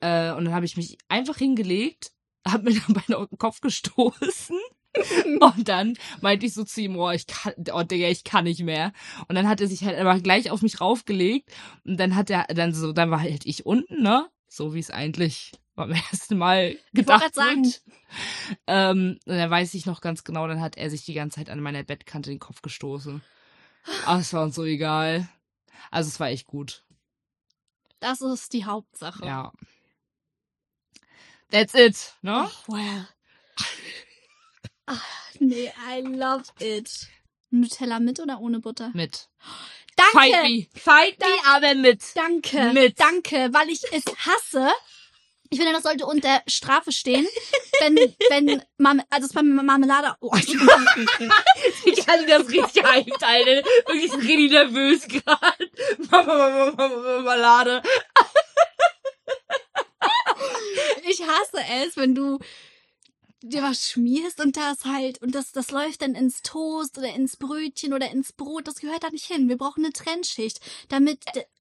Äh, 0.00 0.32
und 0.32 0.44
dann 0.44 0.54
habe 0.54 0.66
ich 0.66 0.76
mich 0.76 0.98
einfach 1.08 1.36
hingelegt, 1.36 2.12
habe 2.46 2.70
mir 2.70 2.80
dann 3.06 3.16
auf 3.16 3.28
den 3.28 3.38
Kopf 3.38 3.60
gestoßen. 3.60 4.58
und 5.40 5.68
dann 5.68 5.94
meinte 6.20 6.46
ich 6.46 6.54
so 6.54 6.64
zu 6.64 6.80
ihm, 6.80 6.96
oh, 6.96 7.10
ich 7.10 7.26
kann, 7.26 7.52
oh, 7.72 7.82
Digga, 7.82 8.08
ich 8.08 8.24
kann 8.24 8.44
nicht 8.44 8.62
mehr. 8.62 8.92
Und 9.28 9.34
dann 9.34 9.48
hat 9.48 9.60
er 9.60 9.68
sich 9.68 9.84
halt 9.84 9.96
einfach 9.96 10.22
gleich 10.22 10.50
auf 10.50 10.62
mich 10.62 10.80
raufgelegt. 10.80 11.50
Und 11.84 11.98
dann 11.98 12.16
hat 12.16 12.30
er, 12.30 12.44
dann 12.44 12.72
so, 12.72 12.92
dann 12.92 13.10
war 13.10 13.20
halt 13.20 13.46
ich 13.46 13.66
unten, 13.66 14.02
ne? 14.02 14.28
So 14.48 14.74
wie 14.74 14.78
es 14.78 14.90
eigentlich 14.90 15.52
beim 15.74 15.92
ersten 15.92 16.38
Mal 16.38 16.76
gedacht 16.92 17.36
wird. 17.36 17.82
Ähm, 18.66 19.18
und 19.26 19.34
dann 19.34 19.50
weiß 19.50 19.74
ich 19.74 19.86
noch 19.86 20.00
ganz 20.00 20.24
genau, 20.24 20.48
dann 20.48 20.60
hat 20.60 20.76
er 20.76 20.90
sich 20.90 21.04
die 21.04 21.14
ganze 21.14 21.36
Zeit 21.36 21.50
an 21.50 21.60
meiner 21.60 21.84
Bettkante 21.84 22.30
den 22.30 22.40
Kopf 22.40 22.62
gestoßen. 22.62 23.22
Aber 24.06 24.20
es 24.20 24.32
war 24.32 24.42
uns 24.42 24.54
so 24.54 24.64
egal. 24.64 25.28
Also 25.90 26.08
es 26.08 26.18
war 26.18 26.28
echt 26.28 26.46
gut. 26.46 26.84
das 28.00 28.20
ist 28.20 28.52
die 28.52 28.64
Hauptsache. 28.64 29.24
Ja. 29.24 29.52
That's 31.50 31.74
it, 31.74 32.12
ne? 32.22 32.46
Oh, 32.46 32.52
well. 32.68 33.08
Ah, 34.86 35.02
nee, 35.40 35.72
I 35.78 36.00
love 36.00 36.44
it. 36.60 37.08
Nutella 37.50 38.00
mit 38.00 38.20
oder 38.20 38.38
ohne 38.40 38.60
Butter? 38.60 38.90
Mit. 38.94 39.28
Danke! 39.96 40.12
Fight 40.12 40.42
me. 40.42 40.66
Fight 40.74 41.18
me, 41.18 41.26
aber 41.46 41.74
mit. 41.74 42.02
Danke. 42.14 42.72
Mit. 42.72 43.00
Danke, 43.00 43.48
weil 43.52 43.70
ich 43.70 43.82
es 43.92 44.04
hasse. 44.26 44.70
Ich 45.50 45.58
finde, 45.58 45.72
das 45.72 45.82
sollte 45.82 46.04
unter 46.04 46.42
Strafe 46.46 46.92
stehen, 46.92 47.26
wenn, 47.80 47.96
wenn, 48.28 48.62
Marme 48.76 49.04
also 49.08 49.26
es 49.26 49.32
beim 49.32 49.54
Marmelade, 49.54 50.14
oh, 50.20 50.36
Ich 50.36 50.54
hatte 52.06 52.26
das 52.26 52.48
richtig 52.50 52.84
hyped, 52.84 53.22
Alter. 53.22 53.62
Wirklich 53.86 54.12
richtig 54.12 54.50
nervös 54.50 55.08
gerade. 55.08 55.70
Marmelade. 56.10 57.82
Ich 61.10 61.22
hasse 61.22 61.58
es, 61.86 61.96
wenn 61.96 62.14
du 62.14 62.38
dir 63.42 63.62
was 63.62 63.88
schmierst 63.90 64.40
und 64.40 64.56
das 64.56 64.84
halt, 64.84 65.22
und 65.22 65.34
das, 65.34 65.52
das 65.52 65.70
läuft 65.70 66.02
dann 66.02 66.14
ins 66.14 66.42
Toast 66.42 66.98
oder 66.98 67.14
ins 67.14 67.36
Brötchen 67.36 67.92
oder 67.92 68.10
ins 68.10 68.32
Brot, 68.32 68.66
das 68.66 68.76
gehört 68.80 69.04
da 69.04 69.10
nicht 69.10 69.26
hin. 69.26 69.48
Wir 69.48 69.56
brauchen 69.56 69.84
eine 69.84 69.92
Trennschicht, 69.92 70.60
damit, 70.88 71.20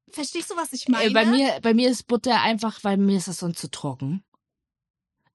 verstehst 0.10 0.49
du, 0.49 0.56
was 0.56 0.74
ich 0.74 0.88
meine? 0.88 1.06
Äh, 1.06 1.14
bei 1.14 1.26
mir, 1.26 1.60
bei 1.61 1.74
mir 1.74 1.90
ist 1.90 2.07
Butter 2.07 2.41
einfach, 2.41 2.84
weil 2.84 2.98
mir 2.98 3.18
ist 3.18 3.28
das 3.28 3.40
sonst 3.40 3.60
zu 3.60 3.69
trocken. 3.69 4.24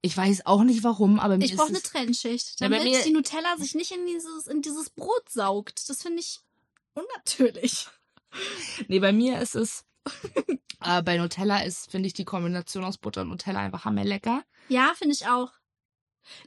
Ich 0.05 0.16
weiß 0.16 0.47
auch 0.47 0.64
nicht 0.64 0.82
warum, 0.82 1.20
aber 1.20 1.36
mir 1.39 1.44
Ich 1.44 1.55
brauche 1.55 1.68
eine 1.68 1.80
Trennschicht, 1.80 2.60
Ja, 2.60 2.68
damit 2.68 2.82
mir- 2.82 3.02
die 3.05 3.12
Nutella 3.12 3.56
sich 3.56 3.76
nicht 3.76 3.93
in 3.93 4.05
dieses, 4.05 4.48
in 4.48 4.60
dieses 4.62 4.90
Brot 4.90 5.28
saugt. 5.28 5.89
Das 5.89 6.02
finde 6.02 6.18
ich 6.18 6.40
unnatürlich. 6.94 7.86
Nee, 8.89 8.98
bei 8.98 9.12
mir 9.12 9.40
ist 9.40 9.55
es. 9.55 9.84
äh, 10.84 11.02
bei 11.02 11.16
Nutella 11.16 11.62
ist, 11.62 11.90
finde 11.90 12.06
ich, 12.06 12.14
die 12.14 12.24
Kombination 12.24 12.84
aus 12.84 12.98
Butter 12.98 13.22
und 13.22 13.28
Nutella 13.28 13.60
einfach 13.60 13.84
hammerlecker. 13.84 14.42
Ja, 14.68 14.92
finde 14.96 15.14
ich 15.14 15.26
auch. 15.26 15.50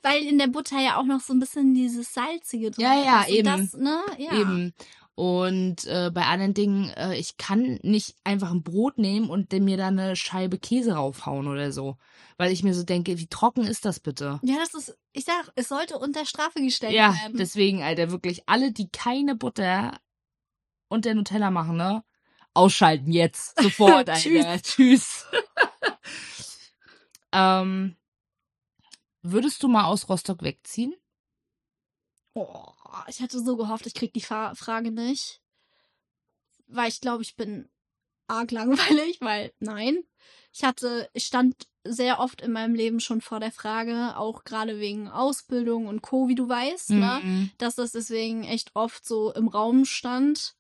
Weil 0.02 0.24
in 0.24 0.38
der 0.38 0.48
Butter 0.48 0.80
ja 0.80 0.98
auch 0.98 1.04
noch 1.06 1.20
so 1.20 1.34
ein 1.34 1.40
bisschen 1.40 1.74
dieses 1.74 2.14
Salzige 2.14 2.72
drin 2.72 2.84
Ja, 2.86 3.04
ja, 3.04 3.22
ist. 3.24 3.30
Eben. 3.30 3.46
Das, 3.46 3.74
ne? 3.74 4.00
ja. 4.18 4.40
Eben. 4.40 4.74
Und 5.16 5.86
äh, 5.86 6.12
bei 6.14 6.26
anderen 6.26 6.54
Dingen, 6.54 6.90
äh, 6.90 7.16
ich 7.18 7.38
kann 7.38 7.80
nicht 7.84 8.16
einfach 8.26 8.52
ein 8.52 8.64
Brot 8.64 8.98
nehmen 8.98 9.30
und 9.30 9.52
mir 9.54 9.78
da 9.78 9.88
eine 9.88 10.18
Scheibe 10.18 10.58
Käse 10.58 10.94
raufhauen 10.96 11.48
oder 11.48 11.72
so. 11.72 11.96
Weil 12.38 12.52
ich 12.52 12.64
mir 12.64 12.74
so 12.74 12.84
denke, 12.84 13.18
wie 13.18 13.28
trocken 13.28 13.66
ist 13.66 13.86
das 13.86 14.02
bitte? 14.02 14.40
Ja, 14.44 14.56
das 14.60 14.74
ist, 14.74 14.98
ich 15.14 15.24
sag, 15.24 15.52
es 15.56 15.70
sollte 15.70 15.98
unter 16.00 16.26
Strafe 16.26 16.60
gestellt 16.62 16.94
Ja, 16.94 17.12
bleiben. 17.12 17.38
deswegen, 17.38 17.82
Alter, 17.82 18.12
wirklich 18.12 18.44
alle, 18.48 18.74
die 18.74 18.90
keine 18.90 19.36
Butter 19.36 19.98
und 20.90 21.06
der 21.06 21.16
Nutella 21.16 21.50
machen, 21.50 21.78
ne? 21.78 22.04
Ausschalten 22.56 23.12
jetzt. 23.12 23.60
Sofort, 23.62 24.10
Alter. 24.10 24.14
Tschüss. 24.14 24.62
Tschüss. 24.62 25.26
ähm, 27.32 27.96
würdest 29.22 29.62
du 29.62 29.68
mal 29.68 29.86
aus 29.86 30.10
Rostock 30.10 30.42
wegziehen? 30.42 30.96
Oh, 32.34 32.74
ich 33.08 33.22
hatte 33.22 33.40
so 33.42 33.56
gehofft, 33.56 33.86
ich 33.86 33.94
krieg 33.94 34.14
die 34.14 34.22
Fa 34.22 34.56
Frage 34.56 34.92
nicht. 34.92 35.42
Weil 36.68 36.90
ich 36.90 37.00
glaube, 37.00 37.24
ich 37.24 37.36
bin 37.36 37.70
arg 38.28 38.52
langweilig, 38.52 39.22
weil 39.22 39.54
nein. 39.60 40.04
Ich 40.52 40.64
hatte, 40.64 41.10
ich 41.14 41.26
stand 41.26 41.68
sehr 41.84 42.20
oft 42.20 42.42
in 42.42 42.52
meinem 42.52 42.76
Leben 42.76 43.00
schon 43.00 43.22
vor 43.22 43.40
der 43.40 43.52
Frage, 43.52 44.18
auch 44.18 44.44
gerade 44.44 44.80
wegen 44.80 45.08
Ausbildung 45.08 45.88
und 45.88 46.02
Co., 46.02 46.28
wie 46.28 46.36
du 46.36 46.50
weißt, 46.50 46.92
ne? 46.92 47.20
Mhm. 47.22 47.52
dass 47.58 47.76
das 47.76 47.92
deswegen 47.92 48.44
echt 48.44 48.72
oft 48.74 49.06
so 49.06 49.34
im 49.34 49.48
Raum 49.48 49.86
stand 49.86 50.56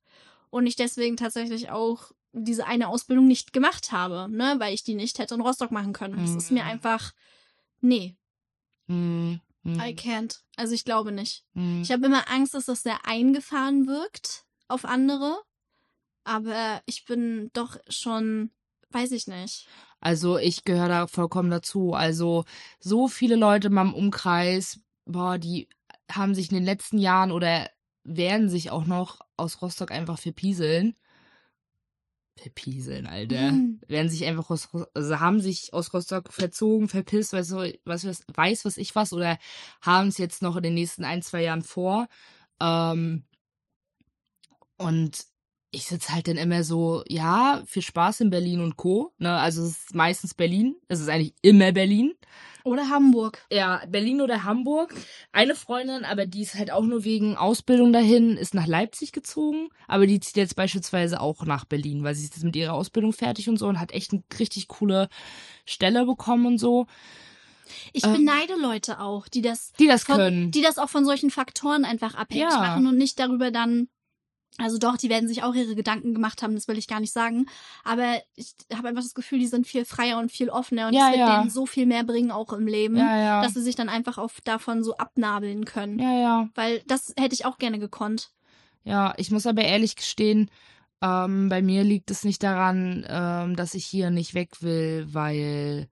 und 0.56 0.68
ich 0.68 0.78
deswegen 0.78 1.18
tatsächlich 1.18 1.70
auch 1.70 2.14
diese 2.32 2.66
eine 2.66 2.88
Ausbildung 2.88 3.28
nicht 3.28 3.52
gemacht 3.52 3.92
habe, 3.92 4.30
ne, 4.30 4.56
weil 4.58 4.74
ich 4.74 4.86
die 4.86 4.96
nicht 4.96 5.20
hätte 5.20 5.36
in 5.36 5.42
Rostock 5.42 5.70
machen 5.72 5.92
können. 5.92 6.16
Das 6.16 6.34
ist 6.34 6.50
mir 6.50 6.64
Mhm. 6.64 6.70
einfach, 6.70 7.12
nee, 7.82 8.16
Mhm. 8.88 9.42
Mhm. 9.64 9.80
I 9.82 9.94
can't. 9.96 10.40
Also 10.56 10.74
ich 10.74 10.86
glaube 10.86 11.12
nicht. 11.12 11.44
Mhm. 11.56 11.82
Ich 11.82 11.92
habe 11.92 12.06
immer 12.06 12.32
Angst, 12.32 12.54
dass 12.54 12.66
das 12.66 12.84
sehr 12.84 13.06
eingefahren 13.06 13.86
wirkt 13.86 14.46
auf 14.70 14.86
andere, 14.86 15.42
aber 16.24 16.82
ich 16.86 17.04
bin 17.04 17.50
doch 17.52 17.78
schon, 17.90 18.52
weiß 18.92 19.12
ich 19.12 19.28
nicht. 19.28 19.68
Also 20.00 20.38
ich 20.38 20.64
gehöre 20.64 20.88
da 20.88 21.08
vollkommen 21.08 21.50
dazu. 21.52 21.94
Also 21.94 22.46
so 22.80 23.10
viele 23.10 23.36
Leute 23.36 23.68
in 23.68 23.74
meinem 23.74 23.94
Umkreis, 23.94 24.80
boah, 25.06 25.38
die 25.38 25.68
haben 26.10 26.34
sich 26.34 26.50
in 26.50 26.56
den 26.56 26.64
letzten 26.66 26.98
Jahren 27.00 27.32
oder 27.32 27.70
werden 28.06 28.50
sich 28.50 28.72
auch 28.72 28.86
noch 28.86 29.20
aus 29.36 29.62
Rostock 29.62 29.92
einfach 29.92 30.18
verpieseln. 30.20 30.96
Verpieseln, 32.38 33.08
Alter. 33.08 33.52
Mhm. 33.52 33.82
Werden 33.88 34.10
sich 34.10 34.26
einfach 34.26 34.50
aus, 34.50 34.70
also 34.94 35.20
haben 35.20 35.40
sich 35.40 35.74
aus 35.74 35.94
Rostock 35.94 36.32
verzogen, 36.32 36.88
verpisst, 36.88 37.34
weiß, 37.34 37.52
was, 37.86 38.06
was, 38.06 38.24
weiß 38.34 38.66
was 38.66 38.78
ich 38.78 38.96
was 38.96 39.14
oder 39.14 39.38
haben 39.82 40.10
es 40.10 40.18
jetzt 40.18 40.42
noch 40.42 40.56
in 40.58 40.64
den 40.64 40.74
nächsten 40.74 41.04
ein, 41.04 41.22
zwei 41.22 41.44
Jahren 41.44 41.64
vor. 41.64 42.08
Ähm, 42.62 43.24
und 44.78 45.26
ich 45.76 45.86
sitze 45.86 46.14
halt 46.14 46.28
dann 46.28 46.38
immer 46.38 46.64
so, 46.64 47.04
ja, 47.08 47.62
viel 47.66 47.82
Spaß 47.82 48.22
in 48.22 48.30
Berlin 48.30 48.62
und 48.62 48.78
Co. 48.78 49.12
Ne? 49.18 49.32
Also 49.32 49.62
es 49.64 49.70
ist 49.72 49.96
meistens 49.96 50.34
Berlin. 50.34 50.76
Es 50.88 51.00
ist 51.00 51.10
eigentlich 51.10 51.34
immer 51.42 51.72
Berlin. 51.72 52.14
Oder 52.64 52.90
Hamburg. 52.90 53.46
Ja, 53.52 53.84
Berlin 53.88 54.22
oder 54.22 54.44
Hamburg. 54.44 54.94
Eine 55.32 55.54
Freundin, 55.54 56.04
aber 56.04 56.26
die 56.26 56.42
ist 56.42 56.56
halt 56.56 56.72
auch 56.72 56.84
nur 56.84 57.04
wegen 57.04 57.38
Ausbildung 57.38 57.94
dahin, 57.94 58.38
ist 58.38 58.56
nach 58.56 58.66
Leipzig 58.66 59.12
gezogen. 59.12 59.70
Aber 59.88 60.08
die 60.08 60.20
zieht 60.20 60.38
jetzt 60.38 60.56
beispielsweise 60.56 61.22
auch 61.22 61.46
nach 61.46 61.66
Berlin, 61.66 62.04
weil 62.04 62.16
sie 62.16 62.24
ist 62.24 62.34
jetzt 62.36 62.44
mit 62.44 62.56
ihrer 62.56 62.74
Ausbildung 62.74 63.14
fertig 63.14 63.50
und 63.50 63.58
so 63.58 63.68
und 63.68 63.80
hat 63.80 63.92
echt 63.92 64.14
eine 64.14 64.24
richtig 64.40 64.68
coole 64.68 65.10
Stelle 65.66 66.06
bekommen 66.06 66.46
und 66.48 66.58
so. 66.58 66.88
Ich 67.94 68.04
Ähm, 68.04 68.14
beneide 68.14 68.56
Leute 68.60 69.00
auch, 69.00 69.28
die 69.28 69.42
das 69.42 69.74
Die 69.74 69.88
das 69.88 70.04
von, 70.04 70.16
können. 70.18 70.52
die 70.52 70.62
das 70.62 70.78
auch 70.78 70.90
von 70.90 71.06
solchen 71.06 71.30
Faktoren 71.32 71.86
einfach 71.86 72.16
abhängig 72.16 72.52
Ja. 72.52 72.60
machen 72.60 72.88
und 72.88 72.98
nicht 72.98 73.20
darüber 73.20 73.52
dann. 73.52 73.90
Also 74.58 74.78
doch, 74.78 74.96
die 74.96 75.10
werden 75.10 75.28
sich 75.28 75.44
auch 75.44 75.54
ihre 75.54 75.76
Gedanken 75.76 76.14
gemacht 76.14 76.42
haben, 76.42 76.56
das 76.56 76.68
will 76.68 76.78
ich 76.78 76.88
gar 76.88 77.00
nicht 77.02 77.12
sagen. 77.12 77.46
Aber 77.84 78.22
ich 78.36 78.56
habe 78.74 78.88
einfach 78.88 79.04
das 79.04 79.14
Gefühl, 79.14 79.40
die 79.40 79.48
sind 79.48 79.68
viel 79.68 79.84
freier 79.84 80.18
und 80.18 80.32
viel 80.32 80.50
offener 80.50 80.88
und 80.88 80.94
Ja, 80.94 81.08
es 81.08 81.18
wird 81.18 81.28
ja. 81.28 81.40
denen 81.40 81.50
so 81.50 81.66
viel 81.66 81.86
mehr 81.86 82.04
bringen, 82.04 82.32
auch 82.32 82.54
im 82.54 82.68
Leben, 82.68 82.96
ja, 82.96 83.18
ja. 83.18 83.42
dass 83.42 83.54
sie 83.54 83.62
sich 83.62 83.76
dann 83.76 83.90
einfach 83.90 84.18
auf 84.18 84.40
davon 84.42 84.84
so 84.84 84.96
abnabeln 84.98 85.66
können. 85.66 86.00
ja, 86.00 86.20
ja. 86.20 86.50
Weil 86.56 86.82
das 86.88 87.14
hätte 87.18 87.36
ich 87.36 87.46
auch 87.46 87.58
gerne 87.58 87.80
gekonnt. 87.80 88.32
Ja, 88.84 89.14
ich 89.18 89.32
muss 89.32 89.48
aber 89.48 89.64
ehrlich 89.64 89.96
gestehen, 89.96 90.50
ähm, 91.02 91.50
bei 91.50 91.62
mir 91.62 91.84
liegt 91.84 92.10
es 92.12 92.24
nicht 92.24 92.42
daran, 92.42 93.06
ähm, 93.10 93.56
dass 93.56 93.74
ich 93.74 93.86
hier 93.86 94.10
nicht 94.10 94.34
weg 94.34 94.62
will, 94.62 95.08
weil 95.12 95.90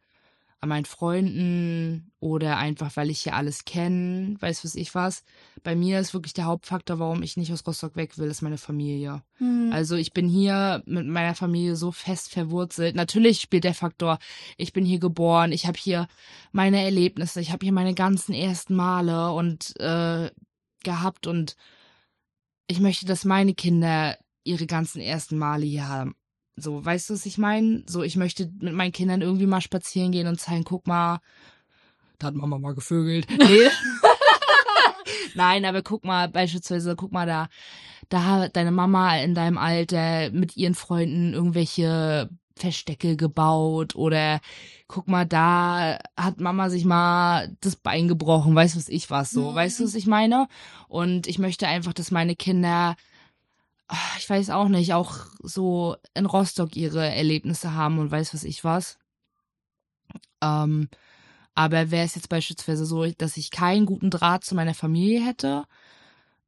an 0.63 0.69
meinen 0.69 0.85
Freunden 0.85 2.11
oder 2.19 2.57
einfach, 2.57 2.95
weil 2.95 3.09
ich 3.09 3.21
hier 3.21 3.35
alles 3.35 3.65
kenne, 3.65 4.37
weiß 4.39 4.63
was 4.63 4.75
ich 4.75 4.95
was. 4.95 5.23
Bei 5.61 5.75
mir 5.75 5.99
ist 5.99 6.13
wirklich 6.13 6.33
der 6.33 6.45
Hauptfaktor, 6.45 6.99
warum 6.99 7.21
ich 7.21 7.35
nicht 7.35 7.51
aus 7.51 7.67
Rostock 7.67 7.97
weg 7.97 8.17
will, 8.17 8.29
ist 8.29 8.41
meine 8.41 8.57
Familie. 8.57 9.21
Hm. 9.39 9.71
Also 9.73 9.97
ich 9.97 10.13
bin 10.13 10.29
hier 10.29 10.81
mit 10.85 11.05
meiner 11.05 11.35
Familie 11.35 11.75
so 11.75 11.91
fest 11.91 12.31
verwurzelt. 12.31 12.95
Natürlich 12.95 13.41
spielt 13.41 13.65
der 13.65 13.73
Faktor, 13.73 14.19
ich 14.57 14.71
bin 14.71 14.85
hier 14.85 14.99
geboren, 14.99 15.51
ich 15.51 15.67
habe 15.67 15.77
hier 15.77 16.07
meine 16.53 16.81
Erlebnisse, 16.81 17.41
ich 17.41 17.51
habe 17.51 17.65
hier 17.65 17.73
meine 17.73 17.93
ganzen 17.93 18.33
ersten 18.33 18.73
Male 18.73 19.33
und 19.33 19.77
äh, 19.81 20.31
gehabt 20.83 21.27
und 21.27 21.57
ich 22.67 22.79
möchte, 22.79 23.05
dass 23.05 23.25
meine 23.25 23.53
Kinder 23.53 24.17
ihre 24.45 24.65
ganzen 24.65 25.01
ersten 25.01 25.37
Male 25.37 25.65
hier 25.65 25.89
haben. 25.89 26.15
So, 26.55 26.83
weißt 26.83 27.09
du, 27.09 27.13
was 27.15 27.25
ich 27.25 27.37
meine? 27.37 27.83
So, 27.87 28.03
ich 28.03 28.15
möchte 28.15 28.51
mit 28.59 28.73
meinen 28.73 28.91
Kindern 28.91 29.21
irgendwie 29.21 29.47
mal 29.47 29.61
spazieren 29.61 30.11
gehen 30.11 30.27
und 30.27 30.39
zeigen, 30.39 30.63
guck 30.63 30.85
mal, 30.87 31.19
da 32.19 32.27
hat 32.27 32.35
Mama 32.35 32.59
mal 32.59 32.75
gevögelt. 32.75 33.27
Nee. 33.37 33.69
Nein, 35.35 35.65
aber 35.65 35.81
guck 35.81 36.05
mal, 36.05 36.29
beispielsweise, 36.29 36.95
guck 36.95 37.11
mal 37.11 37.25
da, 37.25 37.47
da 38.09 38.23
hat 38.23 38.55
deine 38.55 38.71
Mama 38.71 39.17
in 39.17 39.33
deinem 39.33 39.57
Alter 39.57 40.29
mit 40.31 40.55
ihren 40.55 40.75
Freunden 40.75 41.33
irgendwelche 41.33 42.29
Verstecke 42.55 43.15
gebaut 43.15 43.95
oder 43.95 44.39
guck 44.87 45.07
mal, 45.07 45.25
da 45.25 45.97
hat 46.15 46.39
Mama 46.39 46.69
sich 46.69 46.85
mal 46.85 47.55
das 47.61 47.75
Bein 47.75 48.07
gebrochen, 48.07 48.53
weißt 48.53 48.75
du, 48.75 48.79
was 48.79 48.89
ich 48.89 49.09
was 49.09 49.31
so, 49.31 49.51
mhm. 49.51 49.55
weißt 49.55 49.79
du, 49.79 49.85
was 49.85 49.95
ich 49.95 50.05
meine? 50.05 50.47
Und 50.87 51.25
ich 51.25 51.39
möchte 51.39 51.67
einfach, 51.67 51.93
dass 51.93 52.11
meine 52.11 52.35
Kinder, 52.35 52.95
ich 54.17 54.29
weiß 54.29 54.49
auch 54.49 54.69
nicht, 54.69 54.93
auch 54.93 55.27
so 55.41 55.95
in 56.13 56.25
Rostock 56.25 56.75
ihre 56.75 57.05
Erlebnisse 57.05 57.73
haben 57.73 57.99
und 57.99 58.11
weiß 58.11 58.33
was 58.33 58.43
ich 58.43 58.63
was. 58.63 58.97
Ähm, 60.41 60.89
aber 61.55 61.91
wäre 61.91 62.05
es 62.05 62.15
jetzt 62.15 62.29
beispielsweise 62.29 62.85
so, 62.85 63.05
dass 63.05 63.37
ich 63.37 63.51
keinen 63.51 63.85
guten 63.85 64.09
Draht 64.09 64.43
zu 64.43 64.55
meiner 64.55 64.73
Familie 64.73 65.23
hätte, 65.25 65.65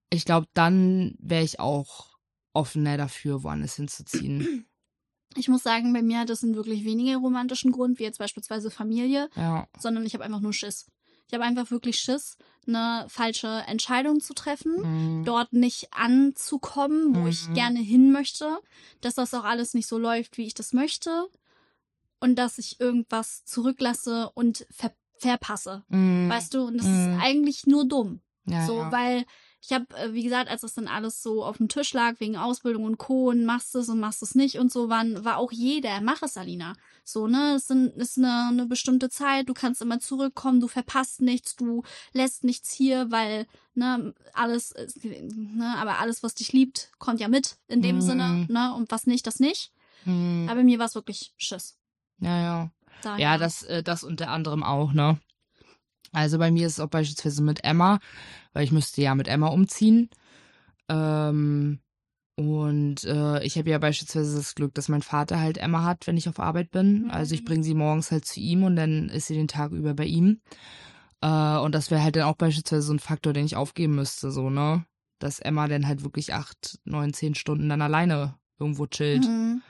ich 0.10 0.26
glaube, 0.26 0.48
dann 0.53 1.16
wäre 1.20 1.44
ich 1.44 1.60
auch 1.60 2.18
offener 2.53 2.98
dafür, 2.98 3.44
woanders 3.44 3.76
hinzuziehen. 3.76 4.66
Ich 5.38 5.49
muss 5.49 5.64
sagen, 5.64 5.91
bei 5.91 6.02
mir 6.02 6.20
hat 6.20 6.30
es 6.30 6.44
einen 6.45 6.56
wirklich 6.56 6.86
weniger 6.86 7.18
romantischen 7.18 7.74
Grund, 7.74 7.99
wie 7.99 8.03
jetzt 8.03 8.20
beispielsweise 8.20 8.72
Familie, 8.72 9.30
ja. 9.36 9.68
sondern 9.78 10.06
ich 10.06 10.14
habe 10.14 10.24
einfach 10.24 10.40
nur 10.40 10.53
Schiss. 10.53 10.90
Ich 11.28 11.34
habe 11.34 11.44
einfach 11.44 11.72
wirklich 11.72 12.00
Schiss, 12.00 12.38
eine 12.68 13.06
falsche 13.10 13.64
Entscheidung 13.68 14.22
zu 14.22 14.34
treffen, 14.34 15.20
mhm. 15.20 15.26
dort 15.26 15.54
nicht 15.54 15.94
anzukommen, 15.94 17.16
wo 17.16 17.22
mhm. 17.22 17.28
ich 17.28 17.54
gerne 17.54 17.80
hin 17.80 18.12
möchte, 18.12 18.60
dass 19.02 19.16
das 19.16 19.34
auch 19.34 19.44
alles 19.44 19.74
nicht 19.74 19.88
so 19.88 19.98
läuft, 19.98 20.38
wie 20.38 20.46
ich 20.46 20.54
das 20.54 20.74
möchte 20.74 21.28
und 22.20 22.36
dass 22.36 22.58
ich 22.58 22.80
irgendwas 22.80 23.44
zurücklasse 23.46 24.32
und 24.34 24.66
ver 24.72 24.92
verpasse. 25.18 25.84
Mhm. 25.88 26.30
Weißt 26.30 26.54
du, 26.54 26.66
und 26.66 26.78
das 26.78 26.86
ist 26.86 26.92
mhm. 26.92 27.20
eigentlich 27.22 27.66
nur 27.66 27.88
dumm. 27.88 28.20
Ja, 28.46 28.66
so, 28.66 28.80
ja. 28.80 28.92
weil 28.92 29.26
ich 29.62 29.74
habe, 29.74 29.86
äh, 29.96 30.14
wie 30.14 30.24
gesagt, 30.24 30.50
als 30.50 30.62
das 30.62 30.74
dann 30.74 30.88
alles 30.88 31.24
so 31.24 31.44
auf 31.44 31.58
dem 31.58 31.70
Tisch 31.70 31.94
lag, 31.94 32.20
wegen 32.20 32.38
Ausbildung 32.38 32.84
und 32.84 32.98
Co. 32.98 33.30
und 33.30 33.46
machst 33.46 33.76
es 33.76 33.90
und 33.90 34.00
machst 34.00 34.22
es 34.22 34.36
nicht 34.36 34.60
und 34.60 34.72
so, 34.72 34.90
waren, 34.90 35.26
war 35.26 35.38
auch 35.38 35.52
jeder, 35.52 36.02
mach 36.02 36.22
es, 36.22 36.38
Alina. 36.38 36.74
So, 37.07 37.27
ne, 37.27 37.53
es 37.56 37.69
ist 37.69 38.18
eine, 38.18 38.48
eine 38.49 38.65
bestimmte 38.65 39.10
Zeit, 39.10 39.48
du 39.48 39.53
kannst 39.53 39.80
immer 39.80 39.99
zurückkommen, 39.99 40.60
du 40.60 40.68
verpasst 40.68 41.22
nichts, 41.22 41.56
du 41.56 41.84
lässt 42.14 42.44
nichts 42.44 42.73
hier, 42.73 43.11
weil, 43.11 43.45
ne, 43.76 44.15
alles, 44.34 44.73
ne, 45.03 45.76
aber 45.77 45.99
alles, 45.99 46.23
was 46.23 46.34
dich 46.34 46.52
liebt, 46.52 46.90
kommt 46.98 47.19
ja 47.19 47.27
mit, 47.27 47.57
in 47.68 47.84
dem 47.84 47.98
mhm. 47.98 48.02
Sinne, 48.02 48.45
ne, 48.49 48.73
und 48.73 48.91
was 48.91 49.06
nicht, 49.06 49.27
das 49.27 49.40
nicht. 49.40 49.72
Mhm. 50.06 50.48
Aber 50.49 50.64
mir 50.64 50.80
war 50.80 50.88
es 50.88 50.95
wirklich 50.95 51.36
Schiss. 51.38 51.77
Ja, 52.19 52.41
ja. 52.41 52.72
Daher. 53.03 53.19
Ja, 53.19 53.38
das, 53.38 53.61
äh, 53.61 53.84
das 53.84 54.03
unter 54.03 54.30
anderem 54.30 54.64
auch, 54.64 54.91
ne. 54.91 55.19
Also 56.11 56.40
bei 56.40 56.49
mir 56.49 56.65
ist 56.65 56.73
es 56.73 56.80
auch 56.80 56.90
beispielsweise 56.90 57.44
mit 57.44 57.64
Emma, 57.64 57.99
weil 58.53 58.64
ich 58.64 58.72
müsste 58.72 59.03
ja 59.03 59.14
mit 59.14 59.27
Emma 59.27 59.48
umziehen. 59.49 60.10
Ähm, 60.90 61.80
und 62.36 63.06
äh, 63.06 63.44
ich 63.44 63.57
habe 63.57 63.70
ja 63.70 63.78
beispielsweise 63.78 64.36
das 64.36 64.56
Glück, 64.56 64.74
dass 64.74 64.90
mein 64.90 65.02
Vater 65.02 65.40
halt 65.40 65.57
Emma 65.57 65.84
hat, 65.84 66.06
wenn 66.06 66.18
ich 66.18 66.28
auf 66.28 66.40
Arbeit 66.40 66.72
bin. 66.72 67.03
Mhm. 67.03 67.12
Also 67.12 67.34
ich 67.34 67.45
bringe 67.45 67.64
sie 67.64 67.74
morgens 67.74 68.12
halt 68.12 68.26
zu 68.26 68.40
ihm 68.41 68.64
und 68.64 68.76
dann 68.76 69.10
ist 69.10 69.28
sie 69.28 69.36
den 69.36 69.48
Tag 69.48 69.72
über 69.72 69.94
bei 69.94 70.06
ihm. 70.06 70.41
Äh, 71.22 71.57
und 71.57 71.74
das 71.74 71.91
wäre 71.91 72.03
halt 72.03 72.18
dann 72.18 72.24
auch 72.24 72.36
beispielsweise 72.36 72.82
so 72.82 72.94
ein 72.94 72.99
Faktor, 72.99 73.32
den 73.32 73.45
ich 73.45 73.56
aufgeben 73.56 73.95
müsste, 73.95 74.32
so, 74.32 74.49
ne? 74.49 74.86
Dass 75.20 75.40
Emma 75.40 75.68
dann 75.70 75.88
halt 75.88 76.03
wirklich 76.03 76.34
acht, 76.34 76.80
neun, 76.84 77.14
zehn 77.14 77.36
Stunden 77.36 77.70
dann 77.70 77.82
alleine 77.82 78.36
irgendwo 78.60 78.86
chillt. 78.86 79.26
Mhm. 79.26 79.62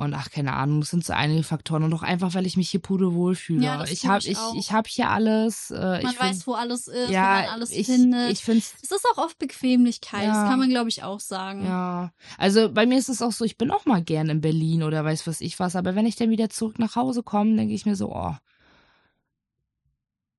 Und 0.00 0.14
ach, 0.14 0.30
keine 0.30 0.54
Ahnung, 0.54 0.80
das 0.80 0.88
sind 0.88 1.04
so 1.04 1.12
einige 1.12 1.42
Faktoren. 1.42 1.82
Und 1.82 1.92
auch 1.92 2.02
einfach, 2.02 2.32
weil 2.32 2.46
ich 2.46 2.56
mich 2.56 2.70
hier 2.70 2.80
pudelwohl 2.80 3.34
fühle. 3.34 3.66
Ja, 3.66 3.84
ich 3.84 4.06
habe 4.06 4.20
ich, 4.20 4.30
ich, 4.30 4.38
ich 4.56 4.72
hab 4.72 4.86
hier 4.88 5.10
alles. 5.10 5.70
Äh, 5.70 6.00
man 6.02 6.12
ich 6.14 6.18
weiß, 6.18 6.46
wo 6.46 6.54
alles 6.54 6.88
ist, 6.88 7.10
ja, 7.10 7.20
wo 7.20 7.42
man 7.42 7.50
alles 7.50 7.70
ich, 7.70 7.86
findet. 7.86 8.30
Ich 8.30 8.42
find's, 8.42 8.72
es 8.82 8.92
ist 8.92 9.04
auch 9.12 9.18
oft 9.18 9.38
Bequemlichkeit, 9.38 10.22
ja, 10.22 10.28
das 10.28 10.48
kann 10.48 10.58
man, 10.58 10.70
glaube 10.70 10.88
ich, 10.88 11.02
auch 11.02 11.20
sagen. 11.20 11.66
Ja. 11.66 12.12
Also 12.38 12.72
bei 12.72 12.86
mir 12.86 12.96
ist 12.96 13.10
es 13.10 13.20
auch 13.20 13.32
so, 13.32 13.44
ich 13.44 13.58
bin 13.58 13.70
auch 13.70 13.84
mal 13.84 14.02
gern 14.02 14.30
in 14.30 14.40
Berlin 14.40 14.84
oder 14.84 15.04
weiß 15.04 15.26
was 15.26 15.42
ich 15.42 15.60
was, 15.60 15.76
aber 15.76 15.94
wenn 15.94 16.06
ich 16.06 16.16
dann 16.16 16.30
wieder 16.30 16.48
zurück 16.48 16.78
nach 16.78 16.96
Hause 16.96 17.22
komme, 17.22 17.54
denke 17.54 17.74
ich 17.74 17.84
mir 17.84 17.94
so, 17.94 18.10
oh, 18.10 18.34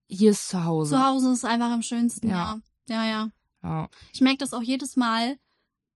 hier 0.08 0.32
ist 0.32 0.50
zu 0.50 0.64
Hause. 0.64 0.96
Zu 0.96 1.06
Hause 1.06 1.34
ist 1.34 1.46
einfach 1.46 1.70
am 1.70 1.84
schönsten, 1.84 2.30
ja. 2.30 2.60
Ja, 2.90 2.96
ja. 2.96 3.06
ja. 3.06 3.30
ja. 3.62 3.90
Ich 4.12 4.22
merke 4.22 4.40
das 4.40 4.54
auch 4.54 4.64
jedes 4.64 4.96
Mal, 4.96 5.38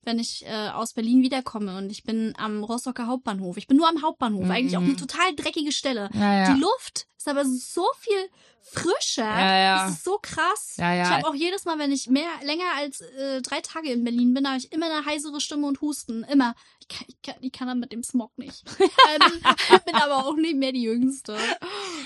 wenn 0.06 0.19
ich 0.19 0.45
äh, 0.45 0.69
aus 0.69 0.94
Berlin 0.94 1.22
wiederkomme 1.22 1.77
und 1.77 1.91
ich 1.91 2.03
bin 2.03 2.34
am 2.38 2.64
Rostocker 2.64 3.07
Hauptbahnhof. 3.07 3.57
Ich 3.57 3.68
bin 3.68 3.77
nur 3.77 3.90
am 3.90 4.02
Hauptbahnhof, 4.02 4.45
mhm. 4.45 4.52
eigentlich 4.52 4.77
auch 4.77 4.82
eine 4.82 4.95
total 4.95 5.36
dreckige 5.36 5.72
Stelle. 5.72 6.10
Ja, 6.14 6.40
ja. 6.40 6.53
Die 6.53 6.60
Luft 6.60 7.07
ist 7.18 7.27
aber 7.27 7.44
so 7.45 7.86
viel 7.99 8.30
frischer. 8.61 9.23
Ja, 9.23 9.57
ja. 9.57 9.86
Das 9.86 9.94
ist 9.95 10.03
so 10.03 10.18
krass. 10.22 10.76
Ja, 10.77 10.94
ja. 10.94 11.03
Ich 11.03 11.10
habe 11.10 11.27
auch 11.27 11.36
jedes 11.36 11.65
Mal, 11.65 11.77
wenn 11.80 11.91
ich 11.91 12.07
mehr 12.07 12.30
länger 12.44 12.65
als 12.77 13.02
äh, 13.02 13.41
drei 13.41 13.61
Tage 13.61 13.91
in 13.91 14.03
Berlin 14.03 14.34
bin, 14.34 14.48
habe 14.48 14.57
ich 14.57 14.72
immer 14.72 14.88
eine 14.88 15.06
heisere 15.06 15.40
Stimme 15.40 15.68
und 15.68 15.82
Husten. 15.82 16.23
Immer. 16.23 16.56
Ich 16.82 16.88
kann, 16.88 17.06
ich 17.07 17.22
kann, 17.22 17.36
ich 17.41 17.52
kann 17.52 17.68
dann 17.68 17.80
mit 17.80 17.91
dem 17.91 18.03
Smog 18.03 18.38
nicht. 18.38 18.64
ähm, 18.80 19.80
bin 19.86 19.95
aber 19.95 20.26
auch 20.26 20.36
nicht 20.36 20.56
mehr 20.56 20.72
die 20.72 20.84
Jüngste. 20.84 21.38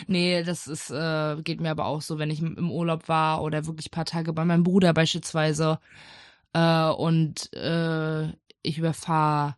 Nee, 0.07 0.43
das 0.43 0.67
ist, 0.67 0.89
äh, 0.89 1.41
geht 1.41 1.61
mir 1.61 1.71
aber 1.71 1.85
auch 1.85 2.01
so, 2.01 2.17
wenn 2.17 2.29
ich 2.29 2.41
im 2.41 2.71
Urlaub 2.71 3.07
war 3.07 3.41
oder 3.41 3.65
wirklich 3.65 3.91
paar 3.91 4.05
Tage 4.05 4.33
bei 4.33 4.45
meinem 4.45 4.63
Bruder 4.63 4.93
beispielsweise 4.93 5.79
äh, 6.53 6.89
und 6.89 7.53
äh, 7.53 8.27
ich 8.61 8.77
überfahre 8.77 9.55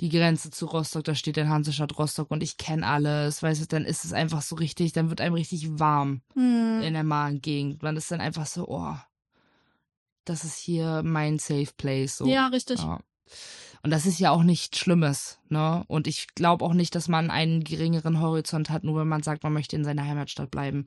die 0.00 0.08
Grenze 0.08 0.50
zu 0.50 0.66
Rostock, 0.66 1.04
da 1.04 1.14
steht 1.14 1.36
dann 1.36 1.48
Hansestadt 1.48 1.96
Rostock 1.96 2.30
und 2.30 2.42
ich 2.42 2.56
kenne 2.56 2.86
alles, 2.86 3.42
weißt 3.42 3.62
du, 3.62 3.66
dann 3.66 3.84
ist 3.84 4.04
es 4.04 4.12
einfach 4.12 4.42
so 4.42 4.56
richtig, 4.56 4.92
dann 4.92 5.10
wird 5.10 5.20
einem 5.20 5.34
richtig 5.34 5.78
warm 5.78 6.22
hm. 6.34 6.80
in 6.82 6.94
der 6.94 7.04
Magengegend. 7.04 7.82
Man 7.82 7.96
ist 7.96 8.10
dann 8.10 8.20
einfach 8.20 8.46
so, 8.46 8.66
oh, 8.66 8.96
das 10.24 10.44
ist 10.44 10.56
hier 10.56 11.02
mein 11.04 11.38
Safe 11.38 11.70
Place. 11.76 12.16
So. 12.16 12.26
Ja, 12.26 12.48
richtig. 12.48 12.80
Ja. 12.80 13.00
Und 13.84 13.90
das 13.90 14.06
ist 14.06 14.20
ja 14.20 14.30
auch 14.30 14.44
nichts 14.44 14.78
Schlimmes, 14.78 15.40
ne? 15.48 15.82
Und 15.88 16.06
ich 16.06 16.28
glaube 16.36 16.64
auch 16.64 16.72
nicht, 16.72 16.94
dass 16.94 17.08
man 17.08 17.30
einen 17.30 17.64
geringeren 17.64 18.20
Horizont 18.20 18.70
hat, 18.70 18.84
nur 18.84 19.00
wenn 19.00 19.08
man 19.08 19.24
sagt, 19.24 19.42
man 19.42 19.52
möchte 19.52 19.74
in 19.74 19.84
seiner 19.84 20.06
Heimatstadt 20.06 20.52
bleiben. 20.52 20.86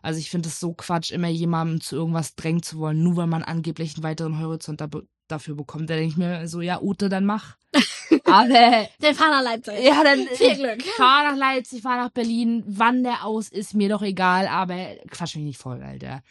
Also 0.00 0.20
ich 0.20 0.30
finde 0.30 0.48
es 0.48 0.60
so 0.60 0.72
Quatsch, 0.72 1.10
immer 1.10 1.26
jemandem 1.26 1.80
zu 1.80 1.96
irgendwas 1.96 2.36
drängen 2.36 2.62
zu 2.62 2.78
wollen, 2.78 3.02
nur 3.02 3.16
weil 3.16 3.26
man 3.26 3.42
angeblich 3.42 3.96
einen 3.96 4.04
weiteren 4.04 4.38
Horizont 4.38 4.80
da 4.80 4.88
dafür 5.26 5.56
bekommt. 5.56 5.90
Da 5.90 5.94
denke 5.94 6.10
ich 6.10 6.16
mir 6.16 6.46
so, 6.46 6.60
ja, 6.60 6.80
Ute, 6.80 7.08
dann 7.08 7.26
mach. 7.26 7.56
Aber. 8.24 8.88
dann 9.00 9.14
fahr 9.16 9.30
nach 9.30 9.42
Leipzig. 9.42 9.74
Ja, 9.82 10.04
dann. 10.04 10.26
Viel 10.34 10.54
Glück. 10.54 10.82
Fahr 10.82 11.24
nach 11.24 11.36
Leipzig, 11.36 11.82
fahr 11.82 11.96
nach 11.96 12.10
Berlin. 12.10 12.62
Wann 12.66 13.02
der 13.02 13.24
aus 13.24 13.48
ist, 13.48 13.74
mir 13.74 13.88
doch 13.88 14.02
egal, 14.02 14.46
aber 14.46 14.76
quatsch 15.10 15.34
mich 15.34 15.44
nicht 15.44 15.58
voll, 15.58 15.82
Alter. 15.82 16.22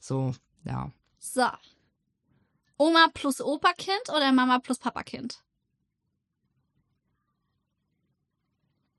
So, 0.00 0.34
ja. 0.64 0.90
So. 1.20 1.46
Oma 2.78 3.06
plus 3.14 3.40
Opa-Kind 3.40 4.08
oder 4.08 4.32
Mama 4.32 4.58
plus 4.58 4.78
Papa-Kind? 4.78 5.40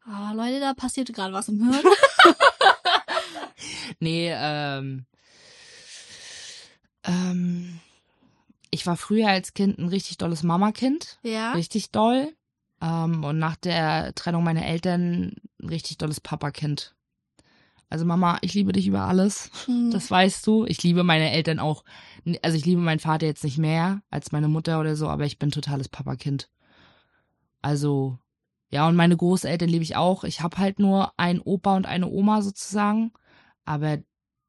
Oh, 0.05 0.35
Leute, 0.35 0.59
da 0.59 0.73
passiert 0.73 1.13
gerade 1.13 1.33
was 1.33 1.47
im 1.47 1.63
Hirn. 1.63 1.83
nee, 3.99 4.31
ähm, 4.33 5.05
ähm, 7.03 7.79
ich 8.69 8.85
war 8.85 8.97
früher 8.97 9.29
als 9.29 9.53
Kind 9.53 9.77
ein 9.77 9.87
richtig 9.87 10.17
dolles 10.17 10.43
Mama-Kind. 10.43 11.19
Ja. 11.23 11.53
Richtig 11.53 11.91
doll. 11.91 12.33
Ähm, 12.81 13.23
und 13.23 13.39
nach 13.39 13.55
der 13.55 14.13
Trennung 14.15 14.43
meiner 14.43 14.65
Eltern 14.65 15.35
ein 15.61 15.69
richtig 15.69 15.97
dolles 15.97 16.19
Papa-Kind. 16.19 16.95
Also 17.89 18.05
Mama, 18.05 18.39
ich 18.41 18.55
liebe 18.55 18.73
dich 18.73 18.87
über 18.87 19.01
alles. 19.01 19.51
Mhm. 19.67 19.91
Das 19.91 20.09
weißt 20.09 20.45
du. 20.47 20.65
Ich 20.65 20.81
liebe 20.81 21.03
meine 21.03 21.31
Eltern 21.31 21.59
auch. 21.59 21.83
Also 22.41 22.57
ich 22.57 22.65
liebe 22.65 22.81
meinen 22.81 22.99
Vater 22.99 23.27
jetzt 23.27 23.43
nicht 23.43 23.59
mehr 23.59 24.01
als 24.09 24.31
meine 24.31 24.47
Mutter 24.47 24.79
oder 24.79 24.95
so, 24.95 25.07
aber 25.07 25.25
ich 25.25 25.37
bin 25.37 25.51
totales 25.51 25.89
Papa-Kind. 25.89 26.49
Also 27.61 28.17
ja, 28.73 28.87
und 28.87 28.95
meine 28.95 29.15
Großeltern 29.15 29.69
liebe 29.69 29.83
ich 29.83 29.95
auch. 29.97 30.23
Ich 30.23 30.41
habe 30.41 30.57
halt 30.57 30.79
nur 30.79 31.13
einen 31.19 31.39
Opa 31.39 31.75
und 31.75 31.85
eine 31.85 32.07
Oma 32.07 32.41
sozusagen. 32.41 33.13
Aber 33.65 33.99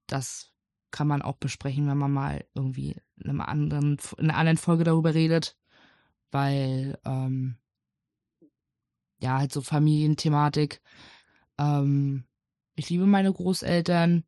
das 0.06 0.50
kann 0.90 1.06
man 1.06 1.20
auch 1.20 1.36
besprechen, 1.36 1.86
wenn 1.88 1.98
man 1.98 2.10
mal 2.10 2.46
irgendwie 2.54 2.96
in, 3.16 3.28
einem 3.28 3.42
anderen, 3.42 3.98
in 4.16 4.30
einer 4.30 4.38
anderen 4.38 4.56
Folge 4.56 4.84
darüber 4.84 5.12
redet. 5.12 5.58
Weil, 6.30 6.98
ähm, 7.04 7.58
ja, 9.18 9.36
halt 9.36 9.52
so 9.52 9.60
Familienthematik. 9.60 10.80
Ähm, 11.58 12.24
ich 12.76 12.88
liebe 12.88 13.04
meine 13.04 13.30
Großeltern, 13.30 14.24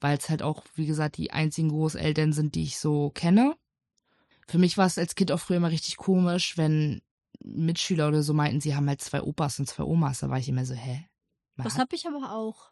weil 0.00 0.18
es 0.18 0.28
halt 0.28 0.42
auch, 0.42 0.64
wie 0.74 0.86
gesagt, 0.86 1.16
die 1.16 1.30
einzigen 1.30 1.68
Großeltern 1.68 2.32
sind, 2.32 2.56
die 2.56 2.64
ich 2.64 2.80
so 2.80 3.10
kenne. 3.10 3.54
Für 4.48 4.58
mich 4.58 4.76
war 4.78 4.86
es 4.86 4.98
als 4.98 5.14
Kind 5.14 5.30
auch 5.30 5.38
früher 5.38 5.58
immer 5.58 5.70
richtig 5.70 5.96
komisch, 5.96 6.58
wenn 6.58 7.02
Mitschüler 7.48 8.08
oder 8.08 8.22
so 8.22 8.34
meinten, 8.34 8.60
sie 8.60 8.74
haben 8.74 8.88
halt 8.88 9.00
zwei 9.00 9.22
Opas 9.22 9.58
und 9.58 9.66
zwei 9.66 9.84
Omas. 9.84 10.20
Da 10.20 10.30
war 10.30 10.38
ich 10.38 10.48
immer 10.48 10.64
so, 10.64 10.74
hä? 10.74 11.06
Man 11.56 11.64
das 11.64 11.78
habe 11.78 11.94
ich 11.94 12.06
aber 12.06 12.32
auch. 12.32 12.70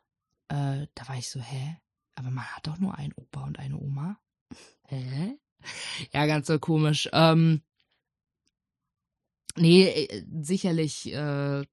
Äh, 0.48 0.86
da 0.94 1.08
war 1.08 1.16
ich 1.16 1.28
so, 1.28 1.40
hä? 1.40 1.78
Aber 2.14 2.30
man 2.30 2.44
hat 2.44 2.66
doch 2.66 2.78
nur 2.78 2.96
einen 2.96 3.12
Opa 3.14 3.44
und 3.44 3.58
eine 3.58 3.76
Oma. 3.78 4.18
Hä? 4.88 5.38
Ja, 6.12 6.26
ganz 6.26 6.46
so 6.46 6.58
komisch. 6.58 7.10
Ähm, 7.12 7.62
Nee, 9.56 9.88
äh, 9.88 10.24
sicherlich 10.42 11.12
äh, 11.12 11.64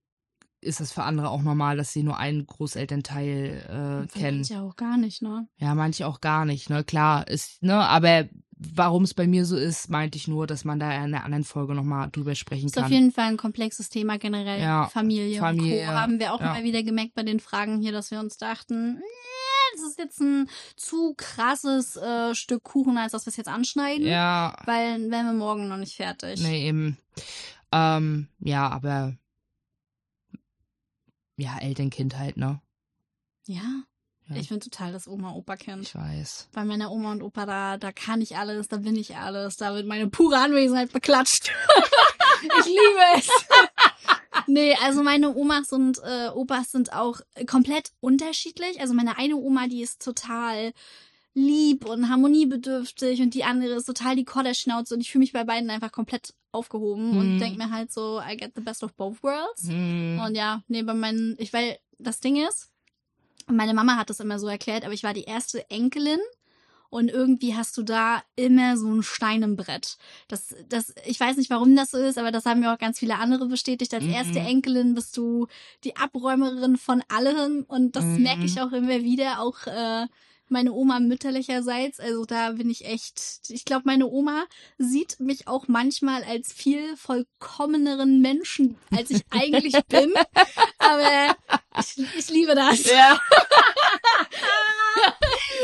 ist 0.61 0.79
es 0.79 0.91
für 0.91 1.03
andere 1.03 1.29
auch 1.29 1.41
normal, 1.41 1.77
dass 1.77 1.91
sie 1.91 2.03
nur 2.03 2.17
einen 2.17 2.45
Großelternteil 2.45 4.07
äh, 4.07 4.19
kennen. 4.19 4.43
Ja, 4.43 4.61
auch 4.61 4.75
gar 4.75 4.97
nicht, 4.97 5.21
ne? 5.21 5.47
Ja, 5.57 5.75
manche 5.75 6.07
auch 6.07 6.21
gar 6.21 6.45
nicht, 6.45 6.69
ne? 6.69 6.83
Klar, 6.83 7.27
ist, 7.27 7.61
ne, 7.61 7.75
aber 7.75 8.27
warum 8.73 9.03
es 9.03 9.13
bei 9.13 9.27
mir 9.27 9.45
so 9.45 9.57
ist, 9.57 9.89
meinte 9.89 10.17
ich 10.17 10.27
nur, 10.27 10.47
dass 10.47 10.65
man 10.65 10.79
da 10.79 10.91
in 10.91 11.01
einer 11.01 11.23
anderen 11.23 11.43
Folge 11.43 11.73
nochmal 11.73 12.09
drüber 12.11 12.35
sprechen 12.35 12.67
Ist 12.67 12.75
kann. 12.75 12.85
auf 12.85 12.91
jeden 12.91 13.11
Fall 13.11 13.25
ein 13.25 13.37
komplexes 13.37 13.89
Thema 13.89 14.17
generell. 14.17 14.61
Ja, 14.61 14.87
Familie, 14.87 15.39
Familie, 15.39 15.81
und 15.81 15.87
Co. 15.87 15.93
Haben 15.93 16.19
wir 16.19 16.33
auch 16.33 16.39
ja. 16.39 16.53
mal 16.53 16.63
wieder 16.63 16.83
gemerkt 16.83 17.13
bei 17.13 17.23
den 17.23 17.39
Fragen 17.39 17.79
hier, 17.79 17.91
dass 17.91 18.11
wir 18.11 18.19
uns 18.19 18.37
dachten, 18.37 19.01
das 19.73 19.83
ist 19.83 19.97
jetzt 19.97 20.19
ein 20.21 20.49
zu 20.75 21.13
krasses 21.15 21.95
äh, 21.95 22.35
Stück 22.35 22.63
Kuchen, 22.63 22.97
als 22.97 23.11
dass 23.11 23.25
wir 23.25 23.31
es 23.31 23.37
jetzt 23.37 23.47
anschneiden. 23.47 24.05
ja, 24.05 24.55
Weil 24.65 25.09
wären 25.09 25.25
wir 25.25 25.33
morgen 25.33 25.67
noch 25.67 25.77
nicht 25.77 25.95
fertig. 25.95 26.41
nee, 26.41 26.67
eben. 26.67 26.97
Ähm, 27.71 28.27
ja, 28.39 28.69
aber 28.69 29.15
ja, 31.37 31.57
Elternkind 31.59 32.17
halt, 32.17 32.37
ne? 32.37 32.61
Ja. 33.45 33.83
Ja. 34.35 34.41
Ich 34.41 34.47
finde 34.49 34.69
total 34.69 34.91
das 34.91 35.07
Oma-Opa-Kind. 35.07 35.83
Ich 35.83 35.95
weiß. 35.95 36.49
Bei 36.53 36.63
meiner 36.65 36.91
Oma 36.91 37.11
und 37.11 37.21
Opa, 37.23 37.45
da, 37.45 37.77
da 37.77 37.91
kann 37.91 38.21
ich 38.21 38.37
alles, 38.37 38.67
da 38.67 38.77
bin 38.77 38.95
ich 38.95 39.15
alles, 39.17 39.57
da 39.57 39.73
wird 39.75 39.85
meine 39.87 40.07
pure 40.09 40.37
Anwesenheit 40.37 40.91
beklatscht. 40.91 41.51
ich 42.59 42.65
liebe 42.65 42.99
es. 43.17 43.29
nee, 44.47 44.75
also 44.83 45.03
meine 45.03 45.35
Omas 45.35 45.71
und 45.71 45.99
äh, 46.03 46.29
Opas 46.29 46.71
sind 46.71 46.93
auch 46.93 47.19
komplett 47.47 47.91
unterschiedlich. 47.99 48.79
Also 48.81 48.93
meine 48.93 49.17
eine 49.17 49.35
Oma, 49.35 49.67
die 49.67 49.81
ist 49.81 50.03
total 50.03 50.73
lieb 51.35 51.85
und 51.85 52.09
harmoniebedürftig 52.09 53.21
und 53.21 53.33
die 53.33 53.43
andere 53.43 53.73
ist 53.73 53.85
total 53.85 54.15
die 54.15 54.25
Kodderschnauze 54.25 54.93
und 54.93 55.01
ich 55.01 55.11
fühle 55.11 55.21
mich 55.21 55.33
bei 55.33 55.43
beiden 55.43 55.69
einfach 55.71 55.91
komplett 55.91 56.33
aufgehoben 56.51 57.17
und 57.17 57.35
Mhm. 57.35 57.39
denke 57.39 57.57
mir 57.57 57.71
halt 57.71 57.91
so, 57.91 58.21
I 58.21 58.37
get 58.37 58.51
the 58.55 58.61
best 58.61 58.83
of 58.83 58.93
both 58.93 59.23
worlds. 59.23 59.67
Hm. 59.67 60.21
Und 60.23 60.35
ja, 60.35 60.61
nee, 60.67 60.83
bei 60.83 60.93
meinen, 60.93 61.35
ich, 61.39 61.51
weil 61.51 61.79
das 61.97 62.19
Ding 62.19 62.35
ist, 62.47 62.69
meine 63.47 63.73
Mama 63.73 63.97
hat 63.97 64.09
das 64.09 64.19
immer 64.19 64.39
so 64.39 64.47
erklärt, 64.47 64.83
aber 64.85 64.93
ich 64.93 65.03
war 65.03 65.13
die 65.13 65.23
erste 65.25 65.69
Enkelin 65.69 66.19
und 66.89 67.09
irgendwie 67.09 67.55
hast 67.55 67.75
du 67.77 67.83
da 67.83 68.21
immer 68.35 68.77
so 68.77 68.87
ein 68.87 69.01
Stein 69.03 69.41
im 69.41 69.55
Brett. 69.55 69.97
Das, 70.27 70.55
das, 70.69 70.93
ich 71.05 71.19
weiß 71.19 71.37
nicht, 71.37 71.49
warum 71.49 71.75
das 71.75 71.91
so 71.91 71.97
ist, 71.97 72.17
aber 72.19 72.31
das 72.31 72.45
haben 72.45 72.59
mir 72.59 72.71
auch 72.73 72.77
ganz 72.77 72.99
viele 72.99 73.17
andere 73.17 73.47
bestätigt. 73.47 73.93
Als 73.93 74.05
Mhm. 74.05 74.11
erste 74.11 74.39
Enkelin 74.41 74.93
bist 74.93 75.17
du 75.17 75.47
die 75.83 75.95
Abräumerin 75.95 76.77
von 76.77 77.03
allem 77.09 77.65
und 77.67 77.95
das 77.95 78.17
Mhm. 78.17 78.23
merke 78.23 78.45
ich 78.45 78.61
auch 78.61 78.71
immer 78.73 79.01
wieder, 79.01 79.39
auch 79.41 79.65
äh, 79.67 80.07
meine 80.53 80.71
Oma 80.71 81.01
mütterlicherseits. 81.01 81.99
Also 81.99 82.23
da 82.23 82.51
bin 82.51 82.69
ich 82.69 82.85
echt, 82.85 83.41
ich 83.49 83.65
glaube, 83.65 83.83
meine 83.85 84.05
Oma 84.07 84.45
sieht 84.77 85.19
mich 85.19 85.49
auch 85.49 85.67
manchmal 85.67 86.23
als 86.23 86.53
viel 86.53 86.95
vollkommeneren 86.95 88.21
Menschen, 88.21 88.77
als 88.91 89.09
ich 89.09 89.23
eigentlich 89.31 89.73
bin. 89.89 90.13
Aber 90.77 91.35
ich, 91.79 91.97
ich 92.17 92.29
liebe 92.29 92.55
das. 92.55 92.85
Ja. 92.85 93.19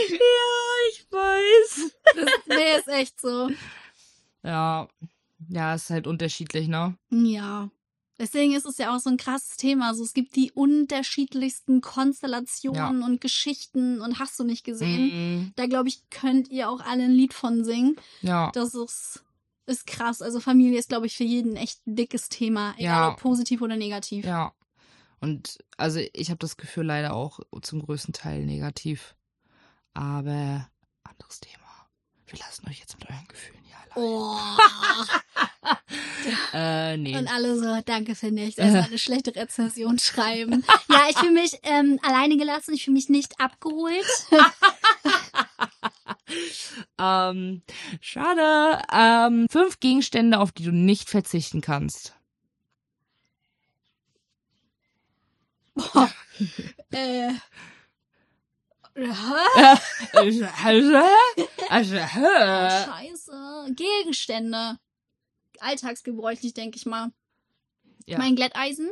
ja, 0.09 0.17
ich 0.91 1.07
weiß. 1.09 1.91
das. 2.15 2.25
Nee, 2.47 2.77
ist 2.77 2.87
echt 2.89 3.21
so. 3.21 3.49
Ja. 4.43 4.89
Ja, 5.47 5.73
ist 5.73 5.89
halt 5.89 6.05
unterschiedlich, 6.05 6.67
ne? 6.67 6.97
Ja. 7.09 7.69
Deswegen 8.19 8.53
ist 8.53 8.65
es 8.65 8.77
ja 8.77 8.93
auch 8.93 8.99
so 8.99 9.09
ein 9.09 9.15
krasses 9.17 9.55
Thema. 9.55 9.87
Also 9.87 10.03
es 10.03 10.13
gibt 10.13 10.35
die 10.35 10.51
unterschiedlichsten 10.51 11.79
Konstellationen 11.79 13.01
und 13.01 13.21
Geschichten 13.21 14.01
und 14.01 14.19
hast 14.19 14.37
du 14.37 14.43
nicht 14.43 14.65
gesehen. 14.65 15.05
Mhm. 15.39 15.53
Da 15.55 15.67
glaube 15.67 15.87
ich, 15.87 16.07
könnt 16.09 16.49
ihr 16.49 16.69
auch 16.69 16.81
alle 16.81 17.05
ein 17.05 17.11
Lied 17.13 17.33
von 17.33 17.63
singen. 17.63 17.95
Ja. 18.21 18.51
Das 18.53 18.73
ist, 18.75 19.23
ist 19.67 19.87
krass. 19.87 20.21
Also 20.21 20.41
Familie 20.41 20.77
ist, 20.77 20.89
glaube 20.89 21.05
ich, 21.07 21.15
für 21.15 21.23
jeden 21.23 21.55
echt 21.55 21.87
ein 21.87 21.95
dickes 21.95 22.27
Thema. 22.27 22.73
Egal 22.77 22.83
Ja. 22.83 23.09
ob 23.11 23.21
positiv 23.21 23.61
oder 23.61 23.77
negativ. 23.77 24.25
Ja. 24.25 24.53
Und 25.21 25.57
also 25.77 25.99
ich 26.13 26.29
habe 26.29 26.39
das 26.39 26.57
Gefühl 26.57 26.85
leider 26.85 27.13
auch 27.13 27.39
zum 27.61 27.81
größten 27.81 28.13
Teil 28.13 28.45
negativ. 28.45 29.15
Aber 29.93 30.69
anderes 31.03 31.39
Thema. 31.39 31.63
Wir 32.27 32.37
lassen 32.39 32.67
euch 32.69 32.79
jetzt 32.79 32.99
mit 32.99 33.09
euren 33.09 33.27
Gefühlen 33.27 33.63
hier 33.63 33.75
allein. 33.77 33.93
Oh. 33.95 34.37
Äh, 36.53 36.97
nee. 36.97 37.17
Und 37.17 37.31
alle 37.31 37.57
so, 37.57 37.81
danke 37.85 38.15
für 38.15 38.31
nichts. 38.31 38.59
Also 38.59 38.77
eine 38.77 38.97
schlechte 38.97 39.35
Rezension 39.35 39.99
schreiben. 39.99 40.63
Ja, 40.89 41.07
ich 41.09 41.17
fühle 41.17 41.31
mich 41.31 41.59
ähm, 41.63 41.99
alleine 42.01 42.37
gelassen. 42.37 42.73
Ich 42.73 42.85
fühle 42.85 42.95
mich 42.95 43.09
nicht 43.09 43.39
abgeholt. 43.39 44.05
ähm, 46.99 47.61
schade. 48.01 48.81
Ähm, 48.91 49.47
fünf 49.49 49.79
Gegenstände, 49.79 50.39
auf 50.39 50.51
die 50.51 50.63
du 50.63 50.71
nicht 50.71 51.09
verzichten 51.09 51.61
kannst. 51.61 52.13
Boah. 55.75 56.09
äh. 56.91 57.31
Also, 61.69 61.95
hä? 61.95 62.05
Scheiße. 62.85 63.73
Gegenstände. 63.75 64.77
Alltagsgebräuchlich, 65.61 66.53
denke 66.53 66.77
ich 66.77 66.85
mal. 66.85 67.11
Ja. 68.05 68.17
Mein 68.17 68.35
Glätteisen. 68.35 68.89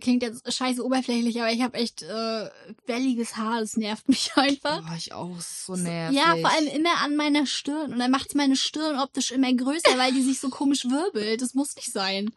Klingt 0.00 0.22
jetzt 0.22 0.52
scheiße 0.52 0.84
oberflächlich, 0.84 1.40
aber 1.40 1.50
ich 1.50 1.62
habe 1.62 1.76
echt 1.76 2.02
äh, 2.02 2.48
welliges 2.86 3.36
Haar. 3.36 3.60
Das 3.60 3.76
nervt 3.76 4.08
mich 4.08 4.30
einfach. 4.36 4.82
Oh, 4.88 4.94
ich 4.96 5.12
auch 5.12 5.40
so 5.40 5.74
nervig. 5.74 6.16
Ja, 6.16 6.36
vor 6.36 6.50
allem 6.50 6.68
immer 6.68 6.98
an 7.02 7.16
meiner 7.16 7.46
Stirn. 7.46 7.92
Und 7.92 7.98
dann 7.98 8.10
macht's 8.10 8.34
meine 8.34 8.54
Stirn 8.54 9.00
optisch 9.00 9.32
immer 9.32 9.52
größer, 9.52 9.98
weil 9.98 10.12
die 10.12 10.22
sich 10.22 10.38
so 10.38 10.48
komisch 10.48 10.84
wirbelt. 10.84 11.42
Das 11.42 11.54
muss 11.54 11.74
nicht 11.74 11.92
sein. 11.92 12.30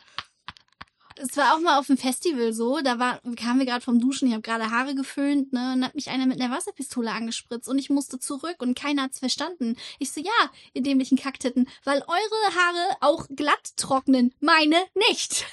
Es 1.18 1.38
war 1.38 1.56
auch 1.56 1.60
mal 1.60 1.80
auf 1.80 1.88
dem 1.88 1.98
Festival 1.98 2.54
so, 2.54 2.82
da 2.82 3.00
war, 3.00 3.20
kamen 3.36 3.60
wir 3.60 3.66
gerade 3.66 3.84
vom 3.84 4.00
Duschen, 4.00 4.28
ich 4.28 4.34
habe 4.34 4.42
gerade 4.42 4.70
Haare 4.72 4.96
geföhnt, 4.96 5.54
ne, 5.54 5.74
und 5.74 5.86
hat 5.86 5.96
mich 5.96 6.10
einer 6.10 6.26
mit 6.26 6.40
einer 6.40 6.56
Wasserpistole 6.56 7.12
angespritzt 7.12 7.70
und 7.70 7.78
ich 7.78 7.90
musste 7.90 8.20
zurück 8.20 8.58
und 8.60 8.78
keiner 8.78 9.04
hat's 9.04 9.20
verstanden. 9.20 9.76
Ich 10.00 10.12
so, 10.12 10.22
ja, 10.22 10.32
ihr 10.74 10.84
dämlichen 10.84 11.18
Kacktitten, 11.18 11.70
weil 11.84 12.00
eure 12.02 12.56
Haare 12.56 12.98
auch 13.02 13.28
glatt 13.36 13.76
trocknen, 13.78 14.34
meine 14.40 14.78
nicht. 14.96 15.46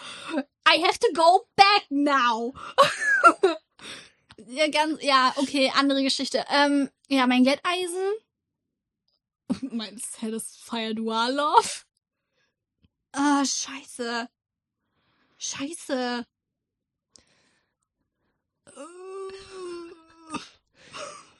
I 0.69 0.83
have 0.83 0.99
to 0.99 1.09
go 1.15 1.47
back 1.57 1.87
now. 1.91 2.55
ja, 4.49 4.69
ganz, 4.69 5.03
ja, 5.03 5.33
okay, 5.37 5.73
andere 5.77 6.03
Geschichte. 6.03 6.45
Ähm, 6.51 6.91
ja, 7.09 7.27
mein 7.27 7.45
Glätteisen. 7.45 8.13
mein 9.73 9.99
Satisfier 9.99 10.95
Dual 10.95 11.35
Love. 11.35 11.85
Ah, 13.13 13.45
scheiße. 13.45 14.29
Scheiße. 15.41 16.25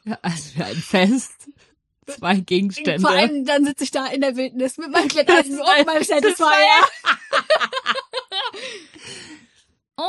Ja, 0.05 0.19
also 0.23 0.55
wir 0.57 0.67
ein 0.67 0.77
Fest. 0.77 1.49
Zwei 2.07 2.37
Gegenstände. 2.41 3.01
Vor 3.01 3.11
allem 3.11 3.45
dann 3.45 3.65
sitze 3.65 3.85
ich 3.85 3.91
da 3.91 4.07
in 4.07 4.21
der 4.23 4.35
Wildnis 4.37 4.79
mit 4.79 4.91
meinem 4.91 5.07
ist 5.07 5.17
und 5.51 5.87
meinem 5.87 6.03
Satisfier. 6.03 6.47
oh 9.97 10.09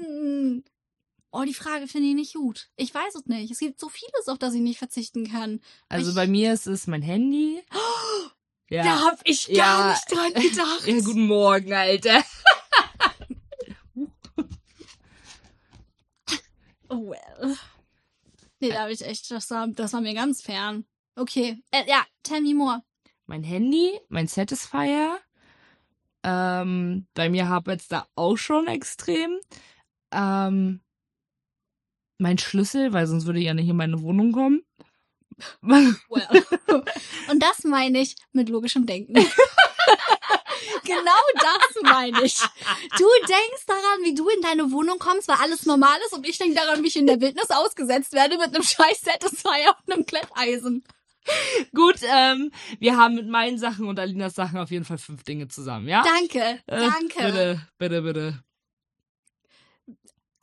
Mann. 0.00 0.64
Oh, 1.32 1.42
die 1.42 1.52
Frage 1.52 1.88
finde 1.88 2.08
ich 2.08 2.14
nicht 2.14 2.34
gut. 2.34 2.68
Ich 2.76 2.94
weiß 2.94 3.16
es 3.16 3.26
nicht. 3.26 3.50
Es 3.50 3.58
gibt 3.58 3.78
so 3.80 3.88
vieles, 3.90 4.28
auf 4.28 4.38
das 4.38 4.54
ich 4.54 4.62
nicht 4.62 4.78
verzichten 4.78 5.30
kann. 5.30 5.60
Also 5.88 6.10
Ich- 6.10 6.16
bei 6.16 6.26
mir 6.26 6.52
ist 6.54 6.66
es 6.66 6.86
mein 6.86 7.02
Handy. 7.02 7.62
Ja. 8.68 8.82
Da 8.82 9.00
hab 9.02 9.20
ich 9.22 9.46
gar 9.46 9.54
Ja. 9.54 9.90
nicht 9.92 10.10
dran 10.10 10.34
gedacht. 10.42 10.86
ja, 10.88 10.98
guten 11.00 11.28
Morgen, 11.28 11.72
Alter. 11.72 12.24
Oh 16.88 17.10
well. 17.10 17.56
Nee, 18.60 18.70
da 18.70 18.82
habe 18.82 18.92
ich 18.92 19.04
echt, 19.04 19.30
das 19.30 19.50
war, 19.50 19.68
das 19.68 19.92
war 19.92 20.00
mir 20.00 20.14
ganz 20.14 20.42
fern. 20.42 20.84
Okay. 21.14 21.62
Äh, 21.70 21.88
ja, 21.88 22.04
tell 22.22 22.40
me 22.40 22.54
more. 22.54 22.82
Mein 23.26 23.42
Handy, 23.42 23.98
mein 24.08 24.28
Satisfier. 24.28 25.18
Ähm, 26.22 27.06
bei 27.14 27.28
mir 27.28 27.48
hapert 27.48 27.82
da 27.90 28.06
auch 28.14 28.36
schon 28.36 28.66
extrem. 28.66 29.38
Ähm, 30.12 30.80
mein 32.18 32.38
Schlüssel, 32.38 32.92
weil 32.92 33.06
sonst 33.06 33.26
würde 33.26 33.38
ich 33.38 33.46
ja 33.46 33.54
nicht 33.54 33.68
in 33.68 33.76
meine 33.76 34.00
Wohnung 34.02 34.32
kommen. 34.32 34.62
Well. 35.60 35.94
Und 37.30 37.42
das 37.42 37.64
meine 37.64 38.00
ich 38.00 38.16
mit 38.32 38.48
logischem 38.48 38.86
Denken. 38.86 39.14
genau 40.84 41.22
das 41.34 41.82
meine 41.82 42.22
ich. 42.24 42.38
Du 42.98 43.06
denkst 43.20 43.66
daran, 43.66 44.02
wie 44.02 44.14
du 44.14 44.28
in 44.28 44.40
deine 44.42 44.70
Wohnung 44.72 44.98
kommst, 44.98 45.28
weil 45.28 45.36
alles 45.36 45.66
normal 45.66 45.98
ist 46.06 46.12
und 46.12 46.26
ich 46.26 46.38
denke 46.38 46.54
daran, 46.54 46.82
wie 46.82 46.88
ich 46.88 46.96
in 46.96 47.06
der 47.06 47.20
Wildnis 47.20 47.50
ausgesetzt 47.50 48.12
werde 48.12 48.38
mit 48.38 48.54
einem 48.54 48.62
scheiß 48.62 49.00
Satisfier 49.02 49.74
und 49.86 49.92
einem 49.92 50.06
Kletteisen. 50.06 50.84
Gut, 51.74 51.96
ähm, 52.02 52.52
wir 52.78 52.96
haben 52.96 53.16
mit 53.16 53.26
meinen 53.28 53.58
Sachen 53.58 53.88
und 53.88 53.98
Alinas 53.98 54.34
Sachen 54.34 54.58
auf 54.58 54.70
jeden 54.70 54.84
Fall 54.84 54.98
fünf 54.98 55.24
Dinge 55.24 55.48
zusammen, 55.48 55.88
ja? 55.88 56.04
Danke, 56.04 56.60
Äh, 56.66 56.78
danke. 56.78 57.18
Bitte, 57.18 57.60
bitte, 57.78 58.02
bitte. 58.02 58.42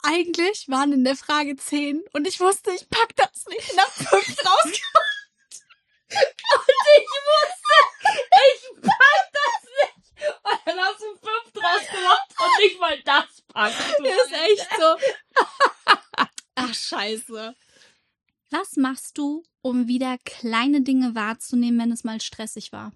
Eigentlich 0.02 0.68
waren 0.68 0.92
in 0.92 1.02
der 1.04 1.16
Frage 1.16 1.56
10 1.56 2.02
und 2.12 2.26
ich 2.28 2.38
wusste, 2.38 2.70
ich 2.72 2.86
pack 2.90 3.16
das 3.16 3.46
nicht. 3.48 3.72
Ich 3.72 3.78
hab 3.78 3.90
5 3.90 4.10
rausgemacht. 4.12 5.14
Und 6.14 6.74
ich 6.96 7.08
wusste, 7.26 7.76
ich 8.44 8.82
pack 8.82 9.32
das 9.32 9.62
nicht. 9.64 9.93
Und 10.42 10.60
dann 10.66 10.78
hast 10.78 11.00
du 11.00 11.06
fünf 11.16 11.52
draus 11.52 11.86
gemacht 11.90 12.34
und 12.38 12.64
nicht 12.64 12.80
mal 12.80 12.98
das 13.04 13.42
packt. 13.48 14.00
ist 14.00 14.32
echt 14.32 14.68
so. 14.78 14.96
Ach, 16.54 16.74
scheiße. 16.74 17.54
Was 18.50 18.76
machst 18.76 19.18
du, 19.18 19.42
um 19.62 19.88
wieder 19.88 20.16
kleine 20.24 20.82
Dinge 20.82 21.14
wahrzunehmen, 21.14 21.80
wenn 21.80 21.92
es 21.92 22.04
mal 22.04 22.20
stressig 22.20 22.72
war? 22.72 22.92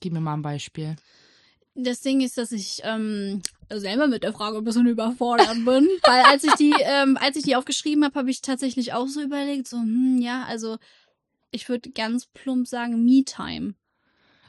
Gib 0.00 0.12
mir 0.12 0.20
mal 0.20 0.34
ein 0.34 0.42
Beispiel. 0.42 0.96
Das 1.74 2.00
Ding 2.00 2.20
ist, 2.20 2.38
dass 2.38 2.52
ich 2.52 2.80
ähm, 2.84 3.42
selber 3.70 4.06
mit 4.06 4.22
der 4.22 4.32
Frage 4.32 4.58
ein 4.58 4.64
bisschen 4.64 4.86
überfordert 4.86 5.64
bin. 5.64 5.88
Weil 6.02 6.24
als 6.24 6.44
ich 6.44 6.54
die, 6.54 6.74
ähm, 6.84 7.16
als 7.20 7.36
ich 7.36 7.44
die 7.44 7.56
aufgeschrieben 7.56 8.04
habe, 8.04 8.18
habe 8.18 8.30
ich 8.30 8.42
tatsächlich 8.42 8.92
auch 8.92 9.08
so 9.08 9.20
überlegt, 9.20 9.66
so, 9.66 9.78
hm, 9.78 10.20
ja, 10.20 10.44
also 10.44 10.78
ich 11.54 11.68
würde 11.68 11.90
ganz 11.90 12.26
plump 12.26 12.66
sagen, 12.66 13.04
Me-Time. 13.04 13.74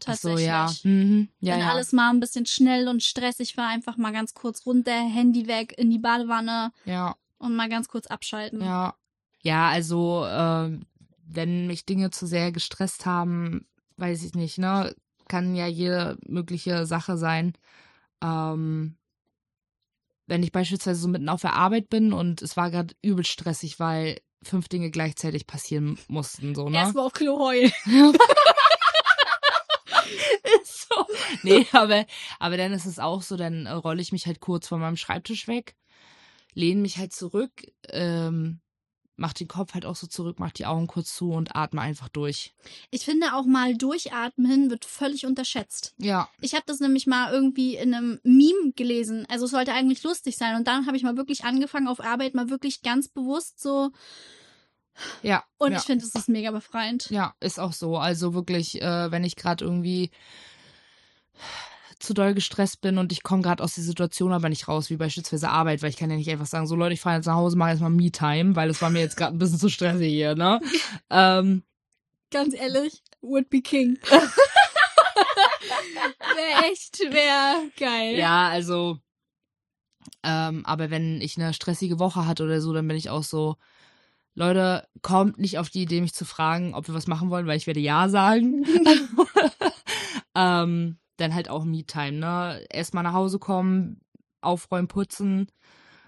Ach 0.08 0.16
so, 0.16 0.30
Tatsächlich. 0.30 0.46
ja. 0.46 0.70
Mhm. 0.84 1.30
Ja, 1.40 1.54
Wenn 1.54 1.62
ja. 1.62 1.72
alles 1.72 1.92
mal 1.92 2.10
ein 2.10 2.20
bisschen 2.20 2.46
schnell 2.46 2.88
und 2.88 3.02
stressig 3.02 3.58
war, 3.58 3.70
einfach 3.70 3.98
mal 3.98 4.12
ganz 4.12 4.34
kurz 4.34 4.66
runter, 4.66 4.92
Handy 4.92 5.48
weg, 5.48 5.74
in 5.78 5.90
die 5.90 6.00
Badewanne 6.00 6.72
ja. 6.86 7.16
und 7.38 7.56
mal 7.56 7.70
ganz 7.70 7.88
kurz 7.88 8.08
abschalten. 8.08 8.62
Ja. 8.62 8.96
Ja, 9.42 9.70
also, 9.70 10.26
ähm, 10.28 10.88
wenn 11.28 11.68
mich 11.68 11.86
Dinge 11.86 12.10
zu 12.10 12.26
sehr 12.26 12.52
gestresst 12.52 13.06
haben, 13.06 13.68
weiß 13.98 14.24
ich 14.24 14.34
nicht, 14.34 14.58
ne? 14.58 14.96
Kann 15.28 15.56
ja 15.56 15.68
jede 15.68 16.18
mögliche 16.28 16.88
Sache 16.88 17.16
sein. 17.18 17.54
Ähm, 18.22 18.98
wenn 20.28 20.42
ich 20.42 20.52
beispielsweise 20.52 21.00
so 21.00 21.08
mitten 21.08 21.30
auf 21.30 21.42
der 21.42 21.54
Arbeit 21.54 21.90
bin 21.90 22.12
und 22.12 22.42
es 22.42 22.58
war 22.58 22.72
gerade 22.72 22.96
übel 23.04 23.24
stressig, 23.26 23.80
weil 23.80 24.20
fünf 24.48 24.68
Dinge 24.68 24.92
gleichzeitig 24.92 25.48
passieren 25.48 25.98
mussten, 26.08 26.56
so, 26.56 26.70
ne? 26.70 26.78
Erstmal 26.78 27.06
auf 27.06 27.14
Klo 27.14 27.40
heulen. 27.40 27.72
ist 30.62 30.88
so. 30.90 31.06
Nee, 31.44 31.66
aber, 31.72 32.06
aber 32.40 32.58
dann 32.58 32.74
ist 32.74 32.86
es 32.86 33.00
auch 33.00 33.22
so, 33.22 33.38
dann 33.38 33.68
rolle 33.68 34.02
ich 34.02 34.12
mich 34.12 34.26
halt 34.26 34.40
kurz 34.40 34.68
von 34.68 34.80
meinem 34.80 34.98
Schreibtisch 34.98 35.48
weg, 35.48 35.76
lehne 36.54 36.82
mich 36.82 36.98
halt 36.98 37.14
zurück, 37.14 37.52
ähm, 37.90 38.62
mach 39.18 39.34
den 39.34 39.48
Kopf 39.48 39.74
halt 39.74 39.86
auch 39.86 39.96
so 39.96 40.08
zurück, 40.08 40.40
mach 40.40 40.52
die 40.52 40.66
Augen 40.66 40.88
kurz 40.88 41.16
zu 41.16 41.32
und 41.32 41.56
atme 41.56 41.82
einfach 41.82 42.10
durch. 42.10 42.54
Ich 42.92 43.06
finde 43.06 43.34
auch 43.34 43.46
mal 43.46 43.76
durchatmen 43.76 44.70
wird 44.70 44.86
völlig 44.86 45.26
unterschätzt. 45.26 45.94
Ja, 45.98 46.30
Ich 46.42 46.54
habe 46.54 46.64
das 46.66 46.80
nämlich 46.80 47.08
mal 47.08 47.32
irgendwie 47.32 47.76
in 47.76 47.94
einem 47.94 48.20
Meme 48.24 48.74
gelesen. 48.76 49.26
Also 49.30 49.46
es 49.46 49.52
sollte 49.52 49.74
eigentlich 49.74 50.04
lustig 50.04 50.38
sein. 50.38 50.56
Und 50.56 50.68
dann 50.68 50.86
habe 50.86 50.98
ich 50.98 51.04
mal 51.04 51.18
wirklich 51.18 51.46
angefangen 51.46 51.88
auf 51.88 52.00
Arbeit 52.00 52.36
mal 52.36 52.50
wirklich 52.50 52.82
ganz 52.82 53.08
bewusst 53.08 53.62
so. 53.62 53.92
ja. 55.22 55.44
Und 55.58 55.72
ja. 55.72 55.78
ich 55.78 55.84
finde, 55.84 56.06
es 56.06 56.16
ist 56.16 56.30
mega 56.30 56.52
befreiend. 56.52 57.10
Ja, 57.10 57.36
ist 57.40 57.60
auch 57.60 57.74
so. 57.74 57.98
Also 57.98 58.34
wirklich, 58.34 58.82
äh, 58.82 59.12
wenn 59.12 59.24
ich 59.24 59.36
gerade 59.36 59.64
irgendwie 59.64 60.12
zu 62.00 62.14
doll 62.14 62.34
gestresst 62.34 62.82
bin 62.82 62.98
und 62.98 63.12
ich 63.12 63.24
komme 63.24 63.42
gerade 63.42 63.64
aus 63.64 63.76
der 63.76 63.84
Situation 63.84 64.32
aber 64.32 64.50
nicht 64.50 64.68
raus, 64.68 64.90
wie 64.90 64.98
beispielsweise 64.98 65.50
Arbeit, 65.50 65.82
weil 65.82 65.90
ich 65.90 65.98
kann 65.98 66.10
ja 66.10 66.16
nicht 66.16 66.30
einfach 66.30 66.46
sagen, 66.46 66.68
so 66.68 66.76
Leute, 66.76 66.94
ich 66.94 67.02
fahre 67.02 67.18
jetzt 67.18 67.26
nach 67.26 67.36
Hause, 67.36 67.58
mache 67.58 67.72
jetzt 67.72 67.82
mal 67.82 67.90
Me-Time, 67.90 68.56
weil 68.56 68.70
es 68.70 68.82
war 68.82 68.90
mir 68.90 69.00
jetzt 69.00 69.18
gerade 69.18 69.36
ein 69.36 69.40
bisschen 69.40 69.60
zu 69.60 69.70
stressig 69.70 70.10
hier, 70.10 70.36
ne? 70.36 70.60
ähm, 71.10 71.64
Ganz 72.32 72.54
ehrlich, 72.54 73.02
would 73.22 73.50
be 73.50 73.62
king. 73.62 73.98
wäre 76.36 76.72
echt, 76.72 77.00
wäre 77.00 77.70
geil. 77.78 78.18
ja, 78.18 78.50
also, 78.50 79.00
ähm, 80.24 80.66
aber 80.66 80.90
wenn 80.90 81.22
ich 81.22 81.38
eine 81.38 81.54
stressige 81.54 82.00
Woche 82.00 82.26
hatte 82.26 82.44
oder 82.44 82.60
so, 82.62 82.74
dann 82.74 82.88
bin 82.88 82.98
ich 82.98 83.10
auch 83.10 83.24
so, 83.24 83.56
Leute, 84.34 84.86
kommt 85.02 85.40
nicht 85.40 85.60
auf 85.60 85.70
die 85.70 85.84
Idee, 85.84 86.02
mich 86.02 86.14
zu 86.14 86.26
fragen, 86.26 86.74
ob 86.74 86.88
wir 86.88 86.94
was 86.94 87.08
machen 87.08 87.30
wollen, 87.30 87.48
weil 87.48 87.58
ich 87.58 87.68
werde 87.68 87.80
Ja 87.80 88.10
sagen. 88.10 88.66
ähm, 90.36 90.98
dann 91.18 91.34
halt 91.34 91.50
auch 91.50 91.64
Me-Time, 91.64 92.14
ne? 92.14 92.66
Erstmal 92.70 93.04
nach 93.04 93.14
Hause 93.14 93.40
kommen, 93.40 94.02
aufräumen, 94.42 94.88
putzen. 94.88 95.48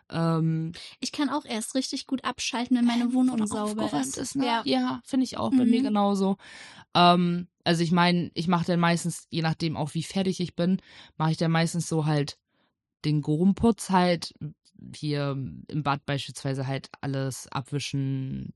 Ähm, 0.10 0.72
Ich 1.00 1.12
kann 1.12 1.30
auch 1.30 1.46
erst 1.46 1.76
richtig 1.76 2.08
gut 2.08 2.24
abschalten, 2.24 2.78
wenn 2.78 2.86
meine 2.86 3.14
Wohnung 3.14 3.46
sauber 3.48 3.84
aufgeräumt 3.84 4.18
ist. 4.18 4.36
ne? 4.36 4.46
Ja. 4.46 4.62
Ja, 4.66 5.02
finde 5.04 5.26
ich 5.26 5.38
auch 5.38 5.52
bei 5.52 5.66
Mhm. 5.66 5.70
mir 5.72 5.82
genauso. 5.82 6.38
Ähm, 6.96 7.48
also 7.64 7.84
ich 7.84 7.92
meine, 7.92 8.32
ich 8.34 8.48
mache 8.48 8.66
dann 8.66 8.80
meistens, 8.80 9.28
je 9.30 9.42
nachdem 9.42 9.76
auch 9.78 9.94
wie 9.94 10.04
fertig 10.04 10.40
ich 10.40 10.56
bin, 10.56 10.82
mache 11.18 11.32
ich 11.32 11.38
dann 11.38 11.52
meistens 11.52 11.88
so 11.90 12.06
halt 12.06 12.38
den 13.06 13.22
Grubenputz 13.22 13.90
halt 13.90 14.34
hier 14.96 15.32
im 15.32 15.84
Bad 15.84 16.06
beispielsweise 16.06 16.68
halt 16.68 16.90
alles 17.02 17.48
abwischen, 17.50 18.54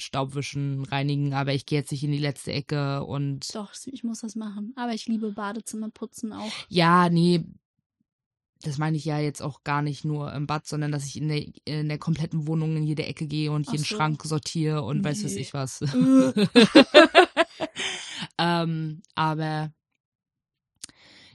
Staubwischen, 0.00 0.84
reinigen, 0.84 1.32
aber 1.34 1.52
ich 1.54 1.66
gehe 1.66 1.78
jetzt 1.78 1.92
nicht 1.92 2.02
in 2.04 2.12
die 2.12 2.18
letzte 2.18 2.52
Ecke 2.52 3.04
und 3.04 3.54
Doch, 3.54 3.72
ich 3.86 4.02
muss 4.04 4.20
das 4.20 4.34
machen. 4.36 4.72
Aber 4.76 4.92
ich 4.94 5.06
liebe 5.06 5.32
Badezimmerputzen 5.32 6.32
auch. 6.32 6.50
ja, 6.68 7.08
nee, 7.08 7.44
das 8.62 8.76
meine 8.76 8.96
ich 8.96 9.06
ja 9.06 9.18
jetzt 9.18 9.40
auch 9.40 9.64
gar 9.64 9.80
nicht 9.80 10.04
nur 10.04 10.32
im 10.34 10.46
Bad, 10.46 10.66
sondern 10.66 10.92
dass 10.92 11.06
ich 11.06 11.16
in 11.16 11.28
der, 11.28 11.46
in 11.64 11.88
der 11.88 11.98
kompletten 11.98 12.46
Wohnung 12.46 12.76
in 12.76 12.82
jede 12.84 13.06
Ecke 13.06 13.26
gehe 13.26 13.50
und 13.52 13.66
Ach 13.68 13.72
jeden 13.72 13.84
so. 13.84 13.96
Schrank 13.96 14.22
sortiere 14.24 14.82
und 14.82 15.02
weiß 15.02 15.24
was 15.24 15.34
Nee. 15.34 15.40
ich 15.40 15.54
was. 15.54 15.80
Äh. 15.82 16.46
ähm, 18.38 19.02
aber 19.14 19.72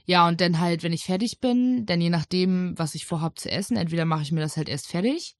ja, 0.04 0.28
und 0.28 0.40
dann 0.40 0.60
halt, 0.60 0.84
wenn 0.84 0.92
ich 0.92 1.02
fertig 1.04 1.40
bin, 1.40 1.84
dann 1.84 2.00
je 2.00 2.10
nachdem, 2.10 2.74
was 2.78 2.94
ich 2.94 3.06
vorhab 3.06 3.40
zu 3.40 3.50
essen, 3.50 3.76
entweder 3.76 4.04
mache 4.04 4.22
ich 4.22 4.30
mir 4.30 4.40
das 4.40 4.56
halt 4.56 4.68
erst 4.68 4.86
fertig 4.86 5.36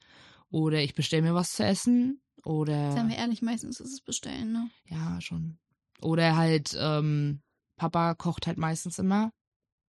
oder 0.50 0.80
ich 0.82 0.94
bestelle 0.94 1.22
mir 1.22 1.34
was 1.34 1.52
zu 1.52 1.64
essen 1.64 2.20
oder 2.46 2.92
Seien 2.92 3.08
wir 3.08 3.16
ehrlich, 3.16 3.42
meistens 3.42 3.80
ist 3.80 3.92
es 3.92 4.00
bestellen, 4.00 4.52
ne? 4.52 4.70
ja, 4.88 5.20
schon. 5.20 5.58
Oder 6.00 6.36
halt, 6.36 6.76
ähm, 6.78 7.40
Papa 7.76 8.14
kocht 8.14 8.46
halt 8.46 8.58
meistens 8.58 8.98
immer. 8.98 9.32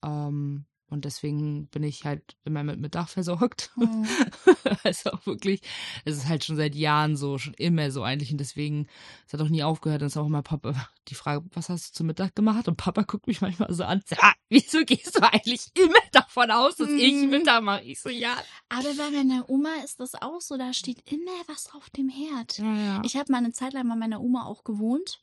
Ähm, 0.04 0.64
und 0.88 1.04
deswegen 1.04 1.66
bin 1.68 1.82
ich 1.82 2.04
halt 2.04 2.36
immer 2.44 2.62
mit 2.62 2.78
Mittag 2.78 3.08
versorgt. 3.08 3.72
Oh. 3.76 3.86
also 4.84 5.10
auch 5.10 5.26
wirklich, 5.26 5.60
es 6.04 6.16
ist 6.16 6.28
halt 6.28 6.44
schon 6.44 6.56
seit 6.56 6.74
Jahren 6.74 7.16
so, 7.16 7.38
schon 7.38 7.54
immer 7.54 7.90
so 7.90 8.02
eigentlich. 8.02 8.30
Und 8.30 8.38
deswegen, 8.38 8.86
es 9.26 9.32
hat 9.32 9.40
auch 9.40 9.48
nie 9.48 9.62
aufgehört. 9.64 10.02
Und 10.02 10.06
es 10.06 10.12
ist 10.12 10.16
auch 10.16 10.26
immer 10.26 10.42
Papa 10.42 10.88
die 11.08 11.14
Frage, 11.14 11.44
was 11.52 11.68
hast 11.68 11.90
du 11.90 11.92
zu 11.98 12.04
Mittag 12.04 12.34
gemacht? 12.36 12.68
Und 12.68 12.76
Papa 12.76 13.02
guckt 13.02 13.26
mich 13.26 13.40
manchmal 13.40 13.72
so 13.74 13.82
an, 13.84 14.02
sagt, 14.06 14.22
"Ah, 14.22 14.34
wieso 14.48 14.84
gehst 14.84 15.16
du 15.16 15.22
eigentlich 15.22 15.66
immer 15.74 15.94
davon 16.12 16.50
aus, 16.52 16.76
dass 16.76 16.88
ich 16.90 17.14
Mhm. 17.14 17.30
Mittag 17.30 17.62
mache? 17.62 17.82
Ich 17.82 18.00
so, 18.00 18.08
ja. 18.08 18.36
Aber 18.68 18.94
bei 18.94 19.10
meiner 19.10 19.48
Oma 19.50 19.70
ist 19.84 19.98
das 20.00 20.14
auch 20.14 20.40
so, 20.40 20.56
da 20.56 20.72
steht 20.72 21.02
immer 21.10 21.32
was 21.48 21.74
auf 21.74 21.90
dem 21.90 22.08
Herd. 22.08 22.58
Ja, 22.58 22.76
ja. 22.76 23.02
Ich 23.04 23.16
habe 23.16 23.30
mal 23.32 23.38
eine 23.38 23.52
Zeit 23.52 23.72
lang 23.72 23.88
bei 23.88 23.96
meiner 23.96 24.20
Oma 24.20 24.44
auch 24.46 24.62
gewohnt. 24.64 25.20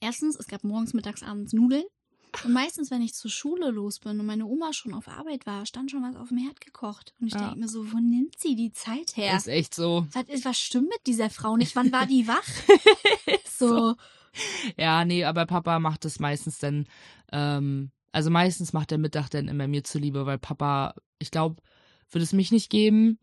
Erstens, 0.00 0.36
es 0.36 0.46
gab 0.46 0.62
morgens, 0.64 0.94
mittags, 0.94 1.22
abends 1.22 1.52
Nudeln. 1.52 1.84
Und 2.44 2.52
meistens, 2.52 2.90
wenn 2.90 3.02
ich 3.02 3.14
zur 3.14 3.30
Schule 3.30 3.70
los 3.70 3.98
bin 3.98 4.18
und 4.20 4.26
meine 4.26 4.46
Oma 4.46 4.72
schon 4.72 4.94
auf 4.94 5.08
Arbeit 5.08 5.46
war, 5.46 5.66
stand 5.66 5.90
schon 5.90 6.02
was 6.02 6.16
auf 6.16 6.28
dem 6.28 6.38
Herd 6.38 6.60
gekocht. 6.60 7.14
Und 7.20 7.28
ich 7.28 7.34
Ja. 7.34 7.40
denke 7.40 7.60
mir 7.60 7.68
so, 7.68 7.92
wo 7.92 7.98
nimmt 7.98 8.38
sie 8.38 8.54
die 8.54 8.72
Zeit 8.72 9.16
her? 9.16 9.36
ist 9.36 9.48
echt 9.48 9.74
so. 9.74 10.06
Was, 10.12 10.44
was 10.44 10.58
stimmt 10.58 10.88
mit 10.88 11.06
dieser 11.06 11.30
Frau 11.30 11.56
nicht? 11.56 11.74
Wann 11.76 11.92
war 11.92 12.06
die 12.06 12.26
wach? 12.28 12.46
so. 13.48 13.94
Ja, 14.76 15.04
nee, 15.04 15.24
aber 15.24 15.46
Papa 15.46 15.78
macht 15.78 16.04
es 16.04 16.20
meistens 16.20 16.58
dann, 16.58 16.86
ähm, 17.32 17.90
also 18.12 18.30
meistens 18.30 18.72
macht 18.72 18.90
der 18.90 18.98
Mittag 18.98 19.30
dann 19.30 19.48
immer 19.48 19.66
mir 19.66 19.84
zuliebe, 19.84 20.26
weil 20.26 20.38
Papa, 20.38 20.94
ich 21.18 21.30
glaube, 21.30 21.62
würde 22.10 22.22
es 22.24 22.32
mich 22.32 22.52
nicht 22.52 22.70
geben. 22.70 23.18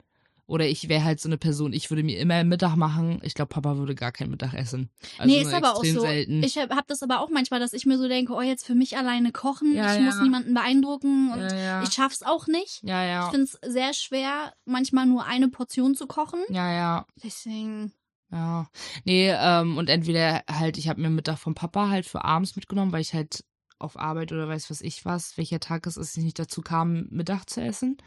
Oder 0.45 0.67
ich 0.67 0.89
wäre 0.89 1.03
halt 1.03 1.21
so 1.21 1.29
eine 1.29 1.37
Person, 1.37 1.71
ich 1.71 1.89
würde 1.89 2.03
mir 2.03 2.19
immer 2.19 2.43
Mittag 2.43 2.75
machen. 2.75 3.21
Ich 3.23 3.33
glaube, 3.33 3.49
Papa 3.49 3.77
würde 3.77 3.95
gar 3.95 4.11
kein 4.11 4.29
Mittag 4.29 4.53
essen. 4.53 4.89
Also 5.17 5.33
nee, 5.33 5.41
ist 5.41 5.53
aber 5.53 5.75
auch 5.75 5.85
so. 5.85 6.01
selten. 6.01 6.43
Ich 6.43 6.57
habe 6.57 6.75
hab 6.75 6.85
das 6.87 7.01
aber 7.01 7.21
auch 7.21 7.29
manchmal, 7.29 7.61
dass 7.61 7.71
ich 7.71 7.85
mir 7.85 7.97
so 7.97 8.09
denke, 8.09 8.33
oh, 8.33 8.41
jetzt 8.41 8.65
für 8.65 8.75
mich 8.75 8.97
alleine 8.97 9.31
kochen. 9.31 9.73
Ja, 9.73 9.93
ich 9.93 9.99
ja. 9.99 10.05
muss 10.05 10.19
niemanden 10.19 10.53
beeindrucken 10.53 11.31
und 11.31 11.39
ja, 11.39 11.81
ich 11.83 11.93
schaff's 11.93 12.23
auch 12.23 12.47
nicht. 12.47 12.83
ja, 12.83 13.03
Ich 13.03 13.09
ja. 13.09 13.29
finde 13.29 13.45
es 13.45 13.57
sehr 13.65 13.93
schwer, 13.93 14.53
manchmal 14.65 15.05
nur 15.05 15.25
eine 15.25 15.47
Portion 15.47 15.95
zu 15.95 16.07
kochen. 16.07 16.41
Ja, 16.49 16.73
ja. 16.73 17.05
Deswegen. 17.23 17.93
Ja. 18.29 18.67
Nee, 19.05 19.29
ähm, 19.29 19.77
und 19.77 19.89
entweder 19.89 20.43
halt, 20.49 20.77
ich 20.77 20.89
habe 20.89 20.99
mir 20.99 21.09
Mittag 21.09 21.37
vom 21.37 21.55
Papa 21.55 21.89
halt 21.89 22.05
für 22.05 22.25
abends 22.25 22.55
mitgenommen, 22.55 22.91
weil 22.91 23.01
ich 23.01 23.13
halt 23.13 23.45
auf 23.79 23.97
Arbeit 23.97 24.31
oder 24.31 24.47
weiß 24.47 24.69
was 24.69 24.81
ich 24.81 25.05
was, 25.05 25.37
welcher 25.37 25.59
Tag 25.59 25.85
es 25.87 25.97
ist, 25.97 26.17
ich 26.17 26.23
nicht 26.23 26.39
dazu 26.39 26.61
kam, 26.61 27.07
Mittag 27.11 27.49
zu 27.49 27.61
essen. 27.61 27.97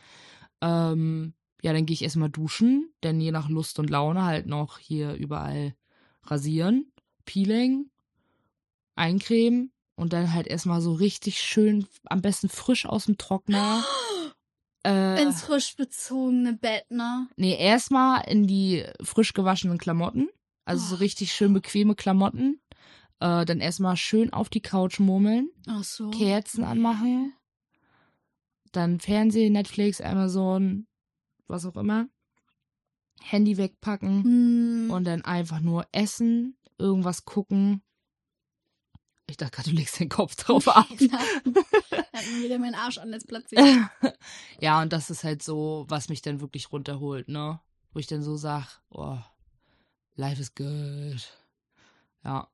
Ähm, 0.60 1.34
ja, 1.62 1.72
dann 1.72 1.86
gehe 1.86 1.94
ich 1.94 2.02
erstmal 2.02 2.30
duschen, 2.30 2.92
denn 3.02 3.20
je 3.20 3.32
nach 3.32 3.48
Lust 3.48 3.78
und 3.78 3.90
Laune 3.90 4.24
halt 4.24 4.46
noch 4.46 4.78
hier 4.78 5.14
überall 5.14 5.74
rasieren, 6.24 6.92
Peeling, 7.24 7.90
eincremen 8.94 9.72
und 9.94 10.12
dann 10.12 10.32
halt 10.32 10.46
erstmal 10.46 10.80
so 10.80 10.92
richtig 10.92 11.40
schön, 11.40 11.86
am 12.04 12.22
besten 12.22 12.48
frisch 12.48 12.86
aus 12.86 13.06
dem 13.06 13.18
Trockner. 13.18 13.84
Äh, 14.84 15.20
Ins 15.20 15.42
frisch 15.42 15.74
bezogene 15.74 16.52
Bett, 16.52 16.84
ne? 16.92 17.26
Nee, 17.34 17.56
erstmal 17.58 18.22
in 18.30 18.46
die 18.46 18.84
frisch 19.02 19.32
gewaschenen 19.32 19.78
Klamotten. 19.78 20.28
Also 20.64 20.86
so 20.86 20.94
Oh. 20.94 20.98
richtig 20.98 21.32
schön 21.32 21.52
bequeme 21.52 21.96
Klamotten. 21.96 22.60
Äh, 23.18 23.44
dann 23.44 23.58
erstmal 23.58 23.96
schön 23.96 24.32
auf 24.32 24.48
die 24.48 24.60
Couch 24.60 25.00
murmeln, 25.00 25.50
Ach 25.66 25.82
so. 25.82 26.10
Kerzen 26.10 26.62
anmachen. 26.62 27.32
Dann 28.70 29.00
Fernsehen, 29.00 29.54
Netflix, 29.54 30.00
Amazon, 30.00 30.86
was 31.48 31.64
auch 31.66 31.76
immer. 31.76 32.08
Handy 33.22 33.56
wegpacken 33.56 34.22
Hm. 34.24 34.90
und 34.90 35.04
dann 35.04 35.22
einfach 35.22 35.60
nur 35.60 35.86
essen, 35.92 36.56
irgendwas 36.78 37.24
gucken 37.24 37.82
Ich 39.26 39.36
dachte 39.36 39.56
gerade, 39.56 39.70
du 39.70 39.76
legst 39.76 39.98
den 39.98 40.08
Kopf 40.08 40.36
drauf 40.36 40.68
ab. 40.76 40.86
Hat 40.90 42.26
mir 42.32 42.44
wieder 42.44 42.58
meinen 42.58 42.74
Arsch 42.74 42.98
an 42.98 43.12
jetzt 43.12 43.26
platziert. 43.26 43.62
ja, 44.60 44.80
und 44.82 44.92
das 44.92 45.10
ist 45.10 45.24
halt 45.24 45.42
so, 45.42 45.84
was 45.88 46.08
mich 46.08 46.22
dann 46.22 46.40
wirklich 46.40 46.70
runterholt, 46.72 47.28
ne? 47.28 47.60
Wo 47.92 47.98
ich 47.98 48.06
dann 48.06 48.22
so 48.22 48.36
sag, 48.36 48.80
oh, 48.90 49.18
life 50.14 50.40
is 50.40 50.54
good. 50.54 51.26
Ja. 52.22 52.48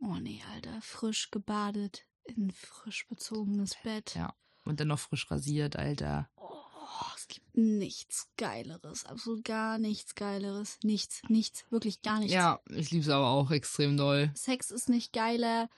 Oh 0.00 0.14
nee, 0.14 0.42
Alter, 0.54 0.80
frisch 0.82 1.30
gebadet 1.30 2.06
in 2.24 2.50
frisch 2.50 3.06
bezogenes 3.06 3.76
Bett. 3.84 4.14
Ja. 4.16 4.34
Und 4.64 4.80
dann 4.80 4.88
noch 4.88 4.98
frisch 4.98 5.30
rasiert, 5.30 5.76
Alter. 5.76 6.28
Oh, 6.98 7.06
es 7.14 7.28
gibt 7.28 7.56
nichts 7.56 8.28
Geileres. 8.38 9.04
Absolut 9.04 9.44
gar 9.44 9.78
nichts 9.78 10.14
Geileres. 10.14 10.78
Nichts, 10.82 11.22
nichts, 11.28 11.64
wirklich 11.70 12.00
gar 12.00 12.20
nichts. 12.20 12.32
Ja, 12.32 12.60
ich 12.70 12.90
lieb's 12.90 13.08
aber 13.08 13.28
auch 13.28 13.50
extrem 13.50 13.96
doll. 13.96 14.30
Sex 14.34 14.70
ist 14.70 14.88
nicht 14.88 15.12
geiler. 15.12 15.68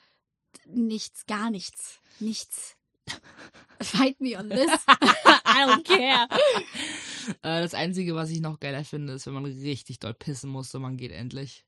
Nichts, 0.66 1.26
gar 1.26 1.50
nichts. 1.50 2.00
Nichts. 2.20 2.76
Fight 3.80 4.20
me 4.20 4.38
on 4.38 4.48
this. 4.48 4.70
I 5.48 5.64
don't 5.64 5.84
care. 5.84 6.28
Äh, 7.42 7.62
das 7.62 7.74
Einzige, 7.74 8.14
was 8.14 8.30
ich 8.30 8.40
noch 8.40 8.60
geiler 8.60 8.84
finde, 8.84 9.14
ist, 9.14 9.26
wenn 9.26 9.34
man 9.34 9.44
richtig 9.44 9.98
doll 9.98 10.14
pissen 10.14 10.50
muss 10.50 10.74
und 10.74 10.82
man 10.82 10.96
geht 10.96 11.12
endlich. 11.12 11.64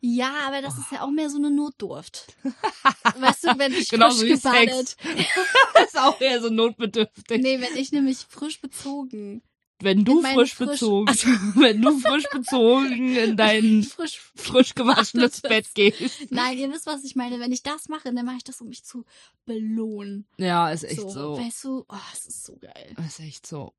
Ja, 0.00 0.32
aber 0.46 0.62
das 0.62 0.74
oh. 0.76 0.80
ist 0.80 0.92
ja 0.92 1.02
auch 1.02 1.10
mehr 1.10 1.30
so 1.30 1.38
eine 1.38 1.50
Notdurft. 1.50 2.36
weißt 3.18 3.44
du, 3.44 3.58
wenn 3.58 3.72
ich 3.72 3.88
genau 3.88 4.10
frisch 4.10 4.40
so 4.40 4.50
gebadet. 4.50 4.96
das 5.74 5.86
ist 5.86 5.98
auch 5.98 6.20
eher 6.20 6.40
so 6.40 6.50
notbedürftig. 6.50 7.42
Nee, 7.42 7.60
wenn 7.60 7.76
ich 7.76 7.92
nämlich 7.92 8.18
frisch 8.18 8.60
bezogen. 8.60 9.42
Wenn 9.80 10.04
du 10.04 10.22
frisch, 10.22 10.54
frisch 10.54 10.70
bezogen, 10.70 11.08
also, 11.08 11.28
wenn 11.56 11.82
du 11.82 11.98
frisch 11.98 12.28
bezogen 12.30 13.16
in 13.16 13.36
dein 13.36 13.82
frisch, 13.82 14.20
frisch 14.34 14.74
gewaschenes 14.74 15.40
Bett 15.40 15.74
gehst. 15.74 16.30
Nein, 16.30 16.58
ihr 16.58 16.70
wisst, 16.70 16.86
was 16.86 17.02
ich 17.04 17.16
meine. 17.16 17.40
Wenn 17.40 17.52
ich 17.52 17.62
das 17.62 17.88
mache, 17.88 18.12
dann 18.12 18.24
mache 18.24 18.36
ich 18.36 18.44
das, 18.44 18.60
um 18.60 18.68
mich 18.68 18.84
zu 18.84 19.04
belohnen. 19.44 20.26
Ja, 20.38 20.70
ist 20.70 20.84
echt 20.84 21.00
so. 21.00 21.08
so. 21.08 21.38
Weißt 21.38 21.64
du, 21.64 21.84
oh, 21.88 21.96
es 22.12 22.26
ist 22.26 22.44
so 22.44 22.56
geil. 22.56 22.94
Ist 23.06 23.20
echt 23.20 23.46
so. 23.46 23.74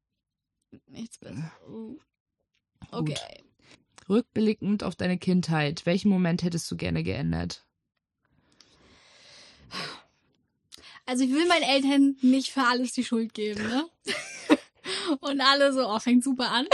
Nichts 0.88 1.18
besser. 1.18 1.52
Okay. 2.92 3.45
Rückblickend 4.08 4.84
auf 4.84 4.96
deine 4.96 5.18
Kindheit, 5.18 5.86
welchen 5.86 6.10
Moment 6.10 6.44
hättest 6.44 6.70
du 6.70 6.78
gerne 6.78 7.04
geändert? 7.04 7.66
Also 11.06 11.24
ich 11.24 11.32
will 11.32 11.48
meinen 11.48 11.64
Eltern 11.64 12.18
nicht 12.22 12.52
für 12.52 12.64
alles 12.64 12.94
die 12.94 13.04
Schuld 13.04 13.34
geben, 13.34 13.62
ne? 13.68 13.86
Und 15.20 15.42
alle 15.42 15.74
so, 15.74 15.88
oh, 15.88 16.00
fängt 16.00 16.24
super 16.24 16.52
an. 16.52 16.68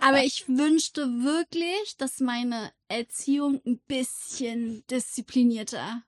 Aber 0.00 0.24
ich 0.24 0.48
wünschte 0.48 1.06
wirklich, 1.22 1.96
dass 1.98 2.20
meine 2.20 2.72
Erziehung 2.88 3.60
ein 3.66 3.78
bisschen 3.86 4.84
disziplinierter 4.90 6.02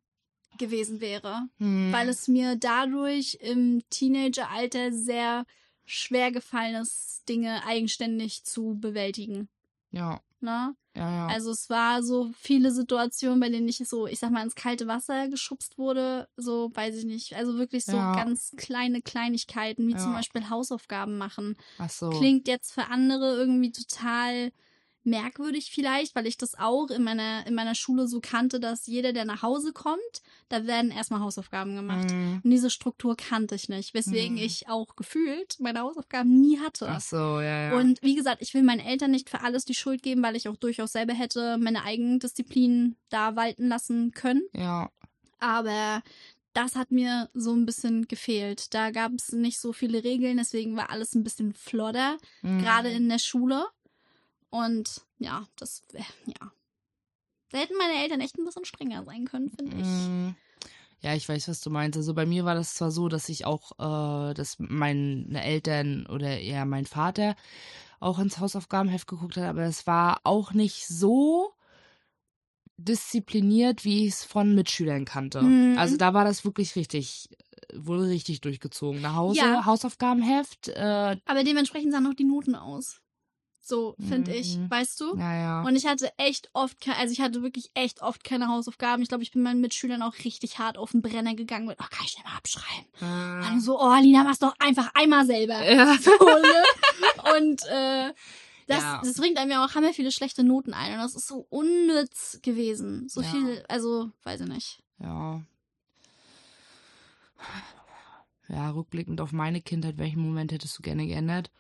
gewesen 0.59 1.01
wäre. 1.01 1.49
Hm. 1.59 1.93
Weil 1.93 2.09
es 2.09 2.29
mir 2.29 2.57
dadurch 2.57 3.39
im 3.41 3.83
Teenageralter 3.91 4.93
sehr 4.93 5.45
schwer 5.85 6.31
gefallen 6.31 6.77
ist, 6.77 7.25
Dinge 7.29 7.65
eigenständig 7.65 8.45
zu 8.45 8.77
bewältigen. 8.79 9.49
Ja. 9.91 10.21
Ne? 10.41 10.75
Ja, 10.97 11.11
ja. 11.11 11.27
Also 11.27 11.51
es 11.51 11.69
war 11.71 12.03
so 12.03 12.31
viele 12.37 12.71
Situationen, 12.71 13.41
bei 13.41 13.49
denen 13.49 13.69
ich 13.69 13.79
so, 13.79 14.07
ich 14.07 14.19
sag 14.19 14.31
mal, 14.31 14.43
ins 14.43 14.55
kalte 14.55 14.87
Wasser 14.87 15.29
geschubst 15.29 15.79
wurde, 15.79 16.29
so 16.37 16.71
weiß 16.75 16.97
ich 16.97 17.05
nicht. 17.05 17.35
Also 17.35 17.57
wirklich 17.59 17.85
so 17.85 17.97
ja. 17.97 18.15
ganz 18.15 18.53
kleine 18.57 19.03
Kleinigkeiten, 19.03 19.87
wie 19.87 19.97
zum 19.97 20.13
Beispiel 20.13 20.49
Hausaufgaben 20.51 21.19
machen. 21.19 21.57
Ach 21.79 21.91
so. 21.91 22.11
Klingt 22.11 22.49
jetzt 22.49 22.73
für 22.73 22.87
andere 22.87 23.37
irgendwie 23.37 23.73
total 23.73 24.51
merkwürdig 25.09 25.71
vielleicht, 25.73 26.15
weil 26.15 26.27
ich 26.27 26.37
das 26.37 26.59
auch 26.59 26.91
in 26.91 27.03
meiner, 27.03 27.47
in 27.47 27.55
meiner 27.55 27.75
Schule 27.75 28.07
so 28.07 28.21
kannte, 28.21 28.61
dass 28.61 28.87
jeder, 28.87 29.13
der 29.13 29.25
nach 29.25 29.43
Hause 29.43 29.73
kommt, 29.73 30.01
da 30.49 30.67
werden 30.67 30.91
erstmal 30.91 31.21
Hausaufgaben 31.21 31.77
gemacht. 31.77 32.11
Mhm. 32.11 32.41
Und 32.43 32.51
diese 32.51 32.71
Struktur 32.71 33.17
kannte 33.17 33.55
ich 33.55 33.69
nicht, 33.69 33.95
weswegen 33.95 34.37
mhm. 34.37 34.43
ich 34.43 34.69
auch 34.69 34.97
gefühlt 34.97 35.57
meine 35.61 35.81
Hausaufgaben 35.81 36.41
nie 36.41 36.59
hatte. 36.59 36.89
Ach 36.89 37.01
so, 37.01 37.41
ja, 37.41 37.71
ja. 37.71 37.77
Und 37.77 38.01
wie 38.03 38.15
gesagt, 38.15 38.43
ich 38.43 38.55
will 38.55 38.63
meinen 38.63 38.81
Eltern 38.81 39.11
nicht 39.11 39.31
für 39.31 39.41
alles 39.41 39.65
die 39.65 39.75
Schuld 39.75 40.03
geben, 40.03 40.23
weil 40.23 40.37
ich 40.37 40.49
auch 40.49 40.57
durchaus 40.57 40.93
selber 40.93 41.15
hätte 41.15 41.59
meine 41.59 41.85
eigenen 41.85 42.19
Disziplinen 42.19 42.97
da 43.09 43.37
walten 43.37 43.69
lassen 43.69 44.13
können. 44.13 44.43
Ja. 44.53 44.91
Aber 45.41 46.03
das 46.59 46.75
hat 46.75 46.91
mir 46.91 47.31
so 47.35 47.53
ein 47.53 47.67
bisschen 47.67 48.09
gefehlt. 48.09 48.75
Da 48.75 48.91
gab 48.91 49.13
es 49.17 49.33
nicht 49.33 49.61
so 49.61 49.73
viele 49.73 50.03
Regeln, 50.03 50.39
deswegen 50.39 50.77
war 50.77 50.91
alles 50.91 51.15
ein 51.15 51.23
bisschen 51.23 51.55
flodder, 51.55 52.17
mhm. 52.43 52.59
gerade 52.59 52.91
in 52.91 53.09
der 53.09 53.21
Schule. 53.21 53.65
Und 54.51 55.03
ja, 55.19 55.47
das, 55.57 55.83
ja. 55.93 56.53
Da 57.51 57.59
hätten 57.59 57.77
meine 57.79 58.03
Eltern 58.03 58.21
echt 58.21 58.39
ein 58.39 58.45
bisschen 58.45 58.65
strenger 58.65 59.05
sein 59.05 59.27
können, 59.27 59.51
finde 59.51 59.77
ich. 59.77 59.87
Mm. 59.87 60.37
Ja, 61.01 61.15
ich 61.15 61.29
weiß, 61.29 61.49
was 61.49 61.61
du 61.61 61.71
meinst. 61.71 61.97
Also 61.97 62.13
bei 62.13 62.27
mir 62.27 62.45
war 62.45 62.55
das 62.55 62.75
zwar 62.75 62.91
so, 62.91 63.09
dass 63.09 63.29
ich 63.29 63.45
auch, 63.45 63.73
äh, 63.79 64.35
dass 64.35 64.57
meine 64.59 65.43
Eltern 65.43 66.07
oder 66.07 66.41
eher 66.41 66.65
mein 66.65 66.87
Vater 66.87 67.37
auch 68.01 68.19
ins 68.19 68.39
Hausaufgabenheft 68.39 69.07
geguckt 69.07 69.37
hat, 69.37 69.45
aber 69.45 69.63
es 69.63 69.87
war 69.87 70.21
auch 70.25 70.53
nicht 70.53 70.87
so 70.87 71.53
diszipliniert, 72.77 73.85
wie 73.85 74.07
ich 74.07 74.15
es 74.15 74.25
von 74.25 74.55
Mitschülern 74.55 75.05
kannte. 75.05 75.43
Mhm. 75.43 75.79
Also 75.79 75.97
da 75.97 76.15
war 76.15 76.25
das 76.25 76.45
wirklich 76.45 76.77
richtig, 76.77 77.29
wurde 77.75 78.09
richtig 78.09 78.41
durchgezogen. 78.41 79.01
Nach 79.01 79.15
Hause, 79.15 79.41
ja. 79.41 79.67
Hausaufgabenheft. 79.67 80.69
Äh, 80.69 81.17
aber 81.25 81.45
dementsprechend 81.45 81.93
sahen 81.93 82.07
auch 82.07 82.15
die 82.15 82.25
Noten 82.25 82.55
aus. 82.55 83.01
So, 83.69 83.95
finde 83.99 84.31
mhm. 84.31 84.37
ich, 84.39 84.59
weißt 84.71 84.99
du? 85.01 85.15
Ja, 85.19 85.37
ja. 85.37 85.63
Und 85.63 85.77
ich 85.77 85.87
hatte 85.87 86.11
echt 86.17 86.49
oft, 86.55 86.77
also 86.89 87.13
ich 87.13 87.21
hatte 87.21 87.43
wirklich 87.43 87.71
echt 87.75 88.01
oft 88.01 88.25
keine 88.25 88.49
Hausaufgaben. 88.49 89.03
Ich 89.03 89.11
glaube, 89.11 89.23
ich 89.23 89.31
bin 89.31 89.43
meinen 89.43 89.61
Mitschülern 89.61 90.01
auch 90.01 90.15
richtig 90.25 90.59
hart 90.59 90.79
auf 90.79 90.93
den 90.93 91.03
Brenner 91.03 91.35
gegangen 91.35 91.67
mit, 91.67 91.77
oh, 91.79 91.85
kann 91.91 92.07
ich 92.07 92.17
nicht 92.17 92.25
mal 92.25 92.35
abschreiben? 92.35 92.87
Ah. 93.03 93.43
Dann 93.43 93.61
so, 93.61 93.79
oh, 93.79 93.95
Lina, 94.01 94.25
mach's 94.25 94.39
doch 94.39 94.55
einfach 94.59 94.91
einmal 94.95 95.27
selber. 95.27 95.63
Ja. 95.71 95.97
So, 96.01 96.11
ne? 96.11 97.37
Und 97.37 97.63
äh, 97.67 98.15
das, 98.69 98.83
ja. 98.83 99.01
das 99.05 99.15
bringt 99.15 99.37
einem 99.37 99.51
ja 99.51 99.65
auch 99.65 99.75
hammer 99.75 99.93
viele 99.93 100.13
schlechte 100.13 100.45
Noten 100.45 100.73
ein. 100.73 100.95
Und 100.95 100.99
das 101.01 101.15
ist 101.15 101.27
so 101.27 101.47
unnütz 101.51 102.39
gewesen. 102.43 103.09
So 103.09 103.21
ja. 103.21 103.29
viel, 103.29 103.65
also, 103.69 104.11
weiß 104.25 104.41
ich 104.41 104.49
nicht. 104.49 104.83
Ja. 104.99 105.43
Ja, 108.49 108.71
rückblickend 108.71 109.21
auf 109.21 109.33
meine 109.33 109.61
Kindheit, 109.61 109.99
welchen 109.99 110.23
Moment 110.23 110.53
hättest 110.53 110.79
du 110.79 110.83
gerne 110.83 111.07
geändert? 111.07 111.51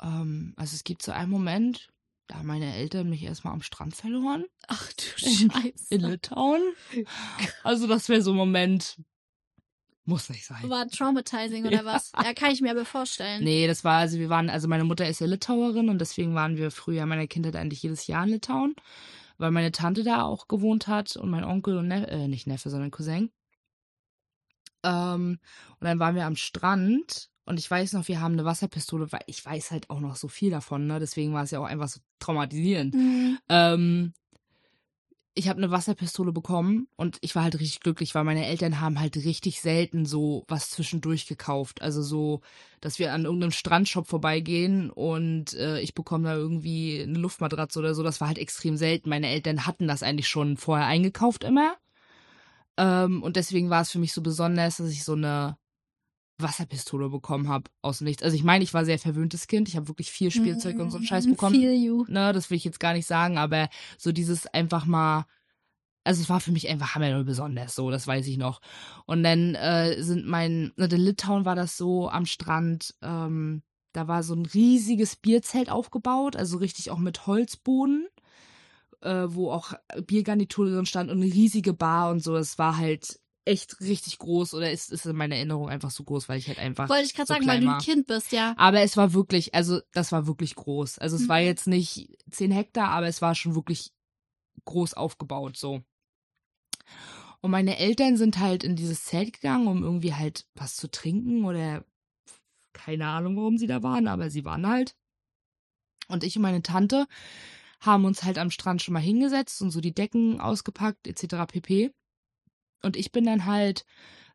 Ähm, 0.00 0.54
also 0.56 0.74
es 0.74 0.84
gibt 0.84 1.02
so 1.02 1.12
einen 1.12 1.30
Moment, 1.30 1.88
da 2.28 2.36
haben 2.36 2.46
meine 2.46 2.74
Eltern 2.74 3.10
mich 3.10 3.22
erstmal 3.22 3.52
am 3.52 3.62
Strand 3.62 3.94
verloren. 3.94 4.44
Ach 4.68 4.92
du 4.92 5.02
Scheiße. 5.16 5.94
In, 5.94 6.00
in 6.00 6.10
Litauen. 6.10 6.62
Also 7.64 7.86
das 7.86 8.08
wäre 8.08 8.22
so 8.22 8.30
ein 8.30 8.36
Moment, 8.36 8.96
muss 10.04 10.30
nicht 10.30 10.46
sein. 10.46 10.68
War 10.68 10.88
traumatizing 10.88 11.64
oder 11.64 11.78
ja. 11.78 11.84
was? 11.84 12.10
Ja, 12.16 12.34
kann 12.34 12.50
ich 12.50 12.60
mir 12.60 12.72
aber 12.72 12.84
vorstellen. 12.84 13.44
Nee, 13.44 13.68
das 13.68 13.84
war, 13.84 13.98
also 13.98 14.18
wir 14.18 14.28
waren, 14.28 14.50
also 14.50 14.66
meine 14.66 14.84
Mutter 14.84 15.08
ist 15.08 15.20
ja 15.20 15.26
Litauerin 15.26 15.88
und 15.88 16.00
deswegen 16.00 16.34
waren 16.34 16.56
wir 16.56 16.70
früher 16.72 17.04
in 17.04 17.08
meiner 17.08 17.28
Kindheit 17.28 17.54
eigentlich 17.54 17.82
jedes 17.84 18.08
Jahr 18.08 18.24
in 18.24 18.30
Litauen, 18.30 18.74
weil 19.38 19.52
meine 19.52 19.70
Tante 19.70 20.02
da 20.02 20.22
auch 20.22 20.48
gewohnt 20.48 20.88
hat 20.88 21.16
und 21.16 21.30
mein 21.30 21.44
Onkel 21.44 21.76
und 21.76 21.88
Neffe, 21.88 22.08
äh, 22.08 22.28
nicht 22.28 22.48
Neffe, 22.48 22.68
sondern 22.68 22.90
Cousin. 22.90 23.30
Ähm, 24.82 25.38
und 25.78 25.84
dann 25.84 26.00
waren 26.00 26.16
wir 26.16 26.26
am 26.26 26.36
Strand 26.36 27.30
und 27.44 27.58
ich 27.58 27.70
weiß 27.70 27.94
noch, 27.94 28.06
wir 28.08 28.20
haben 28.20 28.34
eine 28.34 28.44
Wasserpistole, 28.44 29.10
weil 29.10 29.22
ich 29.26 29.44
weiß 29.44 29.70
halt 29.70 29.90
auch 29.90 30.00
noch 30.00 30.16
so 30.16 30.28
viel 30.28 30.50
davon, 30.50 30.86
ne? 30.86 31.00
Deswegen 31.00 31.32
war 31.32 31.42
es 31.42 31.50
ja 31.50 31.58
auch 31.58 31.66
einfach 31.66 31.88
so 31.88 32.00
traumatisierend. 32.20 32.94
Mhm. 32.94 33.38
Ähm, 33.48 34.12
ich 35.34 35.48
habe 35.48 35.58
eine 35.58 35.70
Wasserpistole 35.70 36.30
bekommen 36.30 36.88
und 36.96 37.16
ich 37.22 37.34
war 37.34 37.44
halt 37.44 37.58
richtig 37.58 37.80
glücklich, 37.80 38.14
weil 38.14 38.24
meine 38.24 38.46
Eltern 38.46 38.80
haben 38.80 39.00
halt 39.00 39.16
richtig 39.16 39.60
selten 39.60 40.04
so 40.04 40.44
was 40.46 40.70
zwischendurch 40.70 41.26
gekauft. 41.26 41.80
Also 41.80 42.02
so, 42.02 42.42
dass 42.80 42.98
wir 42.98 43.12
an 43.12 43.24
irgendeinem 43.24 43.50
Strandshop 43.50 44.06
vorbeigehen 44.06 44.90
und 44.90 45.54
äh, 45.54 45.80
ich 45.80 45.94
bekomme 45.94 46.28
da 46.28 46.36
irgendwie 46.36 47.02
eine 47.02 47.18
Luftmatratze 47.18 47.78
oder 47.78 47.94
so. 47.94 48.02
Das 48.02 48.20
war 48.20 48.28
halt 48.28 48.38
extrem 48.38 48.76
selten. 48.76 49.08
Meine 49.08 49.28
Eltern 49.28 49.66
hatten 49.66 49.88
das 49.88 50.02
eigentlich 50.02 50.28
schon 50.28 50.58
vorher 50.58 50.86
eingekauft 50.86 51.44
immer. 51.44 51.76
Ähm, 52.76 53.22
und 53.22 53.36
deswegen 53.36 53.70
war 53.70 53.82
es 53.82 53.90
für 53.90 53.98
mich 53.98 54.12
so 54.12 54.20
besonders, 54.20 54.76
dass 54.76 54.90
ich 54.90 55.02
so 55.02 55.14
eine 55.14 55.56
Wasserpistole 56.42 57.08
bekommen 57.08 57.48
habe 57.48 57.70
aus 57.82 58.00
nichts. 58.00 58.22
Also 58.22 58.36
ich 58.36 58.44
meine, 58.44 58.64
ich 58.64 58.74
war 58.74 58.84
sehr 58.84 58.98
verwöhntes 58.98 59.46
Kind. 59.46 59.68
Ich 59.68 59.76
habe 59.76 59.88
wirklich 59.88 60.10
viel 60.10 60.30
Spielzeug 60.30 60.78
und 60.78 60.90
so 60.90 60.98
einen 60.98 61.06
Scheiß 61.06 61.26
bekommen. 61.26 61.54
Feel 61.54 61.72
you. 61.72 62.04
Ne, 62.08 62.32
das 62.32 62.50
will 62.50 62.56
ich 62.56 62.64
jetzt 62.64 62.80
gar 62.80 62.92
nicht 62.92 63.06
sagen, 63.06 63.38
aber 63.38 63.68
so 63.98 64.12
dieses 64.12 64.46
einfach 64.46 64.86
mal 64.86 65.26
also 66.04 66.20
es 66.20 66.28
war 66.28 66.40
für 66.40 66.52
mich 66.52 66.68
einfach 66.68 66.94
hammer 66.94 67.22
besonders, 67.24 67.74
so, 67.74 67.90
das 67.90 68.06
weiß 68.06 68.26
ich 68.26 68.36
noch. 68.36 68.60
Und 69.06 69.22
dann 69.22 69.54
äh, 69.54 70.02
sind 70.02 70.26
mein, 70.26 70.72
in 70.76 70.90
Litauen 70.90 71.44
war 71.44 71.54
das 71.54 71.76
so 71.76 72.08
am 72.08 72.26
Strand, 72.26 72.94
ähm, 73.02 73.62
da 73.92 74.08
war 74.08 74.22
so 74.22 74.34
ein 74.34 74.46
riesiges 74.46 75.16
Bierzelt 75.16 75.70
aufgebaut, 75.70 76.34
also 76.34 76.56
richtig 76.56 76.90
auch 76.90 76.98
mit 76.98 77.26
Holzboden, 77.26 78.08
äh, 79.02 79.26
wo 79.28 79.50
auch 79.50 79.74
Biergarnitur 80.06 80.66
drin 80.66 80.86
stand 80.86 81.10
und 81.10 81.22
eine 81.22 81.32
riesige 81.32 81.72
Bar 81.72 82.10
und 82.10 82.22
so. 82.22 82.36
Es 82.36 82.58
war 82.58 82.78
halt 82.78 83.20
echt 83.44 83.80
richtig 83.80 84.18
groß 84.18 84.54
oder 84.54 84.70
ist, 84.70 84.92
ist 84.92 85.06
in 85.06 85.16
meiner 85.16 85.36
Erinnerung 85.36 85.68
einfach 85.68 85.90
so 85.90 86.04
groß, 86.04 86.28
weil 86.28 86.38
ich 86.38 86.48
halt 86.48 86.58
einfach. 86.58 86.88
Wollte 86.88 87.04
ich 87.04 87.14
gerade 87.14 87.26
so 87.26 87.34
sagen, 87.34 87.46
weil 87.46 87.60
du 87.60 87.72
ein 87.72 87.80
Kind 87.80 88.06
bist, 88.06 88.32
ja. 88.32 88.54
Aber 88.56 88.80
es 88.80 88.96
war 88.96 89.14
wirklich, 89.14 89.54
also 89.54 89.80
das 89.92 90.12
war 90.12 90.26
wirklich 90.26 90.54
groß. 90.54 90.98
Also 90.98 91.16
es 91.16 91.22
mhm. 91.22 91.28
war 91.28 91.40
jetzt 91.40 91.66
nicht 91.66 92.16
10 92.30 92.52
Hektar, 92.52 92.90
aber 92.90 93.08
es 93.08 93.20
war 93.20 93.34
schon 93.34 93.54
wirklich 93.54 93.92
groß 94.64 94.94
aufgebaut, 94.94 95.56
so. 95.56 95.82
Und 97.40 97.50
meine 97.50 97.78
Eltern 97.78 98.16
sind 98.16 98.38
halt 98.38 98.62
in 98.62 98.76
dieses 98.76 99.04
Zelt 99.04 99.32
gegangen, 99.32 99.66
um 99.66 99.82
irgendwie 99.82 100.14
halt 100.14 100.46
was 100.54 100.76
zu 100.76 100.88
trinken 100.88 101.44
oder 101.44 101.84
keine 102.72 103.06
Ahnung, 103.08 103.36
warum 103.36 103.58
sie 103.58 103.66
da 103.66 103.82
waren, 103.82 104.06
aber 104.06 104.30
sie 104.30 104.44
waren 104.44 104.66
halt. 104.66 104.94
Und 106.08 106.22
ich 106.24 106.36
und 106.36 106.42
meine 106.42 106.62
Tante 106.62 107.06
haben 107.80 108.04
uns 108.04 108.22
halt 108.22 108.38
am 108.38 108.50
Strand 108.50 108.82
schon 108.82 108.94
mal 108.94 109.00
hingesetzt 109.00 109.60
und 109.60 109.72
so 109.72 109.80
die 109.80 109.94
Decken 109.94 110.40
ausgepackt, 110.40 111.08
etc. 111.08 111.46
pp. 111.48 111.92
Und 112.82 112.96
ich 112.96 113.12
bin 113.12 113.24
dann 113.24 113.46
halt, 113.46 113.84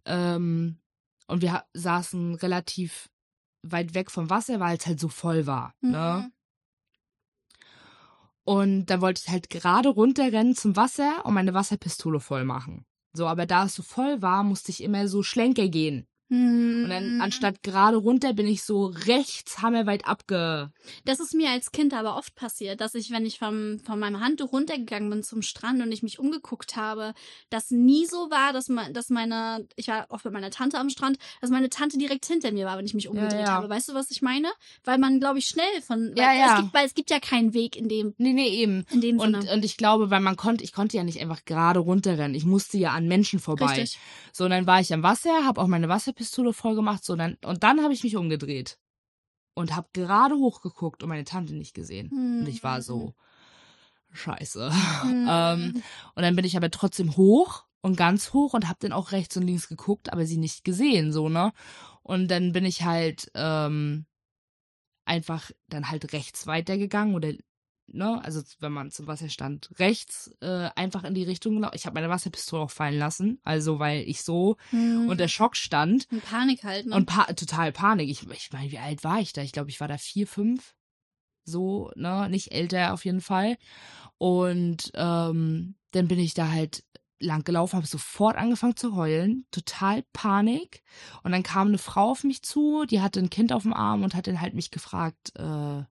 ähm, 0.06 0.80
und 1.28 1.42
wir 1.42 1.64
saßen 1.74 2.36
relativ 2.36 3.10
weit 3.62 3.94
weg 3.94 4.10
vom 4.12 4.30
Wasser, 4.30 4.60
weil 4.60 4.78
es 4.78 4.88
halt 4.88 5.00
so 5.00 5.10
voll 5.10 5.46
war. 5.46 5.74
Ne? 5.82 5.90
Mhm. 5.90 5.94
Ne? 5.94 6.32
Und 8.44 8.86
dann 8.86 9.02
wollte 9.02 9.22
ich 9.26 9.30
halt 9.30 9.50
gerade 9.50 9.90
runterrennen 9.90 10.56
zum 10.56 10.78
Wasser 10.78 11.26
und 11.26 11.34
meine 11.34 11.54
Wasserpistole 11.54 12.22
voll 12.22 12.46
machen. 12.46 12.86
So, 13.12 13.28
aber 13.28 13.46
da 13.46 13.66
es 13.66 13.76
so 13.76 13.84
voll 13.84 14.22
war, 14.22 14.44
musste 14.44 14.72
ich 14.72 14.82
immer 14.82 15.10
so 15.10 15.22
Schlenker 15.22 15.68
gehen. 15.68 16.08
Hm. 16.30 16.84
Und 16.84 16.90
dann 16.90 17.22
anstatt 17.22 17.64
gerade 17.64 17.96
runter 17.98 18.34
bin 18.34 18.48
ich 18.48 18.64
so 18.64 18.88
rechts 18.88 19.62
hammerweit 19.62 20.06
abge. 20.06 20.72
Das 21.06 21.22
ist 21.22 21.34
mir 21.34 21.52
als 21.52 21.72
Kind 21.72 21.94
aber 21.94 22.18
oft 22.18 22.36
passiert, 22.36 22.82
dass 22.82 22.96
ich, 22.96 23.12
wenn 23.12 23.26
ich 23.26 23.40
vom, 23.40 23.80
von 23.80 23.98
meinem 23.98 24.20
Handtuch 24.20 24.52
runtergegangen 24.52 25.10
bin 25.10 25.24
zum 25.24 25.42
Strand 25.42 25.82
und 25.82 25.92
ich 25.92 26.04
mich 26.04 26.20
umgeguckt 26.20 26.76
habe, 26.76 27.14
das 27.50 27.72
nie 27.72 28.06
so 28.06 28.30
war, 28.30 28.52
dass, 28.52 28.68
ma, 28.68 28.90
dass 28.90 29.10
meine, 29.10 29.68
ich 29.78 29.88
war 29.88 30.06
oft 30.10 30.26
mit 30.26 30.34
meiner 30.34 30.52
Tante 30.52 30.78
am 30.78 30.90
Strand, 30.90 31.18
dass 31.40 31.50
meine 31.50 31.70
Tante 31.70 31.98
direkt 31.98 32.26
hinter 32.26 32.52
mir 32.52 32.66
war, 32.66 32.78
wenn 32.78 32.86
ich 32.86 32.94
mich 32.94 33.08
umgedreht 33.08 33.32
ja, 33.32 33.40
ja. 33.40 33.52
habe. 33.52 33.70
Weißt 33.70 33.88
du, 33.88 33.94
was 33.94 34.12
ich 34.12 34.22
meine? 34.22 34.50
Weil 34.84 34.98
man, 34.98 35.20
glaube 35.22 35.40
ich, 35.40 35.46
schnell 35.46 35.82
von, 35.86 36.14
ja, 36.18 36.34
ja. 36.34 36.56
Es 36.56 36.62
gibt, 36.62 36.74
weil 36.74 36.86
es 36.86 36.94
gibt 36.94 37.10
ja 37.10 37.20
keinen 37.20 37.54
Weg 37.54 37.78
in 37.78 37.88
dem. 37.88 38.14
Nee, 38.18 38.34
nee, 38.34 38.50
eben. 38.50 38.86
In 38.92 39.00
dem 39.00 39.20
und, 39.20 39.42
Sinne. 39.42 39.54
Und 39.54 39.64
ich 39.64 39.78
glaube, 39.78 40.10
weil 40.10 40.20
man 40.22 40.36
konnte, 40.36 40.64
ich 40.66 40.74
konnte 40.74 40.98
ja 40.98 41.04
nicht 41.04 41.22
einfach 41.22 41.46
gerade 41.46 41.80
runterrennen. 41.80 42.36
Ich 42.36 42.46
musste 42.46 42.78
ja 42.78 42.92
an 42.92 43.08
Menschen 43.08 43.40
vorbei. 43.40 43.68
Richtig. 43.68 43.98
So, 44.34 44.44
und 44.44 44.52
dann 44.52 44.68
war 44.68 44.82
ich 44.82 44.94
am 44.94 45.04
Wasser, 45.04 45.46
habe 45.46 45.62
auch 45.62 45.68
meine 45.68 45.88
Wasserpistole 46.18 46.54
voll 46.54 46.76
gemacht 46.76 46.88
gemacht, 46.88 47.04
so 47.04 47.16
dann, 47.16 47.38
und 47.46 47.64
dann 47.64 47.82
habe 47.82 47.94
ich 47.94 48.04
mich 48.04 48.16
umgedreht 48.16 48.80
und 49.54 49.76
habe 49.76 49.88
gerade 49.94 50.36
hochgeguckt 50.36 51.04
und 51.04 51.10
meine 51.10 51.24
Tante 51.24 51.54
nicht 51.56 51.74
gesehen. 51.74 52.10
Mhm. 52.14 52.42
Und 52.42 52.48
ich 52.48 52.64
war 52.64 52.82
so, 52.82 53.14
scheiße. 54.12 54.72
Mhm. 55.06 55.28
ähm, 55.30 55.84
und 56.16 56.24
dann 56.24 56.36
bin 56.36 56.46
ich 56.46 56.58
aber 56.58 56.72
trotzdem 56.72 57.18
hoch 57.18 57.66
und 57.82 57.98
ganz 57.98 58.34
hoch 58.34 58.54
und 58.54 58.68
habe 58.68 58.80
dann 58.82 58.94
auch 58.94 59.12
rechts 59.12 59.38
und 59.38 59.44
links 59.44 59.68
geguckt, 59.68 60.12
aber 60.12 60.26
sie 60.26 60.38
nicht 60.38 60.64
gesehen, 60.64 61.12
so, 61.12 61.30
ne? 61.30 61.54
Und 62.04 62.30
dann 62.30 62.54
bin 62.54 62.64
ich 62.64 62.84
halt 62.84 63.30
ähm, 63.36 64.06
einfach 65.06 65.52
dann 65.68 65.90
halt 65.90 66.14
rechts 66.14 66.48
weitergegangen 66.48 67.16
oder 67.16 67.34
ne, 67.88 68.24
also 68.24 68.42
wenn 68.60 68.72
man 68.72 68.92
zum 68.92 69.08
Wasser 69.08 69.30
stand, 69.30 69.70
rechts 69.80 70.32
äh, 70.42 70.70
einfach 70.76 71.04
in 71.04 71.14
die 71.14 71.24
Richtung 71.24 71.56
gelaufen. 71.56 71.76
Ich 71.76 71.86
habe 71.86 71.96
meine 71.96 72.10
Wasserpistole 72.10 72.64
auch 72.64 72.72
fallen 72.72 72.98
lassen, 72.98 73.40
also 73.44 73.80
weil 73.80 74.02
ich 74.02 74.24
so 74.24 74.58
hm. 74.70 75.08
unter 75.10 75.28
Schock 75.28 75.56
stand. 75.56 76.08
Und 76.12 76.24
Panik 76.24 76.64
halt, 76.64 76.88
ne? 76.88 76.96
Und 76.96 77.06
pa 77.06 77.26
total 77.34 77.72
Panik. 77.72 78.10
Ich, 78.10 78.30
ich 78.30 78.52
meine, 78.52 78.72
wie 78.72 78.80
alt 78.80 79.04
war 79.04 79.20
ich 79.20 79.34
da? 79.34 79.42
Ich 79.42 79.52
glaube, 79.52 79.70
ich 79.70 79.80
war 79.80 79.88
da 79.88 79.98
vier, 79.98 80.28
fünf. 80.28 80.76
So, 81.44 81.92
ne, 81.96 82.30
nicht 82.30 82.52
älter 82.52 82.94
auf 82.94 83.06
jeden 83.06 83.22
Fall. 83.22 83.58
Und 84.18 84.92
ähm, 84.96 85.76
dann 85.92 86.08
bin 86.08 86.20
ich 86.20 86.34
da 86.34 86.50
halt 86.50 86.84
lang 87.20 87.44
gelaufen, 87.44 87.78
habe 87.78 87.88
sofort 87.88 88.36
angefangen 88.38 88.76
zu 88.76 88.96
heulen, 88.96 89.46
total 89.52 90.04
Panik. 90.14 90.84
Und 91.24 91.32
dann 91.32 91.44
kam 91.44 91.70
eine 91.70 91.78
Frau 91.78 92.12
auf 92.12 92.24
mich 92.24 92.44
zu, 92.44 92.86
die 92.86 93.02
hatte 93.02 93.20
ein 93.20 93.30
Kind 93.30 93.54
auf 93.54 93.64
dem 93.64 93.74
Arm 93.74 94.04
und 94.04 94.14
hat 94.14 94.28
dann 94.28 94.42
halt 94.42 94.54
mich 94.54 94.72
gefragt, 94.72 95.32
äh, 95.36 95.84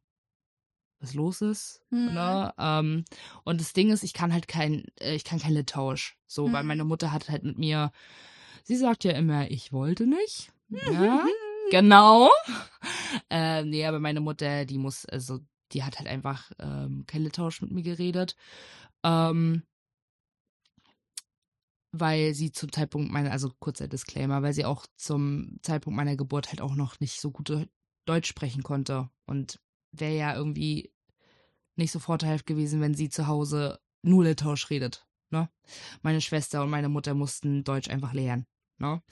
was 1.01 1.15
los 1.15 1.43
ist. 1.43 1.83
Mhm. 1.91 2.15
Ne? 2.15 2.55
Ähm, 2.59 3.05
und 3.45 3.61
das 3.61 3.73
Ding 3.73 3.91
ist, 3.91 4.03
ich 4.03 4.13
kann 4.13 4.33
halt 4.33 4.49
kein, 4.49 4.85
äh, 5.01 5.15
ich 5.15 5.25
kann 5.25 5.39
kein 5.39 5.53
Litauisch. 5.53 6.17
So, 6.27 6.49
mhm. 6.49 6.53
weil 6.53 6.65
meine 6.65 6.85
Mutter 6.85 7.13
hat 7.13 7.29
halt 7.29 7.45
mit 7.45 7.59
mir, 7.59 7.93
sie 8.65 8.77
sagt 8.77 9.05
ja 9.05 9.13
immer, 9.13 9.51
ich 9.51 9.73
wollte 9.73 10.07
nicht. 10.07 10.53
Ja, 10.69 11.25
genau. 11.71 12.31
Äh, 13.31 13.65
nee, 13.65 13.87
aber 13.87 13.99
meine 13.99 14.21
Mutter, 14.21 14.65
die 14.67 14.79
muss, 14.79 15.07
also, 15.07 15.39
die 15.73 15.85
hat 15.85 15.99
halt 15.99 16.09
einfach 16.09 16.51
ähm, 16.59 17.05
kein 17.07 17.23
Litauisch 17.23 17.63
mit 17.63 17.71
mir 17.71 17.83
geredet. 17.83 18.37
Ähm, 19.05 19.63
weil 21.93 22.35
sie 22.35 22.53
zum 22.53 22.73
Zeitpunkt 22.73 23.11
meiner, 23.11 23.33
also 23.33 23.51
kurzer 23.59 23.89
Disclaimer, 23.89 24.43
weil 24.43 24.53
sie 24.53 24.65
auch 24.65 24.87
zum 24.97 25.59
Zeitpunkt 25.63 25.97
meiner 25.97 26.17
Geburt 26.17 26.49
halt 26.49 26.61
auch 26.61 26.75
noch 26.75 27.01
nicht 27.01 27.21
so 27.21 27.31
gute 27.31 27.69
Deutsch 28.05 28.29
sprechen 28.29 28.63
konnte. 28.63 29.09
Und 29.25 29.61
wäre 30.01 30.17
ja 30.17 30.35
irgendwie 30.35 30.93
nicht 31.77 31.93
so 31.93 31.99
vorteilhaft 31.99 32.47
gewesen, 32.47 32.81
wenn 32.81 32.95
sie 32.95 33.09
zu 33.09 33.27
Hause 33.27 33.79
nur 34.03 34.25
Litauisch 34.25 34.71
redet. 34.71 35.07
Ne? 35.31 35.49
Meine 36.03 36.21
Schwester 36.21 36.63
und 36.63 36.71
meine 36.71 36.89
Mutter 36.89 37.15
mussten 37.15 37.65
Deutsch 37.65 37.91
einfach 37.91 38.13
lernen. 38.13 38.47
Ne? 38.79 39.03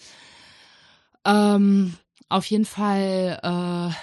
Ähm, 1.24 1.94
auf 2.28 2.46
jeden 2.46 2.64
Fall, 2.64 3.40
äh, 3.42 3.94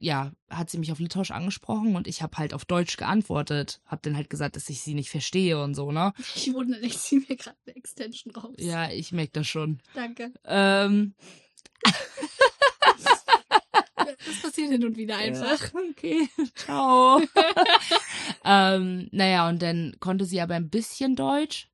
ja, 0.00 0.32
hat 0.48 0.70
sie 0.70 0.78
mich 0.78 0.92
auf 0.92 1.00
Litauisch 1.00 1.32
angesprochen 1.32 1.96
und 1.96 2.06
ich 2.06 2.22
habe 2.22 2.36
halt 2.36 2.54
auf 2.54 2.64
Deutsch 2.64 2.96
geantwortet. 2.96 3.80
Hab 3.84 4.02
dann 4.02 4.16
halt 4.16 4.30
gesagt, 4.30 4.56
dass 4.56 4.70
ich 4.70 4.80
sie 4.80 4.94
nicht 4.94 5.10
verstehe 5.10 5.60
und 5.62 5.74
so, 5.74 5.90
ne? 5.90 6.12
Ich 6.34 6.52
wundere, 6.54 6.80
ich 6.80 6.98
ziehe 6.98 7.20
mir 7.28 7.36
gerade 7.36 7.56
eine 7.66 7.76
Extension 7.76 8.34
raus. 8.34 8.54
Ja, 8.58 8.90
ich 8.90 9.12
merke 9.12 9.32
das 9.32 9.46
schon. 9.46 9.80
Danke. 9.94 10.32
Ähm. 10.44 11.14
Das 14.26 14.42
passiert 14.42 14.70
hin 14.70 14.84
und 14.84 14.96
wieder 14.96 15.16
einfach. 15.16 15.72
Ja, 15.72 15.80
okay, 15.90 16.28
ciao. 16.54 17.20
ähm, 18.44 19.08
naja, 19.12 19.48
und 19.48 19.62
dann 19.62 19.96
konnte 20.00 20.24
sie 20.24 20.40
aber 20.40 20.54
ein 20.54 20.70
bisschen 20.70 21.16
Deutsch. 21.16 21.68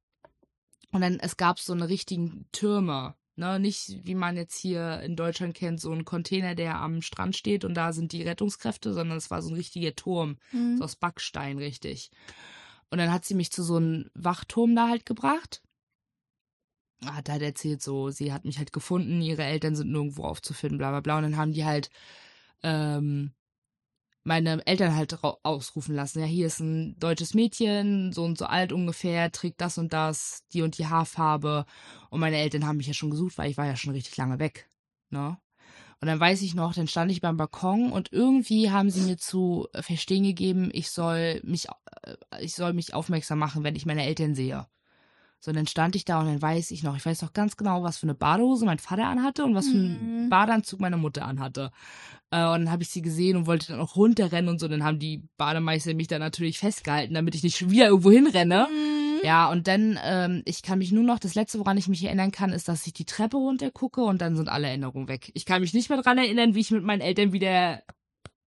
Und 0.93 1.01
dann, 1.01 1.19
es 1.21 1.37
gab 1.37 1.59
so 1.59 1.73
eine 1.73 1.89
richtigen 1.89 2.47
Türme. 2.53 3.15
Ne, 3.37 3.59
nicht 3.59 4.07
wie 4.07 4.15
man 4.15 4.37
jetzt 4.37 4.57
hier 4.57 5.01
in 5.01 5.17
Deutschland 5.17 5.57
kennt, 5.57 5.81
so 5.81 5.91
ein 5.91 6.05
Container, 6.05 6.55
der 6.55 6.77
am 6.77 7.03
Strand 7.03 7.35
steht 7.35 7.65
und 7.65 7.75
da 7.75 7.93
sind 7.93 8.13
die 8.13 8.23
Rettungskräfte, 8.23 8.95
sondern 8.95 9.19
es 9.19 9.29
war 9.29 9.43
so 9.43 9.51
ein 9.51 9.57
richtiger 9.57 9.97
Turm. 9.97 10.39
Mhm. 10.53 10.77
So 10.77 10.85
aus 10.85 10.95
Backstein, 10.95 11.59
richtig. 11.59 12.13
Und 12.91 12.99
dann 12.99 13.13
hat 13.13 13.25
sie 13.25 13.35
mich 13.35 13.51
zu 13.51 13.65
so 13.65 13.75
einem 13.75 14.09
Wachturm 14.15 14.77
da 14.77 14.89
halt 14.89 15.05
gebracht. 15.05 15.63
Hat 17.05 17.29
halt 17.29 17.43
erzählt, 17.43 17.83
so, 17.83 18.11
sie 18.11 18.33
hat 18.33 18.45
mich 18.45 18.59
halt 18.59 18.73
gefunden, 18.73 19.21
ihre 19.21 19.43
Eltern 19.43 19.75
sind 19.75 19.91
nirgendwo 19.91 20.23
aufzufinden, 20.23 20.79
bla 20.79 20.91
bla 20.91 21.01
bla. 21.01 21.17
Und 21.17 21.25
dann 21.25 21.37
haben 21.37 21.53
die 21.53 21.65
halt 21.65 21.91
ähm, 22.63 23.35
meine 24.25 24.67
Eltern 24.67 24.97
halt 24.97 25.19
ausrufen 25.23 25.95
lassen. 25.95 26.21
Ja, 26.21 26.27
hier 26.27 26.47
ist 26.47 26.61
ein 26.61 26.99
deutsches 26.99 27.35
Mädchen, 27.35 28.13
so 28.13 28.25
und 28.25 28.39
so 28.39 28.47
alt 28.47 28.73
ungefähr, 28.73 29.31
trägt 29.31 29.61
das 29.61 29.79
und 29.79 29.93
das, 29.93 30.45
die 30.53 30.63
und 30.63 30.79
die 30.79 30.87
Haarfarbe. 30.87 31.67
Und 32.11 32.21
meine 32.21 32.39
Eltern 32.39 32.67
haben 32.67 32.79
mich 32.79 32.87
ja 32.87 32.95
schon 32.95 33.11
gesucht, 33.11 33.37
weil 33.39 33.51
ich 33.51 33.57
war 33.59 33.67
ja 33.67 33.77
schon 33.77 33.93
richtig 33.93 34.17
lange 34.17 34.39
weg. 34.39 34.69
Ne? 35.11 35.37
Und 36.01 36.09
dann 36.09 36.21
weiß 36.21 36.43
ich 36.43 36.55
noch, 36.55 36.75
dann 36.75 36.89
stand 36.89 37.11
ich 37.13 37.21
beim 37.21 37.37
Balkon 37.37 37.93
und 37.93 38.13
irgendwie 38.13 38.71
haben 38.71 38.91
sie 38.91 39.03
mir 39.03 39.17
zu 39.17 39.69
verstehen 39.75 40.25
gegeben, 40.25 40.71
ich 40.73 40.91
soll 40.91 41.41
mich, 41.45 41.69
äh, 42.03 42.17
ich 42.41 42.55
soll 42.55 42.73
mich 42.73 42.95
aufmerksam 42.95 43.39
machen, 43.39 43.65
wenn 43.65 43.77
ich 43.77 43.87
meine 43.87 44.05
Eltern 44.05 44.35
sehe. 44.35 44.67
So, 45.45 45.51
und 45.51 45.59
dann 45.59 45.67
stand 45.67 45.95
ich 45.95 46.07
da 46.07 46.21
und 46.21 46.27
dann 46.27 46.41
weiß 46.41 46.71
ich 46.71 46.83
noch, 46.83 46.97
ich 46.97 47.05
weiß 47.05 47.21
noch 47.21 47.35
ganz 47.35 47.59
genau, 47.59 47.83
was 47.83 47.99
für 47.99 48.05
eine 48.05 48.15
Badehose 48.15 48.65
mein 48.65 48.79
Vater 48.79 49.05
anhatte 49.05 49.45
und 49.45 49.55
was 49.55 49.69
für 49.69 49.77
einen 49.77 50.25
mhm. 50.25 50.31
Badeanzug 50.31 50.81
meine 50.81 50.97
Mutter 50.97 51.27
anhatte. 51.27 51.71
Äh, 52.31 52.47
und 52.47 52.65
dann 52.65 52.71
habe 52.71 52.83
ich 52.83 52.89
sie 52.89 53.03
gesehen 53.03 53.37
und 53.37 53.47
wollte 53.47 53.67
dann 53.67 53.81
auch 53.81 53.95
runterrennen 53.95 54.49
und 54.49 54.59
so. 54.59 54.69
Dann 54.69 54.85
haben 54.85 54.99
die 54.99 55.29
Bademeister 55.37 55.93
mich 55.93 56.07
dann 56.07 56.21
natürlich 56.21 56.59
festgehalten, 56.59 57.13
damit 57.13 57.35
ich 57.35 57.43
nicht 57.43 57.59
schon 57.59 57.71
wieder 57.71 57.89
irgendwo 57.89 58.11
hinrenne. 58.11 58.69
Mhm. 58.71 59.21
Ja, 59.23 59.51
und 59.51 59.69
dann, 59.69 59.99
ähm, 60.03 60.41
ich 60.47 60.63
kann 60.63 60.79
mich 60.79 60.93
nur 60.93 61.05
noch, 61.05 61.19
das 61.19 61.35
letzte, 61.35 61.59
woran 61.59 61.77
ich 61.77 61.89
mich 61.89 62.03
erinnern 62.03 62.33
kann, 62.33 62.51
ist, 62.51 62.69
dass 62.69 62.87
ich 62.87 62.95
die 62.95 63.05
Treppe 63.05 63.37
runter 63.37 63.71
gucke 63.71 64.01
und 64.01 64.23
dann 64.23 64.37
sind 64.37 64.49
alle 64.49 64.69
Erinnerungen 64.69 65.09
weg. 65.09 65.31
Ich 65.35 65.45
kann 65.45 65.61
mich 65.61 65.75
nicht 65.75 65.91
mehr 65.91 66.01
dran 66.01 66.17
erinnern, 66.17 66.55
wie 66.55 66.61
ich 66.61 66.71
mit 66.71 66.85
meinen 66.85 67.03
Eltern 67.03 67.35
wieder 67.35 67.83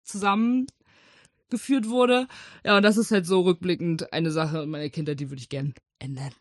zusammengeführt 0.03 1.91
wurde. 1.91 2.27
Ja, 2.65 2.79
und 2.79 2.85
das 2.85 2.97
ist 2.97 3.11
halt 3.11 3.27
so 3.27 3.43
rückblickend 3.43 4.15
eine 4.15 4.31
Sache 4.31 4.63
in 4.63 4.71
meiner 4.71 4.89
Kindheit, 4.89 5.21
die 5.21 5.29
würde 5.29 5.43
ich 5.43 5.51
gern 5.51 5.75
ändern. 5.99 6.33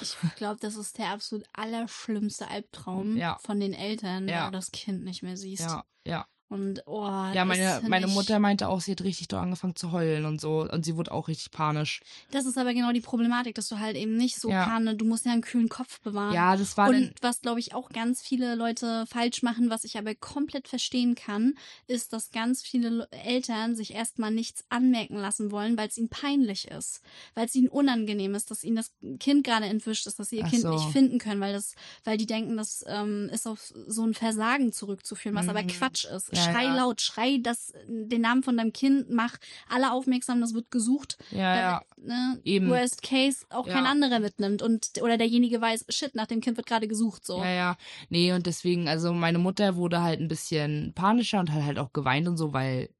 Ich 0.00 0.16
glaube, 0.36 0.58
das 0.60 0.76
ist 0.76 0.98
der 0.98 1.10
absolut 1.10 1.46
allerschlimmste 1.52 2.48
Albtraum 2.48 3.16
ja. 3.16 3.38
von 3.38 3.60
den 3.60 3.72
Eltern, 3.72 4.28
ja. 4.28 4.44
wenn 4.46 4.52
du 4.52 4.58
das 4.58 4.72
Kind 4.72 5.04
nicht 5.04 5.22
mehr 5.22 5.36
siehst. 5.36 5.62
Ja, 5.62 5.84
ja. 6.06 6.26
Und 6.52 6.82
oh, 6.84 7.06
ja, 7.32 7.46
meine, 7.46 7.80
meine 7.88 8.06
Mutter 8.08 8.38
meinte 8.38 8.68
auch, 8.68 8.82
sie 8.82 8.90
hat 8.90 9.02
richtig 9.02 9.28
doll 9.28 9.40
angefangen 9.40 9.74
zu 9.74 9.90
heulen 9.90 10.26
und 10.26 10.38
so. 10.38 10.68
Und 10.70 10.84
sie 10.84 10.96
wurde 10.96 11.10
auch 11.10 11.28
richtig 11.28 11.50
panisch. 11.50 12.02
Das 12.30 12.44
ist 12.44 12.58
aber 12.58 12.74
genau 12.74 12.92
die 12.92 13.00
Problematik, 13.00 13.54
dass 13.54 13.70
du 13.70 13.78
halt 13.78 13.96
eben 13.96 14.18
nicht 14.18 14.36
so 14.36 14.50
ja. 14.50 14.66
kann. 14.66 14.98
Du 14.98 15.06
musst 15.06 15.24
ja 15.24 15.32
einen 15.32 15.40
kühlen 15.40 15.70
Kopf 15.70 16.00
bewahren. 16.00 16.34
Ja, 16.34 16.54
das 16.58 16.76
war 16.76 16.90
Und 16.90 17.14
was, 17.22 17.40
glaube 17.40 17.58
ich, 17.58 17.74
auch 17.74 17.88
ganz 17.88 18.20
viele 18.20 18.54
Leute 18.54 19.06
falsch 19.06 19.42
machen, 19.42 19.70
was 19.70 19.84
ich 19.84 19.96
aber 19.96 20.14
komplett 20.14 20.68
verstehen 20.68 21.14
kann, 21.14 21.54
ist, 21.86 22.12
dass 22.12 22.32
ganz 22.32 22.60
viele 22.60 23.08
Eltern 23.24 23.74
sich 23.74 23.94
erstmal 23.94 24.30
nichts 24.30 24.62
anmerken 24.68 25.16
lassen 25.16 25.52
wollen, 25.52 25.78
weil 25.78 25.88
es 25.88 25.96
ihnen 25.96 26.10
peinlich 26.10 26.68
ist. 26.68 27.00
Weil 27.34 27.46
es 27.46 27.54
ihnen 27.54 27.68
unangenehm 27.68 28.34
ist, 28.34 28.50
dass 28.50 28.62
ihnen 28.62 28.76
das 28.76 28.92
Kind 29.20 29.44
gerade 29.44 29.64
entwischt 29.64 30.06
ist, 30.06 30.18
dass 30.18 30.28
sie 30.28 30.36
ihr 30.36 30.44
Ach 30.44 30.50
Kind 30.50 30.60
so. 30.60 30.74
nicht 30.74 30.90
finden 30.90 31.18
können, 31.18 31.40
weil 31.40 31.54
das, 31.54 31.76
weil 32.04 32.18
die 32.18 32.26
denken, 32.26 32.58
das 32.58 32.84
ähm, 32.86 33.30
ist 33.32 33.46
auf 33.46 33.72
so 33.86 34.04
ein 34.04 34.12
Versagen 34.12 34.70
zurückzuführen, 34.70 35.34
was 35.34 35.44
Mhm. 35.44 35.50
aber 35.50 35.62
Quatsch 35.62 36.04
ist. 36.04 36.28
Ja, 36.32 36.41
schrei 36.42 36.64
ja. 36.64 36.74
laut, 36.76 37.00
schrei 37.00 37.38
das, 37.42 37.72
den 37.86 38.20
Namen 38.20 38.42
von 38.42 38.56
deinem 38.56 38.72
Kind, 38.72 39.10
mach 39.10 39.36
alle 39.68 39.92
aufmerksam, 39.92 40.40
das 40.40 40.54
wird 40.54 40.70
gesucht. 40.70 41.16
Ja, 41.30 41.56
ja. 41.56 41.82
Ne, 41.96 42.40
Eben. 42.44 42.68
Worst 42.68 43.02
case 43.02 43.44
auch 43.50 43.66
kein 43.66 43.84
Ja. 43.84 43.90
anderer 43.90 44.18
mitnimmt 44.20 44.60
und 44.62 44.90
oder 45.00 45.16
derjenige 45.18 45.60
weiß, 45.60 45.86
shit, 45.88 46.14
nach 46.14 46.26
dem 46.26 46.40
Kind 46.40 46.56
wird 46.56 46.66
gerade 46.66 46.88
gesucht 46.88 47.24
so. 47.24 47.38
Ja, 47.38 47.50
ja. 47.50 47.76
Nee, 48.08 48.32
und 48.32 48.46
deswegen, 48.46 48.88
also 48.88 49.12
meine 49.12 49.38
Mutter 49.38 49.76
wurde 49.76 50.02
halt 50.02 50.20
ein 50.20 50.28
bisschen 50.28 50.92
panischer 50.94 51.40
und 51.40 51.52
hat 51.52 51.62
halt 51.62 51.78
auch 51.78 51.92
geweint 51.92 52.26
und 52.28 52.36
so, 52.36 52.52
weil, 52.52 52.90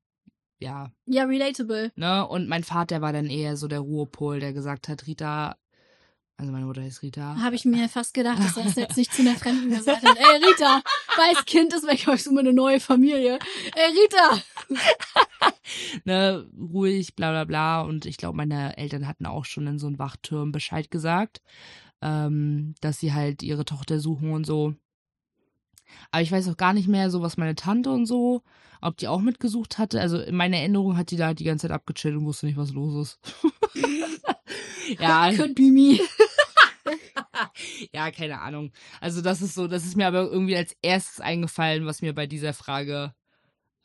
ja, 0.61 0.93
Ja, 1.07 1.25
relatable. 1.25 1.91
ne? 1.97 2.27
Und 2.27 2.49
mein 2.49 2.63
Vater 2.65 3.01
war 3.01 3.13
dann 3.13 3.27
eher 3.27 3.57
so 3.57 3.67
der 3.69 3.81
Ruhepol, 3.81 4.39
der 4.39 4.53
gesagt 4.53 4.89
hat, 4.89 5.07
Rita, 5.07 5.57
also 6.43 6.51
meine 6.51 6.67
Mutter 6.67 6.85
ist 6.85 7.03
Rita. 7.03 7.37
Habe 7.41 7.55
ich 7.55 7.65
mir 7.65 7.89
fast 7.89 8.15
gedacht, 8.15 8.41
dass 8.41 8.57
es 8.57 8.75
jetzt 8.75 8.97
nicht 8.97 9.15
zu 9.15 9.23
einer 9.23 9.37
Fremden 9.37 9.71
gesagt 9.77 10.03
hat. 10.03 10.17
Ey, 10.19 10.45
Rita, 10.45 10.83
weiß 11.17 11.45
Kind 11.45 11.73
ist 11.73 11.87
weg, 11.87 12.05
ich 12.13 12.23
suche 12.25 12.35
mir 12.35 12.41
eine 12.41 12.53
neue 12.53 12.81
Familie. 12.81 13.39
Ey, 13.77 13.93
Rita! 13.93 14.43
ne, 16.05 16.45
ruhig, 16.59 17.15
bla 17.15 17.31
bla 17.31 17.45
bla. 17.45 17.83
Und 17.83 18.07
ich 18.07 18.17
glaube, 18.17 18.37
meine 18.37 18.77
Eltern 18.77 19.07
hatten 19.07 19.25
auch 19.25 19.45
schon 19.45 19.69
in 19.69 19.79
so 19.79 19.87
einem 19.87 20.01
Wachturm 20.01 20.51
Bescheid 20.51 20.91
gesagt, 20.91 21.43
ähm, 22.01 22.75
dass 22.81 22.99
sie 22.99 23.13
halt 23.13 23.45
ihre 23.45 23.65
Tochter 23.65 24.01
suchen 24.01 24.33
und 24.33 24.45
so. 24.45 24.75
Aber 26.11 26.23
ich 26.23 26.33
weiß 26.33 26.49
auch 26.49 26.57
gar 26.57 26.73
nicht 26.73 26.89
mehr, 26.89 27.09
so 27.09 27.23
was 27.23 27.37
meine 27.37 27.55
Tante 27.55 27.93
und 27.93 28.07
so, 28.07 28.43
ob 28.81 28.97
die 28.97 29.07
auch 29.07 29.21
mitgesucht 29.21 29.79
hatte. 29.79 30.01
Also 30.01 30.19
in 30.19 30.35
meiner 30.35 30.57
Erinnerung 30.57 30.97
hat 30.97 31.13
die 31.13 31.17
da 31.17 31.35
die 31.35 31.45
ganze 31.45 31.69
Zeit 31.69 31.75
abgechillt 31.75 32.17
und 32.17 32.25
wusste 32.25 32.47
nicht, 32.47 32.59
was 32.59 32.73
los 32.73 33.17
ist. 33.23 33.37
ja, 35.01 35.33
Could 35.33 35.55
be 35.55 35.71
me. 35.71 36.01
ja, 37.93 38.11
keine 38.11 38.41
Ahnung. 38.41 38.73
Also 39.01 39.23
das 39.23 39.43
ist 39.43 39.55
so, 39.55 39.67
das 39.69 39.85
ist 39.85 39.97
mir 39.97 40.07
aber 40.07 40.23
irgendwie 40.31 40.57
als 40.57 40.77
erstes 40.83 41.21
eingefallen, 41.21 41.87
was 41.87 42.03
mir 42.03 42.15
bei 42.15 42.27
dieser 42.27 42.53
Frage 42.53 43.15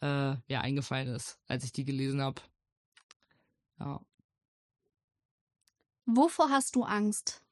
äh, 0.02 0.36
ja 0.48 0.62
eingefallen 0.62 1.08
ist, 1.10 1.40
als 1.48 1.64
ich 1.64 1.72
die 1.72 1.86
gelesen 1.86 2.22
habe. 2.22 2.42
Ja. 3.80 4.02
Wovor 6.06 6.50
hast 6.50 6.76
du 6.76 6.84
Angst? 6.84 7.44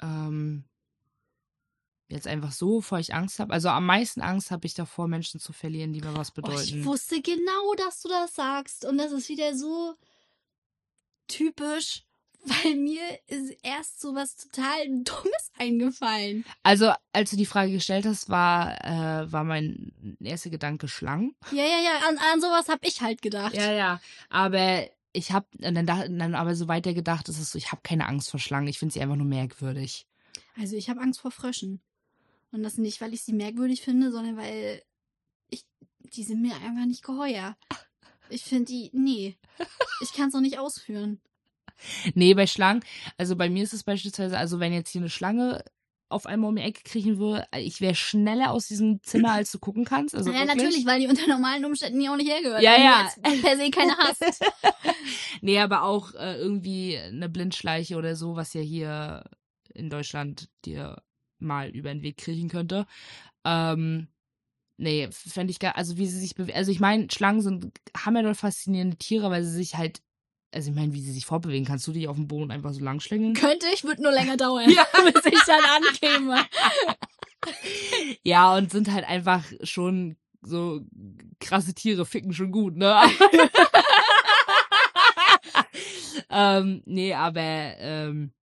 Ähm, 0.00 0.64
jetzt 2.08 2.26
einfach 2.26 2.52
so, 2.52 2.78
bevor 2.78 2.98
ich 2.98 3.14
Angst 3.14 3.38
habe. 3.38 3.52
Also 3.52 3.68
am 3.68 3.86
meisten 3.86 4.20
Angst 4.22 4.50
habe 4.50 4.66
ich 4.66 4.74
davor, 4.74 5.06
Menschen 5.06 5.38
zu 5.40 5.52
verlieren, 5.52 5.92
die 5.92 6.00
mir 6.00 6.16
was 6.16 6.30
Oh, 6.30 6.34
bedeuten. 6.34 6.60
ich 6.62 6.84
wusste 6.84 7.20
genau, 7.22 7.74
dass 7.76 8.02
du 8.02 8.08
das 8.08 8.34
sagst. 8.34 8.84
Und 8.84 8.98
das 8.98 9.12
ist 9.12 9.28
wieder 9.28 9.54
so 9.56 9.94
typisch, 11.28 12.04
weil 12.44 12.74
mir 12.76 13.02
ist 13.26 13.56
erst 13.62 14.00
so 14.00 14.14
was 14.14 14.36
total 14.36 14.86
Dummes 14.88 15.50
eingefallen. 15.58 16.44
also 16.62 16.92
als 17.12 17.30
du 17.30 17.36
die 17.36 17.46
Frage 17.46 17.72
gestellt 17.72 18.06
hast, 18.06 18.28
war 18.28 18.82
äh, 18.84 19.30
war 19.30 19.44
mein 19.44 19.92
erster 20.20 20.50
Gedanke 20.50 20.88
Schlangen. 20.88 21.34
Ja, 21.52 21.62
ja, 21.64 21.80
ja, 21.82 22.08
an, 22.08 22.18
an 22.32 22.40
sowas 22.40 22.68
hab 22.68 22.84
ich 22.84 23.00
halt 23.02 23.22
gedacht. 23.22 23.54
Ja, 23.54 23.72
ja. 23.72 24.00
Aber 24.28 24.86
ich 25.12 25.32
habe 25.32 25.46
dann, 25.58 25.86
da- 25.86 26.06
dann 26.08 26.34
aber 26.34 26.54
so 26.54 26.68
weiter 26.68 26.94
gedacht, 26.94 27.28
ist 27.28 27.40
es 27.40 27.50
so, 27.50 27.58
ich 27.58 27.72
habe 27.72 27.82
keine 27.82 28.06
Angst 28.06 28.30
vor 28.30 28.40
Schlangen. 28.40 28.68
Ich 28.68 28.78
finde 28.78 28.92
sie 28.92 29.00
einfach 29.00 29.16
nur 29.16 29.26
merkwürdig. 29.26 30.06
Also 30.56 30.76
ich 30.76 30.88
habe 30.88 31.00
Angst 31.00 31.20
vor 31.20 31.30
Fröschen. 31.32 31.80
Und 32.52 32.62
das 32.62 32.78
nicht, 32.78 33.00
weil 33.00 33.12
ich 33.14 33.22
sie 33.22 33.32
merkwürdig 33.32 33.80
finde, 33.82 34.10
sondern 34.12 34.36
weil 34.36 34.82
ich, 35.50 35.64
die 36.00 36.24
sind 36.24 36.42
mir 36.42 36.54
einfach 36.54 36.86
nicht 36.86 37.02
geheuer. 37.04 37.56
Ich 38.28 38.44
finde 38.44 38.66
die, 38.66 38.90
nee, 38.92 39.36
ich 40.00 40.12
kann 40.12 40.28
es 40.28 40.34
auch 40.34 40.40
nicht 40.40 40.58
ausführen. 40.58 41.20
Nee, 42.14 42.34
bei 42.34 42.46
Schlangen, 42.46 42.84
also 43.18 43.36
bei 43.36 43.48
mir 43.48 43.62
ist 43.62 43.72
es 43.72 43.84
beispielsweise, 43.84 44.38
also 44.38 44.60
wenn 44.60 44.72
jetzt 44.72 44.90
hier 44.90 45.00
eine 45.00 45.10
Schlange 45.10 45.64
auf 46.10 46.26
einmal 46.26 46.50
um 46.50 46.56
die 46.56 46.62
Ecke 46.62 46.82
kriechen 46.84 47.18
würde, 47.18 47.46
ich 47.56 47.80
wäre 47.80 47.94
schneller 47.94 48.50
aus 48.50 48.66
diesem 48.66 49.00
Zimmer, 49.02 49.32
als 49.32 49.52
du 49.52 49.60
gucken 49.60 49.84
kannst. 49.84 50.14
Also 50.14 50.30
ja, 50.32 50.40
wirklich. 50.40 50.56
natürlich, 50.56 50.86
weil 50.86 51.00
die 51.00 51.06
unter 51.06 51.26
normalen 51.28 51.64
Umständen 51.64 52.00
hier 52.00 52.12
auch 52.12 52.16
nicht 52.16 52.30
hergehört. 52.30 52.62
Ja, 52.62 52.76
ja. 52.76 53.08
Per 53.22 53.56
se 53.56 53.70
keine 53.70 53.96
hast. 53.98 54.24
Nee, 55.40 55.58
aber 55.60 55.84
auch 55.84 56.14
äh, 56.14 56.36
irgendwie 56.36 56.98
eine 56.98 57.28
Blindschleiche 57.28 57.96
oder 57.96 58.16
so, 58.16 58.34
was 58.34 58.54
ja 58.54 58.60
hier 58.60 59.24
in 59.72 59.88
Deutschland 59.88 60.48
dir 60.64 61.00
mal 61.38 61.70
über 61.70 61.90
den 61.90 62.02
Weg 62.02 62.18
kriechen 62.18 62.48
könnte. 62.48 62.86
Ähm, 63.44 64.08
nee, 64.76 65.08
fände 65.10 65.50
ich 65.52 65.60
gar, 65.60 65.76
also 65.76 65.96
wie 65.96 66.06
sie 66.06 66.18
sich 66.18 66.34
bewegen. 66.34 66.56
Also 66.56 66.72
ich 66.72 66.80
meine, 66.80 67.08
Schlangen 67.10 67.40
sind 67.40 67.72
hammerdoll 67.96 68.34
faszinierende 68.34 68.96
Tiere, 68.96 69.30
weil 69.30 69.44
sie 69.44 69.54
sich 69.54 69.76
halt, 69.76 70.02
also 70.52 70.70
ich 70.70 70.76
meine, 70.76 70.92
wie 70.92 71.00
sie 71.00 71.12
sich 71.12 71.26
fortbewegen. 71.26 71.66
Kannst 71.66 71.86
du 71.86 71.92
dich 71.92 72.08
auf 72.08 72.16
dem 72.16 72.28
Boden 72.28 72.50
einfach 72.50 72.72
so 72.72 72.80
lang 72.80 73.00
schlängeln? 73.00 73.34
Könnte 73.34 73.66
ich, 73.72 73.84
wird 73.84 74.00
nur 74.00 74.12
länger 74.12 74.36
dauern, 74.36 74.70
Ja. 74.70 74.86
bis 75.12 75.24
ich 75.26 75.40
dann 75.44 75.62
ankäme. 75.64 76.44
Ja, 78.22 78.54
und 78.54 78.70
sind 78.70 78.92
halt 78.92 79.08
einfach 79.08 79.42
schon 79.62 80.16
so 80.42 80.82
krasse 81.40 81.72
Tiere, 81.72 82.04
ficken 82.04 82.34
schon 82.34 82.52
gut, 82.52 82.76
ne? 82.76 83.00
ähm, 86.28 86.82
nee, 86.84 87.14
aber 87.14 87.40
ähm, 87.40 88.34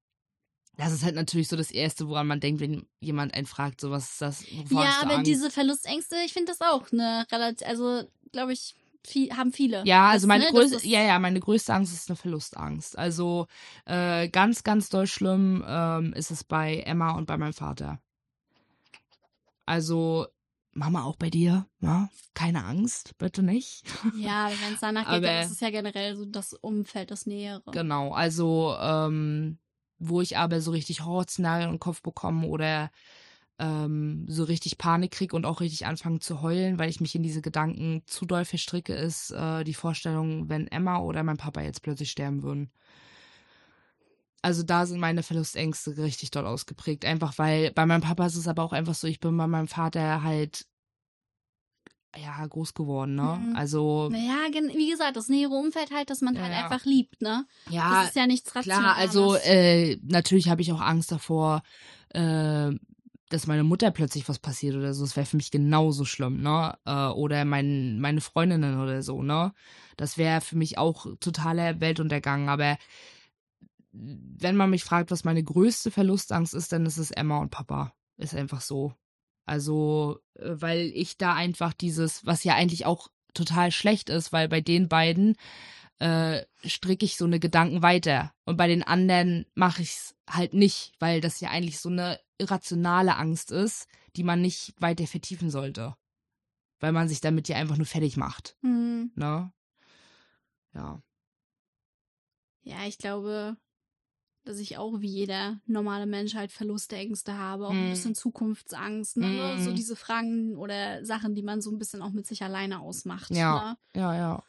das 0.76 0.92
ist 0.92 1.04
halt 1.04 1.14
natürlich 1.14 1.46
so 1.46 1.56
das 1.56 1.70
Erste, 1.70 2.08
woran 2.08 2.26
man 2.26 2.40
denkt, 2.40 2.60
wenn 2.60 2.88
jemand 2.98 3.34
einen 3.34 3.46
fragt, 3.46 3.80
so 3.80 3.92
was 3.92 4.10
ist 4.10 4.20
das? 4.20 4.44
Wovor 4.52 4.82
Ja, 4.82 5.00
aber 5.02 5.22
diese 5.22 5.48
Verlustängste, 5.48 6.16
ich 6.26 6.32
finde 6.32 6.52
das 6.52 6.60
auch 6.60 6.90
eine 6.90 7.24
relativ, 7.30 7.66
also 7.68 8.02
glaube 8.32 8.52
ich, 8.52 8.74
viel, 9.08 9.36
haben 9.36 9.52
viele. 9.52 9.82
Ja, 9.84 10.08
also 10.08 10.26
meine 10.26 10.44
ne, 10.44 10.50
größte, 10.50 10.86
ja, 10.86 11.02
ja, 11.02 11.18
meine 11.18 11.40
größte 11.40 11.72
Angst 11.72 11.92
ist 11.92 12.08
eine 12.08 12.16
Verlustangst. 12.16 12.98
Also 12.98 13.46
äh, 13.86 14.28
ganz, 14.28 14.62
ganz 14.64 14.88
doll 14.88 15.06
schlimm 15.06 15.64
ähm, 15.66 16.12
ist 16.12 16.30
es 16.30 16.44
bei 16.44 16.80
Emma 16.80 17.12
und 17.12 17.26
bei 17.26 17.36
meinem 17.36 17.52
Vater. 17.52 18.00
Also 19.66 20.26
Mama 20.72 21.02
auch 21.04 21.16
bei 21.16 21.28
dir, 21.28 21.66
ja? 21.80 22.08
Keine 22.34 22.64
Angst, 22.64 23.18
bitte 23.18 23.42
nicht. 23.42 23.84
Ja, 24.16 24.48
wenn 24.64 24.74
es 24.74 24.80
danach 24.80 25.10
geht, 25.10 25.24
dann 25.24 25.44
ist 25.44 25.50
es 25.50 25.60
ja 25.60 25.70
generell 25.70 26.16
so 26.16 26.24
das 26.24 26.54
Umfeld, 26.54 27.10
das 27.10 27.26
Nähere. 27.26 27.62
Genau, 27.72 28.12
also 28.12 28.76
ähm, 28.80 29.58
wo 29.98 30.20
ich 30.20 30.38
aber 30.38 30.60
so 30.60 30.70
richtig 30.70 31.04
Horrorszenarien 31.04 31.70
im 31.70 31.80
Kopf 31.80 32.02
bekomme 32.02 32.46
oder 32.46 32.90
ähm, 33.58 34.24
so 34.28 34.44
richtig 34.44 34.78
Panik 34.78 35.12
krieg 35.12 35.32
und 35.32 35.44
auch 35.44 35.60
richtig 35.60 35.86
anfange 35.86 36.20
zu 36.20 36.42
heulen, 36.42 36.78
weil 36.78 36.90
ich 36.90 37.00
mich 37.00 37.14
in 37.14 37.22
diese 37.22 37.42
Gedanken 37.42 38.02
zu 38.06 38.24
doll 38.24 38.44
verstricke, 38.44 38.94
ist 38.94 39.30
äh, 39.32 39.64
die 39.64 39.74
Vorstellung, 39.74 40.48
wenn 40.48 40.68
Emma 40.68 40.98
oder 40.98 41.22
mein 41.22 41.36
Papa 41.36 41.60
jetzt 41.62 41.82
plötzlich 41.82 42.10
sterben 42.10 42.42
würden. 42.42 42.70
Also 44.40 44.62
da 44.62 44.86
sind 44.86 45.00
meine 45.00 45.22
Verlustängste 45.22 45.96
richtig 45.98 46.30
doll 46.30 46.46
ausgeprägt. 46.46 47.04
Einfach 47.04 47.38
weil 47.38 47.72
bei 47.72 47.86
meinem 47.86 48.02
Papa 48.02 48.26
ist 48.26 48.36
es 48.36 48.46
aber 48.46 48.62
auch 48.62 48.72
einfach 48.72 48.94
so, 48.94 49.06
ich 49.06 49.20
bin 49.20 49.36
bei 49.36 49.46
meinem 49.46 49.68
Vater 49.68 50.22
halt 50.22 50.64
ja 52.16 52.46
groß 52.46 52.74
geworden, 52.74 53.16
ne? 53.16 53.38
Mhm. 53.40 53.56
Also 53.56 54.08
Naja, 54.10 54.36
wie 54.74 54.90
gesagt, 54.90 55.16
das 55.16 55.28
nähere 55.28 55.54
Umfeld 55.54 55.90
halt, 55.90 56.10
dass 56.10 56.20
man 56.20 56.36
Ja, 56.36 56.42
halt 56.42 56.54
einfach 56.54 56.84
liebt, 56.84 57.20
ne? 57.20 57.46
ja, 57.68 58.00
das 58.00 58.10
ist 58.10 58.16
ja 58.16 58.26
nichts 58.26 58.54
Rationales. 58.54 58.94
Klar, 58.94 58.96
also 58.96 59.34
äh, 59.44 59.98
natürlich 60.02 60.48
habe 60.48 60.62
ich 60.62 60.72
auch 60.72 60.80
Angst 60.80 61.12
davor, 61.12 61.62
äh, 62.10 62.70
dass 63.28 63.46
meine 63.46 63.64
Mutter 63.64 63.90
plötzlich 63.90 64.28
was 64.28 64.38
passiert 64.38 64.76
oder 64.76 64.94
so. 64.94 65.04
Das 65.04 65.16
wäre 65.16 65.26
für 65.26 65.36
mich 65.36 65.50
genauso 65.50 66.04
schlimm, 66.04 66.40
ne? 66.40 66.76
Äh, 66.84 67.08
oder 67.08 67.44
mein, 67.44 68.00
meine 68.00 68.20
Freundinnen 68.20 68.80
oder 68.80 69.02
so, 69.02 69.22
ne? 69.22 69.52
Das 69.96 70.18
wäre 70.18 70.40
für 70.40 70.56
mich 70.56 70.78
auch 70.78 71.06
totaler 71.20 71.80
Weltuntergang. 71.80 72.48
Aber 72.48 72.78
wenn 73.92 74.56
man 74.56 74.70
mich 74.70 74.84
fragt, 74.84 75.10
was 75.10 75.24
meine 75.24 75.42
größte 75.42 75.90
Verlustangst 75.90 76.54
ist, 76.54 76.72
dann 76.72 76.86
ist 76.86 76.98
es 76.98 77.10
Emma 77.10 77.38
und 77.38 77.50
Papa. 77.50 77.92
Ist 78.16 78.34
einfach 78.34 78.60
so. 78.60 78.94
Also, 79.46 80.20
äh, 80.34 80.50
weil 80.54 80.90
ich 80.94 81.18
da 81.18 81.34
einfach 81.34 81.72
dieses, 81.72 82.24
was 82.26 82.44
ja 82.44 82.54
eigentlich 82.54 82.86
auch 82.86 83.08
total 83.34 83.70
schlecht 83.70 84.10
ist, 84.10 84.32
weil 84.32 84.48
bei 84.48 84.60
den 84.60 84.88
beiden 84.88 85.36
äh, 86.00 86.44
stricke 86.64 87.04
ich 87.04 87.16
so 87.16 87.24
eine 87.24 87.40
Gedanken 87.40 87.82
weiter. 87.82 88.32
Und 88.44 88.56
bei 88.56 88.68
den 88.68 88.82
anderen 88.82 89.46
mache 89.54 89.82
ich 89.82 89.90
es 89.90 90.16
halt 90.28 90.54
nicht, 90.54 90.92
weil 90.98 91.20
das 91.20 91.40
ja 91.40 91.50
eigentlich 91.50 91.80
so 91.80 91.88
eine 91.88 92.20
irrationale 92.38 93.16
Angst 93.16 93.50
ist, 93.50 93.88
die 94.16 94.22
man 94.22 94.40
nicht 94.40 94.74
weiter 94.80 95.06
vertiefen 95.06 95.50
sollte. 95.50 95.96
Weil 96.80 96.92
man 96.92 97.08
sich 97.08 97.20
damit 97.20 97.48
ja 97.48 97.56
einfach 97.56 97.76
nur 97.76 97.86
fertig 97.86 98.16
macht. 98.16 98.56
Hm, 98.62 99.10
Ne? 99.16 99.52
Ja. 100.74 101.02
ja, 102.62 102.86
ich 102.86 102.98
glaube, 102.98 103.56
dass 104.44 104.58
ich 104.58 104.78
auch 104.78 105.00
wie 105.00 105.08
jeder 105.08 105.60
normale 105.66 106.06
Mensch 106.06 106.34
halt 106.34 106.52
Verlustängste 106.52 107.36
habe, 107.36 107.66
auch 107.66 107.72
Mhm. 107.72 107.86
ein 107.86 107.90
bisschen 107.90 108.14
Zukunftsangst, 108.14 109.16
ne? 109.16 109.26
Mhm. 109.56 109.62
So 109.64 109.72
diese 109.72 109.96
Fragen 109.96 110.56
oder 110.56 111.04
Sachen, 111.04 111.34
die 111.34 111.42
man 111.42 111.60
so 111.60 111.70
ein 111.70 111.78
bisschen 111.78 112.02
auch 112.02 112.12
mit 112.12 112.26
sich 112.26 112.42
alleine 112.42 112.80
ausmacht. 112.80 113.30
Ja. 113.30 113.76
Ne? 113.94 114.00
Ja, 114.00 114.14
ja. 114.14 114.42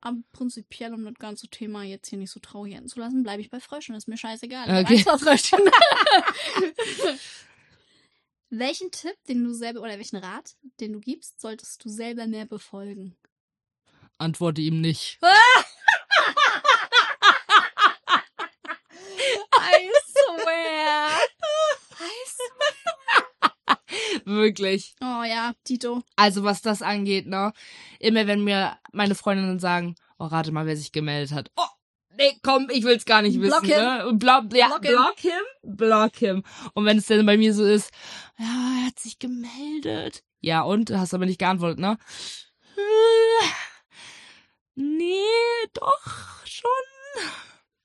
Aber 0.00 0.18
prinzipiell, 0.32 0.92
um 0.94 1.04
das 1.04 1.14
ganze 1.14 1.48
Thema 1.48 1.82
jetzt 1.82 2.08
hier 2.08 2.18
nicht 2.18 2.30
so 2.30 2.40
traurig 2.40 2.74
enden 2.74 2.88
zu 2.88 3.00
lassen, 3.00 3.22
bleibe 3.22 3.40
ich 3.40 3.50
bei 3.50 3.60
Fröschen. 3.60 3.94
Ist 3.94 4.08
mir 4.08 4.16
scheißegal. 4.16 4.68
Ich 4.68 4.86
Okay. 4.86 4.98
Vor 5.02 5.18
Fröschen. 5.18 5.58
welchen 8.50 8.90
Tipp, 8.90 9.16
den 9.28 9.44
du 9.44 9.52
selber, 9.52 9.80
oder 9.80 9.96
welchen 9.98 10.16
Rat, 10.16 10.54
den 10.80 10.92
du 10.92 11.00
gibst, 11.00 11.40
solltest 11.40 11.84
du 11.84 11.88
selber 11.88 12.26
mehr 12.26 12.46
befolgen? 12.46 13.16
Antworte 14.18 14.60
ihm 14.60 14.80
nicht. 14.80 15.18
I 15.22 15.26
Wirklich. 24.26 24.96
Oh 25.00 25.22
ja, 25.22 25.52
Tito. 25.62 26.02
Also 26.16 26.42
was 26.42 26.60
das 26.60 26.82
angeht, 26.82 27.28
ne? 27.28 27.52
Immer 28.00 28.26
wenn 28.26 28.42
mir 28.42 28.76
meine 28.92 29.14
Freundinnen 29.14 29.60
sagen, 29.60 29.94
oh, 30.18 30.24
rate 30.26 30.50
mal, 30.50 30.66
wer 30.66 30.76
sich 30.76 30.90
gemeldet 30.90 31.30
hat. 31.32 31.52
Oh, 31.56 31.62
nee, 32.18 32.36
komm, 32.42 32.68
ich 32.70 32.82
will's 32.82 33.04
gar 33.04 33.22
nicht 33.22 33.40
Block 33.40 33.62
wissen, 33.62 33.74
him. 33.74 33.84
ne? 33.84 34.12
Block, 34.14 34.52
ja, 34.52 34.66
Block 34.66 34.82
block 34.82 35.18
him. 35.20 35.30
him. 35.30 35.76
block 35.76 36.16
him. 36.16 36.42
Und 36.74 36.84
wenn 36.86 36.98
es 36.98 37.06
dann 37.06 37.24
bei 37.24 37.36
mir 37.36 37.54
so 37.54 37.64
ist, 37.64 37.92
ja, 38.36 38.46
er 38.80 38.86
hat 38.86 38.98
sich 38.98 39.20
gemeldet. 39.20 40.24
Ja, 40.40 40.62
und? 40.62 40.90
Hast 40.90 41.14
aber 41.14 41.26
nicht 41.26 41.38
geantwortet, 41.38 41.78
ne? 41.78 41.96
Nee, 44.74 45.68
doch, 45.72 46.44
schon. 46.44 46.70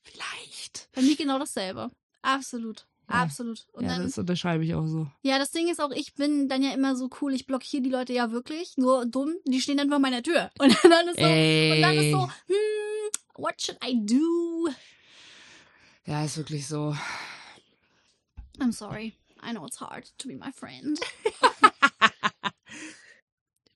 Vielleicht. 0.01 0.89
Bei 0.93 1.01
mir 1.03 1.15
genau 1.15 1.37
dasselbe. 1.39 1.91
Absolut. 2.23 2.87
Absolut. 3.11 3.65
Und 3.73 3.83
ja, 3.85 3.89
dann, 3.95 4.03
das 4.03 4.17
unterschreibe 4.17 4.63
ich 4.63 4.73
auch 4.73 4.85
so. 4.87 5.07
ja, 5.21 5.37
das 5.39 5.51
Ding 5.51 5.69
ist 5.69 5.79
auch, 5.81 5.91
ich 5.91 6.13
bin 6.15 6.47
dann 6.49 6.63
ja 6.63 6.73
immer 6.73 6.95
so 6.95 7.09
cool, 7.21 7.33
ich 7.33 7.45
blockiere 7.45 7.83
die 7.83 7.89
Leute 7.89 8.13
ja 8.13 8.31
wirklich. 8.31 8.77
Nur 8.77 9.05
dumm, 9.05 9.33
die 9.45 9.61
stehen 9.61 9.77
dann 9.77 9.89
vor 9.89 9.99
meiner 9.99 10.23
Tür. 10.23 10.49
Und 10.59 10.75
dann 10.83 11.07
ist 11.07 11.17
so, 11.19 11.25
Ey. 11.25 11.71
und 11.75 11.81
dann 11.81 11.95
ist 11.97 12.11
so, 12.11 12.27
hm, 12.47 13.11
what 13.35 13.61
should 13.61 13.77
I 13.83 13.95
do? 14.05 14.69
Ja, 16.05 16.23
ist 16.25 16.37
wirklich 16.37 16.67
so. 16.67 16.95
I'm 18.59 18.71
sorry. 18.71 19.13
I 19.43 19.51
know 19.51 19.65
it's 19.65 19.79
hard 19.81 20.05
to 20.19 20.27
be 20.27 20.35
my 20.35 20.51
friend. 20.51 20.99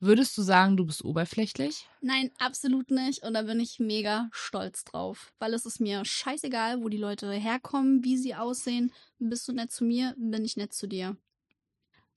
Würdest 0.05 0.37
du 0.37 0.43
sagen, 0.43 0.77
du 0.77 0.85
bist 0.85 1.03
oberflächlich? 1.03 1.89
Nein, 1.99 2.29
absolut 2.37 2.91
nicht. 2.91 3.23
Und 3.23 3.33
da 3.33 3.41
bin 3.41 3.59
ich 3.59 3.79
mega 3.79 4.29
stolz 4.31 4.83
drauf. 4.83 5.33
Weil 5.39 5.55
es 5.55 5.65
ist 5.65 5.81
mir 5.81 6.05
scheißegal, 6.05 6.83
wo 6.83 6.89
die 6.89 6.97
Leute 6.97 7.31
herkommen, 7.31 8.03
wie 8.03 8.15
sie 8.15 8.35
aussehen. 8.35 8.93
Bist 9.17 9.47
du 9.47 9.53
nett 9.53 9.71
zu 9.71 9.83
mir, 9.83 10.13
bin 10.15 10.45
ich 10.45 10.57
nett 10.57 10.73
zu 10.73 10.85
dir. 10.87 11.17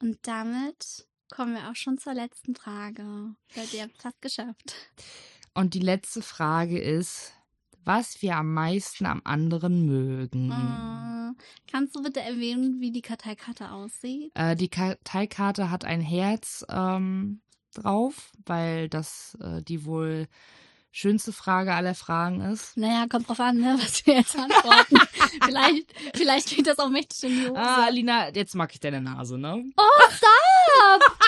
Und 0.02 0.18
damit 0.20 1.06
kommen 1.30 1.54
wir 1.54 1.70
auch 1.70 1.76
schon 1.76 1.96
zur 1.96 2.12
letzten 2.12 2.54
Frage. 2.54 3.34
Seid 3.54 3.72
ihr 3.72 3.88
fast 3.96 4.20
geschafft. 4.20 4.74
Und 5.54 5.72
die 5.72 5.80
letzte 5.80 6.20
Frage 6.20 6.78
ist, 6.78 7.32
was 7.86 8.20
wir 8.20 8.36
am 8.36 8.52
meisten 8.52 9.06
am 9.06 9.22
anderen 9.24 9.86
mögen. 9.86 10.50
Äh, 10.50 11.42
kannst 11.70 11.96
du 11.96 12.02
bitte 12.02 12.20
erwähnen, 12.20 12.82
wie 12.82 12.90
die 12.90 13.00
Karteikarte 13.00 13.70
aussieht? 13.70 14.30
Äh, 14.34 14.56
die 14.56 14.68
Karteikarte 14.68 15.70
hat 15.70 15.86
ein 15.86 16.02
Herz 16.02 16.66
ähm, 16.68 17.40
drauf, 17.74 18.32
weil 18.46 18.88
das 18.88 19.36
äh, 19.40 19.62
die 19.62 19.84
wohl 19.84 20.28
schönste 20.90 21.32
Frage 21.32 21.74
aller 21.74 21.94
Fragen 21.94 22.40
ist. 22.40 22.76
Naja, 22.76 23.06
kommt 23.08 23.28
drauf 23.28 23.40
an, 23.40 23.58
ne, 23.58 23.78
was 23.80 24.04
wir 24.06 24.16
jetzt 24.16 24.36
antworten. 24.36 24.98
vielleicht, 25.44 25.94
vielleicht 26.14 26.48
geht 26.56 26.66
das 26.66 26.78
auch 26.78 26.88
mächtig 26.88 27.24
in 27.24 27.30
die 27.30 27.48
Hose. 27.48 27.60
Ah, 27.60 27.84
Alina, 27.84 28.30
jetzt 28.30 28.54
mag 28.54 28.72
ich 28.72 28.80
deine 28.80 29.00
Nase, 29.00 29.38
ne? 29.38 29.64
Oh, 29.76 30.10
stop! 30.10 31.18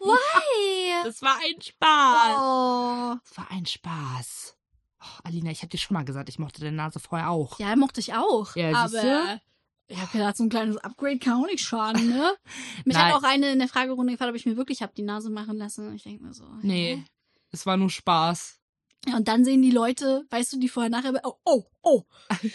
Why? 0.00 1.04
Das 1.04 1.22
war 1.22 1.36
ein 1.36 1.60
Spaß. 1.60 2.36
Oh. 2.36 3.16
Das 3.26 3.38
war 3.38 3.50
ein 3.50 3.66
Spaß. 3.66 4.56
Oh, 5.00 5.20
Alina, 5.24 5.50
ich 5.50 5.60
habe 5.60 5.70
dir 5.70 5.78
schon 5.78 5.94
mal 5.94 6.04
gesagt, 6.04 6.28
ich 6.28 6.38
mochte 6.38 6.60
deine 6.60 6.76
Nase 6.76 7.00
vorher 7.00 7.30
auch. 7.30 7.58
Ja, 7.58 7.74
mochte 7.76 8.00
ich 8.00 8.14
auch. 8.14 8.54
Ja, 8.56 8.74
aber? 8.74 9.40
Ich 9.88 9.98
habe 9.98 10.12
gedacht, 10.12 10.36
so 10.36 10.44
ein 10.44 10.48
kleines 10.48 10.76
Upgrade 10.78 11.18
kann 11.18 11.42
auch 11.42 11.46
nicht 11.46 11.62
schaden, 11.64 12.08
ne? 12.08 12.32
Mich 12.84 12.96
Nein. 12.96 13.12
hat 13.12 13.14
auch 13.14 13.22
eine 13.22 13.52
in 13.52 13.58
der 13.58 13.68
Fragerunde 13.68 14.12
gefragt, 14.12 14.30
ob 14.30 14.36
ich 14.36 14.46
mir 14.46 14.56
wirklich 14.56 14.82
hab 14.82 14.94
die 14.94 15.02
Nase 15.02 15.30
machen 15.30 15.56
lassen. 15.58 15.94
Ich 15.94 16.04
denke 16.04 16.24
mir 16.24 16.34
so. 16.34 16.44
hä? 16.44 16.58
Nee, 16.62 17.04
es 17.50 17.66
war 17.66 17.76
nur 17.76 17.90
Spaß. 17.90 18.58
Ja, 19.06 19.16
und 19.16 19.28
dann 19.28 19.44
sehen 19.44 19.60
die 19.60 19.70
Leute, 19.70 20.24
weißt 20.30 20.54
du, 20.54 20.58
die 20.58 20.68
vorher 20.68 20.90
nachher, 20.90 21.12
oh, 21.24 21.34
oh, 21.44 21.64
oh, 21.82 22.02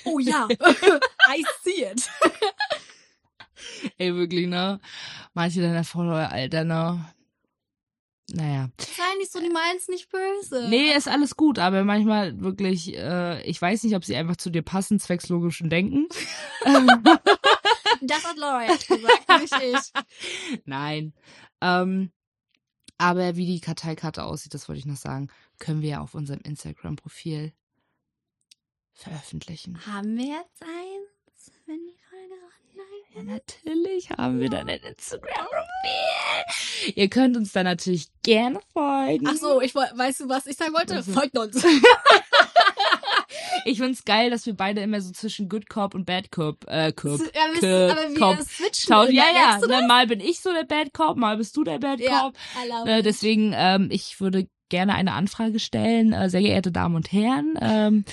oh 0.05 0.19
ja, 0.19 0.47
I 1.29 1.45
see 1.63 1.83
it. 1.83 2.09
Ey, 3.97 4.15
wirklich, 4.15 4.47
ne? 4.47 4.79
Manche 5.33 5.61
deiner 5.61 5.83
Follower, 5.83 6.29
Alter, 6.31 6.63
ne? 6.63 7.13
Naja. 8.33 8.69
Sei 8.79 9.17
nicht 9.17 9.31
so, 9.31 9.39
die 9.39 9.49
meinen's 9.49 9.87
nicht 9.87 10.09
böse. 10.09 10.67
Nee, 10.69 10.95
ist 10.95 11.07
alles 11.07 11.35
gut, 11.35 11.59
aber 11.59 11.83
manchmal 11.83 12.39
wirklich, 12.39 12.95
äh, 12.95 13.41
ich 13.43 13.61
weiß 13.61 13.83
nicht, 13.83 13.95
ob 13.95 14.05
sie 14.05 14.15
einfach 14.15 14.37
zu 14.37 14.49
dir 14.49 14.61
passen, 14.61 14.99
zwecks 14.99 15.29
logischen 15.29 15.69
Denken. 15.69 16.07
Das 18.01 18.23
hat 18.23 18.37
Laura 18.37 18.63
jetzt 18.63 18.87
gesagt, 18.87 19.41
nicht 19.41 19.55
ich. 19.61 20.61
Nein. 20.65 21.13
Ähm, 21.61 22.11
aber 22.97 23.35
wie 23.35 23.45
die 23.45 23.59
Karteikarte 23.59 24.23
aussieht, 24.23 24.53
das 24.53 24.67
wollte 24.67 24.79
ich 24.79 24.85
noch 24.85 24.95
sagen, 24.95 25.29
können 25.57 25.81
wir 25.81 25.89
ja 25.89 26.01
auf 26.01 26.15
unserem 26.15 26.41
Instagram-Profil 26.41 27.53
veröffentlichen. 28.93 29.85
Haben 29.85 30.17
wir 30.17 30.25
jetzt 30.25 30.61
eins, 30.61 31.18
wenn 31.69 31.85
die 31.85 31.97
Folge 32.09 32.33
online 32.33 33.05
Ja, 33.15 33.23
natürlich 33.35 34.09
haben 34.09 34.39
wir 34.39 34.49
dann 34.49 34.67
ein 34.69 34.79
Instagram-Profil. 34.79 36.93
Ihr 36.95 37.09
könnt 37.09 37.37
uns 37.37 37.51
da 37.51 37.61
natürlich 37.63 38.07
gerne 38.23 38.59
folgen. 38.73 39.27
Ach 39.27 39.35
so, 39.35 39.61
ich 39.61 39.75
weißt 39.75 40.21
du, 40.21 40.29
was 40.29 40.47
ich 40.47 40.57
sagen 40.57 40.73
wollte? 40.73 40.95
Also- 40.95 41.11
Folgt 41.13 41.37
uns. 41.37 41.63
Ich 43.65 43.77
find's 43.77 44.05
geil, 44.05 44.29
dass 44.29 44.45
wir 44.45 44.55
beide 44.55 44.81
immer 44.81 45.01
so 45.01 45.11
zwischen 45.11 45.49
Good 45.49 45.69
Cop 45.69 45.93
und 45.93 46.05
Bad 46.05 46.31
Cop, 46.31 46.65
äh, 46.67 46.91
Cop. 46.93 47.19
Ja, 47.35 47.53
wir, 47.53 47.59
K- 47.59 47.91
aber 47.91 48.09
wir 48.09 48.17
Cop. 48.19 48.39
switchen. 48.41 48.89
Tauschen. 48.93 49.13
Ja, 49.13 49.25
ja, 49.33 49.57
ne, 49.59 49.85
mal 49.85 50.07
bin 50.07 50.21
ich 50.21 50.39
so 50.39 50.51
der 50.53 50.63
Bad 50.63 50.93
Cop, 50.93 51.17
mal 51.17 51.37
bist 51.37 51.55
du 51.57 51.63
der 51.63 51.77
Bad 51.77 51.99
Ja, 51.99 52.21
Cop. 52.21 52.35
I 52.63 52.67
love 52.69 52.89
Äh, 52.89 52.99
it. 52.99 53.05
deswegen, 53.05 53.53
ähm, 53.55 53.89
ich 53.91 54.19
würde 54.21 54.47
gerne 54.69 54.95
eine 54.95 55.13
Anfrage 55.13 55.59
stellen, 55.59 56.13
äh, 56.13 56.29
sehr 56.29 56.41
geehrte 56.41 56.71
Damen 56.71 56.95
und 56.95 57.11
Herren. 57.11 57.55
Ähm, 57.61 58.05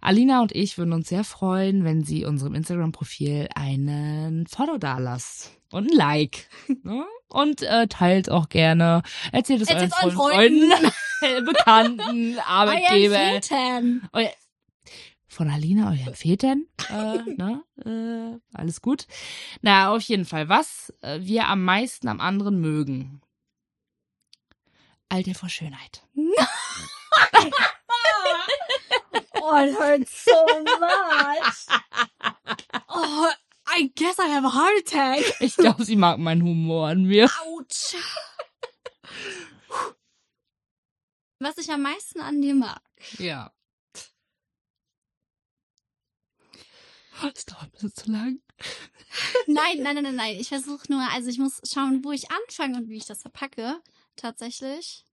Alina 0.00 0.42
und 0.42 0.54
ich 0.54 0.78
würden 0.78 0.92
uns 0.92 1.08
sehr 1.08 1.24
freuen, 1.24 1.84
wenn 1.84 2.02
Sie 2.02 2.24
unserem 2.24 2.54
Instagram-Profil 2.54 3.48
einen 3.54 4.46
Follow 4.46 4.78
dalasst 4.78 5.58
und 5.70 5.90
ein 5.90 5.96
Like. 5.96 6.48
ne? 6.82 7.04
Und 7.28 7.62
äh, 7.62 7.86
teilt 7.88 8.30
auch 8.30 8.48
gerne. 8.48 9.02
Erzählt 9.32 9.62
es 9.62 9.68
Erzählt's 9.68 9.96
euren 10.02 10.16
euren 10.16 10.32
Freunden, 10.32 10.72
Bekannten, 11.44 12.32
I 12.32 12.38
am 12.46 12.68
Arbeitgeber. 12.68 13.40
Satan. 13.40 14.08
Eu 14.12 14.26
von 15.30 15.50
Alina, 15.50 15.90
euren 15.90 16.14
Vätern. 16.14 16.64
Äh, 16.90 17.18
ne? 17.36 17.62
äh, 17.84 18.56
alles 18.56 18.82
gut. 18.82 19.06
Na, 19.62 19.94
auf 19.94 20.02
jeden 20.02 20.24
Fall. 20.24 20.48
Was 20.48 20.92
äh, 21.02 21.20
wir 21.22 21.46
am 21.46 21.64
meisten 21.64 22.08
am 22.08 22.20
anderen 22.20 22.60
mögen. 22.60 23.20
Alter 25.08 25.34
vor 25.34 25.48
Schönheit. 25.48 26.02
Oh, 29.40 29.56
it 29.64 29.74
hurts 29.78 30.24
so 30.24 30.46
much. 30.80 31.66
Oh, 32.88 33.32
I 33.66 33.90
guess 33.94 34.18
I 34.18 34.26
have 34.26 34.44
a 34.44 34.50
heart 34.50 34.76
attack. 34.78 35.22
Ich 35.40 35.56
glaube, 35.56 35.84
sie 35.84 35.96
mag 35.96 36.18
meinen 36.18 36.42
Humor 36.42 36.88
an 36.88 37.04
mir. 37.04 37.30
Autsch. 37.46 37.94
Was 41.38 41.56
ich 41.58 41.70
am 41.70 41.82
meisten 41.82 42.20
an 42.20 42.42
dir 42.42 42.54
mag. 42.54 42.82
Ja. 43.18 43.52
Es 47.34 47.44
dauert 47.46 47.62
ein 47.64 47.70
bisschen 47.70 47.94
zu 47.94 48.10
lang. 48.12 48.40
Nein, 49.46 49.82
nein, 49.82 49.94
nein, 49.94 50.04
nein, 50.04 50.16
nein. 50.16 50.36
Ich 50.38 50.48
versuche 50.48 50.92
nur, 50.92 51.00
also 51.10 51.28
ich 51.30 51.38
muss 51.38 51.60
schauen, 51.64 52.04
wo 52.04 52.12
ich 52.12 52.30
anfange 52.30 52.76
und 52.76 52.88
wie 52.88 52.96
ich 52.96 53.06
das 53.06 53.22
verpacke. 53.22 53.80
Tatsächlich. 54.18 55.04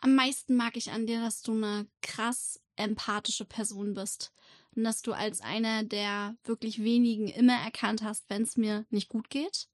Am 0.00 0.16
meisten 0.16 0.56
mag 0.56 0.76
ich 0.76 0.90
an 0.90 1.06
dir, 1.06 1.20
dass 1.20 1.42
du 1.42 1.52
eine 1.52 1.86
krass 2.02 2.60
empathische 2.76 3.44
Person 3.44 3.94
bist. 3.94 4.32
Und 4.74 4.82
dass 4.82 5.02
du 5.02 5.12
als 5.12 5.40
einer 5.40 5.84
der 5.84 6.36
wirklich 6.42 6.82
wenigen 6.82 7.28
immer 7.28 7.54
erkannt 7.54 8.02
hast, 8.02 8.24
wenn 8.28 8.42
es 8.42 8.56
mir 8.56 8.84
nicht 8.90 9.08
gut 9.08 9.30
geht. 9.30 9.68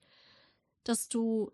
Dass 0.85 1.09
du 1.09 1.53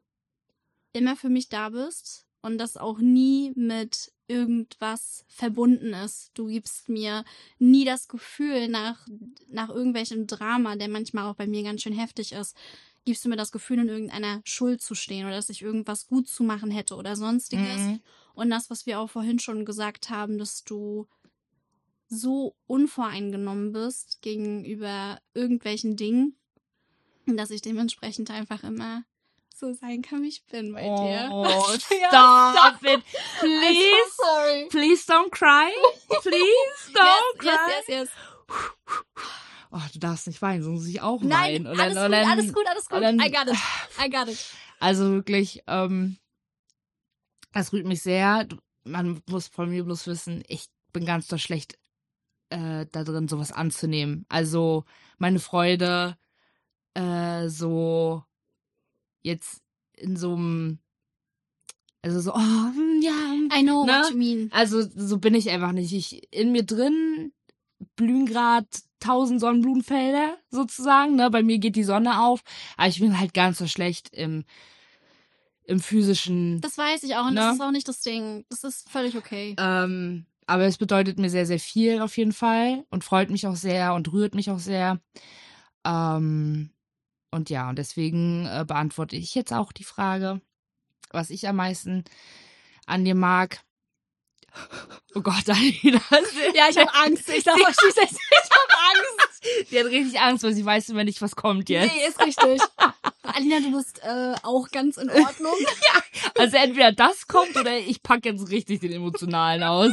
immer 0.93 1.15
für 1.15 1.29
mich 1.29 1.49
da 1.49 1.69
bist 1.69 2.27
und 2.43 2.59
das 2.59 2.77
auch 2.77 2.99
nie 2.99 3.53
mit 3.55 4.13
irgendwas 4.27 5.25
verbunden 5.29 5.93
ist. 5.93 6.33
Du 6.35 6.49
gibst 6.49 6.89
mir 6.89 7.25
nie 7.61 7.85
das 7.85 8.09
Gefühl 8.09 8.67
nach, 8.67 9.07
nach 9.47 9.69
irgendwelchem 9.69 10.27
Drama, 10.27 10.75
der 10.75 10.89
manchmal 10.89 11.31
auch 11.31 11.37
bei 11.37 11.47
mir 11.47 11.63
ganz 11.63 11.83
schön 11.83 11.97
heftig 11.97 12.33
ist, 12.33 12.57
gibst 13.07 13.25
du 13.25 13.29
mir 13.31 13.37
das 13.37 13.53
Gefühl, 13.53 13.79
in 13.79 13.89
irgendeiner 13.89 14.43
Schuld 14.45 14.83
zu 14.83 14.95
stehen 14.95 15.25
oder 15.27 15.37
dass 15.37 15.49
ich 15.49 15.63
irgendwas 15.63 16.07
gut 16.09 16.29
zu 16.29 16.43
machen 16.43 16.71
hätte 16.71 16.97
oder 16.97 17.17
sonstiges. 17.17 17.79
Mhm. 17.79 18.01
Und 18.35 18.51
das, 18.51 18.69
was 18.69 18.85
wir 18.85 18.99
auch 19.01 19.09
vorhin 19.09 19.39
schon 19.39 19.65
gesagt 19.65 20.11
haben, 20.11 20.37
dass 20.37 20.65
du 20.65 21.07
so 22.09 22.55
unvoreingenommen 22.67 23.73
bist 23.73 24.21
gegenüber 24.23 25.21
irgendwelchen 25.35 25.97
Dingen, 25.97 26.37
dass 27.27 27.51
ich 27.51 27.63
dementsprechend 27.63 28.31
einfach 28.31 28.63
immer 28.65 29.05
so 29.55 29.73
sein 29.73 30.03
kann, 30.03 30.23
wie 30.23 30.29
ich 30.29 30.45
bin 30.45 30.73
bei 30.73 30.83
dir. 30.83 31.31
Oh, 31.33 31.47
stop 31.79 32.85
it. 32.85 33.03
Please. 33.41 34.13
so 34.17 34.25
sorry. 34.25 34.67
Please 34.69 35.07
don't 35.11 35.31
cry. 35.31 35.73
Please 36.23 36.93
don't 36.93 37.43
Yes, 37.43 37.57
cry. 37.57 37.73
yes, 37.87 37.89
yes, 37.89 38.09
yes. 39.17 39.46
Oh, 39.71 39.81
du 39.93 39.99
darfst 39.99 40.27
nicht 40.27 40.43
weinen, 40.43 40.63
sonst 40.63 40.81
muss 40.81 40.89
ich 40.89 41.01
auch 41.01 41.23
Nein, 41.23 41.65
weinen. 41.65 41.67
Und 41.67 41.81
alles, 41.81 41.95
dann- 41.95 42.05
gut, 42.05 42.13
dann- 42.13 42.31
alles 42.31 42.53
gut, 42.53 42.67
alles 42.69 42.89
gut, 42.89 42.97
und 42.97 43.03
dann- 43.03 43.21
I 43.21 43.31
got 43.31 43.49
it. 43.49 43.59
I 44.05 44.11
got 44.11 44.29
it. 44.29 44.39
Also 44.79 45.11
wirklich, 45.13 45.63
ähm, 45.67 46.19
das 47.53 47.73
rührt 47.73 47.87
mich 47.87 48.03
sehr. 48.03 48.47
Man 48.85 49.21
muss 49.29 49.49
von 49.49 49.71
mir 49.71 49.85
bloß 49.85 50.07
wissen, 50.07 50.45
ich 50.49 50.67
bin 50.93 51.05
ganz 51.05 51.27
doll 51.27 51.39
schlecht 51.39 51.79
äh, 52.51 52.87
da 52.93 53.03
drin, 53.03 53.29
sowas 53.29 53.51
anzunehmen. 53.51 54.25
Also 54.29 54.85
meine 55.19 55.41
Freude 55.41 56.17
äh, 56.95 57.49
so 57.49 58.25
jetzt 59.23 59.63
in 59.95 60.17
so 60.17 60.35
einem 60.35 60.79
also 62.03 62.21
so, 62.21 62.33
oh, 62.35 62.71
ja. 63.01 63.35
I 63.53 63.63
know 63.65 63.85
ne? 63.85 63.93
what 63.93 64.11
you 64.13 64.17
mean. 64.17 64.49
Also 64.53 64.81
so 64.83 65.19
bin 65.19 65.35
ich 65.35 65.51
einfach 65.51 65.73
nicht. 65.73 65.93
Ich 65.93 66.33
in 66.33 66.53
mir 66.53 66.63
drin 66.63 67.33
blühen 67.97 68.27
gerade 68.27 68.67
tausend 69.01 69.41
Sonnenblumenfelder 69.41 70.37
sozusagen. 70.51 71.17
Ne? 71.17 71.31
Bei 71.31 71.43
mir 71.43 71.59
geht 71.59 71.77
die 71.77 71.85
Sonne 71.85 72.23
auf, 72.23 72.43
aber 72.77 72.89
ich 72.89 73.01
bin 73.01 73.19
halt 73.19 73.35
ganz 73.35 73.59
so 73.59 73.67
schlecht 73.67 74.11
im 74.13 74.45
im 75.65 75.81
physischen. 75.81 76.61
Das 76.61 76.79
weiß 76.79 77.03
ich 77.03 77.17
auch 77.17 77.27
und 77.27 77.35
Ne? 77.35 77.41
das 77.41 77.55
ist 77.57 77.61
auch 77.61 77.73
nicht 77.73 77.89
das 77.89 78.01
Ding. 78.01 78.45
Das 78.49 78.63
ist 78.63 78.89
völlig 78.89 79.17
okay. 79.17 79.57
Ähm, 79.59 80.27
aber 80.47 80.65
es 80.65 80.79
bedeutet 80.79 81.19
mir 81.19 81.29
sehr, 81.29 81.45
sehr 81.47 81.59
viel 81.59 82.01
auf 82.01 82.17
jeden 82.17 82.33
Fall 82.33 82.85
und 82.91 83.03
freut 83.03 83.31
mich 83.31 83.47
auch 83.49 83.57
sehr 83.57 83.95
und 83.95 84.13
rührt 84.13 84.35
mich 84.37 84.49
auch 84.51 84.61
sehr. 84.61 85.01
Ähm, 85.85 86.71
und 87.33 87.51
ja, 87.51 87.69
und 87.69 87.79
deswegen 87.79 88.47
äh, 88.47 88.65
beantworte 88.67 89.17
ich 89.17 89.35
jetzt 89.35 89.53
auch 89.53 89.73
die 89.73 89.85
Frage, 89.85 90.41
was 91.11 91.31
ich 91.31 91.49
am 91.49 91.57
meisten 91.57 92.05
an 92.87 93.05
dir 93.05 93.17
mag. 93.17 93.61
Oh 95.15 95.23
Gott, 95.23 95.45
Alina. 95.49 96.01
Ja, 96.55 96.69
ich 96.69 96.77
habe 96.77 96.93
Angst. 96.95 97.29
Ich 97.31 97.43
sag 97.43 97.55
euch, 97.55 97.63
ich, 97.89 97.97
ich 97.97 98.51
habe 98.51 98.75
Angst. 98.93 99.47
Die 99.71 99.79
hat 99.79 99.87
richtig 99.87 100.21
Angst, 100.21 100.45
weil 100.45 100.53
sie 100.53 100.65
weiß 100.65 100.91
immer 100.91 101.05
nicht, 101.05 101.23
was 101.23 101.37
kommt 101.37 101.71
jetzt. 101.71 101.93
Nee, 101.93 102.07
ist 102.07 102.21
richtig. 102.21 102.61
Alina, 103.23 103.61
du 103.61 103.73
bist 103.73 104.03
äh, 104.03 104.35
auch 104.43 104.69
ganz 104.71 104.97
in 104.99 105.09
Ordnung. 105.09 105.55
Also 106.37 106.57
entweder 106.57 106.93
das 106.93 107.27
kommt 107.27 107.57
oder 107.57 107.79
ich 107.79 108.03
packe 108.03 108.31
jetzt 108.31 108.51
richtig 108.51 108.81
den 108.81 108.93
emotionalen 108.93 109.63
aus. 109.63 109.93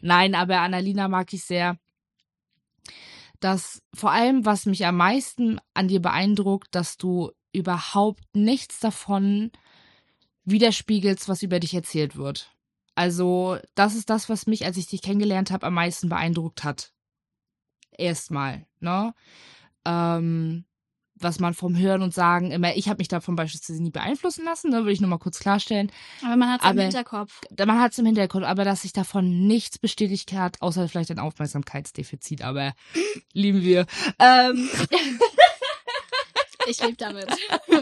Nein, 0.00 0.34
aber 0.34 0.60
Annalina 0.60 1.08
mag 1.08 1.32
ich 1.32 1.44
sehr. 1.44 1.76
Das 3.40 3.82
vor 3.92 4.12
allem, 4.12 4.46
was 4.46 4.66
mich 4.66 4.86
am 4.86 4.96
meisten 4.96 5.60
an 5.74 5.88
dir 5.88 6.00
beeindruckt, 6.00 6.68
dass 6.74 6.96
du 6.96 7.32
überhaupt 7.52 8.24
nichts 8.34 8.78
davon 8.78 9.50
widerspiegelst, 10.44 11.28
was 11.28 11.42
über 11.42 11.60
dich 11.60 11.74
erzählt 11.74 12.16
wird. 12.16 12.52
Also, 12.94 13.58
das 13.74 13.94
ist 13.94 14.10
das, 14.10 14.28
was 14.28 14.46
mich, 14.46 14.64
als 14.64 14.76
ich 14.76 14.86
dich 14.86 15.02
kennengelernt 15.02 15.50
habe, 15.50 15.66
am 15.66 15.74
meisten 15.74 16.08
beeindruckt 16.08 16.64
hat. 16.64 16.92
Erstmal, 17.96 18.66
ne? 18.80 19.14
Ähm, 19.84 20.64
was 21.22 21.38
man 21.38 21.54
vom 21.54 21.76
Hören 21.76 22.02
und 22.02 22.12
Sagen 22.12 22.50
immer, 22.50 22.74
ich 22.76 22.88
habe 22.88 22.98
mich 22.98 23.08
davon 23.08 23.36
beispielsweise 23.36 23.82
nie 23.82 23.90
beeinflussen 23.90 24.44
lassen, 24.44 24.70
ne, 24.70 24.84
will 24.84 24.92
ich 24.92 25.00
nur 25.00 25.10
mal 25.10 25.18
kurz 25.18 25.38
klarstellen. 25.38 25.90
Aber 26.24 26.36
man 26.36 26.50
hat 26.50 26.62
es 26.64 26.70
im 26.70 26.78
Hinterkopf. 26.78 27.40
Man 27.58 27.80
hat 27.80 27.92
es 27.92 27.98
im 27.98 28.06
Hintergrund, 28.06 28.44
aber 28.44 28.64
dass 28.64 28.82
sich 28.82 28.92
davon 28.92 29.46
nichts 29.46 29.78
bestätigt 29.78 30.32
hat, 30.32 30.60
außer 30.60 30.88
vielleicht 30.88 31.10
ein 31.10 31.18
Aufmerksamkeitsdefizit, 31.18 32.42
aber 32.42 32.72
lieben 33.32 33.62
wir. 33.62 33.86
Ähm, 34.18 34.68
Ich 36.68 36.80
lebe 36.80 36.96
damit. 36.96 37.26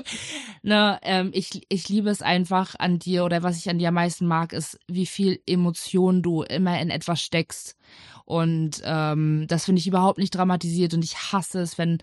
ne, 0.63 0.99
ähm, 1.03 1.31
ich, 1.33 1.67
ich 1.69 1.89
liebe 1.89 2.11
es 2.11 2.23
einfach 2.23 2.75
an 2.79 2.99
dir 2.99 3.25
oder 3.25 3.43
was 3.43 3.59
ich 3.59 3.69
an 3.69 3.79
dir 3.79 3.89
am 3.89 3.95
meisten 3.95 4.27
mag, 4.27 4.53
ist, 4.53 4.79
wie 4.89 5.07
viel 5.07 5.41
Emotion 5.47 6.23
du 6.23 6.43
immer 6.43 6.81
in 6.81 6.91
etwas 6.91 7.21
steckst. 7.23 7.77
Und 8.25 8.81
ähm, 8.85 9.47
das 9.49 9.65
finde 9.65 9.81
ich 9.81 9.89
überhaupt 9.89 10.19
nicht 10.19 10.35
dramatisiert 10.35 10.95
und 10.95 11.05
ich 11.05 11.17
hasse 11.17 11.61
es, 11.61 11.79
wenn, 11.79 11.99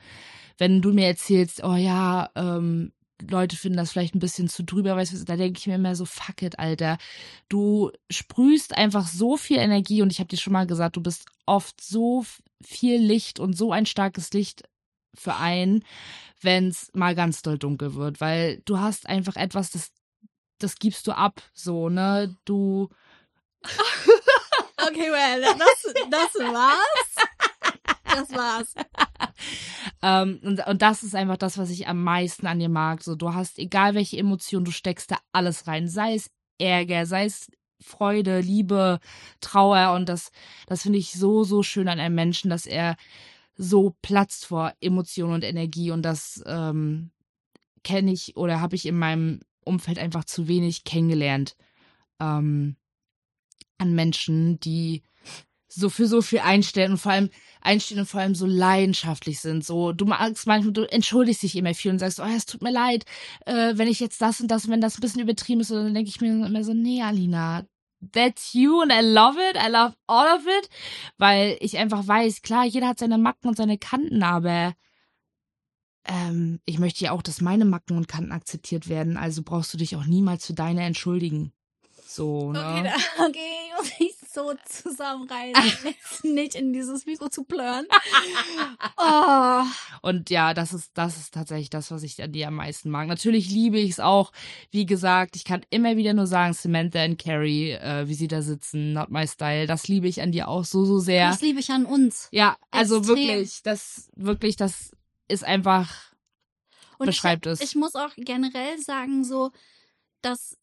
wenn 0.57 0.81
du 0.81 0.91
mir 0.91 1.07
erzählst, 1.07 1.63
oh 1.63 1.75
ja, 1.75 2.29
ähm, 2.35 2.91
Leute 3.21 3.55
finden 3.55 3.77
das 3.77 3.91
vielleicht 3.91 4.15
ein 4.15 4.19
bisschen 4.19 4.47
zu 4.47 4.63
drüber, 4.63 4.95
weißt 4.95 5.13
du, 5.13 5.25
da 5.25 5.35
denke 5.35 5.57
ich 5.57 5.67
mir 5.67 5.75
immer 5.75 5.95
so, 5.95 6.05
fuck 6.05 6.41
it, 6.41 6.59
Alter. 6.59 6.97
Du 7.49 7.91
sprühst 8.09 8.77
einfach 8.77 9.07
so 9.07 9.37
viel 9.37 9.57
Energie 9.57 10.01
und 10.01 10.11
ich 10.11 10.19
habe 10.19 10.27
dir 10.27 10.37
schon 10.37 10.53
mal 10.53 10.67
gesagt, 10.67 10.97
du 10.97 11.01
bist 11.01 11.25
oft 11.45 11.81
so 11.81 12.25
viel 12.61 12.99
Licht 12.99 13.39
und 13.39 13.57
so 13.57 13.71
ein 13.71 13.85
starkes 13.85 14.33
Licht 14.33 14.63
für 15.19 15.35
einen, 15.35 15.83
wenn 16.41 16.67
es 16.67 16.89
mal 16.93 17.15
ganz 17.15 17.41
doll 17.41 17.57
dunkel 17.57 17.95
wird, 17.95 18.21
weil 18.21 18.61
du 18.65 18.79
hast 18.79 19.07
einfach 19.07 19.35
etwas, 19.35 19.71
das 19.71 19.91
das 20.59 20.77
gibst 20.77 21.05
du 21.05 21.11
ab, 21.11 21.41
so, 21.53 21.89
ne? 21.89 22.35
Du 22.45 22.89
Okay, 24.79 25.11
well, 25.11 25.41
das, 25.41 25.93
das 26.09 26.33
war's. 26.53 27.15
Das 28.05 28.31
war's. 28.31 28.73
Ähm, 30.01 30.39
und, 30.43 30.65
und 30.65 30.81
das 30.81 31.03
ist 31.03 31.15
einfach 31.15 31.37
das, 31.37 31.57
was 31.57 31.69
ich 31.69 31.87
am 31.87 32.03
meisten 32.03 32.47
an 32.47 32.59
dir 32.59 32.69
mag. 32.69 33.03
So, 33.03 33.15
du 33.15 33.33
hast, 33.33 33.59
egal 33.59 33.95
welche 33.95 34.17
Emotion, 34.17 34.63
du 34.63 34.71
steckst 34.71 35.11
da 35.11 35.17
alles 35.31 35.67
rein. 35.67 35.87
Sei 35.87 36.15
es 36.15 36.29
Ärger, 36.59 37.05
sei 37.05 37.25
es 37.25 37.51
Freude, 37.81 38.39
Liebe, 38.39 38.99
Trauer. 39.41 39.93
Und 39.93 40.09
das, 40.09 40.31
das 40.67 40.83
finde 40.83 40.99
ich 40.99 41.11
so, 41.11 41.43
so 41.43 41.63
schön 41.63 41.87
an 41.87 41.99
einem 41.99 42.15
Menschen, 42.15 42.49
dass 42.49 42.65
er 42.65 42.95
so 43.57 43.95
platzt 44.01 44.45
vor 44.45 44.73
Emotion 44.79 45.33
und 45.33 45.43
Energie. 45.43 45.91
Und 45.91 46.03
das 46.03 46.43
ähm, 46.45 47.11
kenne 47.83 48.11
ich 48.11 48.37
oder 48.37 48.61
habe 48.61 48.75
ich 48.75 48.85
in 48.85 48.97
meinem 48.97 49.41
Umfeld 49.65 49.99
einfach 49.99 50.23
zu 50.23 50.47
wenig 50.47 50.83
kennengelernt. 50.83 51.55
Ähm, 52.19 52.77
an 53.79 53.93
Menschen, 53.93 54.59
die 54.59 55.03
so 55.67 55.89
für 55.89 56.07
so 56.07 56.21
viel 56.21 56.39
einstellen 56.39 56.93
und 56.93 56.97
vor 56.97 57.11
allem 57.11 57.29
einstehen 57.61 57.99
und 57.99 58.05
vor 58.07 58.21
allem 58.21 58.35
so 58.35 58.45
leidenschaftlich 58.45 59.39
sind. 59.39 59.65
So, 59.65 59.91
du 59.91 60.05
magst 60.05 60.47
manchmal, 60.47 60.73
du 60.73 60.83
entschuldigst 60.89 61.43
dich 61.43 61.55
immer 61.55 61.73
viel 61.73 61.91
und 61.91 61.99
sagst, 61.99 62.19
oh, 62.19 62.25
es 62.25 62.45
tut 62.45 62.61
mir 62.61 62.71
leid, 62.71 63.05
äh, 63.45 63.73
wenn 63.75 63.87
ich 63.87 63.99
jetzt 63.99 64.21
das 64.21 64.39
und 64.39 64.49
das, 64.49 64.69
wenn 64.69 64.81
das 64.81 64.97
ein 64.97 65.01
bisschen 65.01 65.21
übertrieben 65.21 65.61
ist, 65.61 65.71
dann 65.71 65.93
denke 65.93 66.09
ich 66.09 66.21
mir 66.21 66.45
immer 66.45 66.63
so, 66.63 66.73
nee, 66.73 67.01
Alina, 67.01 67.65
that's 68.01 68.53
you 68.53 68.81
and 68.81 68.91
I 68.91 69.01
love 69.01 69.37
it, 69.37 69.57
I 69.57 69.69
love 69.69 69.95
all 70.07 70.27
of 70.27 70.45
it, 70.45 70.69
weil 71.17 71.57
ich 71.59 71.77
einfach 71.77 72.07
weiß, 72.07 72.41
klar, 72.41 72.65
jeder 72.65 72.87
hat 72.87 72.99
seine 72.99 73.17
Macken 73.17 73.47
und 73.49 73.57
seine 73.57 73.77
Kanten, 73.77 74.23
aber 74.23 74.73
ähm, 76.05 76.59
ich 76.65 76.79
möchte 76.79 77.05
ja 77.05 77.11
auch, 77.11 77.21
dass 77.21 77.41
meine 77.41 77.65
Macken 77.65 77.97
und 77.97 78.07
Kanten 78.07 78.31
akzeptiert 78.31 78.87
werden, 78.89 79.17
also 79.17 79.43
brauchst 79.43 79.73
du 79.73 79.77
dich 79.77 79.95
auch 79.95 80.05
niemals 80.05 80.45
für 80.45 80.53
deine 80.53 80.83
entschuldigen. 80.83 81.53
So, 82.07 82.53
ne? 82.53 82.59
Okay, 82.59 82.83
da, 82.83 83.25
okay, 83.25 83.39
ich 83.67 83.77
muss 83.77 83.99
mich 83.99 84.15
so 84.33 84.53
zusammenreißen, 84.65 85.93
nicht 86.33 86.55
in 86.55 86.71
dieses 86.71 87.05
Mikro 87.05 87.29
zu 87.29 87.43
plören. 87.43 87.85
Oh. 88.99 89.63
Und 90.01 90.29
ja, 90.29 90.53
das 90.53 90.73
ist, 90.73 90.91
das 90.95 91.17
ist 91.17 91.33
tatsächlich 91.33 91.69
das, 91.69 91.91
was 91.91 92.03
ich 92.03 92.21
an 92.21 92.31
dir 92.31 92.47
am 92.47 92.55
meisten 92.55 92.89
mag. 92.89 93.07
Natürlich 93.07 93.49
liebe 93.49 93.77
ich 93.77 93.91
es 93.91 93.99
auch. 93.99 94.31
Wie 94.71 94.85
gesagt, 94.85 95.35
ich 95.35 95.45
kann 95.45 95.61
immer 95.69 95.97
wieder 95.97 96.13
nur 96.13 96.25
sagen, 96.25 96.53
Samantha 96.53 97.03
und 97.05 97.19
Carrie, 97.19 97.71
äh, 97.71 98.07
wie 98.07 98.15
sie 98.15 98.27
da 98.27 98.41
sitzen, 98.41 98.93
not 98.93 99.09
my 99.09 99.27
style. 99.27 99.67
Das 99.67 99.87
liebe 99.87 100.07
ich 100.07 100.21
an 100.21 100.31
dir 100.31 100.47
auch 100.47 100.65
so, 100.65 100.83
so 100.85 100.99
sehr. 100.99 101.29
Das 101.29 101.41
liebe 101.41 101.59
ich 101.59 101.69
an 101.69 101.85
uns. 101.85 102.27
Ja, 102.31 102.57
also 102.71 102.97
Extrem. 102.97 103.17
wirklich, 103.17 103.61
das, 103.63 104.09
wirklich, 104.15 104.55
das 104.55 104.91
ist 105.27 105.43
einfach, 105.43 106.11
Und 106.97 107.05
beschreibt 107.05 107.45
ich, 107.45 107.53
es. 107.53 107.61
Ich 107.61 107.75
muss 107.75 107.95
auch 107.95 108.11
generell 108.15 108.79
sagen, 108.79 109.23
so, 109.23 109.51
dass 110.21 110.57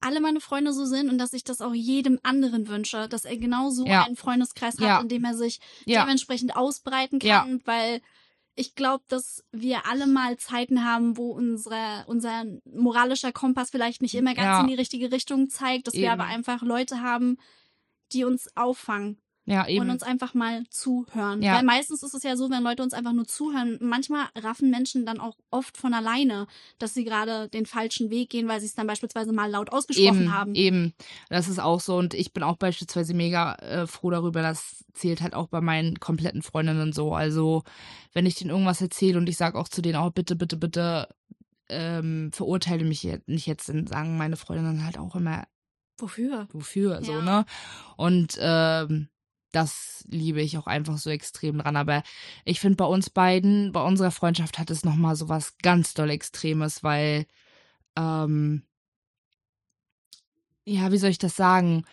alle 0.00 0.20
meine 0.20 0.40
Freunde 0.40 0.72
so 0.72 0.84
sind 0.84 1.08
und 1.10 1.18
dass 1.18 1.32
ich 1.32 1.44
das 1.44 1.60
auch 1.60 1.74
jedem 1.74 2.18
anderen 2.22 2.68
wünsche, 2.68 3.08
dass 3.08 3.24
er 3.24 3.36
genauso 3.36 3.86
Ja. 3.86 4.04
einen 4.04 4.16
Freundeskreis 4.16 4.74
hat, 4.74 4.80
Ja. 4.80 5.00
in 5.00 5.08
dem 5.08 5.24
er 5.24 5.34
sich 5.36 5.60
ja, 5.84 6.00
dementsprechend 6.02 6.56
ausbreiten 6.56 7.18
kann, 7.18 7.60
weil 7.64 8.00
ich 8.56 8.74
glaube, 8.74 9.04
dass 9.08 9.44
wir 9.52 9.86
alle 9.86 10.06
mal 10.06 10.36
Zeiten 10.36 10.84
haben, 10.84 11.16
wo 11.16 11.30
unsere, 11.30 12.04
unser 12.06 12.44
moralischer 12.64 13.32
Kompass 13.32 13.70
vielleicht 13.70 14.02
nicht 14.02 14.14
immer 14.14 14.34
ganz 14.34 14.60
in 14.62 14.66
die 14.68 14.74
richtige 14.74 15.12
Richtung 15.12 15.48
zeigt, 15.48 15.86
dass 15.86 15.94
wir 15.94 16.04
Eben. 16.04 16.12
aber 16.20 16.24
einfach 16.24 16.62
Leute 16.62 17.00
haben, 17.00 17.38
die 18.12 18.24
uns 18.24 18.54
auffangen 18.56 19.18
ja, 19.50 19.62
und 19.62 19.68
eben. 19.68 19.90
uns 19.90 20.02
einfach 20.02 20.34
mal 20.34 20.64
zuhören. 20.70 21.42
Ja. 21.42 21.56
Weil 21.56 21.64
meistens 21.64 22.02
ist 22.02 22.14
es 22.14 22.22
ja 22.22 22.36
so, 22.36 22.50
wenn 22.50 22.62
Leute 22.62 22.82
uns 22.82 22.92
einfach 22.94 23.12
nur 23.12 23.26
zuhören, 23.26 23.78
manchmal 23.80 24.26
raffen 24.36 24.70
Menschen 24.70 25.04
dann 25.04 25.20
auch 25.20 25.36
oft 25.50 25.76
von 25.76 25.92
alleine, 25.92 26.46
dass 26.78 26.94
sie 26.94 27.04
gerade 27.04 27.48
den 27.48 27.66
falschen 27.66 28.10
Weg 28.10 28.30
gehen, 28.30 28.48
weil 28.48 28.60
sie 28.60 28.66
es 28.66 28.74
dann 28.74 28.86
beispielsweise 28.86 29.32
mal 29.32 29.50
laut 29.50 29.72
ausgesprochen 29.72 30.22
Eben, 30.22 30.32
haben. 30.32 30.54
eben. 30.54 30.94
Das 31.28 31.48
ist 31.48 31.58
auch 31.58 31.80
so. 31.80 31.96
Und 31.96 32.14
ich 32.14 32.32
bin 32.32 32.42
auch 32.42 32.56
beispielsweise 32.56 33.14
mega 33.14 33.54
äh, 33.56 33.86
froh 33.86 34.10
darüber. 34.10 34.42
Das 34.42 34.84
zählt 34.94 35.20
halt 35.20 35.34
auch 35.34 35.48
bei 35.48 35.60
meinen 35.60 36.00
kompletten 36.00 36.42
Freundinnen 36.42 36.92
so. 36.92 37.14
Also, 37.14 37.62
wenn 38.12 38.26
ich 38.26 38.36
denen 38.36 38.50
irgendwas 38.50 38.80
erzähle 38.80 39.18
und 39.18 39.28
ich 39.28 39.36
sage 39.36 39.58
auch 39.58 39.68
zu 39.68 39.82
denen, 39.82 40.00
oh, 40.02 40.10
bitte, 40.10 40.36
bitte, 40.36 40.56
bitte, 40.56 41.08
ähm, 41.68 42.30
verurteile 42.32 42.84
mich 42.84 43.02
jetzt 43.02 43.28
nicht 43.28 43.46
jetzt, 43.46 43.68
dann 43.68 43.86
sagen 43.86 44.16
meine 44.16 44.36
Freundinnen 44.36 44.84
halt 44.84 44.98
auch 44.98 45.14
immer, 45.14 45.44
Wofür? 45.98 46.48
wofür, 46.52 47.02
so, 47.04 47.12
Ja. 47.12 47.22
ne? 47.22 47.44
Und 47.96 48.36
ähm, 48.40 49.08
das 49.52 50.04
liebe 50.08 50.40
ich 50.40 50.58
auch 50.58 50.66
einfach 50.66 50.98
so 50.98 51.10
extrem 51.10 51.58
dran. 51.58 51.76
Aber 51.76 52.02
ich 52.44 52.60
finde, 52.60 52.76
bei 52.76 52.84
uns 52.84 53.10
beiden, 53.10 53.72
bei 53.72 53.82
unserer 53.82 54.10
Freundschaft 54.10 54.58
hat 54.58 54.70
es 54.70 54.84
nochmal 54.84 55.16
so 55.16 55.28
was 55.28 55.56
ganz 55.58 55.94
doll 55.94 56.10
Extremes, 56.10 56.82
weil, 56.82 57.26
ähm, 57.96 58.62
ja, 60.64 60.92
wie 60.92 60.98
soll 60.98 61.10
ich 61.10 61.18
das 61.18 61.36
sagen? 61.36 61.84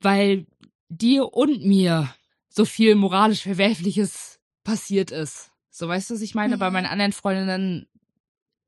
Weil 0.00 0.46
dir 0.88 1.32
und 1.34 1.64
mir 1.64 2.14
so 2.48 2.64
viel 2.64 2.94
moralisch 2.94 3.42
Verwerfliches 3.42 4.40
passiert 4.64 5.10
ist. 5.10 5.50
So, 5.70 5.88
weißt 5.88 6.10
du, 6.10 6.14
was 6.14 6.22
ich 6.22 6.34
meine? 6.34 6.56
Bei 6.56 6.68
Mhm. 6.68 6.74
meinen 6.74 6.86
anderen 6.86 7.12
Freundinnen, 7.12 7.86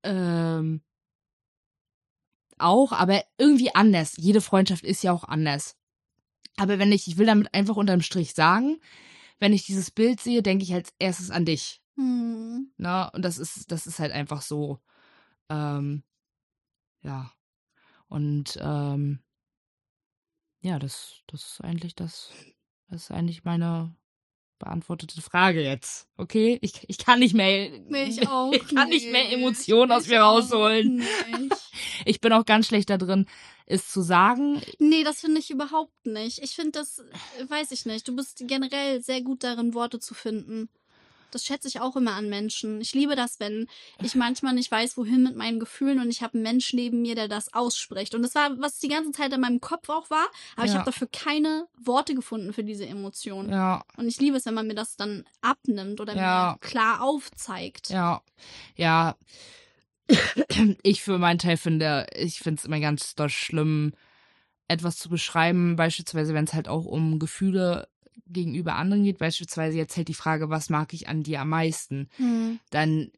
ähm, 0.02 0.82
auch, 2.58 2.92
aber 2.92 3.22
irgendwie 3.38 3.74
anders. 3.74 4.14
Jede 4.16 4.40
Freundschaft 4.40 4.84
ist 4.84 5.02
ja 5.02 5.12
auch 5.12 5.24
anders. 5.24 5.76
Aber 6.58 6.78
wenn 6.78 6.92
ich, 6.92 7.06
ich 7.06 7.16
will 7.16 7.26
damit 7.26 7.54
einfach 7.54 7.76
unterm 7.76 8.02
Strich 8.02 8.34
sagen, 8.34 8.80
wenn 9.38 9.52
ich 9.52 9.64
dieses 9.64 9.90
Bild 9.90 10.20
sehe, 10.20 10.42
denke 10.42 10.64
ich 10.64 10.74
als 10.74 10.92
erstes 10.98 11.30
an 11.30 11.44
dich. 11.44 11.80
Hm. 11.96 12.72
Ne? 12.76 13.10
Und 13.12 13.24
das 13.24 13.38
ist, 13.38 13.70
das 13.70 13.86
ist 13.86 13.98
halt 14.00 14.12
einfach 14.12 14.42
so, 14.42 14.80
ähm, 15.48 16.02
ja. 17.02 17.32
Und 18.08 18.58
ähm, 18.60 19.20
ja, 20.60 20.78
das, 20.78 21.22
das 21.26 21.44
ist 21.44 21.60
eigentlich 21.60 21.94
das, 21.94 22.30
das 22.88 23.04
ist 23.04 23.10
eigentlich 23.10 23.44
meine 23.44 23.94
beantwortete 24.58 25.20
Frage 25.20 25.62
jetzt. 25.62 26.08
Okay? 26.16 26.58
Ich, 26.62 26.84
ich 26.88 26.98
kann 26.98 27.20
nicht 27.20 27.34
mehr. 27.34 27.70
Nee, 27.88 28.04
ich 28.04 28.28
auch. 28.28 28.52
Ich 28.52 28.74
kann 28.74 28.88
nicht 28.88 29.10
mehr. 29.10 29.32
Emotionen 29.32 29.92
aus 29.92 30.06
mir 30.08 30.20
rausholen. 30.20 31.02
Ich 32.04 32.20
bin 32.20 32.32
auch 32.32 32.44
ganz 32.44 32.66
schlecht 32.66 32.90
da 32.90 32.96
drin, 32.96 33.26
es 33.66 33.88
zu 33.88 34.00
sagen. 34.00 34.60
Nee, 34.78 35.04
das 35.04 35.20
finde 35.20 35.38
ich 35.40 35.50
überhaupt 35.50 36.06
nicht. 36.06 36.42
Ich 36.42 36.56
finde 36.56 36.72
das, 36.72 37.04
weiß 37.48 37.70
ich 37.70 37.86
nicht. 37.86 38.08
Du 38.08 38.16
bist 38.16 38.42
generell 38.46 39.00
sehr 39.00 39.20
gut 39.20 39.44
darin, 39.44 39.74
Worte 39.74 40.00
zu 40.00 40.14
finden. 40.14 40.68
Das 41.30 41.44
schätze 41.44 41.68
ich 41.68 41.80
auch 41.80 41.96
immer 41.96 42.14
an 42.14 42.28
Menschen. 42.28 42.80
Ich 42.80 42.94
liebe 42.94 43.16
das, 43.16 43.40
wenn 43.40 43.66
ich 44.02 44.14
manchmal 44.14 44.54
nicht 44.54 44.70
weiß, 44.70 44.96
wohin 44.96 45.22
mit 45.22 45.36
meinen 45.36 45.60
Gefühlen 45.60 46.00
und 46.00 46.10
ich 46.10 46.22
habe 46.22 46.34
einen 46.34 46.42
Mensch 46.42 46.72
neben 46.72 47.02
mir, 47.02 47.14
der 47.14 47.28
das 47.28 47.52
ausspricht. 47.52 48.14
Und 48.14 48.22
das 48.22 48.34
war, 48.34 48.58
was 48.60 48.78
die 48.78 48.88
ganze 48.88 49.12
Zeit 49.12 49.32
in 49.32 49.40
meinem 49.40 49.60
Kopf 49.60 49.88
auch 49.88 50.10
war, 50.10 50.26
aber 50.56 50.64
ich 50.66 50.72
Ja. 50.72 50.78
habe 50.78 50.86
dafür 50.90 51.08
keine 51.12 51.66
Worte 51.76 52.14
gefunden 52.14 52.52
für 52.52 52.64
diese 52.64 52.86
Emotion. 52.86 53.50
Ja, 53.50 53.84
Und 53.96 54.08
ich 54.08 54.20
liebe 54.20 54.36
es, 54.36 54.46
wenn 54.46 54.54
man 54.54 54.66
mir 54.66 54.74
das 54.74 54.96
dann 54.96 55.24
abnimmt 55.40 56.00
oder 56.00 56.14
Ja. 56.14 56.56
mir 56.60 56.66
klar 56.68 57.02
aufzeigt. 57.02 57.90
ja, 57.90 58.22
ja. 58.76 59.16
Ich 60.82 61.02
für 61.02 61.18
meinen 61.18 61.38
Teil 61.38 61.56
finde, 61.58 62.06
ich 62.14 62.38
finde 62.40 62.58
es 62.58 62.64
immer 62.64 62.80
ganz 62.80 63.14
schlimm, 63.28 63.92
etwas 64.66 64.96
zu 64.96 65.08
beschreiben, 65.08 65.76
beispielsweise 65.76 66.34
wenn 66.34 66.44
es 66.44 66.54
halt 66.54 66.68
auch 66.68 66.84
um 66.84 67.18
Gefühle 67.18 67.88
gegenüber 68.30 68.74
anderen 68.76 69.04
geht, 69.04 69.18
beispielsweise 69.18 69.76
jetzt 69.76 69.96
halt 69.96 70.08
die 70.08 70.14
Frage, 70.14 70.50
was 70.50 70.70
mag 70.70 70.92
ich 70.92 71.08
an 71.08 71.22
dir 71.22 71.40
am 71.40 71.48
meisten? 71.50 72.08
Hm, 72.16 72.58
Dann 72.70 73.10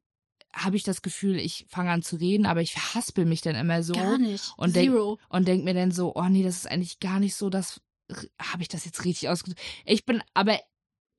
habe 0.53 0.77
ich 0.77 0.82
das 0.82 1.03
Gefühl, 1.03 1.37
ich 1.39 1.66
fange 1.69 1.91
an 1.91 2.03
zu 2.03 2.16
reden, 2.16 2.47
aber 2.47 2.61
ich 2.61 2.73
verhaspel 2.73 3.24
mich 3.24 3.41
dann 3.41 3.55
immer 3.55 3.82
so 3.82 3.95
Gar 3.95 4.19
nicht. 4.19 4.53
und 4.57 4.74
denk- 4.74 4.91
Zero. 4.93 5.19
und 5.28 5.47
denk 5.47 5.65
mir 5.65 5.74
dann 5.74 5.93
so, 5.93 6.15
oh 6.16 6.28
nee, 6.28 6.43
das 6.43 6.57
ist 6.57 6.66
eigentlich 6.70 6.99
gar 7.01 7.20
nicht 7.20 7.35
so, 7.37 7.51
das 7.51 7.81
habe 8.41 8.62
ich 8.62 8.69
das 8.69 8.85
jetzt 8.85 9.05
richtig 9.05 9.28
ausgedrückt. 9.28 9.61
Ich 9.85 10.05
bin, 10.05 10.23
aber 10.35 10.59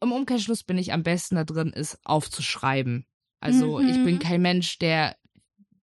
im 0.02 0.12
Umkehrschluss 0.12 0.64
bin 0.64 0.78
ich 0.78 0.92
am 0.92 1.04
besten 1.04 1.36
da 1.36 1.44
drin, 1.46 1.70
ist 1.70 1.98
aufzuschreiben. 2.04 3.06
Also 3.40 3.80
Mhm. 3.80 3.88
ich 3.88 4.04
bin 4.04 4.20
kein 4.20 4.42
Mensch, 4.42 4.78
der 4.80 5.16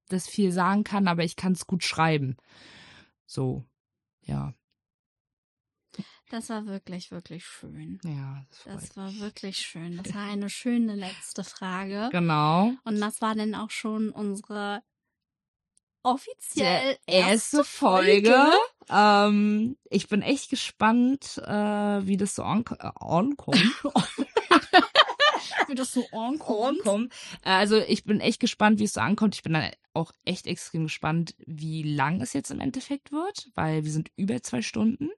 das 0.10 0.28
viel 0.28 0.52
sagen 0.52 0.84
kann, 0.84 1.08
aber 1.08 1.24
ich 1.24 1.36
kann 1.38 1.54
es 1.54 1.68
gut 1.68 1.84
schreiben. 1.84 2.36
So, 3.26 3.64
ja, 4.24 4.54
Das 6.30 6.50
war 6.50 6.66
wirklich, 6.66 7.12
wirklich 7.12 7.46
schön. 7.46 8.00
ja, 8.04 8.44
das 8.50 8.64
Das 8.66 8.98
war 8.98 9.14
wirklich 9.20 9.58
schön. 9.58 10.02
Das 10.04 10.14
war 10.14 10.24
eine 10.30 10.50
schöne 10.50 10.96
letzte 10.96 11.44
Frage. 11.44 12.10
Genau. 12.12 12.74
Und 12.84 13.00
das 13.00 13.22
war 13.22 13.34
dann 13.36 13.56
auch 13.56 13.72
schon 13.72 14.10
unsere 14.12 14.82
offiziell 16.04 16.98
Die 17.08 17.14
erste 17.14 17.64
Folge. 17.64 18.52
Ähm, 18.90 19.78
ich 19.90 20.08
bin 20.08 20.22
echt 20.22 20.50
gespannt, 20.50 21.38
äh, 21.46 21.52
wie 22.08 22.18
das 22.18 22.36
so 22.36 22.44
äh, 22.44 22.46
ankommt. 22.46 23.58
Wie 25.68 25.76
das 25.76 25.92
so 25.92 26.06
ankommt. 26.12 26.80
ankommt. 26.80 27.14
Äh, 27.44 27.50
Also 27.50 27.78
ich 27.78 28.06
bin 28.06 28.22
echt 28.22 28.40
gespannt, 28.40 28.80
wie 28.80 28.86
es 28.86 28.94
so 28.94 29.02
ankommt. 29.02 29.36
Ich 29.36 29.44
bin 29.44 29.52
dann 29.54 29.70
auch 29.94 30.14
echt 30.24 30.48
extrem 30.48 30.84
gespannt, 30.84 31.36
wie 31.46 31.84
lang 31.84 32.22
es 32.22 32.32
jetzt 32.32 32.52
im 32.52 32.62
Endeffekt 32.62 33.12
wird, 33.12 33.50
weil 33.54 33.84
wir 33.84 33.92
sind 33.92 34.10
über 34.16 34.42
zwei 34.42 34.62
Stunden. 34.62 35.10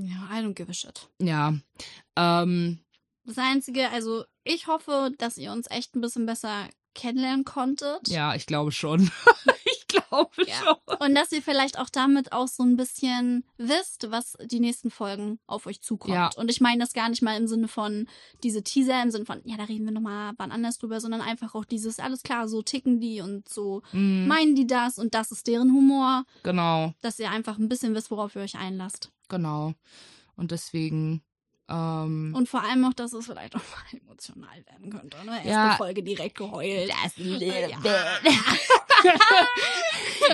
Ja, 0.00 0.28
I 0.38 0.42
don't 0.42 0.54
give 0.54 0.70
a 0.70 0.74
shit. 0.74 1.08
Ja. 1.20 1.54
Ähm, 2.16 2.78
Das 3.24 3.38
Einzige, 3.38 3.90
also 3.90 4.24
ich 4.44 4.66
hoffe, 4.66 5.12
dass 5.18 5.38
ihr 5.38 5.52
uns 5.52 5.70
echt 5.70 5.94
ein 5.96 6.00
bisschen 6.00 6.26
besser 6.26 6.68
kennenlernen 6.94 7.44
konntet. 7.44 8.08
ja, 8.08 8.34
ich 8.34 8.46
glaube 8.46 8.72
schon. 8.72 9.10
glaube 10.08 10.30
Ja. 10.46 10.54
schon. 10.54 10.96
Und 10.98 11.14
dass 11.14 11.32
ihr 11.32 11.42
vielleicht 11.42 11.78
auch 11.78 11.90
damit 11.90 12.32
auch 12.32 12.48
so 12.48 12.62
ein 12.62 12.76
bisschen 12.76 13.44
wisst, 13.58 14.10
was 14.10 14.36
die 14.44 14.60
nächsten 14.60 14.90
Folgen 14.90 15.38
auf 15.46 15.66
euch 15.66 15.80
zukommt. 15.82 16.14
Ja. 16.14 16.30
Und 16.36 16.50
ich 16.50 16.60
meine 16.60 16.78
das 16.80 16.92
gar 16.92 17.08
nicht 17.08 17.22
mal 17.22 17.36
im 17.36 17.46
Sinne 17.46 17.68
von 17.68 18.06
diese 18.42 18.62
Teaser, 18.62 19.02
im 19.02 19.10
Sinne 19.10 19.24
von, 19.26 19.40
ja, 19.44 19.56
da 19.56 19.64
reden 19.64 19.84
wir 19.84 19.92
nochmal 19.92 20.32
wann 20.36 20.52
anders 20.52 20.78
drüber, 20.78 21.00
sondern 21.00 21.20
einfach 21.20 21.54
auch 21.54 21.64
dieses, 21.64 21.98
alles 21.98 22.22
klar, 22.22 22.48
so 22.48 22.62
ticken 22.62 23.00
die 23.00 23.20
und 23.20 23.48
so 23.48 23.82
Mhm, 23.92 24.26
meinen 24.28 24.54
die 24.54 24.66
das 24.66 24.98
und 24.98 25.14
das 25.14 25.30
ist 25.32 25.46
deren 25.46 25.72
Humor, 25.72 26.24
genau, 26.42 26.92
dass 27.02 27.18
ihr 27.18 27.30
einfach 27.30 27.58
ein 27.58 27.68
bisschen 27.68 27.94
wisst, 27.94 28.10
worauf 28.10 28.34
ihr 28.36 28.42
euch 28.42 28.56
einlasst. 28.56 29.10
genau. 29.28 29.74
Und 30.36 30.50
deswegen, 30.50 31.22
ähm, 31.68 32.32
Und 32.36 32.48
vor 32.48 32.62
allem 32.62 32.84
auch, 32.84 32.94
dass 32.94 33.12
es 33.12 33.26
vielleicht 33.26 33.54
auch 33.56 33.60
mal 33.60 33.98
emotional 34.00 34.64
werden 34.66 34.90
könnte. 34.90 35.16
Ne? 35.24 35.32
Erste 35.36 35.50
Ja. 35.50 35.74
Folge 35.76 36.02
direkt 36.02 36.36
geheult. 36.36 36.92
Little 37.16 37.70
Ja. 37.84 39.08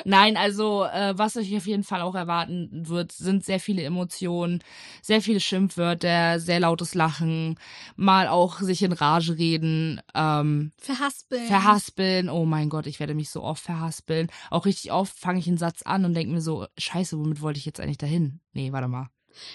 Nein, 0.05 0.37
also 0.37 0.85
äh, 0.85 1.17
was 1.17 1.37
euch 1.37 1.55
auf 1.57 1.67
jeden 1.67 1.85
Fall 1.85 2.01
auch 2.01 2.15
erwarten 2.15 2.69
wird, 2.89 3.13
sind 3.13 3.45
sehr 3.45 3.61
viele 3.61 3.83
Emotionen, 3.83 4.63
sehr 5.03 5.21
viele 5.21 5.41
Schimpfwörter, 5.41 6.39
sehr 6.41 6.61
lautes 6.61 6.95
Lachen, 6.95 7.59
mal 7.97 8.29
auch 8.29 8.61
sich 8.61 8.83
in 8.83 8.93
Rage 8.93 9.37
reden, 9.39 10.01
ähm, 10.15 10.73
Verhaspeln. 10.79 11.47
verhaspeln. 11.47 12.29
Oh 12.31 12.45
mein 12.45 12.69
Gott, 12.69 12.87
ich 12.87 13.01
werde 13.01 13.15
mich 13.15 13.31
so 13.31 13.43
oft 13.43 13.63
verhaspeln. 13.63 14.29
Auch 14.51 14.65
richtig 14.65 14.93
oft 14.93 15.17
fange 15.19 15.39
ich 15.41 15.49
einen 15.49 15.59
Satz 15.59 15.83
an 15.83 16.05
und 16.05 16.15
denke 16.15 16.33
mir 16.33 16.41
so, 16.43 16.67
scheiße, 16.79 17.19
womit 17.19 17.41
wollte 17.43 17.59
ich 17.59 17.67
jetzt 17.67 17.81
eigentlich 17.81 17.99
dahin? 17.99 18.41
Nee, 18.53 18.73
warte 18.73 18.89
mal. 18.89 19.09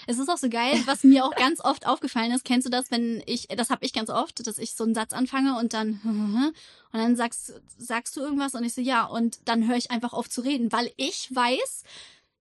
Es 0.06 0.18
ist 0.18 0.28
auch 0.28 0.36
so 0.38 0.48
geil, 0.48 0.80
was 0.86 1.04
mir 1.04 1.24
auch 1.24 1.34
ganz 1.34 1.60
oft 1.60 1.86
aufgefallen 1.86 2.32
ist. 2.32 2.44
Kennst 2.44 2.66
du 2.66 2.70
das, 2.70 2.90
wenn 2.90 3.22
ich, 3.26 3.48
das 3.48 3.70
habe 3.70 3.84
ich 3.84 3.92
ganz 3.92 4.10
oft, 4.10 4.46
dass 4.46 4.58
ich 4.58 4.74
so 4.74 4.84
einen 4.84 4.94
Satz 4.94 5.12
anfange 5.12 5.58
und 5.58 5.72
dann 5.74 6.00
und 6.92 6.98
dann 6.98 7.16
sagst 7.16 7.52
sagst 7.76 8.16
du 8.16 8.20
irgendwas 8.20 8.54
und 8.54 8.64
ich 8.64 8.74
so 8.74 8.80
ja 8.80 9.04
und 9.04 9.38
dann 9.46 9.68
höre 9.68 9.76
ich 9.76 9.90
einfach 9.90 10.12
auf 10.12 10.28
zu 10.28 10.40
reden, 10.40 10.72
weil 10.72 10.90
ich 10.96 11.28
weiß, 11.34 11.82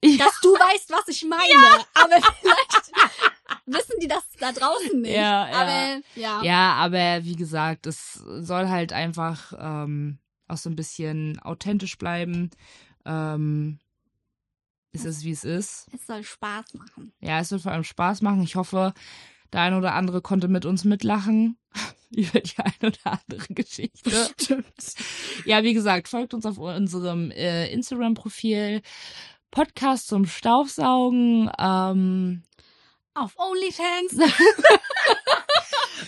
Ja. 0.04 0.26
dass 0.26 0.40
du 0.42 0.50
weißt, 0.54 0.92
was 0.92 1.08
ich 1.08 1.24
meine. 1.26 1.84
Aber 1.94 2.16
vielleicht 2.42 2.92
wissen 3.66 3.96
die 4.02 4.08
das 4.08 4.24
da 4.40 4.52
draußen 4.52 5.02
nicht. 5.02 5.14
Ja, 5.16 5.50
ja. 5.50 5.54
Aber 5.56 6.02
ja. 6.16 6.44
Ja, 6.44 6.74
aber 6.74 7.24
wie 7.26 7.36
gesagt, 7.36 7.88
es 7.88 8.14
soll 8.40 8.70
halt 8.70 8.94
einfach 8.94 9.54
ähm, 9.60 10.20
auch 10.48 10.58
so 10.58 10.70
ein 10.70 10.76
bisschen 10.76 11.40
authentisch 11.42 11.98
bleiben. 11.98 12.52
Ähm, 13.06 13.80
ist 14.98 15.06
es, 15.06 15.24
wie 15.24 15.32
es 15.32 15.44
ist. 15.44 15.88
Es 15.94 16.08
soll 16.08 16.24
Spaß 16.24 16.74
machen. 16.74 17.14
Ja, 17.20 17.40
es 17.40 17.52
wird 17.52 17.62
vor 17.62 17.72
allem 17.72 17.84
Spaß 17.84 18.22
machen. 18.22 18.42
Ich 18.42 18.56
hoffe, 18.56 18.94
der 19.54 19.62
ein 19.62 19.76
oder 19.76 19.94
andere 19.94 20.22
konnte 20.22 20.48
mit 20.48 20.66
uns 20.66 20.86
mitlachen 20.86 21.58
über 22.10 22.40
die 22.40 22.58
ein 22.58 22.74
oder 22.82 23.20
andere 23.22 23.54
Geschichte. 23.54 24.12
Stimmt. 24.40 24.96
Ja, 25.46 25.64
wie 25.64 25.74
gesagt, 25.74 26.08
folgt 26.08 26.34
uns 26.34 26.46
auf 26.46 26.58
unserem 26.58 27.30
äh, 27.32 27.72
Instagram-Profil. 27.72 28.82
Podcast 29.52 30.08
zum 30.08 30.26
Staubsaugen. 30.26 31.50
Ähm, 31.60 32.44
Auf 33.14 33.36
OnlyFans. 33.38 34.18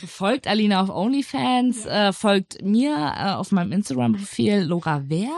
folgt 0.07 0.47
Alina 0.47 0.81
auf 0.81 0.89
OnlyFans, 0.89 1.85
äh, 1.85 2.13
folgt 2.13 2.61
mir 2.63 2.91
äh, 2.95 3.31
auf 3.31 3.51
meinem 3.51 3.71
Instagram-Profil 3.71 4.63
Laura 4.63 5.03
Wer. 5.07 5.31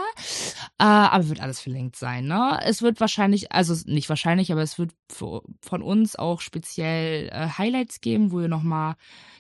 Äh, 0.80 0.84
aber 0.84 1.30
wird 1.30 1.42
alles 1.42 1.60
verlinkt 1.60 1.96
sein, 1.96 2.26
ne? 2.26 2.60
Es 2.64 2.82
wird 2.82 3.00
wahrscheinlich, 3.00 3.52
also 3.52 3.76
nicht 3.86 4.10
wahrscheinlich, 4.10 4.52
aber 4.52 4.62
es 4.62 4.78
wird 4.78 4.92
für, 5.12 5.44
von 5.62 5.82
uns 5.82 6.16
auch 6.16 6.42
speziell 6.42 7.30
äh, 7.30 7.48
Highlights 7.58 8.02
geben, 8.02 8.32
wo 8.32 8.42
ihr 8.42 8.48
nochmal 8.48 8.96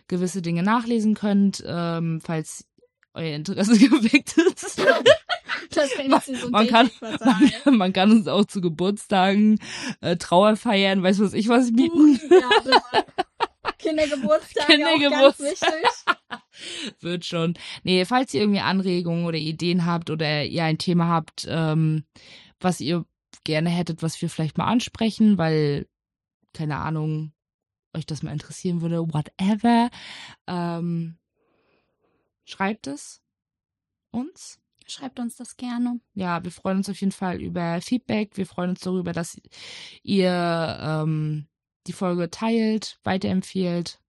gewisse 0.07 0.41
Dinge 0.41 0.63
nachlesen 0.63 1.13
könnt, 1.13 1.63
ähm, 1.65 2.21
falls 2.23 2.65
euer 3.13 3.35
Interesse 3.35 3.77
geweckt 3.77 4.37
ist. 4.37 4.81
Jetzt 5.73 6.41
so 6.41 6.49
Man 6.49 6.67
kann, 6.67 6.89
man, 6.99 7.51
man 7.77 7.93
kann 7.93 8.11
uns 8.11 8.27
auch 8.27 8.45
zu 8.45 8.61
Geburtstagen, 8.61 9.59
äh, 10.01 10.17
Trauer 10.17 10.55
feiern, 10.55 11.03
weiß 11.03 11.19
was 11.21 11.33
ich 11.33 11.47
was 11.47 11.73
bieten. 11.73 12.19
Ja, 12.29 12.49
bitte. 12.63 13.05
Kindergeburtstag. 13.77 14.67
Kindergeburtstag. 14.67 15.67
Auch 15.67 15.81
ganz 15.81 16.05
wichtig. 16.05 16.95
Wird 17.01 17.25
schon. 17.25 17.53
Nee, 17.83 18.05
falls 18.05 18.33
ihr 18.33 18.41
irgendwie 18.41 18.59
Anregungen 18.59 19.25
oder 19.25 19.37
Ideen 19.37 19.85
habt 19.85 20.09
oder 20.09 20.45
ihr 20.45 20.63
ein 20.63 20.77
Thema 20.77 21.07
habt, 21.07 21.45
ähm, 21.49 22.05
was 22.59 22.81
ihr 22.81 23.05
gerne 23.43 23.69
hättet, 23.69 24.03
was 24.03 24.21
wir 24.21 24.29
vielleicht 24.29 24.57
mal 24.57 24.65
ansprechen, 24.65 25.37
weil, 25.37 25.87
keine 26.53 26.77
Ahnung, 26.77 27.33
euch 27.93 28.05
das 28.05 28.23
mal 28.23 28.31
interessieren 28.31 28.81
würde, 28.81 29.13
whatever, 29.13 29.89
ähm, 30.47 31.17
schreibt 32.45 32.87
es 32.87 33.21
uns. 34.11 34.59
Schreibt 34.87 35.19
uns 35.19 35.37
das 35.37 35.55
gerne. 35.55 36.01
Ja, 36.15 36.43
wir 36.43 36.51
freuen 36.51 36.77
uns 36.77 36.89
auf 36.89 36.99
jeden 36.99 37.13
Fall 37.13 37.41
über 37.41 37.79
Feedback. 37.81 38.35
Wir 38.35 38.45
freuen 38.45 38.71
uns 38.71 38.81
darüber, 38.81 39.13
dass 39.13 39.39
ihr 40.03 40.77
ähm, 40.81 41.47
die 41.87 41.93
Folge 41.93 42.29
teilt, 42.29 42.97
weiterempfiehlt. 43.03 43.99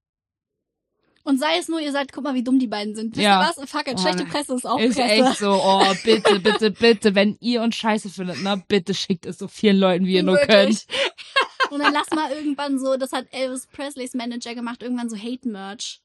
Und 1.25 1.39
sei 1.39 1.57
es 1.59 1.69
nur, 1.69 1.81
ihr 1.81 1.93
sagt, 1.93 2.13
guck 2.13 2.25
mal, 2.25 2.35
wie 2.35 2.43
dumm 2.43 2.59
die 2.59 2.67
beiden 2.67 2.97
sind. 2.97 3.15
Wisst 3.15 3.23
Ja. 3.25 3.41
ihr 3.41 3.49
was? 3.57 3.71
Fuck 3.71 3.87
it, 3.87 3.95
Oh, 3.97 4.01
schlechte. 4.01 4.25
Presse 4.25 4.55
ist 4.55 4.67
auch 4.67 4.79
Ist 4.81 4.97
Presse. 4.97 5.25
echt 5.29 5.39
so, 5.39 5.53
oh, 5.63 5.85
bitte, 6.05 6.41
bitte, 6.41 6.71
bitte, 6.73 7.15
wenn 7.15 7.37
ihr 7.41 7.63
uns 7.63 7.77
scheiße 7.77 8.11
findet, 8.11 8.39
na 8.43 8.57
bitte 8.57 8.93
schickt 8.93 9.25
es 9.27 9.39
so 9.39 9.47
vielen 9.47 9.77
Leuten, 9.77 10.05
wie 10.07 10.15
ihr 10.15 10.25
nur 10.25 10.35
Wirklich. 10.35 10.87
könnt. 10.87 10.87
Und 11.71 11.79
dann 11.79 11.93
lass 11.93 12.11
mal 12.11 12.31
irgendwann 12.33 12.79
so, 12.79 12.97
das 12.97 13.13
hat 13.13 13.27
Elvis 13.31 13.67
Presleys 13.69 14.15
Manager 14.15 14.55
gemacht, 14.55 14.83
irgendwann 14.83 15.09
so 15.09 15.17
Hate-Merch. 15.17 16.03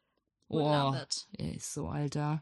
Oh, 0.49 0.61
er 1.37 1.55
ist 1.55 1.73
so 1.73 1.87
alter. 1.87 2.41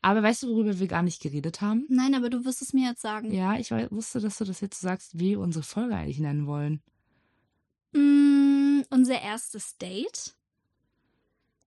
Aber 0.00 0.22
weißt 0.22 0.44
du, 0.44 0.48
worüber 0.48 0.78
wir 0.78 0.86
gar 0.86 1.02
nicht 1.02 1.20
geredet 1.20 1.60
haben? 1.60 1.84
Nein, 1.90 2.14
aber 2.14 2.30
du 2.30 2.46
wirst 2.46 2.62
es 2.62 2.72
mir 2.72 2.88
jetzt 2.88 3.02
sagen. 3.02 3.30
Ja, 3.30 3.58
ich 3.58 3.70
wusste, 3.90 4.20
dass 4.20 4.38
du 4.38 4.44
das 4.44 4.60
jetzt 4.62 4.80
sagst, 4.80 5.18
wie 5.18 5.30
wir 5.32 5.40
unsere 5.40 5.62
Folge 5.62 5.94
eigentlich 5.94 6.18
nennen 6.20 6.46
wollen. 6.46 6.82
Mm, 7.92 8.82
unser 8.90 9.20
erstes 9.20 9.76
Date. 9.78 10.34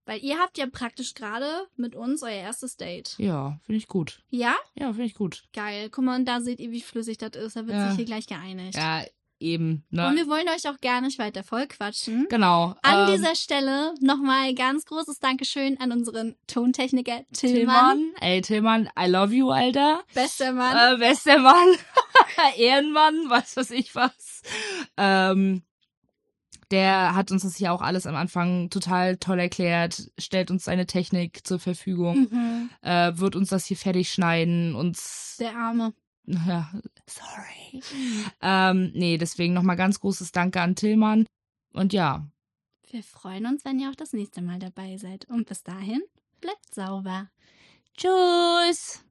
Weil 0.08 0.24
ihr 0.24 0.38
habt 0.38 0.58
ja 0.60 0.68
praktisch 0.68 1.16
gerade 1.16 1.50
mit 1.78 1.96
uns 1.96 2.22
euer 2.22 2.30
erstes 2.32 2.78
Date. 2.78 3.16
Ja, 3.18 3.60
finde 3.64 3.78
ich 3.78 3.88
gut. 3.88 4.22
Ja? 4.30 4.56
Ja, 4.76 4.88
finde 4.92 5.06
ich 5.06 5.16
gut. 5.16 5.46
Geil. 5.54 5.90
Guck 5.90 6.04
mal, 6.06 6.16
und 6.20 6.26
da 6.26 6.42
seht 6.42 6.60
ihr, 6.60 6.70
wie 6.72 6.82
flüssig 6.82 7.18
das 7.18 7.32
ist. 7.36 7.56
Da 7.56 7.66
wird 7.66 7.76
Ja. 7.76 7.88
sich 7.88 7.96
hier 7.98 8.06
gleich 8.06 8.28
geeinigt. 8.28 8.78
Ja, 8.78 9.04
eben. 9.40 9.84
Ne? 9.90 10.08
Und 10.08 10.16
wir 10.16 10.28
wollen 10.28 10.48
euch 10.50 10.70
auch 10.70 10.80
gar 10.80 11.02
nicht 11.02 11.18
weiter 11.18 11.44
voll 11.44 11.66
quatschen. 11.66 12.28
genau. 12.30 12.76
An 12.84 13.10
ähm, 13.10 13.16
dieser 13.16 13.34
Stelle 13.36 13.96
nochmal 14.00 14.54
ganz 14.54 14.86
großes 14.86 15.18
Dankeschön 15.20 15.80
an 15.80 15.92
unseren 15.92 16.36
Tontechniker 16.46 17.22
Tillmann. 17.34 17.98
Tillmann. 17.98 18.14
Ey, 18.22 18.42
Tillmann, 18.42 18.90
I 19.00 19.08
love 19.08 19.34
you, 19.34 19.50
Alter. 19.50 20.04
Bester 20.14 20.52
Mann. 20.54 20.96
Äh, 20.96 20.98
bester 21.00 21.40
Mann. 21.40 21.68
Ehrenmann, 22.58 23.26
was 23.30 23.58
weiß 23.58 23.72
ich 23.72 23.96
was. 23.96 24.44
Ähm, 24.98 25.64
der 26.72 27.16
hat 27.16 27.32
uns 27.32 27.44
das 27.44 27.60
ja 27.60 27.72
auch 27.72 27.82
alles 27.82 28.08
am 28.08 28.16
Anfang 28.16 28.70
total 28.70 29.18
toll 29.18 29.40
erklärt, 29.40 30.12
stellt 30.18 30.52
uns 30.52 30.66
seine 30.66 30.86
Technik 30.86 31.46
zur 31.46 31.60
Verfügung, 31.60 32.28
Mhm. 32.32 32.70
äh, 32.82 33.12
wird 33.18 33.36
uns 33.36 33.50
das 33.50 33.66
hier 33.66 33.78
fertig 33.78 34.12
schneiden, 34.12 34.76
uns 34.76 35.38
Der 35.40 35.56
Arme. 35.56 35.94
ja, 36.26 36.72
sorry. 37.08 37.82
Ähm, 38.42 38.92
nee, 38.96 39.18
deswegen 39.18 39.54
nochmal 39.54 39.76
ganz 39.76 40.00
großes 40.00 40.32
Danke 40.32 40.60
an 40.62 40.76
Tillmann. 40.76 41.26
Und 41.74 41.94
ja, 41.94 42.26
Wir 42.90 43.04
freuen 43.04 43.46
uns, 43.46 43.64
wenn 43.66 43.80
ihr 43.80 43.90
auch 43.90 43.96
das 43.96 44.14
nächste 44.14 44.42
Mal 44.42 44.58
dabei 44.60 44.98
seid. 44.98 45.26
Und 45.30 45.48
bis 45.48 45.64
dahin, 45.64 46.02
bleibt 46.42 46.74
sauber. 46.74 47.30
tschüss. 47.98 49.05